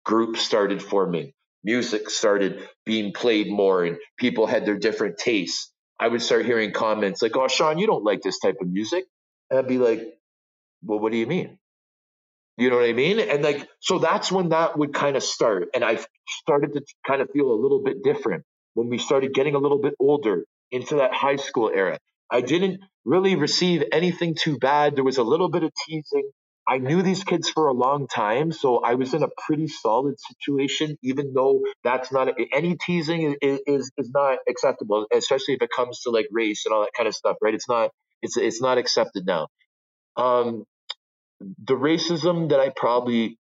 groups 0.05 0.41
started 0.41 0.83
forming 0.83 1.33
music 1.67 2.09
started 2.09 2.67
being 2.87 3.12
played 3.12 3.49
more 3.51 3.85
and 3.85 3.99
people 4.17 4.47
had 4.47 4.64
their 4.64 4.79
different 4.79 5.19
tastes. 5.19 5.73
I 5.99 6.09
would 6.09 6.23
start 6.23 6.47
hearing 6.47 6.73
comments 6.73 7.23
like, 7.23 7.37
Oh, 7.37 7.49
Sean, 7.49 7.79
you 7.79 7.87
don't 7.89 8.05
like 8.05 8.23
this 8.23 8.39
type 8.39 8.57
of 8.61 8.69
music. 8.69 9.05
And 9.51 9.59
I'd 9.59 9.69
be 9.69 9.79
like, 9.79 10.01
Well, 10.83 11.01
what 11.01 11.12
do 11.12 11.19
you 11.19 11.27
mean? 11.27 11.59
You 12.57 12.71
know 12.71 12.77
what 12.77 12.89
I 12.89 12.93
mean? 12.93 13.19
And 13.19 13.43
like, 13.43 13.69
so 13.81 13.99
that's 13.99 14.31
when 14.33 14.51
that 14.51 14.79
would 14.79 14.95
kind 14.95 15.17
of 15.17 15.23
start. 15.25 15.69
And 15.75 15.85
I 15.85 15.99
started 16.43 16.73
to 16.75 16.83
kind 17.07 17.21
of 17.21 17.31
feel 17.31 17.51
a 17.51 17.59
little 17.61 17.83
bit 17.83 18.03
different 18.05 18.45
when 18.77 18.91
we 18.91 18.99
started 18.99 19.35
getting 19.35 19.57
a 19.57 19.59
little 19.59 19.81
bit 19.81 19.95
older 19.99 20.45
into 20.70 20.97
that 20.97 21.14
high 21.14 21.37
school 21.37 21.72
era. 21.74 21.99
I 22.31 22.43
didn't 22.43 22.81
really 23.07 23.37
receive 23.37 23.85
anything 23.91 24.37
too 24.37 24.59
bad. 24.59 24.97
There 24.97 25.05
was 25.05 25.18
a 25.18 25.24
little 25.24 25.51
bit 25.51 25.64
of 25.64 25.72
teasing. 25.87 26.31
I 26.68 26.79
knew 26.79 27.03
these 27.03 27.24
kids 27.24 27.49
for 27.49 27.68
a 27.68 27.72
long 27.72 28.09
time, 28.09 28.53
so 28.53 28.81
I 28.81 28.97
was 28.97 29.14
in 29.14 29.22
a 29.22 29.29
pretty 29.47 29.68
solid 29.68 30.16
situation, 30.20 30.99
even 31.03 31.33
though 31.35 31.62
that's 31.85 32.12
not 32.12 32.29
any 32.53 32.77
teasing 32.77 33.37
is, 33.41 33.61
is, 33.66 33.93
is 33.97 34.11
not 34.12 34.41
acceptable, 34.49 35.07
especially 35.14 35.55
if 35.55 35.62
it 35.62 35.70
comes 35.74 36.01
to 36.03 36.11
like 36.11 36.27
race 36.33 36.66
and 36.66 36.74
all 36.74 36.83
that 36.83 36.93
kind 36.97 37.09
of 37.09 37.14
stuff, 37.14 37.37
right? 37.41 37.55
It's 37.55 37.68
not 37.68 37.91
it's 38.22 38.37
it's 38.37 38.61
not 38.61 38.79
accepted 38.79 39.24
now. 39.27 39.49
Um, 40.16 40.64
the 41.41 41.74
racism 41.77 42.51
that 42.51 42.61
I 42.61 42.70
probably 42.74 43.39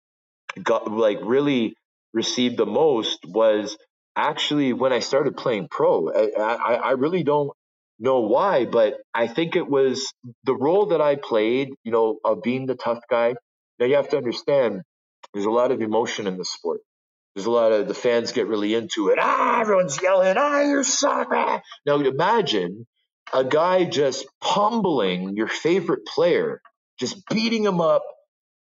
got 0.61 0.91
like 0.91 1.19
really 1.23 1.75
received 2.13 2.57
the 2.57 2.67
most 2.67 3.19
was 3.25 3.77
actually 4.16 4.74
when 4.74 4.93
I 4.93 4.99
started 4.99 5.38
playing 5.38 5.68
pro. 5.70 6.09
I, 6.09 6.30
I, 6.39 6.74
I 6.76 6.91
really 6.91 7.24
don't 7.24 7.51
know 7.99 8.22
why, 8.22 8.66
but 8.66 8.95
I 9.14 9.28
think 9.28 9.55
it 9.55 9.68
was 9.68 10.14
the 10.43 10.55
role 10.55 10.88
that 10.88 11.01
I 11.01 11.16
played, 11.16 11.70
you 11.84 11.91
know, 11.91 12.20
of 12.24 12.43
being 12.43 12.66
the 12.66 12.76
tough 12.76 12.99
guy. 13.09 13.36
Now 13.80 13.86
you 13.86 13.95
have 13.95 14.09
to 14.09 14.18
understand 14.18 14.82
there's 15.34 15.45
a 15.45 15.51
lot 15.51 15.72
of 15.72 15.82
emotion 15.82 16.28
in 16.28 16.38
the 16.38 16.45
sport. 16.45 16.82
There's 17.36 17.47
a 17.47 17.51
lot 17.51 17.72
of 17.72 17.88
the 17.88 17.95
fans 17.95 18.32
get 18.32 18.47
really 18.47 18.76
into 18.76 19.09
it. 19.09 19.18
Ah, 19.20 19.61
everyone's 19.61 19.99
yelling, 20.01 20.36
ah, 20.38 20.61
you 20.61 20.84
suck. 20.84 21.30
Ah. 21.32 21.61
Now 21.86 21.95
imagine 21.99 22.86
a 23.34 23.43
guy 23.43 23.86
just 23.86 24.28
pummeling 24.41 25.36
your 25.36 25.47
favorite 25.47 26.05
player, 26.05 26.61
just 26.99 27.28
beating 27.28 27.64
him 27.64 27.82
up. 27.82 28.03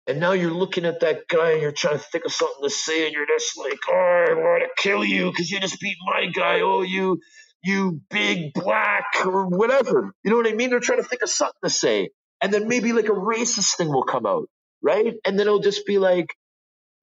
And 0.08 0.20
now 0.20 0.32
you're 0.32 0.52
looking 0.52 0.84
at 0.84 1.00
that 1.00 1.26
guy 1.28 1.52
and 1.52 1.62
you're 1.62 1.72
trying 1.72 1.98
to 1.98 2.04
think 2.04 2.24
of 2.24 2.32
something 2.32 2.62
to 2.62 2.70
say, 2.70 3.06
and 3.06 3.12
you're 3.12 3.26
just 3.26 3.58
like, 3.58 3.78
oh, 3.88 4.24
I 4.30 4.34
want 4.34 4.62
to 4.62 4.82
kill 4.82 5.04
you 5.04 5.30
because 5.30 5.50
you 5.50 5.58
just 5.58 5.80
beat 5.80 5.96
my 6.06 6.26
guy. 6.26 6.60
Oh, 6.60 6.82
you 6.82 7.20
you 7.64 8.00
big 8.10 8.52
black 8.54 9.04
or 9.24 9.46
whatever. 9.46 10.12
You 10.22 10.30
know 10.30 10.36
what 10.36 10.46
I 10.46 10.52
mean? 10.52 10.70
They're 10.70 10.80
trying 10.80 11.02
to 11.02 11.08
think 11.08 11.22
of 11.22 11.30
something 11.30 11.60
to 11.64 11.70
say. 11.70 12.10
And 12.40 12.52
then 12.52 12.68
maybe 12.68 12.92
like 12.92 13.06
a 13.06 13.12
racist 13.12 13.76
thing 13.76 13.88
will 13.88 14.04
come 14.04 14.26
out, 14.26 14.48
right? 14.82 15.14
And 15.24 15.38
then 15.38 15.46
it'll 15.46 15.58
just 15.58 15.84
be 15.86 15.98
like, 15.98 16.34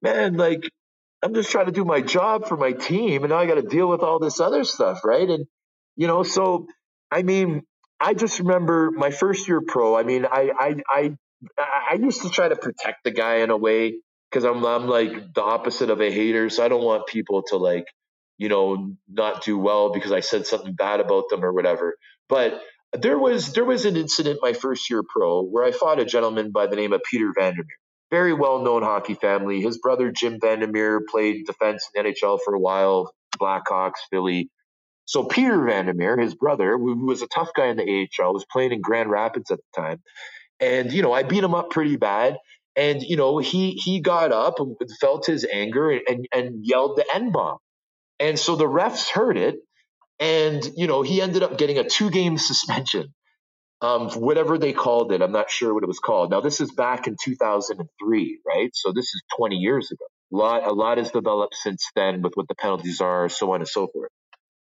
man, 0.00 0.36
like, 0.36 0.70
I'm 1.22 1.34
just 1.34 1.50
trying 1.50 1.66
to 1.66 1.72
do 1.72 1.84
my 1.84 2.00
job 2.00 2.46
for 2.46 2.56
my 2.56 2.72
team 2.72 3.24
and 3.24 3.30
now 3.30 3.38
I 3.38 3.46
got 3.46 3.54
to 3.54 3.62
deal 3.62 3.88
with 3.88 4.00
all 4.00 4.18
this 4.18 4.40
other 4.40 4.64
stuff, 4.64 5.04
right? 5.04 5.28
And, 5.28 5.46
you 5.96 6.06
know, 6.06 6.22
so, 6.22 6.66
I 7.10 7.22
mean, 7.22 7.62
I 8.00 8.14
just 8.14 8.38
remember 8.38 8.90
my 8.90 9.10
first 9.10 9.48
year 9.48 9.62
pro. 9.66 9.96
I 9.96 10.02
mean, 10.02 10.26
I, 10.26 10.50
I, 10.58 10.76
I, 10.88 11.16
I 11.58 11.98
used 12.00 12.22
to 12.22 12.30
try 12.30 12.48
to 12.48 12.56
protect 12.56 13.04
the 13.04 13.10
guy 13.10 13.36
in 13.36 13.50
a 13.50 13.56
way 13.56 13.98
because 14.30 14.44
I'm, 14.44 14.64
I'm 14.64 14.88
like 14.88 15.34
the 15.34 15.42
opposite 15.42 15.90
of 15.90 16.00
a 16.00 16.10
hater. 16.10 16.50
So 16.50 16.64
I 16.64 16.68
don't 16.68 16.84
want 16.84 17.06
people 17.06 17.42
to 17.48 17.56
like, 17.56 17.86
you 18.38 18.48
know, 18.48 18.94
not 19.08 19.44
do 19.44 19.58
well 19.58 19.92
because 19.92 20.12
I 20.12 20.20
said 20.20 20.46
something 20.46 20.74
bad 20.74 21.00
about 21.00 21.24
them 21.30 21.44
or 21.44 21.52
whatever. 21.52 21.96
But 22.28 22.60
there 22.92 23.18
was 23.18 23.52
there 23.52 23.64
was 23.64 23.84
an 23.84 23.96
incident 23.96 24.40
my 24.42 24.52
first 24.52 24.88
year 24.90 25.02
pro 25.08 25.42
where 25.42 25.64
I 25.64 25.72
fought 25.72 26.00
a 26.00 26.04
gentleman 26.04 26.52
by 26.52 26.66
the 26.66 26.76
name 26.76 26.92
of 26.92 27.02
Peter 27.10 27.32
Vandermeer, 27.36 27.66
very 28.10 28.32
well 28.32 28.62
known 28.62 28.82
hockey 28.82 29.14
family. 29.14 29.60
His 29.60 29.78
brother 29.78 30.12
Jim 30.12 30.38
Vandermeer 30.40 31.02
played 31.10 31.46
defense 31.46 31.88
in 31.94 32.04
NHL 32.04 32.38
for 32.44 32.54
a 32.54 32.60
while, 32.60 33.12
Blackhawks, 33.40 34.00
Philly. 34.10 34.50
So 35.06 35.24
Peter 35.24 35.62
Vandermeer, 35.64 36.18
his 36.18 36.34
brother, 36.34 36.78
who 36.78 37.06
was 37.06 37.22
a 37.22 37.26
tough 37.28 37.50
guy 37.56 37.66
in 37.66 37.76
the 37.76 38.08
AHL, 38.20 38.32
was 38.32 38.46
playing 38.50 38.72
in 38.72 38.80
Grand 38.80 39.10
Rapids 39.10 39.50
at 39.50 39.58
the 39.58 39.82
time, 39.82 40.02
and 40.60 40.92
you 40.92 41.02
know 41.02 41.12
I 41.12 41.22
beat 41.22 41.44
him 41.44 41.54
up 41.54 41.70
pretty 41.70 41.96
bad. 41.96 42.38
And 42.76 43.02
you 43.02 43.16
know 43.16 43.38
he 43.38 43.72
he 43.72 44.00
got 44.00 44.32
up 44.32 44.60
and 44.60 44.76
felt 45.00 45.26
his 45.26 45.46
anger 45.50 45.90
and, 45.90 46.26
and, 46.34 46.64
yelled 46.64 46.96
the 46.96 47.06
N 47.14 47.30
bomb 47.30 47.58
and 48.20 48.38
so 48.38 48.56
the 48.56 48.64
refs 48.66 49.08
heard 49.10 49.36
it, 49.36 49.56
and 50.20 50.64
you 50.76 50.86
know 50.86 51.02
he 51.02 51.20
ended 51.20 51.42
up 51.42 51.58
getting 51.58 51.78
a 51.78 51.88
two-game 51.88 52.38
suspension, 52.50 53.14
um, 53.80 54.10
whatever 54.10 54.58
they 54.58 54.72
called 54.72 55.12
it. 55.12 55.22
I'm 55.22 55.32
not 55.32 55.50
sure 55.50 55.74
what 55.74 55.82
it 55.82 55.88
was 55.88 55.98
called. 55.98 56.30
Now 56.30 56.40
this 56.40 56.60
is 56.60 56.72
back 56.72 57.06
in 57.06 57.16
2003, 57.22 58.40
right? 58.46 58.70
So 58.74 58.92
this 58.92 59.06
is 59.06 59.22
20 59.36 59.56
years 59.56 59.90
ago. 59.90 60.04
A 60.32 60.36
lot, 60.36 60.66
a 60.66 60.72
lot 60.72 60.98
has 60.98 61.10
developed 61.10 61.54
since 61.54 61.90
then 61.94 62.22
with 62.22 62.32
what 62.34 62.48
the 62.48 62.54
penalties 62.56 63.00
are, 63.00 63.28
so 63.28 63.52
on 63.52 63.60
and 63.60 63.68
so 63.68 63.88
forth. 63.92 64.10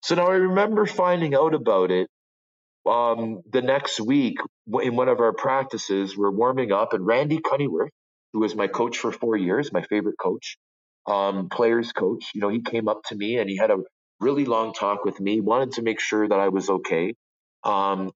So 0.04 0.16
now 0.16 0.28
I 0.28 0.36
remember 0.36 0.86
finding 0.86 1.36
out 1.36 1.54
about 1.54 1.92
it 1.92 2.08
um, 2.86 3.42
the 3.52 3.62
next 3.62 4.00
week 4.00 4.38
in 4.82 4.96
one 4.96 5.10
of 5.10 5.20
our 5.20 5.34
practices. 5.34 6.18
We're 6.18 6.32
warming 6.32 6.72
up, 6.72 6.94
and 6.94 7.06
Randy 7.06 7.40
Cunneyworth, 7.40 7.90
who 8.34 8.40
was 8.40 8.56
my 8.56 8.68
coach 8.68 8.98
for 8.98 9.12
four 9.12 9.36
years, 9.36 9.72
my 9.72 9.84
favorite 9.84 10.16
coach, 10.20 10.58
um, 11.08 11.50
players 11.50 11.92
coach. 11.92 12.32
You 12.34 12.42
know, 12.42 12.50
he 12.50 12.62
came 12.62 12.88
up 12.88 13.04
to 13.06 13.16
me 13.16 13.38
and 13.38 13.50
he 13.50 13.58
had 13.58 13.72
a 13.72 13.78
really 14.20 14.46
long 14.46 14.74
talk 14.74 15.04
with 15.04 15.20
me, 15.20 15.42
wanted 15.42 15.74
to 15.74 15.82
make 15.82 16.00
sure 16.00 16.28
that 16.28 16.40
I 16.40 16.50
was 16.50 16.70
okay. 16.70 17.14
Um, 17.64 18.12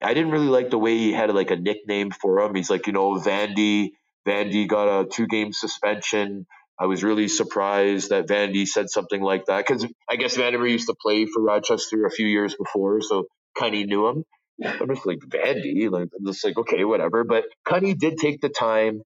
I 0.00 0.14
didn't 0.14 0.30
really 0.30 0.46
like 0.46 0.70
the 0.70 0.78
way 0.78 0.96
he 0.96 1.12
had 1.12 1.34
like 1.34 1.50
a 1.50 1.56
nickname 1.56 2.10
for 2.10 2.40
him. 2.40 2.54
He's 2.54 2.70
like, 2.70 2.86
you 2.86 2.92
know, 2.92 3.14
Vandy. 3.14 3.90
Vandy 4.26 4.68
got 4.68 5.00
a 5.00 5.06
two 5.06 5.26
game 5.26 5.52
suspension. 5.52 6.46
I 6.78 6.86
was 6.86 7.02
really 7.02 7.28
surprised 7.28 8.10
that 8.10 8.28
Vandy 8.28 8.66
said 8.66 8.88
something 8.90 9.20
like 9.20 9.46
that 9.46 9.66
because 9.66 9.84
I 10.08 10.16
guess 10.16 10.36
Vandermeer 10.36 10.68
used 10.70 10.86
to 10.86 10.94
play 10.94 11.26
for 11.26 11.42
Rochester 11.42 12.04
a 12.04 12.10
few 12.10 12.26
years 12.26 12.54
before, 12.54 13.00
so 13.00 13.26
Cunny 13.58 13.86
knew 13.86 14.08
him. 14.08 14.24
I'm 14.64 14.88
just 14.88 15.06
like 15.06 15.18
Vandy, 15.20 15.90
like 15.90 16.08
I'm 16.18 16.26
just 16.26 16.44
like 16.44 16.58
okay, 16.58 16.84
whatever. 16.84 17.24
But 17.24 17.44
Cunny 17.66 17.98
did 17.98 18.18
take 18.18 18.40
the 18.40 18.48
time. 18.48 19.02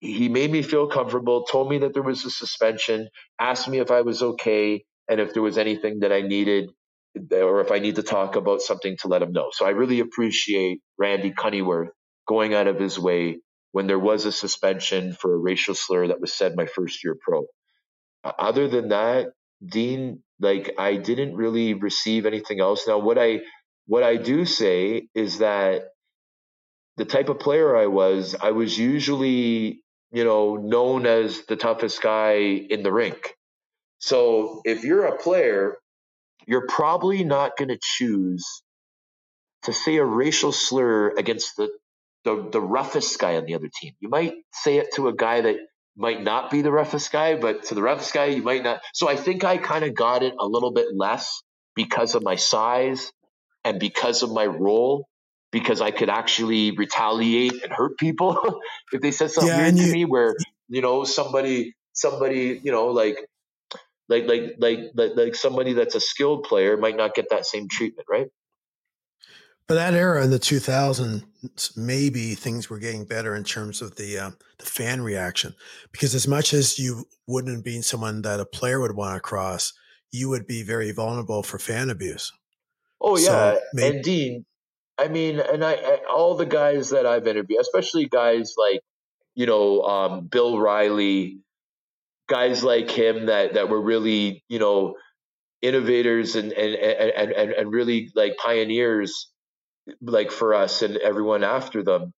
He 0.00 0.28
made 0.28 0.50
me 0.50 0.62
feel 0.62 0.88
comfortable. 0.88 1.44
Told 1.44 1.70
me 1.70 1.78
that 1.78 1.94
there 1.94 2.02
was 2.02 2.24
a 2.24 2.30
suspension. 2.30 3.08
Asked 3.40 3.68
me 3.68 3.78
if 3.78 3.90
I 3.90 4.02
was 4.02 4.22
okay 4.22 4.84
and 5.08 5.20
if 5.20 5.32
there 5.34 5.42
was 5.42 5.58
anything 5.58 6.00
that 6.00 6.12
I 6.12 6.22
needed 6.22 6.70
eh, 7.32 7.40
or 7.40 7.60
if 7.60 7.72
I 7.72 7.78
need 7.78 7.96
to 7.96 8.02
talk 8.02 8.36
about 8.36 8.62
something 8.62 8.96
to 9.02 9.08
let 9.08 9.22
him 9.22 9.32
know. 9.32 9.48
So 9.52 9.66
I 9.66 9.70
really 9.70 10.00
appreciate 10.00 10.80
Randy 10.98 11.32
Cunneyworth 11.32 11.88
going 12.28 12.54
out 12.54 12.66
of 12.66 12.78
his 12.78 12.98
way 12.98 13.38
when 13.72 13.86
there 13.86 13.98
was 13.98 14.24
a 14.26 14.32
suspension 14.32 15.12
for 15.14 15.34
a 15.34 15.38
racial 15.38 15.74
slur 15.74 16.08
that 16.08 16.20
was 16.20 16.32
said 16.34 16.56
my 16.56 16.66
first 16.66 17.04
year 17.04 17.16
pro. 17.20 17.44
Other 18.24 18.68
than 18.68 18.88
that, 18.88 19.28
Dean, 19.64 20.22
like 20.40 20.74
I 20.78 20.96
didn't 20.96 21.36
really 21.36 21.74
receive 21.74 22.26
anything 22.26 22.60
else. 22.60 22.86
Now, 22.86 22.98
what 22.98 23.18
I 23.18 23.40
what 23.86 24.02
I 24.02 24.16
do 24.16 24.44
say 24.46 25.08
is 25.14 25.38
that 25.38 25.90
the 26.96 27.04
type 27.04 27.28
of 27.28 27.40
player 27.40 27.76
I 27.76 27.86
was, 27.86 28.36
I 28.40 28.52
was 28.52 28.78
usually, 28.78 29.82
you 30.12 30.24
know, 30.24 30.56
known 30.56 31.06
as 31.06 31.42
the 31.46 31.56
toughest 31.56 32.02
guy 32.02 32.34
in 32.34 32.82
the 32.82 32.92
rink. 32.92 33.34
So 33.98 34.62
if 34.64 34.84
you're 34.84 35.06
a 35.06 35.18
player 35.18 35.76
you're 36.46 36.66
probably 36.66 37.24
not 37.24 37.56
going 37.56 37.68
to 37.68 37.78
choose 37.80 38.62
to 39.64 39.72
say 39.72 39.96
a 39.96 40.04
racial 40.04 40.52
slur 40.52 41.10
against 41.16 41.56
the, 41.56 41.70
the 42.24 42.48
the 42.52 42.60
roughest 42.60 43.18
guy 43.18 43.36
on 43.36 43.46
the 43.46 43.54
other 43.54 43.68
team. 43.80 43.94
You 44.00 44.08
might 44.08 44.34
say 44.52 44.78
it 44.78 44.94
to 44.94 45.08
a 45.08 45.14
guy 45.14 45.42
that 45.42 45.56
might 45.96 46.22
not 46.22 46.50
be 46.50 46.62
the 46.62 46.72
roughest 46.72 47.12
guy, 47.12 47.36
but 47.36 47.64
to 47.64 47.74
the 47.74 47.82
roughest 47.82 48.14
guy, 48.14 48.26
you 48.26 48.42
might 48.42 48.62
not. 48.62 48.80
So 48.94 49.08
I 49.08 49.16
think 49.16 49.44
I 49.44 49.58
kind 49.58 49.84
of 49.84 49.94
got 49.94 50.22
it 50.22 50.34
a 50.38 50.46
little 50.46 50.72
bit 50.72 50.88
less 50.94 51.42
because 51.74 52.14
of 52.14 52.22
my 52.22 52.36
size 52.36 53.12
and 53.66 53.80
because 53.80 54.22
of 54.22 54.30
my 54.30 54.46
role, 54.46 55.08
because 55.50 55.80
I 55.80 55.90
could 55.90 56.08
actually 56.08 56.70
retaliate 56.70 57.64
and 57.64 57.72
hurt 57.72 57.98
people 57.98 58.60
if 58.92 59.02
they 59.02 59.10
said 59.10 59.32
something 59.32 59.48
yeah, 59.48 59.62
weird 59.62 59.76
you, 59.76 59.86
to 59.86 59.92
me. 59.92 60.04
Where 60.04 60.36
you 60.68 60.80
know 60.80 61.04
somebody 61.04 61.74
somebody 61.92 62.60
you 62.62 62.70
know 62.70 62.86
like 62.86 63.18
like 64.08 64.26
like 64.26 64.54
like 64.58 64.78
like 64.94 65.10
like 65.16 65.34
somebody 65.34 65.72
that's 65.72 65.96
a 65.96 66.00
skilled 66.00 66.44
player 66.44 66.76
might 66.76 66.96
not 66.96 67.14
get 67.14 67.30
that 67.30 67.44
same 67.44 67.66
treatment, 67.68 68.06
right? 68.08 68.28
But 69.68 69.74
that 69.74 69.94
era 69.94 70.22
in 70.22 70.30
the 70.30 70.38
2000s, 70.38 71.76
maybe 71.76 72.36
things 72.36 72.70
were 72.70 72.78
getting 72.78 73.04
better 73.04 73.34
in 73.34 73.42
terms 73.42 73.82
of 73.82 73.96
the 73.96 74.16
uh, 74.16 74.30
the 74.58 74.64
fan 74.64 75.02
reaction, 75.02 75.56
because 75.90 76.14
as 76.14 76.28
much 76.28 76.54
as 76.54 76.78
you 76.78 77.08
wouldn't 77.26 77.56
have 77.56 77.64
been 77.64 77.82
someone 77.82 78.22
that 78.22 78.38
a 78.38 78.46
player 78.46 78.78
would 78.80 78.94
want 78.94 79.16
to 79.16 79.20
cross, 79.20 79.72
you 80.12 80.28
would 80.28 80.46
be 80.46 80.62
very 80.62 80.92
vulnerable 80.92 81.42
for 81.42 81.58
fan 81.58 81.90
abuse. 81.90 82.32
Oh 83.06 83.16
yeah, 83.18 83.54
so 83.54 83.60
maybe- 83.74 83.96
and 83.96 84.04
Dean, 84.04 84.46
I 84.98 85.08
mean, 85.08 85.40
and 85.40 85.64
I, 85.64 85.74
I, 85.74 86.00
all 86.10 86.36
the 86.36 86.46
guys 86.46 86.90
that 86.90 87.06
I've 87.06 87.26
interviewed, 87.28 87.60
especially 87.60 88.06
guys 88.06 88.54
like 88.58 88.80
you 89.34 89.46
know 89.46 89.82
um, 89.82 90.26
Bill 90.28 90.58
Riley, 90.60 91.40
guys 92.28 92.64
like 92.64 92.90
him 92.90 93.26
that 93.26 93.54
that 93.54 93.68
were 93.70 93.80
really 93.82 94.44
you 94.48 94.58
know 94.60 94.96
innovators 95.62 96.36
and 96.36 96.52
and 96.52 96.74
and 96.76 97.32
and, 97.32 97.52
and 97.52 97.72
really 97.72 98.10
like 98.16 98.36
pioneers 98.38 99.30
like 100.02 100.32
for 100.32 100.54
us 100.54 100.82
and 100.82 100.96
everyone 100.98 101.44
after 101.44 101.82
them. 101.82 102.12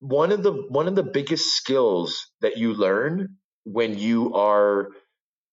One 0.00 0.32
of 0.32 0.42
the 0.42 0.52
one 0.52 0.88
of 0.88 0.96
the 0.96 1.04
biggest 1.04 1.46
skills 1.56 2.30
that 2.42 2.58
you 2.58 2.74
learn 2.74 3.36
when 3.64 3.98
you 3.98 4.34
are 4.34 4.90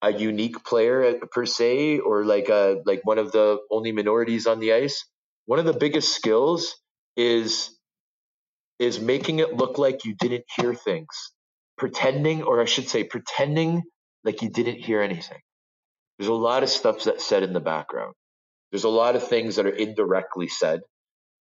a 0.02 0.14
unique 0.14 0.64
player 0.64 1.04
uh, 1.04 1.26
per 1.32 1.46
se 1.46 2.00
or 2.00 2.26
like 2.26 2.50
a 2.50 2.82
like 2.86 3.02
one 3.04 3.18
of 3.18 3.32
the 3.32 3.60
only 3.70 3.92
minorities 3.92 4.48
on 4.48 4.60
the 4.60 4.74
ice 4.74 5.06
one 5.46 5.60
of 5.60 5.66
the 5.66 5.74
biggest 5.74 6.14
skills 6.14 6.76
is 7.18 7.72
is 8.80 9.00
making 9.00 9.40
it 9.40 9.56
look 9.56 9.78
like 9.78 10.06
you 10.06 10.16
didn't 10.16 10.46
hear 10.56 10.74
things 10.74 11.32
pretending, 11.78 12.44
or 12.44 12.62
I 12.62 12.66
should 12.66 12.88
say, 12.88 13.04
pretending 13.04 13.84
like 14.24 14.42
you 14.42 14.50
didn't 14.50 14.80
hear 14.82 15.02
anything. 15.02 15.40
There's 16.20 16.30
a 16.30 16.34
lot 16.34 16.64
of 16.64 16.70
stuff 16.70 17.06
that's 17.06 17.26
said 17.26 17.44
in 17.44 17.54
the 17.54 17.60
background. 17.60 18.14
There's 18.72 18.84
a 18.84 18.90
lot 18.90 19.16
of 19.16 19.28
things 19.28 19.56
that 19.56 19.66
are 19.66 19.76
indirectly 19.76 20.50
said. 20.50 20.82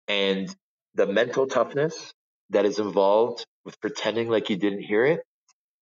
And 0.08 0.54
the 0.96 1.08
mental 1.08 1.48
toughness 1.48 2.14
that 2.50 2.66
is 2.66 2.80
involved 2.80 3.46
with 3.64 3.80
pretending 3.80 4.30
like 4.30 4.50
you 4.50 4.58
didn't 4.58 4.82
hear 4.82 5.06
it 5.06 5.22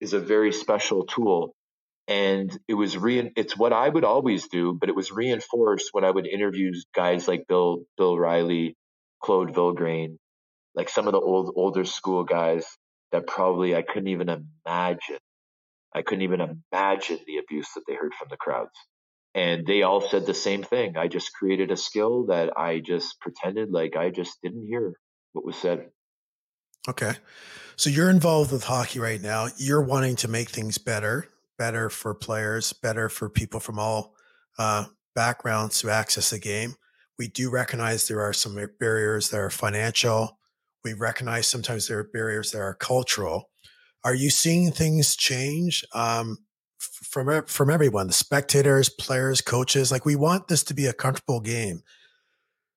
is 0.01 0.13
a 0.13 0.19
very 0.19 0.51
special 0.51 1.05
tool. 1.05 1.53
And 2.07 2.57
it 2.67 2.73
was 2.73 2.97
re 2.97 3.31
it's 3.35 3.55
what 3.55 3.73
I 3.73 3.87
would 3.87 4.03
always 4.03 4.47
do, 4.47 4.73
but 4.73 4.89
it 4.89 4.95
was 4.95 5.11
reinforced 5.11 5.89
when 5.91 6.03
I 6.03 6.11
would 6.11 6.27
interview 6.27 6.73
guys 6.93 7.27
like 7.27 7.47
Bill 7.47 7.83
Bill 7.97 8.17
Riley, 8.17 8.75
Claude 9.21 9.53
Vilgrain, 9.53 10.17
like 10.75 10.89
some 10.89 11.07
of 11.07 11.13
the 11.13 11.19
old 11.19 11.53
older 11.55 11.85
school 11.85 12.23
guys 12.23 12.65
that 13.11 13.27
probably 13.27 13.75
I 13.75 13.81
couldn't 13.81 14.07
even 14.07 14.29
imagine. 14.29 15.19
I 15.93 16.01
couldn't 16.01 16.23
even 16.23 16.41
imagine 16.41 17.19
the 17.27 17.37
abuse 17.37 17.69
that 17.75 17.83
they 17.87 17.95
heard 17.95 18.13
from 18.13 18.29
the 18.29 18.37
crowds. 18.37 18.71
And 19.33 19.65
they 19.65 19.83
all 19.83 20.01
said 20.01 20.25
the 20.25 20.33
same 20.33 20.63
thing. 20.63 20.97
I 20.97 21.07
just 21.07 21.33
created 21.33 21.71
a 21.71 21.77
skill 21.77 22.25
that 22.27 22.57
I 22.57 22.79
just 22.79 23.19
pretended 23.19 23.71
like 23.71 23.95
I 23.95 24.09
just 24.09 24.37
didn't 24.43 24.67
hear 24.67 24.93
what 25.33 25.45
was 25.45 25.55
said. 25.55 25.89
Okay. 26.87 27.13
So 27.75 27.89
you're 27.89 28.09
involved 28.09 28.51
with 28.51 28.63
hockey 28.63 28.99
right 28.99 29.21
now. 29.21 29.47
You're 29.57 29.81
wanting 29.81 30.15
to 30.17 30.27
make 30.27 30.49
things 30.49 30.77
better, 30.77 31.27
better 31.62 31.91
for 31.91 32.16
players, 32.16 32.74
better 32.74 33.07
for 33.07 33.30
people 33.30 33.59
from 33.59 33.78
all 33.78 34.16
uh, 34.57 34.84
backgrounds 35.14 35.80
to 35.80 35.91
access 35.91 36.32
the 36.32 36.39
game. 36.39 36.74
We 37.20 37.28
do 37.28 37.51
recognize 37.51 38.07
there 38.07 38.22
are 38.22 38.34
some 38.34 38.57
barriers 38.80 39.30
that 39.30 39.39
are 39.39 39.51
financial, 39.51 40.39
we 40.84 40.93
recognize 40.93 41.45
sometimes 41.45 41.88
there 41.88 41.99
are 41.99 42.03
barriers 42.03 42.49
that 42.49 42.62
are 42.62 42.74
cultural. 42.74 43.51
Are 44.03 44.16
you 44.16 44.32
seeing 44.32 44.72
things 44.72 45.16
change 45.16 45.86
um, 45.93 46.39
from 46.80 47.45
from 47.45 47.70
everyone, 47.70 48.07
the 48.07 48.14
spectators, 48.14 48.89
players, 48.89 49.39
coaches? 49.39 49.91
Like 49.91 50.03
we 50.03 50.16
want 50.16 50.47
this 50.47 50.64
to 50.64 50.74
be 50.74 50.88
a 50.88 50.93
comfortable 50.93 51.41
game. 51.41 51.84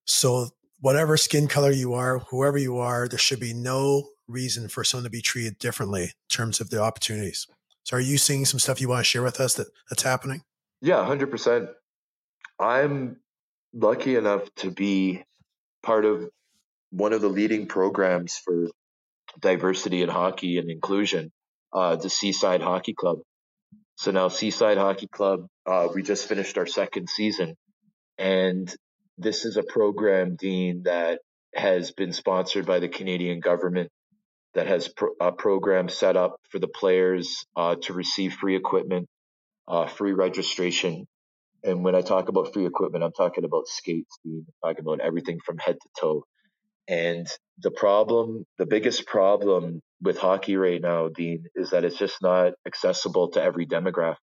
So 0.04 0.50
whatever 0.82 1.16
skin 1.16 1.48
color 1.48 1.70
you 1.70 1.94
are, 1.94 2.18
whoever 2.18 2.58
you 2.58 2.76
are, 2.76 3.08
there 3.08 3.18
should 3.18 3.40
be 3.40 3.54
no 3.54 4.10
reason 4.28 4.68
for 4.68 4.84
someone 4.84 5.04
to 5.04 5.10
be 5.10 5.22
treated 5.22 5.58
differently 5.58 6.02
in 6.02 6.10
terms 6.28 6.60
of 6.60 6.68
the 6.68 6.82
opportunities. 6.82 7.46
So 7.84 7.96
are 7.96 8.00
you 8.00 8.18
seeing 8.18 8.44
some 8.44 8.58
stuff 8.58 8.80
you 8.80 8.88
want 8.88 9.00
to 9.00 9.04
share 9.04 9.22
with 9.22 9.40
us 9.40 9.54
that 9.54 9.68
that's 9.88 10.02
happening? 10.02 10.42
Yeah, 10.80 11.04
hundred 11.04 11.30
percent. 11.30 11.68
I'm 12.58 13.16
lucky 13.72 14.16
enough 14.16 14.42
to 14.56 14.70
be 14.70 15.22
part 15.82 16.04
of 16.04 16.28
one 16.90 17.12
of 17.12 17.20
the 17.20 17.28
leading 17.28 17.66
programs 17.66 18.36
for 18.36 18.68
diversity 19.40 20.02
in 20.02 20.08
hockey 20.08 20.58
and 20.58 20.70
inclusion, 20.70 21.30
uh, 21.72 21.96
the 21.96 22.10
Seaside 22.10 22.62
Hockey 22.62 22.94
Club. 22.94 23.18
So 23.96 24.10
now 24.10 24.28
Seaside 24.28 24.78
Hockey 24.78 25.08
Club, 25.08 25.46
uh, 25.66 25.88
we 25.94 26.02
just 26.02 26.28
finished 26.28 26.58
our 26.58 26.66
second 26.66 27.08
season, 27.08 27.54
and 28.18 28.72
this 29.18 29.44
is 29.44 29.56
a 29.56 29.62
program, 29.62 30.36
Dean, 30.36 30.84
that 30.84 31.20
has 31.54 31.92
been 31.92 32.12
sponsored 32.12 32.66
by 32.66 32.80
the 32.80 32.88
Canadian 32.88 33.40
government, 33.40 33.90
that 34.54 34.66
has 34.66 34.88
pro- 34.88 35.14
a 35.20 35.32
program 35.32 35.88
set 35.88 36.16
up 36.16 36.36
for 36.50 36.58
the 36.58 36.68
players 36.68 37.44
uh, 37.56 37.76
to 37.82 37.92
receive 37.92 38.34
free 38.34 38.56
equipment, 38.56 39.08
uh, 39.68 39.86
free 39.86 40.12
registration. 40.12 41.06
And 41.64 41.84
when 41.84 41.94
I 41.94 42.02
talk 42.02 42.28
about 42.28 42.52
free 42.54 42.66
equipment, 42.66 43.04
I'm 43.04 43.12
talking 43.12 43.44
about 43.44 43.68
skates. 43.68 44.18
I'm 44.26 44.46
talking 44.64 44.84
about 44.86 45.00
everything 45.00 45.40
from 45.44 45.58
head 45.58 45.76
to 45.80 45.88
toe 46.00 46.22
and 46.88 47.26
the 47.58 47.70
problem, 47.70 48.44
the 48.58 48.66
biggest 48.66 49.06
problem 49.06 49.80
with 50.02 50.18
hockey 50.18 50.56
right 50.56 50.80
now, 50.80 51.08
Dean, 51.08 51.44
is 51.54 51.70
that 51.70 51.84
it's 51.84 51.96
just 51.96 52.16
not 52.20 52.52
accessible 52.66 53.30
to 53.32 53.42
every 53.42 53.66
demographic. 53.66 54.16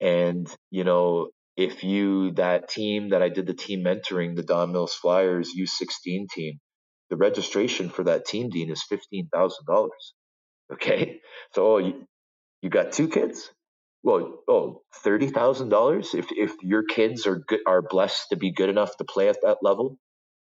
And, 0.00 0.48
you 0.70 0.84
know, 0.84 1.30
if 1.56 1.84
you, 1.84 2.32
that 2.32 2.68
team 2.68 3.10
that 3.10 3.22
I 3.22 3.28
did 3.28 3.46
the 3.46 3.54
team 3.54 3.84
mentoring, 3.84 4.36
the 4.36 4.42
Don 4.42 4.72
Mills 4.72 4.94
Flyers 4.94 5.52
U16 5.58 6.28
team, 6.30 6.58
the 7.10 7.16
registration 7.16 7.90
for 7.90 8.04
that 8.04 8.26
team, 8.26 8.50
Dean, 8.50 8.70
is 8.70 8.84
$15,000. 8.90 9.88
Okay. 10.74 11.20
So, 11.54 11.74
oh, 11.74 11.78
you, 11.78 12.06
you 12.62 12.70
got 12.70 12.92
two 12.92 13.08
kids? 13.08 13.50
Well, 14.04 14.40
oh, 14.48 14.82
$30,000 15.04 16.14
if, 16.14 16.26
if 16.32 16.52
your 16.62 16.84
kids 16.84 17.26
are 17.26 17.36
good, 17.36 17.60
are 17.66 17.82
blessed 17.82 18.28
to 18.30 18.36
be 18.36 18.52
good 18.52 18.70
enough 18.70 18.96
to 18.98 19.04
play 19.04 19.28
at 19.28 19.42
that 19.42 19.58
level 19.62 19.90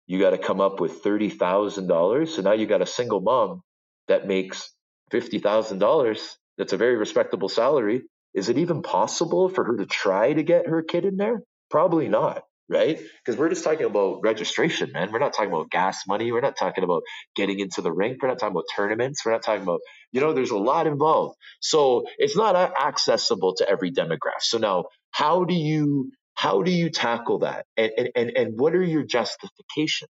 you 0.08 0.20
got 0.20 0.32
to 0.32 0.38
come 0.38 0.60
up 0.62 0.80
with 0.80 1.04
$30,000. 1.04 2.28
So 2.28 2.42
now 2.42 2.52
you 2.54 2.66
got 2.66 2.82
a 2.82 2.86
single 2.86 3.22
mom 3.22 3.62
that 4.08 4.28
makes 4.28 4.70
$50,000. 5.12 6.36
That's 6.58 6.74
a 6.74 6.78
very 6.78 6.96
respectable 6.96 7.50
salary. 7.50 8.04
Is 8.34 8.50
it 8.50 8.58
even 8.58 8.82
possible 8.82 9.50
for 9.50 9.64
her 9.64 9.78
to 9.78 9.86
try 9.86 10.34
to 10.34 10.44
get 10.44 10.68
her 10.68 10.82
kid 10.82 11.06
in 11.06 11.18
there? 11.18 11.42
Probably 11.70 12.08
not, 12.10 12.44
right? 12.68 12.98
Because 13.24 13.38
we're 13.38 13.50
just 13.50 13.64
talking 13.64 13.86
about 13.86 14.20
registration, 14.22 14.92
man. 14.92 15.12
We're 15.12 15.20
not 15.20 15.34
talking 15.34 15.52
about 15.52 15.70
gas 15.70 16.02
money. 16.08 16.32
We're 16.32 16.40
not 16.42 16.56
talking 16.58 16.84
about 16.84 17.02
getting 17.36 17.60
into 17.60 17.82
the 17.82 17.92
rink. 17.92 18.22
We're 18.22 18.28
not 18.28 18.38
talking 18.40 18.54
about 18.54 18.66
tournaments. 18.76 19.24
We're 19.24 19.32
not 19.32 19.44
talking 19.44 19.62
about, 19.62 19.80
you 20.12 20.20
know, 20.20 20.34
there's 20.34 20.50
a 20.52 20.58
lot 20.58 20.86
involved. 20.86 21.36
So 21.60 22.06
it's 22.18 22.36
not 22.36 22.56
accessible 22.56 23.54
to 23.56 23.68
every 23.68 23.92
demographic. 23.92 24.42
So 24.42 24.58
now, 24.58 24.86
how 25.12 25.44
do 25.44 25.54
you 25.54 26.12
how 26.34 26.62
do 26.62 26.72
you 26.72 26.90
tackle 26.90 27.40
that? 27.40 27.66
And 27.76 27.92
and 27.98 28.10
and, 28.16 28.30
and 28.36 28.60
what 28.60 28.74
are 28.74 28.84
your 28.84 29.04
justifications? 29.04 30.10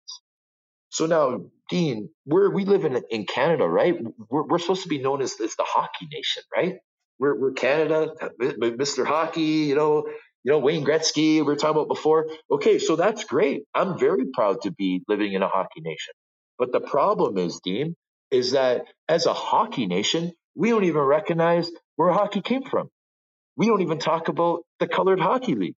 So 0.90 1.06
now, 1.08 1.46
Dean, 1.70 2.10
we're 2.26 2.52
we 2.52 2.66
live 2.66 2.86
in 2.86 3.02
in 3.12 3.26
Canada, 3.28 3.68
right? 3.68 3.98
We're, 4.30 4.44
we're 4.46 4.60
supposed 4.60 4.84
to 4.84 4.90
be 4.90 5.00
known 5.00 5.22
as, 5.22 5.40
as 5.42 5.56
the 5.58 5.66
hockey 5.68 6.08
nation, 6.12 6.44
right? 6.56 6.76
We're, 7.20 7.40
we're 7.40 7.54
Canada, 7.54 8.14
uh, 8.22 8.30
Mr. 8.40 9.06
Hockey, 9.06 9.42
you 9.42 9.76
know, 9.76 10.06
you 10.44 10.52
know, 10.52 10.60
Wayne 10.60 10.86
Gretzky, 10.86 11.36
we 11.36 11.42
were 11.44 11.56
talking 11.56 11.78
about 11.78 11.88
before. 11.90 12.28
Okay, 12.52 12.80
so 12.80 12.96
that's 12.96 13.24
great. 13.26 13.64
I'm 13.76 14.00
very 14.00 14.26
proud 14.34 14.62
to 14.64 14.72
be 14.72 15.04
living 15.08 15.34
in 15.34 15.44
a 15.44 15.48
hockey 15.48 15.82
nation. 15.82 16.14
But 16.58 16.72
the 16.72 16.82
problem 16.82 17.38
is, 17.38 17.60
Dean, 17.64 17.96
is 18.32 18.52
that 18.52 18.86
as 19.08 19.26
a 19.26 19.34
hockey 19.34 19.86
nation, 19.88 20.34
we 20.56 20.70
don't 20.70 20.86
even 20.86 21.02
recognize 21.02 21.70
where 21.96 22.12
hockey 22.12 22.42
came 22.42 22.64
from. 22.64 22.90
We 23.58 23.68
don't 23.68 23.82
even 23.82 24.00
talk 24.00 24.30
about 24.30 24.62
the 24.80 24.88
colored 24.88 25.20
hockey 25.20 25.56
league. 25.56 25.76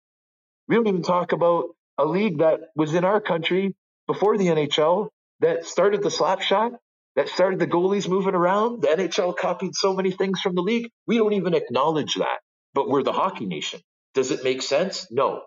We 0.69 0.77
don't 0.77 0.87
even 0.89 1.03
talk 1.03 1.33
about 1.33 1.67
a 1.99 2.05
league 2.07 2.39
that 2.39 2.61
was 2.77 2.95
in 2.95 3.05
our 3.05 3.21
country 3.21 3.75
before 4.07 4.39
the 4.39 4.47
NHL 4.49 5.09
that 5.41 5.67
started 5.67 6.03
the 6.03 6.11
slap 6.11 6.41
shot, 6.43 6.73
that 7.17 7.29
started 7.29 7.59
the 7.61 7.67
goalies 7.67 8.09
moving 8.09 8.35
around. 8.35 8.83
The 8.83 8.89
NHL 8.89 9.37
copied 9.37 9.75
so 9.75 9.95
many 9.95 10.11
things 10.13 10.41
from 10.41 10.55
the 10.55 10.63
league. 10.63 10.91
We 11.07 11.19
don't 11.19 11.35
even 11.35 11.55
acknowledge 11.55 12.15
that, 12.15 12.41
but 12.75 12.89
we're 12.89 13.03
the 13.03 13.13
hockey 13.13 13.47
nation. 13.47 13.81
Does 14.15 14.31
it 14.31 14.45
make 14.45 14.63
sense? 14.63 15.07
No. 15.11 15.43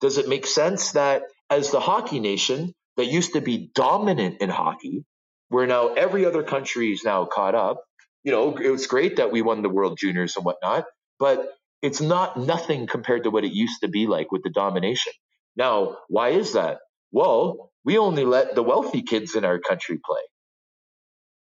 Does 0.00 0.18
it 0.18 0.28
make 0.28 0.46
sense 0.46 0.92
that 0.92 1.22
as 1.50 1.70
the 1.70 1.80
hockey 1.80 2.20
nation 2.20 2.74
that 2.96 3.06
used 3.06 3.32
to 3.34 3.40
be 3.40 3.70
dominant 3.74 4.40
in 4.40 4.50
hockey, 4.50 5.04
where 5.48 5.66
now 5.66 5.94
every 5.94 6.26
other 6.26 6.42
country 6.42 6.92
is 6.92 7.04
now 7.04 7.24
caught 7.24 7.54
up? 7.54 7.82
You 8.24 8.32
know, 8.32 8.56
it 8.56 8.70
was 8.70 8.86
great 8.86 9.16
that 9.16 9.32
we 9.32 9.42
won 9.42 9.62
the 9.62 9.68
World 9.68 9.98
Juniors 9.98 10.36
and 10.36 10.44
whatnot, 10.44 10.86
but 11.18 11.54
it's 11.82 12.00
not 12.00 12.36
nothing 12.36 12.86
compared 12.86 13.24
to 13.24 13.30
what 13.30 13.44
it 13.44 13.52
used 13.52 13.80
to 13.82 13.88
be 13.88 14.06
like 14.06 14.32
with 14.32 14.42
the 14.42 14.50
domination. 14.50 15.12
Now, 15.56 15.98
why 16.08 16.30
is 16.30 16.54
that? 16.54 16.78
Well, 17.12 17.70
we 17.84 17.98
only 17.98 18.24
let 18.24 18.54
the 18.54 18.62
wealthy 18.62 19.02
kids 19.02 19.34
in 19.34 19.44
our 19.44 19.58
country 19.58 19.98
play. 20.04 20.20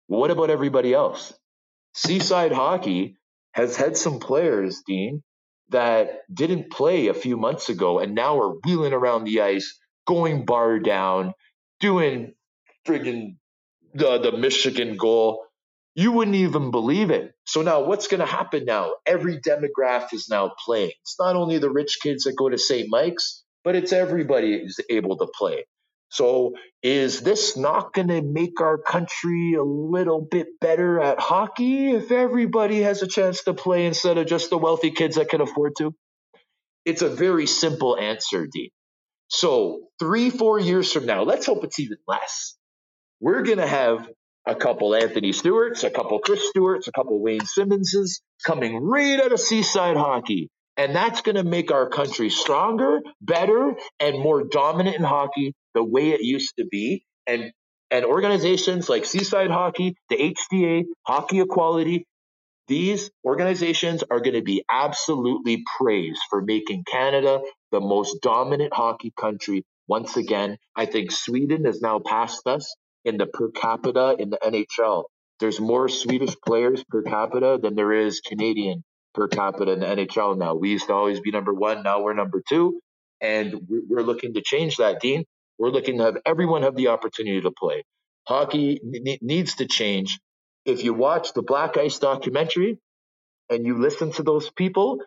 What 0.07 0.31
about 0.31 0.49
everybody 0.49 0.93
else? 0.93 1.33
Seaside 1.95 2.51
hockey 2.51 3.15
has 3.53 3.75
had 3.75 3.97
some 3.97 4.19
players, 4.19 4.83
Dean, 4.85 5.23
that 5.71 6.21
didn't 6.33 6.71
play 6.71 7.07
a 7.07 7.13
few 7.13 7.37
months 7.37 7.69
ago 7.69 7.99
and 7.99 8.15
now 8.15 8.39
are 8.39 8.55
wheeling 8.65 8.93
around 8.93 9.25
the 9.25 9.41
ice, 9.41 9.79
going 10.07 10.45
bar 10.45 10.79
down, 10.79 11.33
doing 11.79 12.33
friggin' 12.87 13.37
the, 13.93 14.19
the 14.19 14.37
Michigan 14.37 14.97
goal. 14.97 15.45
You 15.95 16.11
wouldn't 16.13 16.37
even 16.37 16.71
believe 16.71 17.11
it. 17.11 17.33
So 17.45 17.61
now 17.61 17.83
what's 17.83 18.07
going 18.07 18.21
to 18.21 18.25
happen 18.25 18.65
now? 18.65 18.93
Every 19.05 19.39
demographic 19.39 20.13
is 20.13 20.29
now 20.29 20.51
playing. 20.65 20.91
It's 21.03 21.17
not 21.19 21.35
only 21.35 21.59
the 21.59 21.71
rich 21.71 21.99
kids 22.01 22.23
that 22.25 22.35
go 22.37 22.49
to 22.49 22.57
St. 22.57 22.87
Mike's, 22.89 23.43
but 23.63 23.75
it's 23.75 23.93
everybody 23.93 24.61
who's 24.61 24.79
able 24.89 25.17
to 25.17 25.27
play. 25.37 25.65
So 26.09 26.53
is 26.81 27.21
this 27.21 27.55
not 27.55 27.93
going 27.93 28.07
to 28.07 28.21
make 28.21 28.61
our 28.61 28.77
country 28.77 29.53
a 29.53 29.63
little 29.63 30.21
bit 30.21 30.47
better 30.59 30.99
at 30.99 31.19
hockey 31.19 31.91
if 31.91 32.11
everybody 32.11 32.81
has 32.81 33.01
a 33.01 33.07
chance 33.07 33.43
to 33.43 33.53
play 33.53 33.85
instead 33.85 34.17
of 34.17 34.27
just 34.27 34.49
the 34.49 34.57
wealthy 34.57 34.91
kids 34.91 35.15
that 35.17 35.29
can 35.29 35.41
afford 35.41 35.73
to? 35.77 35.93
It's 36.85 37.01
a 37.03 37.09
very 37.09 37.45
simple 37.45 37.97
answer, 37.97 38.47
Dean. 38.51 38.69
So 39.27 39.81
three, 39.99 40.31
four 40.31 40.59
years 40.59 40.91
from 40.91 41.05
now, 41.05 41.23
let's 41.23 41.45
hope 41.45 41.63
it's 41.63 41.79
even 41.79 41.97
less. 42.07 42.55
We're 43.19 43.43
going 43.43 43.59
to 43.59 43.67
have 43.67 44.09
a 44.47 44.55
couple 44.55 44.95
Anthony 44.95 45.31
Stewarts, 45.31 45.83
a 45.83 45.91
couple 45.91 46.17
Chris 46.19 46.49
Stewarts, 46.49 46.87
a 46.87 46.91
couple 46.91 47.21
Wayne 47.21 47.45
Simmonses 47.45 48.21
coming 48.43 48.77
right 48.77 49.19
out 49.19 49.31
of 49.31 49.39
seaside 49.39 49.97
hockey. 49.97 50.49
And 50.77 50.95
that's 50.95 51.21
going 51.21 51.35
to 51.35 51.43
make 51.43 51.71
our 51.71 51.89
country 51.89 52.29
stronger, 52.29 53.01
better, 53.21 53.75
and 53.99 54.17
more 54.17 54.45
dominant 54.45 54.95
in 54.95 55.03
hockey 55.03 55.53
the 55.73 55.83
way 55.83 56.11
it 56.11 56.21
used 56.21 56.53
to 56.57 56.65
be. 56.65 57.05
And 57.27 57.51
and 57.91 58.05
organizations 58.05 58.87
like 58.87 59.05
Seaside 59.05 59.49
Hockey, 59.49 59.95
the 60.09 60.35
HDA, 60.53 60.83
Hockey 61.07 61.39
Equality, 61.39 62.05
these 62.67 63.09
organizations 63.25 64.03
are 64.11 64.19
going 64.19 64.35
to 64.35 64.43
be 64.43 64.63
absolutely 64.71 65.63
praised 65.79 66.21
for 66.29 66.41
making 66.41 66.83
Canada 66.83 67.41
the 67.71 67.79
most 67.79 68.21
dominant 68.21 68.73
hockey 68.73 69.11
country 69.19 69.65
once 69.87 70.17
again. 70.17 70.57
I 70.75 70.85
think 70.85 71.11
Sweden 71.11 71.65
has 71.65 71.81
now 71.81 71.97
passed 71.97 72.45
us 72.45 72.75
in 73.05 73.17
the 73.17 73.25
per 73.25 73.49
capita 73.49 74.15
in 74.19 74.29
the 74.29 74.37
NHL. 74.37 75.05
There's 75.39 75.59
more 75.59 75.89
Swedish 75.89 76.35
players 76.45 76.83
per 76.89 77.01
capita 77.01 77.57
than 77.59 77.75
there 77.75 77.91
is 77.91 78.19
Canadian 78.19 78.83
per 79.15 79.27
capita 79.27 79.71
in 79.71 79.79
the 79.79 79.87
NHL 79.87 80.37
now. 80.37 80.53
We 80.53 80.69
used 80.69 80.87
to 80.87 80.93
always 80.93 81.19
be 81.21 81.31
number 81.31 81.53
one. 81.53 81.81
Now 81.81 82.03
we're 82.03 82.13
number 82.13 82.43
two. 82.47 82.79
And 83.19 83.67
we're 83.67 84.03
looking 84.03 84.35
to 84.35 84.41
change 84.41 84.77
that, 84.77 85.01
Dean. 85.01 85.25
We're 85.59 85.71
looking 85.71 85.99
to 85.99 86.05
have 86.05 86.17
everyone 86.25 86.63
have 86.63 86.75
the 86.77 86.89
opportunity 86.89 87.41
to 87.41 87.51
play. 87.51 87.85
Hockey 88.27 88.81
needs 89.21 89.57
to 89.57 89.67
change. 89.67 90.19
If 90.65 90.83
you 90.85 90.93
watch 90.95 91.33
the 91.33 91.43
Black 91.43 91.77
Ice 91.77 91.99
documentary 91.99 92.79
and 93.49 93.65
you 93.65 93.77
listen 93.79 94.13
to 94.13 94.23
those 94.23 94.49
people, 94.51 94.99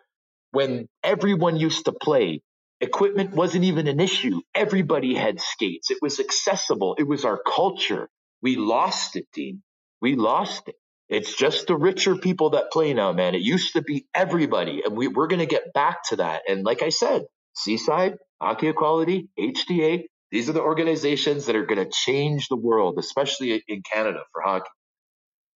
when 0.51 0.89
everyone 1.03 1.57
used 1.57 1.85
to 1.85 1.93
play, 1.93 2.41
equipment 2.81 3.33
wasn't 3.33 3.65
even 3.65 3.87
an 3.87 4.01
issue. 4.01 4.41
Everybody 4.55 5.15
had 5.15 5.41
skates. 5.41 5.91
It 5.91 5.99
was 6.01 6.19
accessible. 6.21 6.95
It 6.99 7.07
was 7.07 7.25
our 7.25 7.39
culture. 7.39 8.09
We 8.41 8.57
lost 8.57 9.17
it, 9.17 9.27
Dean. 9.33 9.63
We 10.01 10.15
lost 10.15 10.69
it. 10.69 10.75
It's 11.09 11.35
just 11.35 11.67
the 11.67 11.77
richer 11.77 12.17
people 12.17 12.51
that 12.51 12.71
play 12.71 12.93
now, 12.95 13.13
man. 13.13 13.35
It 13.35 13.41
used 13.41 13.73
to 13.75 13.83
be 13.83 14.07
everybody, 14.15 14.83
and 14.85 14.95
we, 14.97 15.09
we're 15.09 15.27
going 15.27 15.39
to 15.41 15.47
get 15.47 15.73
back 15.73 16.03
to 16.09 16.17
that. 16.17 16.43
And 16.47 16.65
like 16.65 16.83
I 16.83 16.89
said, 16.89 17.23
Seaside, 17.55 18.15
Hockey 18.41 18.69
Equality, 18.69 19.29
HDA, 19.39 20.05
these 20.33 20.49
are 20.49 20.53
the 20.53 20.61
organizations 20.61 21.45
that 21.45 21.55
are 21.55 21.65
going 21.65 21.77
to 21.77 21.91
change 21.91 22.47
the 22.47 22.55
world, 22.55 22.97
especially 22.97 23.63
in 23.67 23.83
Canada 23.83 24.17
for 24.31 24.41
hockey. 24.41 24.69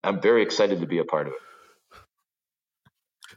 I'm 0.04 0.20
very 0.20 0.42
excited 0.42 0.80
to 0.80 0.86
be 0.86 0.98
a 0.98 1.04
part 1.04 1.28
of 1.28 1.32
it. 1.32 1.38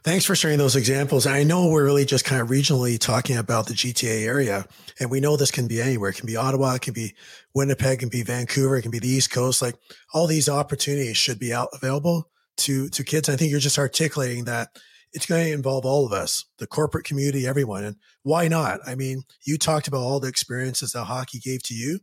Thanks 0.04 0.26
for 0.26 0.34
sharing 0.34 0.58
those 0.58 0.76
examples. 0.76 1.26
I 1.26 1.42
know 1.42 1.70
we're 1.70 1.84
really 1.84 2.04
just 2.04 2.26
kind 2.26 2.42
of 2.42 2.48
regionally 2.48 2.98
talking 2.98 3.38
about 3.38 3.66
the 3.66 3.74
GTA 3.74 4.22
area, 4.26 4.66
and 4.98 5.10
we 5.10 5.20
know 5.20 5.38
this 5.38 5.50
can 5.50 5.66
be 5.66 5.80
anywhere. 5.80 6.10
It 6.10 6.16
can 6.16 6.26
be 6.26 6.36
Ottawa, 6.36 6.74
it 6.74 6.82
can 6.82 6.92
be 6.92 7.14
Winnipeg, 7.54 7.94
it 7.94 8.00
can 8.00 8.08
be 8.10 8.22
Vancouver, 8.22 8.76
it 8.76 8.82
can 8.82 8.90
be 8.90 8.98
the 8.98 9.08
East 9.08 9.30
Coast. 9.30 9.62
Like 9.62 9.76
all 10.12 10.26
these 10.26 10.48
opportunities 10.48 11.16
should 11.16 11.38
be 11.38 11.54
out 11.54 11.68
available 11.72 12.30
to 12.58 12.90
to 12.90 13.02
kids. 13.02 13.30
I 13.30 13.36
think 13.36 13.50
you're 13.50 13.60
just 13.60 13.78
articulating 13.78 14.44
that 14.44 14.68
it's 15.12 15.26
going 15.26 15.46
to 15.46 15.52
involve 15.52 15.84
all 15.84 16.06
of 16.06 16.12
us, 16.12 16.44
the 16.58 16.66
corporate 16.66 17.04
community, 17.04 17.46
everyone. 17.46 17.84
And 17.84 17.96
why 18.22 18.48
not? 18.48 18.80
I 18.86 18.94
mean, 18.94 19.22
you 19.44 19.58
talked 19.58 19.88
about 19.88 20.00
all 20.00 20.20
the 20.20 20.28
experiences 20.28 20.92
that 20.92 21.04
hockey 21.04 21.38
gave 21.38 21.62
to 21.64 21.74
you. 21.74 22.00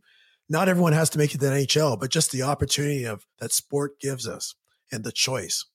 Not 0.48 0.68
everyone 0.68 0.92
has 0.92 1.10
to 1.10 1.18
make 1.18 1.34
it 1.34 1.40
to 1.40 1.46
the 1.46 1.52
NHL, 1.52 1.98
but 1.98 2.10
just 2.10 2.32
the 2.32 2.42
opportunity 2.42 3.04
of 3.04 3.26
that 3.38 3.52
sport 3.52 4.00
gives 4.00 4.26
us 4.26 4.54
and 4.90 5.04
the 5.04 5.12
choice. 5.12 5.66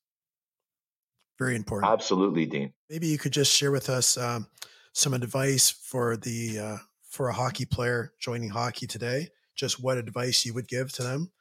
Very 1.39 1.55
important. 1.55 1.91
Absolutely, 1.91 2.45
Dean. 2.45 2.73
Maybe 2.89 3.07
you 3.07 3.17
could 3.17 3.33
just 3.33 3.53
share 3.53 3.71
with 3.71 3.89
us 3.89 4.17
um, 4.17 4.47
some 4.93 5.13
advice 5.13 5.69
for 5.69 6.15
the 6.15 6.59
uh, 6.59 6.77
for 7.09 7.29
a 7.29 7.33
hockey 7.33 7.65
player 7.65 8.13
joining 8.19 8.49
hockey 8.49 8.87
today. 8.87 9.29
Just 9.55 9.81
what 9.81 9.97
advice 9.97 10.45
you 10.45 10.53
would 10.53 10.67
give 10.67 10.91
to 10.93 11.03
them, 11.03 11.31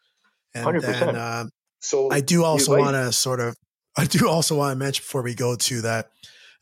and 0.55 0.67
100%. 0.67 0.81
then 0.83 1.17
uh, 1.17 1.45
so 1.81 2.11
I 2.11 2.21
do 2.21 2.45
also 2.45 2.79
want 2.79 2.95
to 2.95 3.13
sort 3.13 3.41
of 3.41 3.57
I 3.97 4.07
do 4.07 4.29
also 4.29 4.57
want 4.57 4.73
to 4.73 4.77
mention 4.77 5.03
before 5.03 5.23
we 5.23 5.35
go 5.35 5.57
to 5.57 5.83
that 5.83 6.11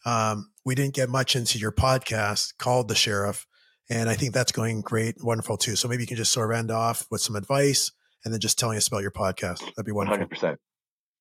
um, 0.04 0.50
we 0.64 0.74
didn't 0.74 0.94
get 0.94 1.08
much 1.08 1.36
into 1.36 1.58
your 1.58 1.72
podcast 1.72 2.56
called 2.58 2.88
the 2.88 2.94
Sheriff, 2.94 3.46
and 3.88 4.08
I 4.08 4.14
think 4.14 4.34
that's 4.34 4.52
going 4.52 4.80
great, 4.80 5.16
wonderful 5.22 5.56
too. 5.56 5.76
So 5.76 5.88
maybe 5.88 6.02
you 6.02 6.06
can 6.06 6.16
just 6.16 6.32
sort 6.32 6.50
of 6.50 6.56
end 6.56 6.70
off 6.70 7.06
with 7.10 7.20
some 7.20 7.36
advice 7.36 7.92
and 8.24 8.32
then 8.32 8.40
just 8.40 8.58
telling 8.58 8.76
us 8.76 8.88
about 8.88 9.02
your 9.02 9.10
podcast. 9.10 9.60
That'd 9.60 9.86
be 9.86 9.92
wonderful. 9.92 10.26
100%. 10.26 10.56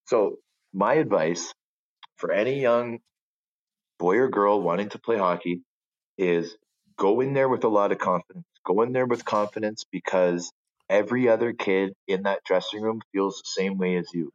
So 0.05 0.37
my 0.73 0.95
advice 0.95 1.53
for 2.17 2.31
any 2.31 2.59
young 2.59 2.99
boy 3.97 4.17
or 4.17 4.29
girl 4.29 4.61
wanting 4.61 4.89
to 4.89 4.99
play 4.99 5.17
hockey 5.17 5.61
is 6.17 6.55
go 6.97 7.21
in 7.21 7.33
there 7.33 7.49
with 7.49 7.63
a 7.63 7.69
lot 7.69 7.91
of 7.91 7.97
confidence. 7.97 8.45
Go 8.65 8.81
in 8.81 8.91
there 8.91 9.05
with 9.05 9.25
confidence 9.25 9.85
because 9.91 10.51
every 10.89 11.29
other 11.29 11.53
kid 11.53 11.93
in 12.07 12.23
that 12.23 12.43
dressing 12.45 12.81
room 12.81 13.01
feels 13.13 13.37
the 13.37 13.61
same 13.61 13.77
way 13.77 13.95
as 13.95 14.07
you. 14.13 14.31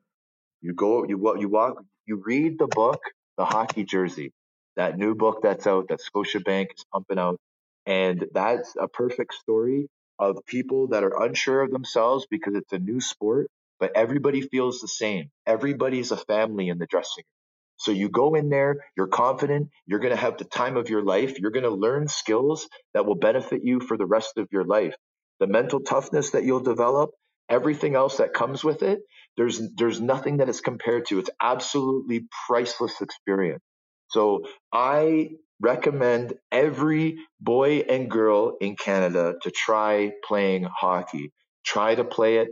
You 0.65 0.75
go, 0.75 1.07
you 1.09 1.19
you 1.41 1.51
walk, 1.51 1.85
you 2.07 2.23
read 2.27 2.59
the 2.59 2.69
book, 2.69 3.03
The 3.39 3.47
Hockey 3.47 3.85
Jersey, 3.85 4.33
that 4.77 4.99
new 4.99 5.15
book 5.17 5.43
that's 5.45 5.69
out 5.69 5.91
that 5.91 6.01
Scotiabank 6.03 6.75
is 6.77 6.87
pumping 6.93 7.21
out, 7.21 7.41
and 7.87 8.27
that's 8.35 8.77
a 8.81 8.89
perfect 8.89 9.37
story 9.37 9.89
of 10.19 10.39
people 10.47 10.89
that 10.89 11.05
are 11.05 11.25
unsure 11.25 11.63
of 11.63 11.73
themselves 11.73 12.27
because 12.31 12.57
it's 12.57 12.75
a 12.75 12.81
new 12.81 13.01
sport, 13.03 13.51
but 13.81 13.93
everybody 13.97 14.43
feels 14.43 14.81
the 14.83 14.89
same. 14.89 15.31
Everybody's 15.47 16.13
a 16.13 16.19
family 16.19 16.71
in 16.71 16.79
the 16.81 16.87
dressing 16.89 17.19
room 17.19 17.19
So 17.79 17.93
you 17.93 18.09
go 18.11 18.35
in 18.37 18.51
there, 18.51 18.79
you're 18.97 19.09
confident, 19.09 19.71
you're 19.87 20.01
going 20.01 20.15
to 20.15 20.21
have 20.21 20.39
the 20.39 20.47
time 20.47 20.79
of 20.79 20.91
your 20.91 21.03
life, 21.05 21.39
you're 21.41 21.53
going 21.53 21.65
to 21.65 21.71
learn 21.71 22.09
skills 22.09 22.69
that 22.95 23.07
will 23.07 23.17
benefit 23.17 23.63
you 23.65 23.81
for 23.81 23.99
the 23.99 24.07
rest 24.07 24.39
of 24.39 24.49
your 24.53 24.65
life. 24.65 24.97
The 25.41 25.49
mental 25.49 25.81
toughness 25.81 26.33
that 26.33 26.45
you'll 26.45 26.61
develop, 26.61 27.13
everything 27.49 27.95
else 27.95 28.19
that 28.19 28.35
comes 28.35 28.65
with 28.65 28.83
it, 28.83 29.01
there's 29.37 29.61
there's 29.77 30.01
nothing 30.01 30.39
that 30.39 30.49
is 30.49 30.61
compared 30.61 31.07
to. 31.07 31.19
It's 31.19 31.31
absolutely 31.43 32.27
priceless 32.47 33.01
experience. 33.01 33.63
So 34.09 34.47
I 34.73 35.31
recommend 35.61 36.35
every 36.53 37.19
boy 37.41 37.81
and 37.89 38.11
girl 38.11 38.57
in 38.61 38.77
Canada 38.77 39.35
to 39.43 39.51
try 39.51 40.13
playing 40.27 40.65
hockey. 40.65 41.33
Try 41.65 41.95
to 41.95 42.05
play 42.05 42.39
it. 42.39 42.49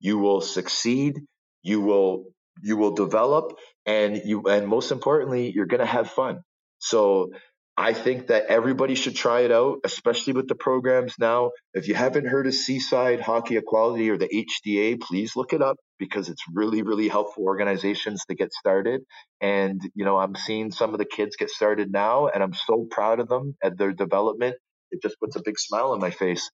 You 0.00 0.18
will 0.18 0.40
succeed. 0.40 1.20
You 1.62 1.80
will 1.80 2.24
you 2.62 2.76
will 2.76 2.92
develop 2.92 3.52
and 3.86 4.22
you 4.24 4.42
and 4.48 4.66
most 4.68 4.92
importantly 4.92 5.52
you're 5.54 5.66
going 5.66 5.80
to 5.80 5.86
have 5.86 6.10
fun 6.10 6.40
so 6.78 7.30
i 7.76 7.92
think 7.92 8.28
that 8.28 8.46
everybody 8.46 8.94
should 8.94 9.16
try 9.16 9.40
it 9.40 9.52
out 9.52 9.78
especially 9.84 10.32
with 10.32 10.48
the 10.48 10.54
programs 10.54 11.14
now. 11.18 11.50
If 11.74 11.88
you 11.88 11.94
haven't 11.94 12.26
heard 12.26 12.46
of 12.46 12.54
seaside 12.54 13.20
hockey 13.20 13.56
equality 13.56 14.10
or 14.10 14.18
the 14.18 14.28
hda 14.28 15.00
please 15.00 15.36
look 15.36 15.52
it 15.52 15.62
up 15.62 15.76
because 15.98 16.28
it's 16.28 16.42
really 16.52 16.82
really 16.82 17.08
helpful 17.08 17.44
organizations 17.44 18.24
to 18.28 18.34
get 18.34 18.52
started. 18.52 19.02
And 19.40 19.80
you 19.94 20.04
know 20.04 20.18
i'm 20.18 20.36
seeing 20.36 20.70
some 20.72 20.92
of 20.94 20.98
the 20.98 21.04
kids 21.06 21.36
get 21.36 21.50
started 21.50 21.92
now 21.92 22.28
and 22.28 22.42
i'm 22.42 22.54
so 22.54 22.86
proud 22.90 23.20
of 23.20 23.28
them 23.28 23.56
at 23.62 23.78
their 23.78 23.92
development. 23.92 24.56
It 24.92 25.02
just 25.02 25.18
puts 25.20 25.36
a 25.36 25.42
big 25.44 25.58
smile 25.58 25.92
on 25.92 26.00
my 26.00 26.10
face. 26.10 26.50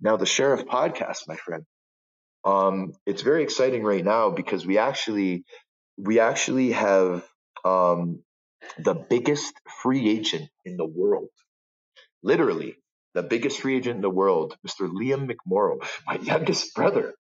Now 0.00 0.16
the 0.16 0.26
sheriff 0.26 0.66
podcast 0.66 1.28
my 1.28 1.36
friend. 1.36 1.64
Um, 2.44 2.94
it's 3.06 3.22
very 3.22 3.42
exciting 3.44 3.84
right 3.84 4.04
now 4.04 4.30
because 4.30 4.66
we 4.66 4.78
actually 4.78 5.44
we 5.98 6.20
actually 6.20 6.72
have 6.72 7.24
um, 7.64 8.23
the 8.78 8.94
biggest 8.94 9.54
free 9.82 10.08
agent 10.10 10.48
in 10.64 10.76
the 10.76 10.86
world. 10.86 11.28
Literally, 12.22 12.76
the 13.14 13.22
biggest 13.22 13.60
free 13.60 13.76
agent 13.76 13.96
in 13.96 14.02
the 14.02 14.10
world, 14.10 14.56
Mr. 14.66 14.88
Liam 14.90 15.30
McMorrow, 15.30 15.84
my 16.06 16.16
youngest 16.16 16.74
brother, 16.74 17.14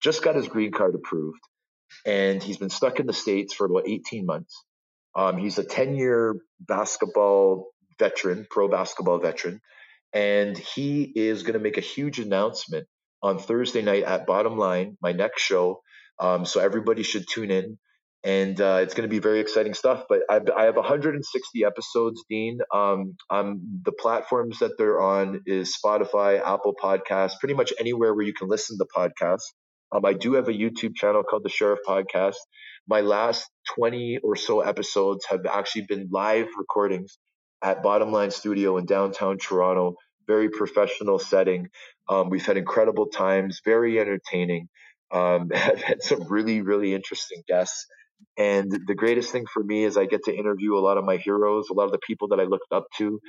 just 0.00 0.22
got 0.22 0.36
his 0.36 0.48
green 0.48 0.72
card 0.72 0.94
approved. 0.94 1.40
And 2.06 2.42
he's 2.42 2.56
been 2.56 2.70
stuck 2.70 3.00
in 3.00 3.06
the 3.06 3.12
States 3.12 3.54
for 3.54 3.66
about 3.66 3.88
18 3.88 4.26
months. 4.26 4.64
Um, 5.14 5.36
he's 5.36 5.58
a 5.58 5.64
10 5.64 5.94
year 5.96 6.36
basketball 6.60 7.68
veteran, 7.98 8.46
pro 8.50 8.68
basketball 8.68 9.18
veteran. 9.18 9.60
And 10.12 10.56
he 10.56 11.02
is 11.02 11.42
going 11.42 11.54
to 11.54 11.58
make 11.58 11.78
a 11.78 11.82
huge 11.82 12.18
announcement 12.18 12.86
on 13.22 13.38
Thursday 13.38 13.82
night 13.82 14.02
at 14.02 14.26
Bottom 14.26 14.58
Line, 14.58 14.96
my 15.00 15.12
next 15.12 15.42
show. 15.42 15.82
Um, 16.18 16.44
so 16.44 16.60
everybody 16.60 17.02
should 17.02 17.26
tune 17.28 17.50
in 17.50 17.78
and 18.24 18.60
uh, 18.60 18.78
it's 18.82 18.94
going 18.94 19.08
to 19.08 19.12
be 19.12 19.18
very 19.18 19.40
exciting 19.40 19.74
stuff. 19.74 20.04
But 20.08 20.20
I, 20.30 20.40
I 20.56 20.64
have 20.64 20.76
160 20.76 21.64
episodes, 21.64 22.22
Dean. 22.28 22.60
Um, 22.72 23.16
um, 23.30 23.80
the 23.84 23.92
platforms 23.92 24.60
that 24.60 24.78
they're 24.78 25.00
on 25.00 25.40
is 25.46 25.76
Spotify, 25.76 26.40
Apple 26.40 26.74
Podcasts, 26.80 27.38
pretty 27.40 27.54
much 27.54 27.72
anywhere 27.80 28.14
where 28.14 28.24
you 28.24 28.34
can 28.34 28.48
listen 28.48 28.78
to 28.78 28.86
podcasts. 28.96 29.52
Um, 29.90 30.04
I 30.04 30.12
do 30.12 30.34
have 30.34 30.48
a 30.48 30.52
YouTube 30.52 30.94
channel 30.94 31.22
called 31.22 31.44
the 31.44 31.50
Sheriff 31.50 31.80
Podcast. 31.86 32.36
My 32.88 33.00
last 33.00 33.48
20 33.76 34.18
or 34.22 34.36
so 34.36 34.60
episodes 34.60 35.26
have 35.28 35.44
actually 35.46 35.86
been 35.88 36.08
live 36.10 36.48
recordings 36.56 37.18
at 37.62 37.82
Bottom 37.82 38.10
Line 38.10 38.30
Studio 38.30 38.78
in 38.78 38.86
downtown 38.86 39.38
Toronto. 39.38 39.94
Very 40.26 40.48
professional 40.48 41.18
setting. 41.18 41.68
Um, 42.08 42.30
we've 42.30 42.44
had 42.44 42.56
incredible 42.56 43.06
times, 43.06 43.60
very 43.64 43.98
entertaining. 44.00 44.68
Um, 45.12 45.50
have 45.54 45.82
had 45.82 46.02
some 46.02 46.24
really, 46.28 46.62
really 46.62 46.94
interesting 46.94 47.42
guests. 47.46 47.86
And 48.36 48.70
the 48.86 48.94
greatest 48.94 49.30
thing 49.30 49.46
for 49.52 49.62
me 49.62 49.84
is 49.84 49.96
I 49.96 50.06
get 50.06 50.24
to 50.24 50.34
interview 50.34 50.76
a 50.76 50.80
lot 50.80 50.98
of 50.98 51.04
my 51.04 51.16
heroes, 51.16 51.68
a 51.70 51.74
lot 51.74 51.84
of 51.84 51.92
the 51.92 51.98
people 51.98 52.28
that 52.28 52.40
I 52.40 52.44
looked 52.44 52.72
up 52.72 52.86
to. 52.98 53.20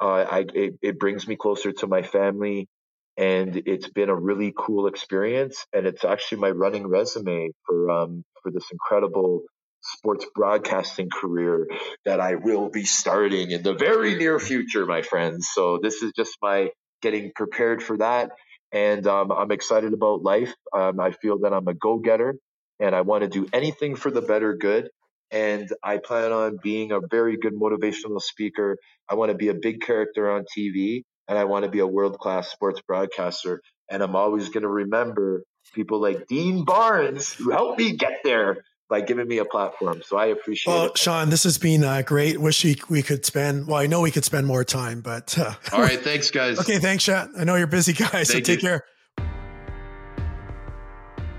Uh, 0.00 0.26
I 0.30 0.44
it, 0.54 0.74
it 0.82 0.98
brings 0.98 1.26
me 1.26 1.36
closer 1.36 1.72
to 1.72 1.86
my 1.86 2.02
family, 2.02 2.68
and 3.16 3.56
it's 3.66 3.88
been 3.88 4.08
a 4.08 4.14
really 4.14 4.52
cool 4.56 4.86
experience. 4.86 5.64
And 5.72 5.86
it's 5.86 6.04
actually 6.04 6.38
my 6.38 6.50
running 6.50 6.86
resume 6.86 7.50
for 7.66 7.90
um, 7.90 8.24
for 8.42 8.50
this 8.52 8.64
incredible 8.70 9.42
sports 9.80 10.26
broadcasting 10.34 11.08
career 11.10 11.68
that 12.04 12.20
I 12.20 12.34
will 12.34 12.68
be 12.70 12.84
starting 12.84 13.52
in 13.52 13.62
the 13.62 13.74
very 13.74 14.16
near 14.16 14.38
future, 14.38 14.84
my 14.84 15.02
friends. 15.02 15.48
So 15.52 15.78
this 15.82 16.02
is 16.02 16.12
just 16.16 16.36
my 16.42 16.70
getting 17.02 17.32
prepared 17.34 17.82
for 17.82 17.98
that, 17.98 18.32
and 18.72 19.06
um, 19.06 19.32
I'm 19.32 19.52
excited 19.52 19.92
about 19.92 20.22
life. 20.22 20.52
Um, 20.74 21.00
I 21.00 21.12
feel 21.12 21.38
that 21.40 21.52
I'm 21.52 21.68
a 21.68 21.74
go 21.74 21.98
getter 21.98 22.36
and 22.80 22.94
I 22.94 23.02
want 23.02 23.22
to 23.22 23.28
do 23.28 23.46
anything 23.52 23.96
for 23.96 24.10
the 24.10 24.22
better 24.22 24.54
good. 24.54 24.90
And 25.30 25.68
I 25.82 25.98
plan 25.98 26.32
on 26.32 26.58
being 26.62 26.92
a 26.92 27.00
very 27.10 27.36
good 27.36 27.54
motivational 27.54 28.20
speaker. 28.20 28.76
I 29.08 29.14
want 29.14 29.32
to 29.32 29.36
be 29.36 29.48
a 29.48 29.54
big 29.54 29.80
character 29.80 30.30
on 30.30 30.44
TV 30.56 31.02
and 31.28 31.36
I 31.36 31.44
want 31.44 31.64
to 31.64 31.70
be 31.70 31.80
a 31.80 31.86
world 31.86 32.18
class 32.18 32.50
sports 32.50 32.80
broadcaster. 32.86 33.60
And 33.90 34.02
I'm 34.02 34.14
always 34.14 34.48
going 34.48 34.62
to 34.62 34.68
remember 34.68 35.42
people 35.74 36.00
like 36.00 36.26
Dean 36.28 36.64
Barnes 36.64 37.32
who 37.32 37.50
helped 37.50 37.78
me 37.78 37.96
get 37.96 38.20
there 38.22 38.58
by 38.88 39.00
giving 39.00 39.26
me 39.26 39.38
a 39.38 39.44
platform. 39.44 40.02
So 40.04 40.16
I 40.16 40.26
appreciate 40.26 40.72
well, 40.72 40.84
it. 40.84 40.88
Well, 40.88 40.94
Sean, 40.94 41.30
this 41.30 41.42
has 41.42 41.58
been 41.58 41.82
uh, 41.82 42.02
great. 42.02 42.40
Wish 42.40 42.64
we, 42.64 42.76
we 42.88 43.02
could 43.02 43.24
spend, 43.24 43.66
well, 43.66 43.78
I 43.78 43.86
know 43.86 44.00
we 44.00 44.12
could 44.12 44.24
spend 44.24 44.46
more 44.46 44.62
time, 44.62 45.00
but. 45.00 45.36
Uh, 45.36 45.54
All 45.72 45.80
right. 45.80 46.00
Thanks, 46.00 46.30
guys. 46.30 46.58
okay. 46.60 46.78
Thanks, 46.78 47.02
Sean. 47.02 47.32
I 47.36 47.44
know 47.44 47.56
you're 47.56 47.66
busy, 47.66 47.92
guys. 47.92 48.10
Thank 48.10 48.26
so 48.26 48.40
take 48.40 48.62
you. 48.62 48.68
care. 48.68 48.84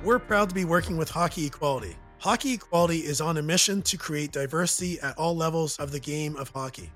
We're 0.08 0.20
proud 0.20 0.48
to 0.48 0.56
be 0.56 0.64
working 0.64 0.96
with 0.96 1.10
Hockey 1.10 1.48
Equality. 1.48 1.98
Hockey 2.20 2.54
Equality 2.54 3.00
is 3.00 3.20
on 3.20 3.36
a 3.36 3.42
mission 3.42 3.82
to 3.82 3.98
create 3.98 4.32
diversity 4.32 4.98
at 5.02 5.18
all 5.18 5.36
levels 5.36 5.76
of 5.80 5.92
the 5.92 6.00
game 6.00 6.38
of 6.38 6.48
hockey 6.48 6.94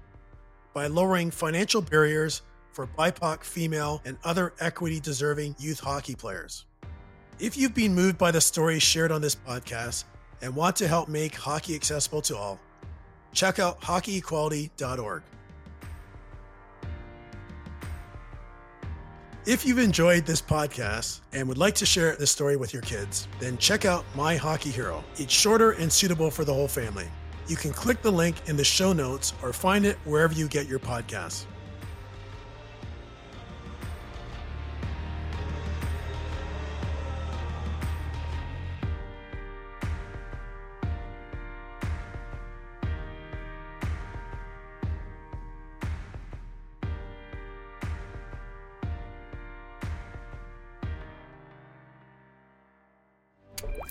by 0.74 0.88
lowering 0.88 1.30
financial 1.30 1.82
barriers 1.82 2.42
for 2.72 2.88
BIPOC, 2.88 3.44
female, 3.44 4.02
and 4.06 4.18
other 4.24 4.54
equity 4.62 5.02
deserving 5.02 5.58
youth 5.60 5.82
hockey 5.82 6.16
players. 6.16 6.64
If 7.38 7.58
you've 7.58 7.74
been 7.74 7.94
moved 7.94 8.18
by 8.18 8.32
the 8.32 8.40
stories 8.40 8.82
shared 8.82 9.12
on 9.12 9.20
this 9.20 9.36
podcast 9.36 10.06
and 10.42 10.56
want 10.56 10.78
to 10.78 10.88
help 10.88 11.10
make 11.10 11.36
hockey 11.36 11.76
accessible 11.76 12.22
to 12.22 12.38
all, 12.38 12.62
check 13.34 13.60
out 13.60 13.82
hockeyequality.org. 13.82 15.24
If 19.48 19.66
you've 19.66 19.80
enjoyed 19.80 20.28
this 20.28 20.40
podcast 20.40 21.22
and 21.34 21.48
would 21.48 21.58
like 21.58 21.74
to 21.76 21.86
share 21.86 22.16
this 22.16 22.30
story 22.30 22.58
with 22.58 22.74
your 22.74 22.84
kids, 22.84 23.28
then 23.40 23.58
check 23.58 23.86
out 23.86 24.06
My 24.16 24.36
Hockey 24.36 24.70
Hero. 24.70 25.04
It's 25.18 25.34
shorter 25.34 25.72
and 25.72 25.92
suitable 25.92 26.30
for 26.30 26.46
the 26.46 26.54
whole 26.54 26.68
family. 26.68 27.08
You 27.48 27.56
can 27.56 27.72
click 27.72 28.04
the 28.04 28.12
link 28.12 28.36
in 28.46 28.56
the 28.56 28.64
show 28.64 28.94
notes 28.94 29.34
or 29.42 29.52
find 29.52 29.84
it 29.84 29.98
wherever 30.06 30.36
you 30.36 30.48
get 30.48 30.68
your 30.68 30.78
podcasts. 30.78 31.46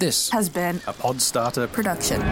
This 0.01 0.31
has 0.31 0.49
been 0.49 0.77
a 0.87 0.95
Podstarter 0.95 1.71
production. 1.71 2.23